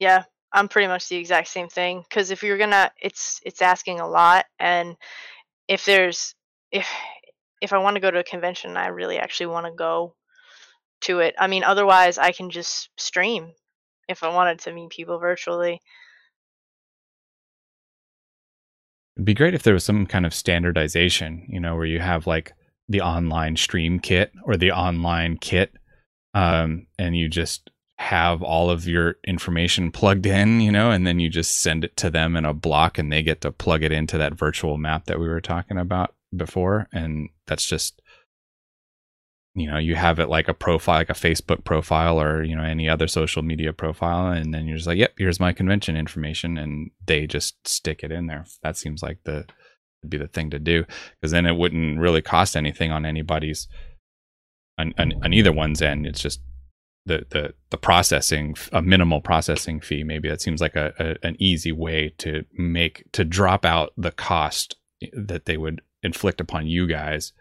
Yeah, 0.00 0.24
I'm 0.52 0.68
pretty 0.68 0.88
much 0.88 1.08
the 1.08 1.16
exact 1.16 1.48
same 1.48 1.68
thing. 1.68 2.04
Because 2.08 2.30
if 2.30 2.42
you're 2.42 2.58
gonna, 2.58 2.90
it's 3.00 3.40
it's 3.44 3.62
asking 3.62 4.00
a 4.00 4.08
lot, 4.08 4.46
and 4.58 4.96
if 5.68 5.84
there's 5.84 6.34
if 6.70 6.88
if 7.60 7.72
I 7.72 7.78
want 7.78 7.96
to 7.96 8.00
go 8.00 8.10
to 8.10 8.20
a 8.20 8.24
convention, 8.24 8.76
I 8.76 8.88
really 8.88 9.18
actually 9.18 9.46
want 9.46 9.66
to 9.66 9.72
go 9.72 10.14
to 11.02 11.20
it. 11.20 11.34
I 11.38 11.46
mean, 11.46 11.64
otherwise, 11.64 12.18
I 12.18 12.32
can 12.32 12.50
just 12.50 12.90
stream 12.96 13.52
if 14.08 14.22
I 14.22 14.28
wanted 14.28 14.60
to 14.60 14.72
meet 14.72 14.90
people 14.90 15.18
virtually. 15.18 15.80
It'd 19.16 19.24
be 19.24 19.34
great 19.34 19.54
if 19.54 19.64
there 19.64 19.74
was 19.74 19.84
some 19.84 20.06
kind 20.06 20.24
of 20.24 20.32
standardization, 20.32 21.46
you 21.48 21.58
know, 21.58 21.74
where 21.74 21.86
you 21.86 21.98
have 21.98 22.26
like 22.26 22.52
the 22.88 23.00
online 23.00 23.56
stream 23.56 23.98
kit 23.98 24.32
or 24.44 24.56
the 24.56 24.70
online 24.70 25.36
kit, 25.38 25.72
um, 26.34 26.86
and 26.98 27.16
you 27.16 27.28
just 27.28 27.70
have 27.98 28.42
all 28.42 28.70
of 28.70 28.86
your 28.86 29.16
information 29.26 29.90
plugged 29.90 30.24
in, 30.24 30.60
you 30.60 30.70
know, 30.70 30.92
and 30.92 31.04
then 31.04 31.18
you 31.18 31.28
just 31.28 31.60
send 31.60 31.84
it 31.84 31.96
to 31.96 32.08
them 32.08 32.36
in 32.36 32.44
a 32.44 32.54
block 32.54 32.96
and 32.96 33.10
they 33.10 33.24
get 33.24 33.40
to 33.40 33.50
plug 33.50 33.82
it 33.82 33.90
into 33.90 34.16
that 34.16 34.34
virtual 34.34 34.78
map 34.78 35.06
that 35.06 35.18
we 35.18 35.26
were 35.26 35.40
talking 35.40 35.78
about. 35.78 36.14
Before, 36.36 36.88
and 36.92 37.28
that's 37.46 37.66
just 37.66 38.00
you 39.54 39.70
know 39.70 39.78
you 39.78 39.94
have 39.94 40.18
it 40.18 40.28
like 40.28 40.46
a 40.46 40.54
profile 40.54 40.98
like 40.98 41.10
a 41.10 41.14
facebook 41.14 41.64
profile 41.64 42.20
or 42.20 42.44
you 42.44 42.54
know 42.54 42.62
any 42.62 42.88
other 42.88 43.08
social 43.08 43.42
media 43.42 43.72
profile 43.72 44.30
and 44.30 44.54
then 44.54 44.66
you're 44.66 44.76
just 44.76 44.86
like 44.86 44.98
yep 44.98 45.12
here's 45.18 45.40
my 45.40 45.52
convention 45.52 45.96
information 45.96 46.56
and 46.56 46.90
they 47.06 47.26
just 47.26 47.66
stick 47.66 48.02
it 48.02 48.12
in 48.12 48.26
there. 48.26 48.44
That 48.62 48.76
seems 48.76 49.02
like 49.02 49.18
the 49.24 49.46
be 50.08 50.16
the 50.16 50.28
thing 50.28 50.50
to 50.50 50.58
do 50.58 50.84
because 51.20 51.32
then 51.32 51.46
it 51.46 51.56
wouldn't 51.56 51.98
really 51.98 52.22
cost 52.22 52.56
anything 52.56 52.92
on 52.92 53.04
anybody's 53.04 53.66
on, 54.78 54.94
on, 54.96 55.12
on 55.24 55.32
either 55.32 55.52
one's 55.52 55.82
end. 55.82 56.06
It's 56.06 56.22
just 56.22 56.40
the 57.04 57.26
the 57.30 57.54
the 57.70 57.78
processing 57.78 58.54
a 58.72 58.82
minimal 58.82 59.20
processing 59.20 59.80
fee 59.80 60.04
maybe. 60.04 60.28
That 60.28 60.42
seems 60.42 60.60
like 60.60 60.76
a, 60.76 60.92
a 60.98 61.26
an 61.26 61.36
easy 61.38 61.72
way 61.72 62.14
to 62.18 62.44
make 62.52 63.04
to 63.12 63.24
drop 63.24 63.64
out 63.64 63.92
the 63.96 64.12
cost 64.12 64.76
eh, 65.02 65.08
that 65.12 65.46
they 65.46 65.56
would 65.56 65.80
inflict 66.02 66.40
upon 66.40 66.66
you 66.66 66.86
guys 66.86 67.32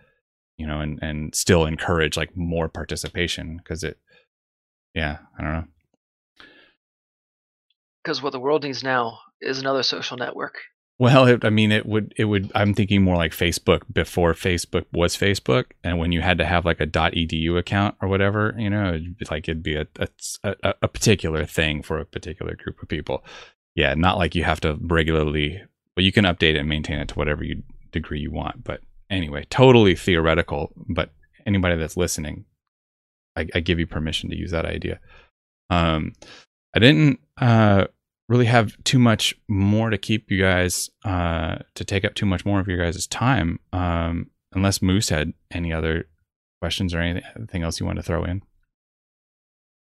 you 0.57 0.65
know, 0.65 0.81
and 0.81 0.99
and 1.01 1.33
still 1.35 1.65
encourage 1.65 2.17
like 2.17 2.35
more 2.35 2.67
participation 2.67 3.57
because 3.57 3.83
it, 3.83 3.97
yeah, 4.93 5.19
I 5.37 5.43
don't 5.43 5.53
know. 5.53 5.65
Because 8.03 8.21
what 8.21 8.31
the 8.31 8.39
world 8.39 8.63
needs 8.63 8.83
now 8.83 9.19
is 9.41 9.59
another 9.59 9.83
social 9.83 10.17
network. 10.17 10.55
Well, 10.99 11.27
it, 11.27 11.45
I 11.45 11.51
mean, 11.51 11.71
it 11.71 11.85
would 11.85 12.13
it 12.17 12.25
would. 12.25 12.51
I'm 12.55 12.73
thinking 12.73 13.03
more 13.03 13.17
like 13.17 13.33
Facebook 13.33 13.81
before 13.93 14.33
Facebook 14.33 14.85
was 14.91 15.15
Facebook, 15.15 15.65
and 15.83 15.99
when 15.99 16.11
you 16.11 16.21
had 16.21 16.39
to 16.39 16.45
have 16.45 16.65
like 16.65 16.81
a 16.81 16.87
.edu 16.87 17.57
account 17.57 17.95
or 18.01 18.07
whatever, 18.07 18.55
you 18.57 18.69
know, 18.69 18.89
it'd 18.89 19.17
be 19.17 19.25
like 19.29 19.47
it'd 19.47 19.61
be 19.61 19.75
a, 19.75 19.85
a 20.43 20.73
a 20.81 20.87
particular 20.87 21.45
thing 21.45 21.83
for 21.83 21.99
a 21.99 22.05
particular 22.05 22.55
group 22.55 22.81
of 22.81 22.89
people. 22.89 23.23
Yeah, 23.75 23.93
not 23.93 24.17
like 24.17 24.33
you 24.33 24.43
have 24.43 24.61
to 24.61 24.77
regularly. 24.81 25.61
But 25.93 26.03
you 26.03 26.11
can 26.11 26.25
update 26.25 26.53
it 26.53 26.57
and 26.57 26.69
maintain 26.69 26.99
it 26.99 27.07
to 27.07 27.15
whatever 27.15 27.43
you 27.43 27.63
degree 27.97 28.19
you 28.19 28.31
want, 28.31 28.63
but 28.63 28.81
anyway, 29.09 29.45
totally 29.49 29.95
theoretical, 29.95 30.71
but 30.87 31.11
anybody 31.45 31.75
that's 31.75 31.97
listening, 31.97 32.45
I, 33.35 33.47
I 33.55 33.59
give 33.59 33.79
you 33.79 33.87
permission 33.87 34.29
to 34.29 34.37
use 34.37 34.51
that 34.51 34.65
idea. 34.65 34.99
Um, 35.69 36.13
I 36.75 36.79
didn't 36.79 37.19
uh, 37.39 37.85
really 38.29 38.45
have 38.45 38.75
too 38.83 38.99
much 38.99 39.35
more 39.47 39.89
to 39.89 39.97
keep 39.97 40.29
you 40.31 40.41
guys 40.41 40.89
uh, 41.05 41.57
to 41.75 41.85
take 41.85 42.05
up 42.05 42.15
too 42.15 42.25
much 42.25 42.45
more 42.45 42.59
of 42.59 42.67
your 42.67 42.77
guys' 42.77 43.07
time, 43.07 43.59
um, 43.73 44.29
unless 44.53 44.81
Moose 44.81 45.09
had 45.09 45.33
any 45.51 45.71
other 45.71 46.05
questions 46.61 46.93
or 46.93 46.99
anything 46.99 47.63
else 47.63 47.79
you 47.79 47.85
want 47.85 47.97
to 47.97 48.03
throw 48.03 48.23
in. 48.23 48.41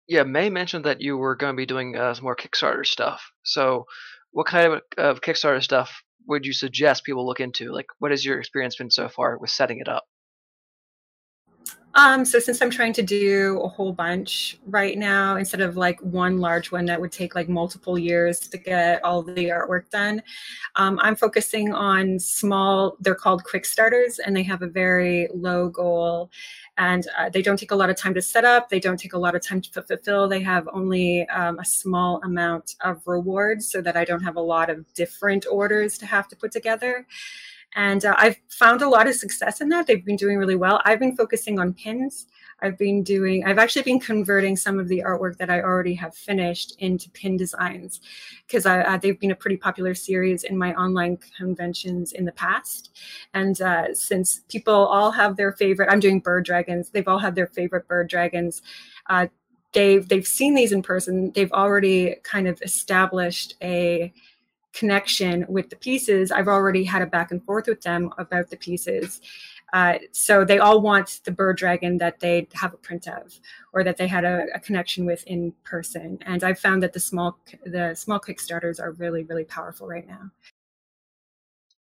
Yeah, 0.08 0.24
May 0.24 0.50
mentioned 0.50 0.86
that 0.86 1.02
you 1.02 1.18
were 1.18 1.36
going 1.36 1.54
to 1.54 1.58
be 1.58 1.66
doing 1.66 1.96
uh, 1.96 2.14
some 2.14 2.24
more 2.24 2.36
Kickstarter 2.36 2.86
stuff. 2.86 3.32
So, 3.44 3.86
what 4.32 4.48
kind 4.48 4.74
of, 4.74 4.82
of 4.98 5.22
Kickstarter 5.22 5.64
stuff 5.64 6.04
would 6.28 6.46
you 6.46 6.54
suggest 6.54 7.04
people 7.04 7.26
look 7.26 7.40
into? 7.40 7.72
Like, 7.72 7.88
what 8.00 8.12
has 8.12 8.24
your 8.24 8.40
experience 8.40 8.76
been 8.76 8.92
so 8.92 9.10
far 9.10 9.38
with 9.38 9.50
setting 9.50 9.80
it 9.80 9.88
up? 9.88 10.06
Um, 11.94 12.24
so 12.24 12.40
since 12.40 12.62
I'm 12.62 12.70
trying 12.70 12.94
to 12.94 13.02
do 13.02 13.60
a 13.64 13.68
whole 13.68 13.92
bunch 13.92 14.58
right 14.66 14.98
now, 14.98 15.36
instead 15.36 15.60
of 15.60 15.76
like 15.76 16.00
one 16.00 16.38
large 16.38 16.72
one 16.72 16.86
that 16.86 17.02
would 17.02 17.12
take 17.12 17.36
like 17.36 17.50
multiple 17.50 18.00
years 18.00 18.40
to 18.40 18.58
get 18.58 19.04
all 19.04 19.22
the 19.22 19.50
artwork 19.50 19.90
done, 19.90 20.24
um, 20.78 21.00
I'm 21.02 21.18
focusing 21.18 21.74
on 21.74 22.18
small, 22.18 22.96
they're 23.02 23.16
called 23.16 23.44
quick 23.44 23.66
starters 23.66 24.20
and 24.20 24.36
they 24.36 24.44
have 24.44 24.62
a 24.62 24.68
very 24.68 25.28
low 25.34 25.68
goal 25.68 26.32
and 26.82 27.08
uh, 27.16 27.30
they 27.30 27.44
don't 27.44 27.58
take 27.58 27.70
a 27.70 27.76
lot 27.76 27.92
of 27.92 27.96
time 27.96 28.16
to 28.16 28.24
set 28.24 28.44
up. 28.44 28.70
They 28.70 28.80
don't 28.80 29.00
take 29.00 29.14
a 29.14 29.18
lot 29.20 29.36
of 29.36 29.44
time 29.44 29.62
to 29.62 29.70
fulfill. 29.84 30.28
They 30.28 30.42
have 30.42 30.68
only 30.74 31.28
um, 31.30 31.60
a 31.60 31.66
small 31.66 32.20
amount 32.24 32.74
of 32.82 33.04
rewards 33.06 33.72
so 33.72 33.82
that 33.82 33.96
I 33.96 34.04
don't 34.04 34.24
have 34.24 34.36
a 34.36 34.42
lot 34.42 34.72
of 34.72 34.92
different 34.96 35.46
orders 35.46 36.00
to 36.00 36.08
have 36.08 36.28
to 36.30 36.36
put 36.36 36.52
together. 36.52 37.06
And 37.76 38.04
uh, 38.04 38.16
I've 38.18 38.38
found 38.50 38.82
a 38.82 38.90
lot 38.90 39.06
of 39.08 39.14
success 39.14 39.62
in 39.62 39.70
that. 39.70 39.86
They've 39.86 40.04
been 40.04 40.16
doing 40.16 40.40
really 40.40 40.56
well. 40.56 40.82
I've 40.84 40.98
been 40.98 41.16
focusing 41.16 41.60
on 41.60 41.76
pins. 41.76 42.26
I've 42.62 42.78
been 42.78 43.04
doing, 43.04 43.44
I've 43.46 43.58
actually 43.58 43.84
been 43.84 44.00
converting 44.00 44.56
some 44.56 44.80
of 44.80 44.88
the 44.88 45.04
artwork 45.06 45.38
that 45.38 45.50
I 45.50 45.62
already 45.62 45.94
have 45.96 46.16
finished 46.16 46.76
into 46.80 47.10
pin 47.12 47.38
designs 47.38 48.02
because 48.48 48.66
uh, 48.66 48.98
they've 49.02 49.20
been 49.20 49.32
a 49.32 49.36
pretty 49.36 49.58
popular 49.58 49.96
series 49.96 50.44
in 50.44 50.58
my 50.58 50.74
online 50.76 51.18
conventions 51.38 52.12
in 52.12 52.26
the 52.26 52.32
past. 52.32 52.98
And 53.34 53.60
uh, 53.62 53.94
since 53.94 54.42
people 54.50 54.74
all 54.74 55.12
have 55.12 55.38
their 55.38 55.54
favorite, 55.54 55.90
I'm 55.92 56.00
doing 56.00 56.20
bird 56.20 56.46
dragons, 56.46 56.90
they've 56.90 57.08
all 57.08 57.20
had 57.20 57.36
their 57.36 57.48
favorite 57.48 57.88
bird 57.88 58.10
dragons. 58.10 58.62
Uh, 59.10 59.28
they've, 59.74 60.08
they've 60.08 60.28
seen 60.28 60.56
these 60.56 60.72
in 60.72 60.82
person. 60.82 61.32
They've 61.34 61.52
already 61.52 62.16
kind 62.24 62.48
of 62.48 62.62
established 62.62 63.56
a, 63.62 64.14
connection 64.74 65.46
with 65.50 65.70
the 65.70 65.76
pieces, 65.76 66.32
I've 66.32 66.48
already 66.48 66.84
had 66.84 67.02
a 67.02 67.06
back 67.06 67.32
and 67.32 67.44
forth 67.44 67.68
with 67.68 67.82
them 67.82 68.14
about 68.18 68.50
the 68.50 68.58
pieces. 68.58 69.22
Uh, 69.74 69.96
so 70.12 70.44
they 70.44 70.60
all 70.60 70.82
want 70.82 71.22
the 71.24 71.32
bird 71.32 71.58
dragon 71.58 71.98
that 71.98 72.20
they 72.20 72.48
have 72.54 72.74
a 72.74 72.78
print 72.78 73.08
of 73.08 73.40
or 73.74 73.84
that 73.84 73.98
they 73.98 74.08
had 74.08 74.26
a, 74.26 74.46
a, 74.54 74.60
connection 74.60 75.06
with 75.06 75.24
in 75.28 75.54
person. 75.64 76.20
And 76.26 76.44
I've 76.44 76.60
found 76.60 76.84
that 76.84 76.92
the 76.92 77.00
small 77.00 77.40
the 77.66 77.96
small 77.96 78.20
Kickstarters 78.20 78.82
are 78.82 78.92
really 78.92 79.24
really 79.24 79.46
powerful 79.46 79.88
right 79.88 80.08
now. 80.08 80.32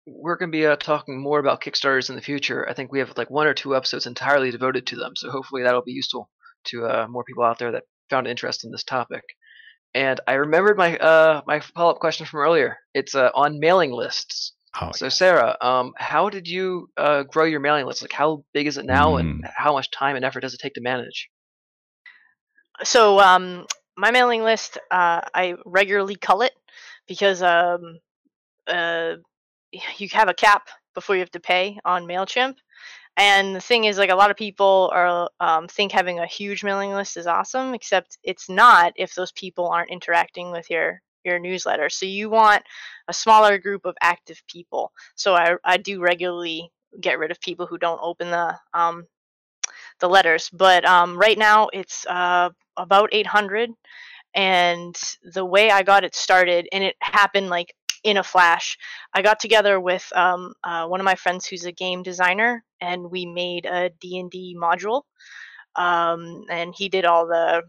We're 0.04 0.36
going 0.36 0.50
to 0.50 0.56
be 0.56 0.66
uh, 0.66 0.76
talking 0.76 1.20
more 1.20 1.38
about 1.38 1.60
Kickstarters 1.60 2.10
in 2.10 2.16
the 2.16 2.22
future. 2.22 2.68
I 2.68 2.74
think 2.74 2.92
we 2.92 3.00
have 3.00 3.16
like 3.16 3.30
one 3.30 3.46
or 3.46 3.54
two 3.54 3.76
episodes 3.76 4.06
entirely 4.06 4.50
devoted 4.50 4.86
to 4.88 4.96
them. 4.96 5.16
So 5.16 5.30
hopefully 5.30 5.62
that'll 5.62 5.82
be 5.82 5.92
useful 5.92 6.30
to 6.66 6.86
uh, 6.86 7.06
more 7.08 7.24
people 7.24 7.44
out 7.44 7.58
there 7.58 7.72
that 7.72 7.84
found 8.10 8.26
interest 8.26 8.64
in 8.64 8.70
this 8.70 8.84
topic. 8.84 9.22
And 9.94 10.20
I 10.26 10.34
remembered 10.34 10.76
my 10.76 10.96
uh, 10.98 11.42
my 11.46 11.60
follow 11.60 11.92
up 11.92 12.00
question 12.00 12.26
from 12.26 12.40
earlier. 12.40 12.76
It's 12.94 13.14
uh, 13.14 13.30
on 13.34 13.60
mailing 13.60 13.92
lists. 13.92 14.52
Oh, 14.80 14.92
so 14.92 15.08
Sarah, 15.08 15.56
um, 15.60 15.94
how 15.96 16.28
did 16.28 16.46
you 16.46 16.90
uh, 16.96 17.22
grow 17.22 17.44
your 17.44 17.60
mailing 17.60 17.86
list? 17.86 18.02
Like, 18.02 18.12
how 18.12 18.44
big 18.52 18.66
is 18.66 18.76
it 18.76 18.84
now, 18.84 19.12
mm. 19.12 19.20
and 19.20 19.44
how 19.56 19.72
much 19.72 19.90
time 19.90 20.16
and 20.16 20.24
effort 20.24 20.40
does 20.40 20.54
it 20.54 20.60
take 20.60 20.74
to 20.74 20.80
manage? 20.80 21.30
So, 22.84 23.18
um, 23.20 23.66
my 23.96 24.10
mailing 24.10 24.42
list, 24.42 24.76
uh, 24.90 25.22
I 25.34 25.54
regularly 25.64 26.16
cull 26.16 26.42
it 26.42 26.52
because 27.08 27.42
um, 27.42 28.00
uh, 28.66 29.14
you 29.96 30.08
have 30.12 30.28
a 30.28 30.34
cap 30.34 30.68
before 30.94 31.16
you 31.16 31.20
have 31.20 31.30
to 31.30 31.40
pay 31.40 31.78
on 31.84 32.06
Mailchimp, 32.06 32.56
and 33.16 33.56
the 33.56 33.60
thing 33.60 33.84
is, 33.84 33.96
like 33.96 34.10
a 34.10 34.16
lot 34.16 34.30
of 34.30 34.36
people 34.36 34.90
are 34.92 35.30
um, 35.40 35.68
think 35.68 35.92
having 35.92 36.18
a 36.18 36.26
huge 36.26 36.62
mailing 36.62 36.92
list 36.92 37.16
is 37.16 37.26
awesome, 37.26 37.72
except 37.72 38.18
it's 38.22 38.50
not 38.50 38.92
if 38.96 39.14
those 39.14 39.32
people 39.32 39.68
aren't 39.68 39.90
interacting 39.90 40.50
with 40.50 40.68
your 40.68 41.00
your 41.26 41.38
newsletter. 41.38 41.90
So 41.90 42.06
you 42.06 42.30
want 42.30 42.62
a 43.08 43.12
smaller 43.12 43.58
group 43.58 43.84
of 43.84 43.96
active 44.00 44.42
people. 44.48 44.92
So 45.14 45.34
I 45.34 45.56
I 45.64 45.76
do 45.76 46.00
regularly 46.00 46.70
get 47.00 47.18
rid 47.18 47.30
of 47.30 47.40
people 47.40 47.66
who 47.66 47.78
don't 47.78 48.00
open 48.02 48.30
the 48.30 48.56
um, 48.72 49.06
the 50.00 50.08
letters. 50.08 50.50
But 50.52 50.84
um, 50.84 51.18
right 51.18 51.38
now 51.38 51.68
it's 51.72 52.06
uh, 52.06 52.50
about 52.76 53.10
800, 53.12 53.70
and 54.34 54.96
the 55.34 55.44
way 55.44 55.70
I 55.70 55.82
got 55.82 56.04
it 56.04 56.14
started, 56.14 56.68
and 56.72 56.84
it 56.84 56.96
happened 57.00 57.48
like 57.48 57.74
in 58.04 58.18
a 58.18 58.22
flash. 58.22 58.78
I 59.12 59.22
got 59.22 59.40
together 59.40 59.80
with 59.80 60.10
um, 60.14 60.54
uh, 60.62 60.86
one 60.86 61.00
of 61.00 61.04
my 61.04 61.16
friends 61.16 61.46
who's 61.46 61.64
a 61.64 61.72
game 61.72 62.02
designer, 62.02 62.64
and 62.80 63.10
we 63.10 63.26
made 63.26 63.66
a 63.66 63.90
D&D 64.00 64.56
module. 64.60 65.02
Um, 65.74 66.44
and 66.48 66.74
he 66.74 66.88
did 66.88 67.04
all 67.04 67.26
the, 67.26 67.62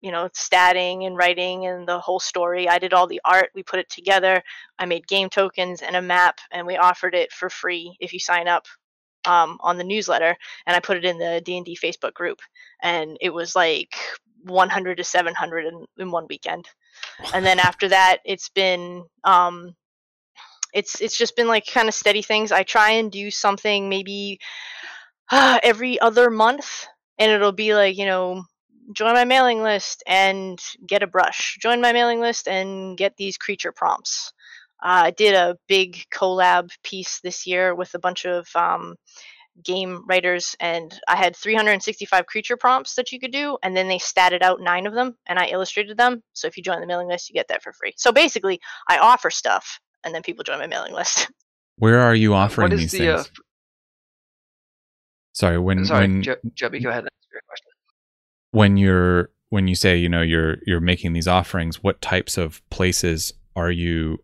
you 0.00 0.12
know, 0.12 0.28
statting 0.30 1.06
and 1.06 1.16
writing 1.16 1.66
and 1.66 1.86
the 1.88 1.98
whole 1.98 2.20
story. 2.20 2.68
I 2.68 2.78
did 2.78 2.92
all 2.92 3.06
the 3.06 3.20
art. 3.24 3.50
We 3.54 3.62
put 3.62 3.80
it 3.80 3.90
together. 3.90 4.42
I 4.78 4.86
made 4.86 5.06
game 5.06 5.28
tokens 5.28 5.82
and 5.82 5.96
a 5.96 6.02
map, 6.02 6.38
and 6.52 6.66
we 6.66 6.76
offered 6.76 7.14
it 7.14 7.32
for 7.32 7.50
free 7.50 7.96
if 8.00 8.12
you 8.12 8.20
sign 8.20 8.48
up 8.48 8.66
um, 9.24 9.58
on 9.60 9.76
the 9.76 9.84
newsletter. 9.84 10.36
And 10.66 10.76
I 10.76 10.80
put 10.80 10.96
it 10.96 11.04
in 11.04 11.18
the 11.18 11.42
D&D 11.44 11.76
Facebook 11.82 12.14
group, 12.14 12.38
and 12.82 13.16
it 13.20 13.30
was 13.30 13.56
like 13.56 13.94
100 14.44 14.96
to 14.96 15.04
700 15.04 15.66
in, 15.66 15.84
in 15.98 16.10
one 16.10 16.26
weekend 16.28 16.68
and 17.34 17.44
then 17.44 17.58
after 17.58 17.88
that 17.88 18.18
it's 18.24 18.48
been 18.48 19.04
um 19.24 19.74
it's 20.72 21.00
it's 21.00 21.16
just 21.16 21.36
been 21.36 21.48
like 21.48 21.66
kind 21.66 21.88
of 21.88 21.94
steady 21.94 22.22
things 22.22 22.52
i 22.52 22.62
try 22.62 22.90
and 22.90 23.10
do 23.10 23.30
something 23.30 23.88
maybe 23.88 24.38
uh, 25.30 25.58
every 25.62 26.00
other 26.00 26.30
month 26.30 26.86
and 27.18 27.30
it'll 27.30 27.52
be 27.52 27.74
like 27.74 27.96
you 27.96 28.06
know 28.06 28.44
join 28.92 29.14
my 29.14 29.24
mailing 29.24 29.62
list 29.62 30.02
and 30.06 30.60
get 30.86 31.02
a 31.02 31.06
brush 31.06 31.58
join 31.60 31.80
my 31.80 31.92
mailing 31.92 32.20
list 32.20 32.48
and 32.48 32.96
get 32.96 33.16
these 33.16 33.36
creature 33.36 33.72
prompts 33.72 34.32
uh, 34.82 35.02
i 35.04 35.10
did 35.10 35.34
a 35.34 35.56
big 35.68 36.04
collab 36.12 36.70
piece 36.82 37.20
this 37.20 37.46
year 37.46 37.74
with 37.74 37.92
a 37.94 37.98
bunch 37.98 38.24
of 38.24 38.48
um, 38.54 38.94
game 39.64 40.04
writers 40.06 40.56
and 40.60 40.98
I 41.08 41.16
had 41.16 41.36
365 41.36 42.26
creature 42.26 42.56
prompts 42.56 42.94
that 42.94 43.12
you 43.12 43.20
could 43.20 43.32
do 43.32 43.58
and 43.62 43.76
then 43.76 43.88
they 43.88 43.98
statted 43.98 44.42
out 44.42 44.60
nine 44.60 44.86
of 44.86 44.94
them 44.94 45.16
and 45.26 45.38
I 45.38 45.46
illustrated 45.46 45.96
them. 45.96 46.22
So 46.32 46.46
if 46.46 46.56
you 46.56 46.62
join 46.62 46.80
the 46.80 46.86
mailing 46.86 47.08
list, 47.08 47.28
you 47.28 47.34
get 47.34 47.48
that 47.48 47.62
for 47.62 47.72
free. 47.72 47.92
So 47.96 48.12
basically, 48.12 48.60
I 48.88 48.98
offer 48.98 49.30
stuff 49.30 49.80
and 50.04 50.14
then 50.14 50.22
people 50.22 50.44
join 50.44 50.58
my 50.58 50.66
mailing 50.66 50.94
list. 50.94 51.30
Where 51.76 52.00
are 52.00 52.14
you 52.14 52.34
offering 52.34 52.76
these 52.76 52.92
the, 52.92 52.98
things? 52.98 53.20
Uh, 53.20 53.24
Sorry, 55.32 55.58
when 55.58 55.84
Sorry, 55.84 56.08
when 56.08 56.22
Joby, 56.54 56.80
go 56.80 56.90
ahead 56.90 57.04
and 57.04 57.10
answer 57.12 57.28
your 57.32 57.42
question. 57.46 57.67
When 58.50 58.76
you're 58.76 59.30
when 59.50 59.68
you 59.68 59.74
say 59.74 59.96
you 59.96 60.08
know 60.08 60.22
you're 60.22 60.58
you're 60.66 60.80
making 60.80 61.12
these 61.12 61.28
offerings, 61.28 61.82
what 61.82 62.00
types 62.00 62.36
of 62.36 62.62
places 62.70 63.32
are 63.56 63.70
you 63.70 64.18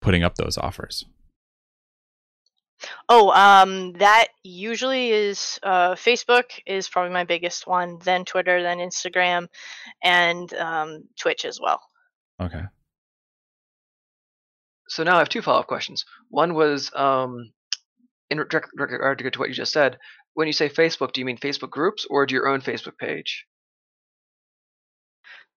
putting 0.00 0.22
up 0.22 0.36
those 0.36 0.58
offers? 0.58 1.04
Oh, 3.08 3.30
um, 3.32 3.92
that 3.94 4.28
usually 4.42 5.10
is 5.10 5.58
uh, 5.62 5.94
Facebook 5.94 6.44
is 6.66 6.88
probably 6.88 7.12
my 7.12 7.24
biggest 7.24 7.66
one, 7.66 7.98
then 8.04 8.24
Twitter, 8.24 8.62
then 8.62 8.78
Instagram, 8.78 9.48
and 10.02 10.52
um, 10.54 11.04
Twitch 11.18 11.44
as 11.44 11.60
well. 11.60 11.82
Okay. 12.40 12.62
So 14.88 15.04
now 15.04 15.16
I 15.16 15.18
have 15.18 15.28
two 15.28 15.42
follow-up 15.42 15.66
questions. 15.66 16.04
One 16.30 16.54
was 16.54 16.90
um, 16.94 17.52
in 18.30 18.38
direct 18.38 18.68
regard 18.74 19.18
to 19.18 19.38
what 19.38 19.48
you 19.48 19.54
just 19.54 19.72
said. 19.72 19.98
When 20.34 20.46
you 20.46 20.52
say 20.52 20.68
Facebook, 20.68 21.12
do 21.12 21.20
you 21.20 21.24
mean 21.24 21.38
Facebook 21.38 21.70
groups 21.70 22.06
or 22.08 22.26
do 22.26 22.34
your 22.34 22.48
own 22.48 22.60
Facebook 22.60 22.96
page? 22.98 23.46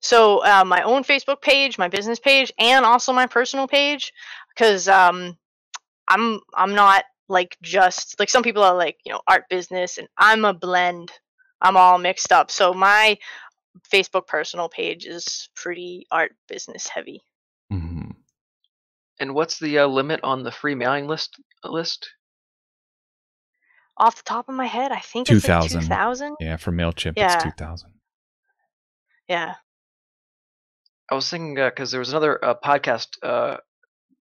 So 0.03 0.45
uh, 0.45 0.65
my 0.67 0.83
own 0.83 1.05
Facebook 1.05 1.41
page, 1.41 1.79
my 1.79 1.89
business 1.89 2.19
page, 2.19 2.53
and 2.59 2.85
also 2.85 3.13
my 3.13 3.27
personal 3.27 3.69
page, 3.69 4.13
because 4.55 4.89
um, 4.89 5.39
I'm 6.09 6.41
I'm 6.55 6.75
not 6.75 7.05
like 7.29 7.57
just 7.63 8.19
like 8.19 8.29
some 8.29 8.43
people 8.43 8.65
are 8.65 8.75
like 8.75 8.99
you 9.05 9.13
know 9.13 9.21
art 9.29 9.45
business, 9.49 9.99
and 9.99 10.09
I'm 10.19 10.45
a 10.45 10.53
blend. 10.53 11.13
I'm 11.61 11.77
all 11.77 11.99
mixed 11.99 12.33
up. 12.33 12.51
So 12.51 12.75
my 12.75 13.17
Facebook 13.93 14.27
personal 14.27 14.69
page 14.69 15.07
is 15.07 15.49
pretty 15.55 16.07
art 16.11 16.33
business 16.49 16.89
heavy. 16.89 17.23
Mm-hmm. 17.73 18.11
And 19.21 19.35
what's 19.35 19.61
the 19.61 19.79
uh, 19.79 19.87
limit 19.87 20.19
on 20.25 20.43
the 20.43 20.51
free 20.51 20.75
mailing 20.75 21.07
list? 21.07 21.41
List? 21.65 22.11
Off 23.99 24.17
the 24.17 24.23
top 24.25 24.49
of 24.49 24.57
my 24.57 24.67
head, 24.67 24.91
I 24.91 24.99
think 24.99 25.31
it's 25.31 25.47
like 25.49 25.63
2000. 25.63 25.83
2000. 25.83 26.37
Yeah, 26.41 26.57
for 26.57 26.73
Mailchimp, 26.73 27.13
Yeah. 27.17 27.35
it's 27.35 27.45
two 27.45 27.51
thousand. 27.57 27.91
Yeah. 29.29 29.55
I 31.13 31.15
was 31.15 31.29
thinking 31.29 31.57
because 31.57 31.91
there 31.91 32.01
was 32.01 32.09
another 32.09 32.43
uh, 32.43 32.55
podcast, 32.55 33.09
uh, 33.23 33.59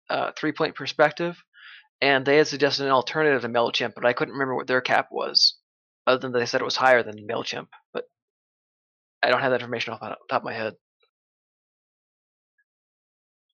uh, 0.10 0.32
Three 0.38 0.54
Point 0.54 0.74
Perspective, 0.74 1.36
and 2.00 2.26
they 2.26 2.38
had 2.38 2.48
suggested 2.48 2.86
an 2.86 2.94
alternative 2.94 3.42
to 3.42 3.50
Mailchimp, 3.50 3.92
but 3.94 4.06
I 4.06 4.14
couldn't 4.14 4.36
remember 4.36 4.56
what 4.56 4.68
their 4.68 4.80
cap 4.80 5.10
was, 5.12 5.58
other 6.08 6.18
than 6.18 6.32
they 6.32 6.46
said 6.46 6.62
it 6.62 6.64
was 6.64 6.78
higher 6.78 7.04
than 7.04 7.28
Mailchimp. 7.28 7.68
But 7.92 8.06
I 9.22 9.28
don't 9.28 9.42
have 9.42 9.52
that 9.52 9.60
information 9.60 9.92
off 9.92 10.00
the 10.00 10.16
top 10.30 10.44
of 10.44 10.46
my 10.46 10.54
head. 10.54 10.76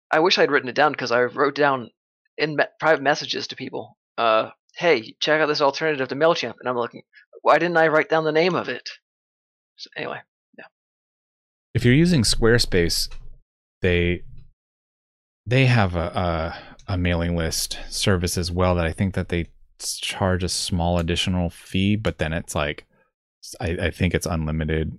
I 0.09 0.21
wish 0.21 0.39
I'd 0.39 0.49
written 0.49 0.69
it 0.69 0.73
down 0.73 0.93
because 0.93 1.11
I 1.11 1.21
wrote 1.21 1.53
down 1.53 1.91
in 2.35 2.55
me- 2.55 2.63
private 2.79 3.03
messages 3.03 3.45
to 3.49 3.55
people, 3.55 3.95
uh, 4.17 4.49
"Hey, 4.75 5.15
check 5.19 5.39
out 5.39 5.45
this 5.45 5.61
alternative 5.61 6.07
to 6.07 6.15
Mailchimp," 6.15 6.55
and 6.59 6.67
I'm 6.67 6.77
looking, 6.77 7.03
why 7.43 7.59
didn't 7.59 7.77
I 7.77 7.89
write 7.89 8.09
down 8.09 8.23
the 8.23 8.31
name 8.31 8.55
of 8.55 8.69
it? 8.69 8.89
So 9.75 9.91
anyway, 9.95 10.23
If 11.73 11.85
you're 11.85 11.93
using 11.93 12.23
Squarespace, 12.23 13.09
they 13.81 14.23
they 15.45 15.65
have 15.65 15.95
a, 15.95 16.57
a 16.87 16.93
a 16.93 16.97
mailing 16.97 17.35
list 17.35 17.79
service 17.89 18.37
as 18.37 18.51
well 18.51 18.75
that 18.75 18.85
I 18.85 18.91
think 18.91 19.13
that 19.13 19.29
they 19.29 19.47
charge 19.79 20.43
a 20.43 20.49
small 20.49 20.99
additional 20.99 21.49
fee, 21.49 21.95
but 21.95 22.17
then 22.17 22.33
it's 22.33 22.55
like 22.55 22.85
I, 23.59 23.69
I 23.69 23.91
think 23.91 24.13
it's 24.13 24.25
unlimited. 24.25 24.97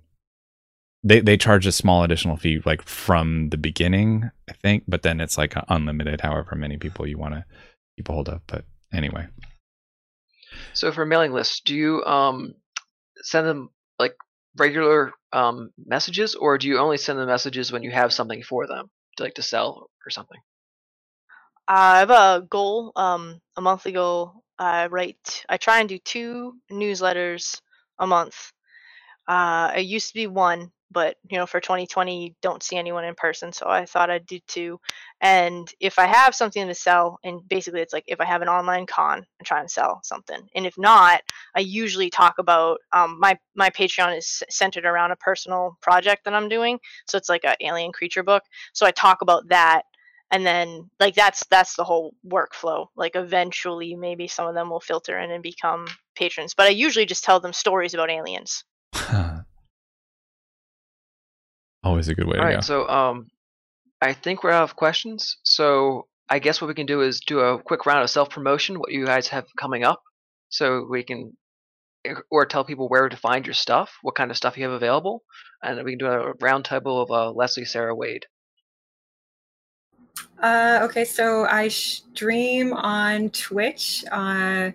They 1.03 1.19
they 1.19 1.37
charge 1.37 1.65
a 1.67 1.71
small 1.71 2.03
additional 2.03 2.37
fee 2.37 2.61
like 2.65 2.83
from 2.83 3.49
the 3.49 3.57
beginning, 3.57 4.31
I 4.49 4.53
think, 4.53 4.83
but 4.87 5.01
then 5.01 5.19
it's 5.19 5.37
like 5.37 5.53
unlimited, 5.67 6.21
however 6.21 6.55
many 6.55 6.77
people 6.77 7.07
you 7.07 7.17
want 7.17 7.33
to 7.33 7.45
keep 7.97 8.07
hold 8.07 8.29
of. 8.29 8.41
But 8.47 8.65
anyway, 8.93 9.27
So 10.73 10.91
for 10.91 11.05
mailing 11.05 11.33
lists, 11.33 11.59
do 11.59 11.75
you 11.75 12.03
um 12.05 12.55
send 13.23 13.47
them 13.47 13.69
regular 14.57 15.13
um 15.33 15.71
messages, 15.85 16.35
or 16.35 16.57
do 16.57 16.67
you 16.67 16.77
only 16.79 16.97
send 16.97 17.19
them 17.19 17.27
messages 17.27 17.71
when 17.71 17.83
you 17.83 17.91
have 17.91 18.13
something 18.13 18.43
for 18.43 18.67
them, 18.67 18.89
to, 19.17 19.23
like 19.23 19.35
to 19.35 19.43
sell 19.43 19.89
or 20.05 20.09
something? 20.11 20.39
I 21.67 21.99
have 21.99 22.11
a 22.11 22.45
goal, 22.49 22.91
um, 22.95 23.41
a 23.57 23.61
monthly 23.61 23.93
goal. 23.93 24.43
I 24.59 24.87
write, 24.87 25.45
I 25.49 25.57
try 25.57 25.79
and 25.79 25.89
do 25.89 25.97
two 25.99 26.55
newsletters 26.71 27.61
a 27.99 28.07
month. 28.07 28.51
Uh, 29.27 29.71
it 29.77 29.81
used 29.81 30.09
to 30.09 30.13
be 30.15 30.27
one, 30.27 30.71
but 30.91 31.15
you 31.29 31.37
know, 31.37 31.45
for 31.45 31.59
2020, 31.59 32.25
you 32.25 32.31
don't 32.41 32.61
see 32.61 32.75
anyone 32.77 33.05
in 33.05 33.15
person, 33.15 33.53
so 33.53 33.67
I 33.67 33.85
thought 33.85 34.09
I'd 34.09 34.25
do 34.25 34.39
two. 34.47 34.79
And 35.21 35.71
if 35.79 35.97
I 35.97 36.05
have 36.05 36.35
something 36.35 36.67
to 36.67 36.75
sell, 36.75 37.19
and 37.23 37.47
basically 37.47 37.81
it's 37.81 37.93
like 37.93 38.03
if 38.07 38.19
I 38.19 38.25
have 38.25 38.41
an 38.41 38.49
online 38.49 38.85
con, 38.85 39.25
I 39.39 39.43
try 39.43 39.59
and 39.59 39.71
sell 39.71 40.01
something. 40.03 40.41
And 40.55 40.65
if 40.65 40.77
not, 40.77 41.21
I 41.55 41.61
usually 41.61 42.09
talk 42.09 42.35
about 42.39 42.79
um, 42.91 43.17
my 43.19 43.37
my 43.55 43.69
Patreon 43.69 44.17
is 44.17 44.43
centered 44.49 44.85
around 44.85 45.11
a 45.11 45.15
personal 45.15 45.77
project 45.81 46.25
that 46.25 46.33
I'm 46.33 46.49
doing, 46.49 46.79
so 47.07 47.17
it's 47.17 47.29
like 47.29 47.43
a 47.45 47.55
alien 47.61 47.91
creature 47.91 48.23
book. 48.23 48.43
So 48.73 48.85
I 48.85 48.91
talk 48.91 49.21
about 49.21 49.47
that 49.49 49.83
and 50.31 50.45
then 50.45 50.89
like 50.99 51.13
that's 51.13 51.45
that's 51.47 51.75
the 51.75 51.83
whole 51.83 52.15
workflow 52.25 52.87
like 52.95 53.15
eventually 53.15 53.95
maybe 53.95 54.27
some 54.27 54.47
of 54.47 54.55
them 54.55 54.69
will 54.69 54.79
filter 54.79 55.19
in 55.19 55.29
and 55.29 55.43
become 55.43 55.85
patrons 56.15 56.53
but 56.53 56.67
i 56.67 56.69
usually 56.69 57.05
just 57.05 57.23
tell 57.23 57.39
them 57.39 57.53
stories 57.53 57.93
about 57.93 58.09
aliens 58.09 58.63
always 61.91 62.07
a 62.07 62.15
good 62.15 62.27
way 62.27 62.37
All 62.37 62.43
to 62.43 62.47
right, 62.47 62.55
go. 62.55 62.61
so 62.61 62.87
um, 62.87 63.27
I 64.01 64.13
think 64.13 64.43
we're 64.43 64.51
out 64.51 64.63
of 64.63 64.75
questions. 64.75 65.37
So 65.43 66.07
I 66.29 66.39
guess 66.39 66.61
what 66.61 66.67
we 66.67 66.73
can 66.73 66.85
do 66.85 67.01
is 67.01 67.19
do 67.19 67.39
a 67.39 67.61
quick 67.61 67.85
round 67.85 68.03
of 68.03 68.09
self 68.09 68.29
promotion. 68.29 68.79
What 68.79 68.91
you 68.91 69.05
guys 69.05 69.27
have 69.27 69.45
coming 69.59 69.83
up, 69.83 70.01
so 70.49 70.87
we 70.89 71.03
can, 71.03 71.35
eh, 72.05 72.15
or 72.29 72.45
tell 72.45 72.63
people 72.63 72.87
where 72.87 73.09
to 73.09 73.17
find 73.17 73.45
your 73.45 73.53
stuff, 73.53 73.91
what 74.01 74.15
kind 74.15 74.31
of 74.31 74.37
stuff 74.37 74.57
you 74.57 74.63
have 74.63 74.73
available, 74.73 75.23
and 75.61 75.83
we 75.83 75.91
can 75.91 75.99
do 75.99 76.07
a 76.07 76.33
round 76.41 76.65
table 76.65 77.01
of 77.01 77.11
uh, 77.11 77.31
Leslie, 77.31 77.65
Sarah, 77.65 77.95
Wade. 77.95 78.25
Uh, 80.41 80.79
okay, 80.83 81.05
so 81.05 81.45
I 81.45 81.67
stream 81.67 82.73
on 82.73 83.29
Twitch. 83.29 84.03
Uh, 84.11 84.71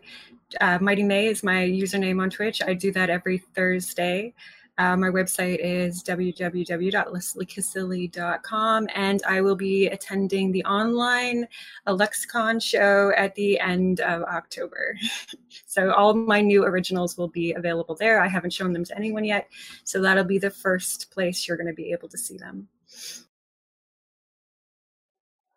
uh, 0.61 0.79
Mighty 0.81 1.03
May 1.03 1.27
is 1.27 1.43
my 1.43 1.67
username 1.67 2.23
on 2.23 2.31
Twitch. 2.31 2.63
I 2.63 2.75
do 2.75 2.93
that 2.93 3.11
every 3.11 3.39
Thursday. 3.39 4.33
Uh, 4.79 4.97
my 4.97 5.09
website 5.09 5.59
is 5.61 6.03
www.lesliecassilli.com, 6.03 8.89
and 8.95 9.23
I 9.27 9.41
will 9.41 9.57
be 9.57 9.87
attending 9.87 10.53
the 10.53 10.63
online 10.65 11.49
IlluxCon 11.87 12.63
show 12.63 13.11
at 13.17 13.35
the 13.37 13.59
end 13.59 14.01
of 14.01 14.23
October. 14.25 14.99
so 15.67 15.93
all 15.93 16.13
my 16.13 16.43
new 16.43 16.65
originals 16.65 17.17
will 17.17 17.29
be 17.29 17.55
available 17.55 17.95
there. 17.95 18.21
I 18.21 18.29
haven't 18.29 18.53
shown 18.53 18.75
them 18.75 18.85
to 18.85 18.95
anyone 18.97 19.25
yet, 19.25 19.49
so 19.85 20.03
that'll 20.03 20.25
be 20.25 20.39
the 20.39 20.51
first 20.51 21.11
place 21.11 21.49
you're 21.49 21.57
going 21.57 21.69
to 21.69 21.73
be 21.73 21.93
able 21.93 22.09
to 22.09 22.19
see 22.19 22.37
them. 22.37 22.69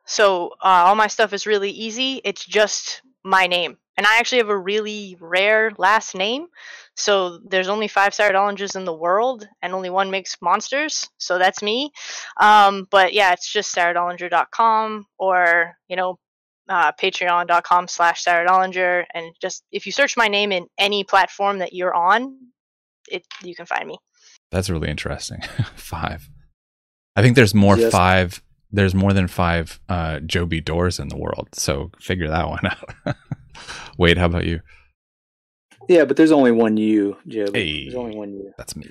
so 0.06 0.54
uh, 0.62 0.86
all 0.88 0.96
my 0.96 1.08
stuff 1.08 1.34
is 1.34 1.46
really 1.46 1.70
easy 1.70 2.20
it's 2.24 2.44
just 2.44 3.04
my 3.24 3.46
name 3.46 3.78
and 4.00 4.08
i 4.08 4.18
actually 4.18 4.38
have 4.40 4.50
a 4.50 4.58
really 4.58 5.18
rare 5.20 5.72
last 5.78 6.16
name 6.16 6.48
so 6.96 7.40
there's 7.50 7.70
only 7.70 7.88
five 7.88 8.14
Sarah 8.14 8.34
Dollingers 8.34 8.76
in 8.76 8.84
the 8.86 8.94
world 9.06 9.48
and 9.62 9.74
only 9.74 9.90
one 9.90 10.10
makes 10.12 10.36
monsters 10.42 11.08
so 11.18 11.38
that's 11.38 11.62
me 11.62 11.92
um, 12.40 12.88
but 12.90 13.14
yeah 13.14 13.34
it's 13.34 13.52
just 13.52 13.76
sarahdollinger.com 13.76 15.06
or 15.18 15.76
you 15.90 15.96
know 15.96 16.18
uh, 16.68 16.92
patreon.com 17.02 17.88
slash 17.88 18.24
Sarah 18.24 18.48
Dollinger 18.48 19.06
and 19.14 19.34
just 19.42 19.64
if 19.72 19.86
you 19.86 19.92
search 19.92 20.16
my 20.18 20.28
name 20.28 20.52
in 20.52 20.68
any 20.78 21.04
platform 21.04 21.60
that 21.60 21.74
you're 21.74 21.94
on 21.96 22.38
it 23.10 23.24
you 23.44 23.56
can 23.56 23.66
find 23.66 23.88
me 23.88 23.98
That's 24.52 24.70
really 24.70 24.90
interesting. 24.90 25.42
five. 25.76 26.30
I 27.16 27.22
think 27.22 27.36
there's 27.36 27.56
more 27.56 27.78
Yes. 27.78 27.92
five. 27.92 28.42
There's 28.72 28.94
more 28.94 29.14
than 29.14 29.28
five 29.28 29.80
uh, 29.90 30.20
Joby 30.20 30.62
doors 30.62 31.00
in 31.00 31.08
the 31.10 31.18
world. 31.18 31.48
So 31.54 31.90
figure 32.00 32.30
that 32.30 32.48
one 32.50 32.66
out. 32.76 33.16
Wade, 33.98 34.18
how 34.18 34.26
about 34.26 34.46
you? 34.46 34.62
Yeah, 35.88 36.06
but 36.06 36.18
there's 36.18 36.32
only 36.32 36.52
one 36.52 36.78
you, 36.78 37.18
Joe. 37.28 37.48
Hey. 37.54 37.86
There's 37.86 37.96
only 37.96 38.16
one 38.16 38.34
you. 38.34 38.54
That's 38.58 38.76
me. 38.76 38.90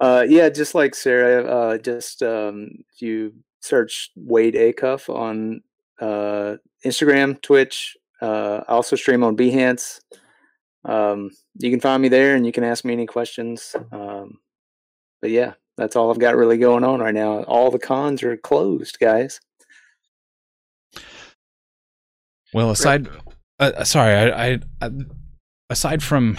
Uh, 0.00 0.24
yeah, 0.28 0.48
just 0.48 0.74
like 0.74 0.94
Sarah, 0.94 1.44
uh, 1.44 1.78
just 1.78 2.22
um, 2.22 2.70
if 2.94 3.02
you 3.02 3.32
search 3.60 4.10
Wade 4.16 4.54
Acuff 4.54 5.08
on 5.08 5.62
uh, 6.00 6.56
Instagram, 6.84 7.40
Twitch. 7.42 7.96
Uh, 8.20 8.60
I 8.68 8.72
also 8.72 8.96
stream 8.96 9.22
on 9.24 9.36
Behance. 9.36 10.00
Um, 10.84 11.30
you 11.58 11.70
can 11.70 11.80
find 11.80 12.02
me 12.02 12.08
there, 12.08 12.34
and 12.36 12.44
you 12.44 12.52
can 12.52 12.64
ask 12.64 12.84
me 12.84 12.92
any 12.92 13.06
questions. 13.06 13.74
Um, 13.92 14.38
but 15.20 15.30
yeah, 15.30 15.54
that's 15.76 15.96
all 15.96 16.10
I've 16.10 16.18
got 16.18 16.36
really 16.36 16.58
going 16.58 16.84
on 16.84 17.00
right 17.00 17.14
now. 17.14 17.42
All 17.44 17.70
the 17.70 17.78
cons 17.78 18.22
are 18.22 18.36
closed, 18.36 18.98
guys. 19.00 19.40
Well, 22.52 22.70
aside, 22.70 23.08
uh, 23.58 23.72
uh, 23.76 23.84
sorry, 23.84 24.14
I, 24.14 24.46
I, 24.46 24.58
I, 24.80 24.90
aside 25.70 26.02
from 26.02 26.38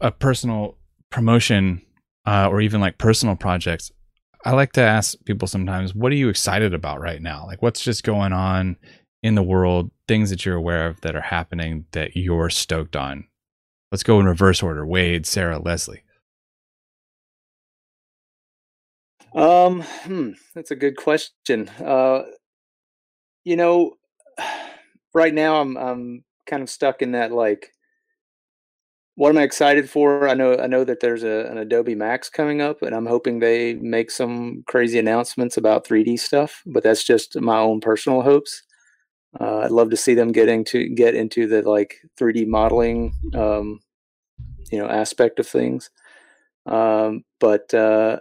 a 0.00 0.10
personal 0.10 0.76
promotion 1.10 1.82
uh, 2.26 2.48
or 2.48 2.60
even 2.60 2.80
like 2.80 2.98
personal 2.98 3.36
projects, 3.36 3.90
I 4.44 4.52
like 4.52 4.72
to 4.72 4.80
ask 4.80 5.16
people 5.24 5.48
sometimes, 5.48 5.94
what 5.94 6.12
are 6.12 6.16
you 6.16 6.28
excited 6.28 6.74
about 6.74 7.00
right 7.00 7.20
now? 7.20 7.46
Like, 7.46 7.62
what's 7.62 7.82
just 7.82 8.04
going 8.04 8.32
on 8.32 8.76
in 9.22 9.34
the 9.34 9.42
world? 9.42 9.90
Things 10.06 10.30
that 10.30 10.44
you're 10.44 10.56
aware 10.56 10.86
of 10.86 11.00
that 11.00 11.16
are 11.16 11.20
happening 11.20 11.86
that 11.92 12.16
you're 12.16 12.50
stoked 12.50 12.94
on. 12.94 13.26
Let's 13.90 14.02
go 14.02 14.20
in 14.20 14.26
reverse 14.26 14.62
order. 14.62 14.86
Wade, 14.86 15.26
Sarah, 15.26 15.58
Leslie. 15.58 16.02
Um, 19.34 19.82
hmm, 19.82 20.30
that's 20.54 20.70
a 20.70 20.76
good 20.76 20.96
question. 20.96 21.68
Uh, 21.68 22.22
you 23.44 23.56
know, 23.56 23.94
right 25.14 25.34
now 25.34 25.60
I'm 25.60 25.76
I'm 25.76 26.24
kind 26.46 26.62
of 26.62 26.70
stuck 26.70 27.02
in 27.02 27.12
that 27.12 27.32
like 27.32 27.72
what 29.16 29.30
am 29.30 29.38
I 29.38 29.42
excited 29.42 29.88
for? 29.88 30.28
I 30.28 30.34
know 30.34 30.58
I 30.58 30.66
know 30.66 30.84
that 30.84 31.00
there's 31.00 31.24
a, 31.24 31.46
an 31.50 31.58
Adobe 31.58 31.94
Max 31.94 32.28
coming 32.28 32.60
up, 32.60 32.82
and 32.82 32.94
I'm 32.94 33.06
hoping 33.06 33.38
they 33.38 33.74
make 33.74 34.10
some 34.10 34.62
crazy 34.66 34.98
announcements 34.98 35.56
about 35.56 35.86
3D 35.86 36.18
stuff. 36.20 36.62
But 36.66 36.82
that's 36.82 37.02
just 37.02 37.40
my 37.40 37.58
own 37.58 37.80
personal 37.80 38.20
hopes. 38.20 38.62
Uh, 39.40 39.60
I'd 39.60 39.70
love 39.70 39.90
to 39.90 39.96
see 39.96 40.14
them 40.14 40.32
getting 40.32 40.64
to 40.66 40.88
get 40.90 41.14
into 41.14 41.46
the 41.46 41.62
like 41.62 41.96
3D 42.20 42.46
modeling, 42.46 43.14
um, 43.34 43.80
you 44.70 44.78
know, 44.78 44.88
aspect 44.88 45.38
of 45.38 45.48
things. 45.48 45.90
Um, 46.66 47.24
but 47.40 47.72
uh, 47.72 48.20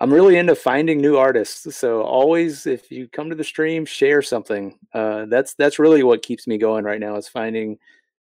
I'm 0.00 0.12
really 0.12 0.36
into 0.36 0.54
finding 0.54 1.00
new 1.00 1.16
artists. 1.16 1.76
So 1.76 2.02
always, 2.02 2.66
if 2.66 2.90
you 2.90 3.08
come 3.08 3.30
to 3.30 3.36
the 3.36 3.44
stream, 3.44 3.86
share 3.86 4.22
something. 4.22 4.78
Uh, 4.92 5.26
that's 5.26 5.54
that's 5.54 5.78
really 5.78 6.02
what 6.02 6.22
keeps 6.22 6.46
me 6.46 6.58
going 6.58 6.84
right 6.84 7.00
now 7.00 7.16
is 7.16 7.28
finding 7.28 7.78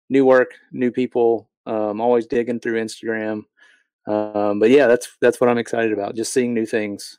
new 0.09 0.25
work, 0.25 0.51
new 0.71 0.91
people. 0.91 1.49
Um, 1.65 1.75
I'm 1.75 2.01
always 2.01 2.27
digging 2.27 2.59
through 2.59 2.81
Instagram. 2.81 3.43
Um, 4.07 4.59
but 4.59 4.69
yeah, 4.69 4.87
that's 4.87 5.15
that's 5.21 5.39
what 5.39 5.49
I'm 5.49 5.57
excited 5.57 5.93
about. 5.93 6.15
Just 6.15 6.33
seeing 6.33 6.53
new 6.53 6.65
things. 6.65 7.17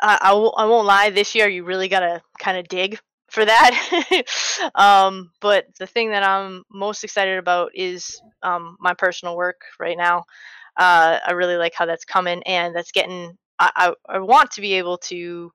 I 0.00 0.18
I, 0.20 0.28
w- 0.30 0.52
I 0.56 0.66
won't 0.66 0.86
lie. 0.86 1.10
This 1.10 1.34
year, 1.34 1.48
you 1.48 1.64
really 1.64 1.88
gotta 1.88 2.20
kind 2.38 2.58
of 2.58 2.68
dig 2.68 2.98
for 3.30 3.44
that. 3.44 4.22
um, 4.74 5.30
but 5.40 5.66
the 5.78 5.86
thing 5.86 6.10
that 6.10 6.22
I'm 6.22 6.64
most 6.70 7.04
excited 7.04 7.38
about 7.38 7.72
is 7.74 8.20
um, 8.42 8.76
my 8.80 8.94
personal 8.94 9.36
work 9.36 9.62
right 9.80 9.96
now. 9.96 10.24
Uh, 10.76 11.18
I 11.26 11.32
really 11.32 11.56
like 11.56 11.74
how 11.74 11.86
that's 11.86 12.04
coming, 12.04 12.42
and 12.44 12.74
that's 12.74 12.92
getting. 12.92 13.36
I, 13.58 13.70
I 14.08 14.16
I 14.16 14.18
want 14.20 14.50
to 14.52 14.60
be 14.60 14.74
able 14.74 14.98
to 14.98 15.52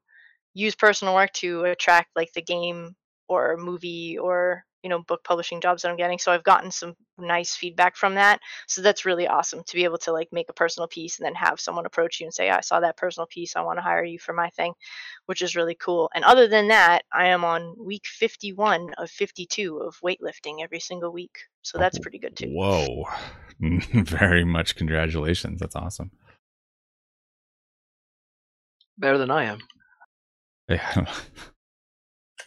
use 0.53 0.75
personal 0.75 1.15
work 1.15 1.33
to 1.33 1.65
attract 1.65 2.09
like 2.15 2.33
the 2.33 2.41
game 2.41 2.95
or 3.29 3.57
movie 3.57 4.17
or 4.17 4.65
you 4.83 4.89
know 4.89 5.01
book 5.03 5.23
publishing 5.23 5.61
jobs 5.61 5.81
that 5.81 5.89
i'm 5.89 5.97
getting 5.97 6.19
so 6.19 6.31
i've 6.31 6.43
gotten 6.43 6.71
some 6.71 6.95
nice 7.17 7.55
feedback 7.55 7.95
from 7.97 8.15
that 8.15 8.39
so 8.67 8.81
that's 8.81 9.05
really 9.05 9.27
awesome 9.27 9.61
to 9.65 9.75
be 9.75 9.83
able 9.83 9.97
to 9.97 10.11
like 10.13 10.29
make 10.31 10.49
a 10.49 10.53
personal 10.53 10.87
piece 10.87 11.19
and 11.19 11.25
then 11.25 11.35
have 11.35 11.59
someone 11.59 11.85
approach 11.85 12.19
you 12.19 12.25
and 12.25 12.33
say 12.33 12.49
i 12.49 12.61
saw 12.61 12.79
that 12.79 12.97
personal 12.97 13.27
piece 13.27 13.55
i 13.55 13.61
want 13.61 13.77
to 13.77 13.83
hire 13.83 14.03
you 14.03 14.17
for 14.17 14.33
my 14.33 14.49
thing 14.51 14.73
which 15.25 15.41
is 15.41 15.55
really 15.55 15.75
cool 15.75 16.09
and 16.15 16.23
other 16.23 16.47
than 16.47 16.69
that 16.69 17.03
i 17.11 17.27
am 17.27 17.43
on 17.43 17.75
week 17.77 18.05
51 18.05 18.93
of 18.97 19.09
52 19.09 19.77
of 19.79 19.99
weightlifting 20.03 20.61
every 20.61 20.79
single 20.79 21.11
week 21.11 21.39
so 21.61 21.77
that's 21.77 21.99
pretty 21.99 22.19
good 22.19 22.35
too 22.37 22.47
Whoa. 22.49 23.05
Very 23.59 24.45
much 24.45 24.75
congratulations. 24.75 25.59
That's 25.59 25.75
awesome. 25.75 26.11
Better 28.97 29.17
than 29.17 29.31
I 29.31 29.45
am. 29.45 29.59
Yeah. 30.69 31.05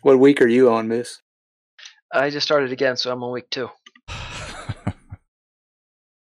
What 0.03 0.21
week 0.21 0.41
are 0.41 0.47
you 0.47 0.71
on, 0.71 0.87
Moose? 0.87 1.22
I 2.13 2.31
just 2.31 2.47
started 2.47 2.73
again, 2.73 2.97
so 2.97 3.11
I'm 3.11 3.23
on 3.23 3.33
week 3.33 3.49
two. 3.51 3.71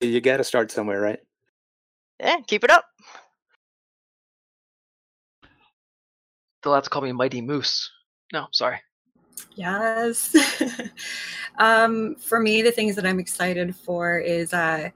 You 0.02 0.22
got 0.22 0.38
to 0.38 0.44
start 0.44 0.72
somewhere, 0.72 1.02
right? 1.02 1.20
yeah 2.20 2.38
keep 2.48 2.64
it 2.64 2.72
up 2.72 2.86
They'll 6.64 6.74
have 6.74 6.84
to 6.84 6.90
call 6.90 7.04
me 7.04 7.12
Mighty 7.12 7.40
Moose. 7.40 7.90
No, 8.34 8.48
sorry. 8.52 8.82
Yes. 9.56 10.36
um, 11.60 12.16
for 12.16 12.40
me, 12.40 12.62
the 12.62 12.72
things 12.72 12.96
that 12.96 13.06
I'm 13.06 13.20
excited 13.20 13.76
for 13.76 14.18
is 14.20 14.54
uh, 14.54 14.90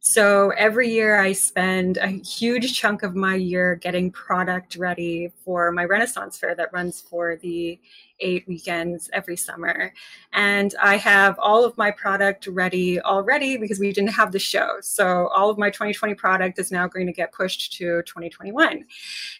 so 0.00 0.50
every 0.56 0.88
year 0.88 1.20
I 1.20 1.32
spend 1.32 1.98
a 1.98 2.08
huge 2.08 2.72
chunk 2.74 3.02
of 3.02 3.14
my 3.14 3.34
year 3.34 3.74
getting 3.74 4.10
product 4.10 4.76
ready 4.76 5.30
for 5.44 5.72
my 5.72 5.84
Renaissance 5.84 6.38
fair 6.38 6.54
that 6.54 6.72
runs 6.72 7.00
for 7.00 7.36
the 7.36 7.78
eight 8.20 8.46
weekends 8.46 9.10
every 9.12 9.36
summer. 9.36 9.92
And 10.32 10.74
I 10.82 10.96
have 10.96 11.38
all 11.38 11.64
of 11.64 11.76
my 11.76 11.90
product 11.90 12.46
ready 12.46 13.00
already 13.00 13.56
because 13.56 13.78
we 13.78 13.92
didn't 13.92 14.10
have 14.10 14.32
the 14.32 14.38
show. 14.38 14.76
So 14.80 15.28
all 15.28 15.50
of 15.50 15.58
my 15.58 15.70
2020 15.70 16.14
product 16.14 16.58
is 16.58 16.70
now 16.70 16.86
going 16.86 17.06
to 17.06 17.12
get 17.12 17.32
pushed 17.32 17.72
to 17.74 18.02
2021. 18.02 18.84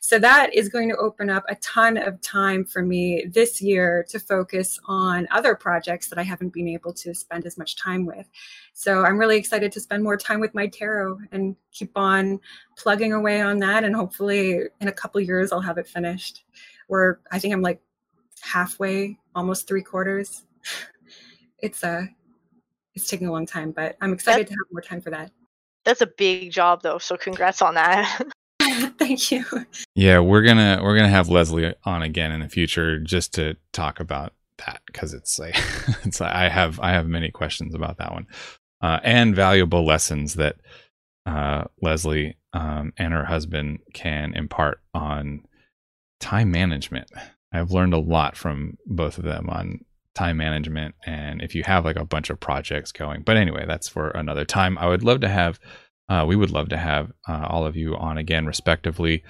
So 0.01 0.19
that 0.19 0.55
is 0.55 0.69
going 0.69 0.89
to 0.89 0.97
open 0.97 1.31
up 1.31 1.45
a 1.49 1.55
ton 1.57 1.97
of 1.97 2.21
time 2.21 2.65
for 2.65 2.83
me 2.83 3.27
this 3.33 3.63
year 3.63 4.05
to 4.09 4.19
focus 4.19 4.79
on 4.87 5.29
other 5.31 5.55
projects 5.55 6.09
that 6.09 6.19
I 6.19 6.23
haven't 6.23 6.53
been 6.53 6.69
able 6.69 6.93
to 6.95 7.15
spend 7.15 7.47
as 7.47 7.57
much 7.57 7.77
time 7.77 8.07
with. 8.07 8.29
So 8.73 9.05
I'm 9.05 9.19
really 9.19 9.37
excited 9.37 9.73
to 9.73 9.81
spend 9.81 10.03
more 10.03 10.17
time 10.17 10.41
with 10.41 10.55
my 10.55 10.67
tarot 10.67 11.19
and 11.33 11.57
keep 11.73 11.93
on 11.97 12.41
plugging 12.77 13.13
away 13.13 13.41
on 13.41 13.59
that. 13.59 13.85
And 13.85 13.95
hopefully 13.95 14.63
in 14.81 14.89
a 14.89 14.93
couple 14.93 15.21
years, 15.21 15.53
I'll 15.53 15.61
have 15.61 15.79
it 15.79 15.87
finished. 15.87 16.45
Where 16.87 17.21
I 17.31 17.39
think 17.39 17.55
I'm 17.55 17.63
like 17.63 17.81
halfway, 18.41 19.19
almost 19.35 19.69
three 19.69 19.83
quarters. 19.83 20.45
It's 21.63 21.83
a 21.83 22.09
it's 22.95 23.07
taking 23.07 23.29
a 23.29 23.33
long 23.33 23.45
time, 23.45 23.73
but 23.73 23.95
I'm 24.01 24.15
excited 24.15 24.47
to 24.47 24.55
have 24.55 24.67
more 24.73 24.81
time 24.81 25.03
for 25.03 25.11
that. 25.11 25.31
that's 25.85 26.01
a 26.01 26.07
big 26.07 26.51
job 26.51 26.81
though 26.81 26.97
so 26.97 27.19
congrats 27.19 27.61
on 27.61 27.75
that 27.75 28.23
Thank 28.99 29.31
you. 29.31 29.45
Yeah, 29.95 30.21
we're 30.21 30.43
gonna 30.43 30.81
we're 30.83 30.97
gonna 30.97 31.09
have 31.09 31.29
Leslie 31.29 31.75
on 31.85 32.03
again 32.03 32.33
in 32.33 32.41
the 32.41 32.49
future 32.49 32.99
just 32.99 33.35
to 33.35 33.57
talk 33.73 34.01
about 34.01 34.35
that 34.67 34.83
because 34.87 35.15
it's 35.15 35.39
like 35.39 35.57
it's 36.05 36.21
like 36.21 36.33
I 36.33 36.49
have 36.49 36.79
I 36.81 36.91
have 36.91 37.07
many 37.07 37.31
questions 37.31 37.75
about 37.75 37.99
that 37.99 38.13
one 38.13 38.27
uh, 38.83 39.01
and 39.03 39.35
valuable 39.35 39.85
lessons 39.85 40.35
that 40.35 40.57
uh, 41.27 41.65
Leslie 41.81 42.37
um, 42.53 42.93
and 42.97 43.13
her 43.13 43.25
husband 43.25 43.81
can 43.95 44.35
impart 44.35 44.81
on 44.95 45.45
time 46.21 46.51
management. 46.51 47.11
I've 47.53 47.71
learned 47.71 47.95
a 47.95 47.99
lot 47.99 48.37
from 48.37 48.77
both 48.87 49.19
of 49.19 49.25
them 49.25 49.49
on 49.51 49.85
time 50.15 50.37
management 50.37 50.95
and 51.07 51.41
if 51.41 51.55
you 51.55 51.63
have 51.63 51.85
like 51.85 51.97
a 51.97 52.05
bunch 52.05 52.31
of 52.31 52.41
projects 52.41 52.93
going. 52.93 53.23
But 53.23 53.37
anyway, 53.37 53.65
that's 53.67 53.89
for 53.89 54.11
another 54.11 54.45
time. 54.45 54.77
I 54.79 54.87
would 54.87 55.03
love 55.05 55.21
to 55.21 55.29
have 55.29 55.59
uh, 56.11 56.25
we 56.27 56.35
would 56.35 56.51
love 56.51 56.69
to 56.69 56.77
have 56.77 57.13
uh, 57.29 57.47
all 57.49 57.65
of 57.65 57.77
you 57.77 57.97
on 57.97 58.19
again, 58.19 58.45
respectively, 58.45 59.23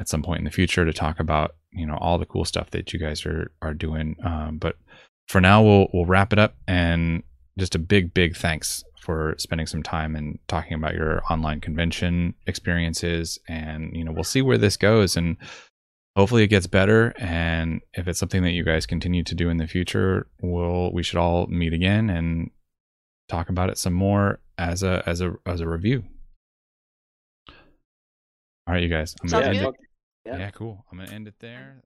at 0.00 0.08
some 0.08 0.20
point 0.20 0.40
in 0.40 0.44
the 0.44 0.50
future 0.50 0.84
to 0.84 0.92
talk 0.92 1.20
about 1.20 1.54
you 1.72 1.86
know 1.86 1.96
all 2.00 2.18
the 2.18 2.26
cool 2.26 2.44
stuff 2.44 2.70
that 2.70 2.92
you 2.92 2.98
guys 2.98 3.24
are 3.24 3.52
are 3.62 3.72
doing. 3.72 4.16
Um, 4.24 4.58
but 4.58 4.76
for 5.28 5.40
now, 5.40 5.62
we'll 5.62 5.88
we'll 5.94 6.06
wrap 6.06 6.32
it 6.32 6.38
up 6.40 6.56
and 6.66 7.22
just 7.56 7.76
a 7.76 7.78
big 7.78 8.12
big 8.12 8.36
thanks 8.36 8.82
for 9.00 9.36
spending 9.38 9.66
some 9.66 9.82
time 9.82 10.16
and 10.16 10.38
talking 10.48 10.74
about 10.74 10.94
your 10.94 11.22
online 11.30 11.60
convention 11.60 12.34
experiences. 12.48 13.38
And 13.48 13.96
you 13.96 14.04
know 14.04 14.10
we'll 14.12 14.24
see 14.24 14.42
where 14.42 14.58
this 14.58 14.76
goes 14.76 15.16
and. 15.16 15.36
Hopefully 16.16 16.44
it 16.44 16.48
gets 16.48 16.66
better, 16.68 17.12
and 17.18 17.80
if 17.94 18.06
it's 18.06 18.20
something 18.20 18.42
that 18.44 18.52
you 18.52 18.62
guys 18.62 18.86
continue 18.86 19.24
to 19.24 19.34
do 19.34 19.48
in 19.48 19.56
the 19.56 19.66
future, 19.66 20.28
we'll 20.40 20.92
we 20.92 21.02
should 21.02 21.18
all 21.18 21.46
meet 21.48 21.72
again 21.72 22.08
and 22.08 22.50
talk 23.28 23.48
about 23.48 23.68
it 23.70 23.78
some 23.78 23.94
more 23.94 24.38
as 24.56 24.82
a 24.84 25.02
as 25.06 25.20
a 25.20 25.34
as 25.44 25.60
a 25.60 25.68
review. 25.68 26.04
All 27.48 28.72
right, 28.74 28.82
you 28.82 28.88
guys. 28.88 29.14
I'm 29.22 29.28
Sounds 29.28 29.44
gonna 29.46 29.56
end 29.56 29.64
good. 29.66 29.74
it. 29.74 29.80
Yeah. 30.26 30.38
Yeah, 30.38 30.50
cool. 30.50 30.84
I'm 30.90 30.98
gonna 30.98 31.10
end 31.10 31.26
it 31.28 31.34
there. 31.40 31.82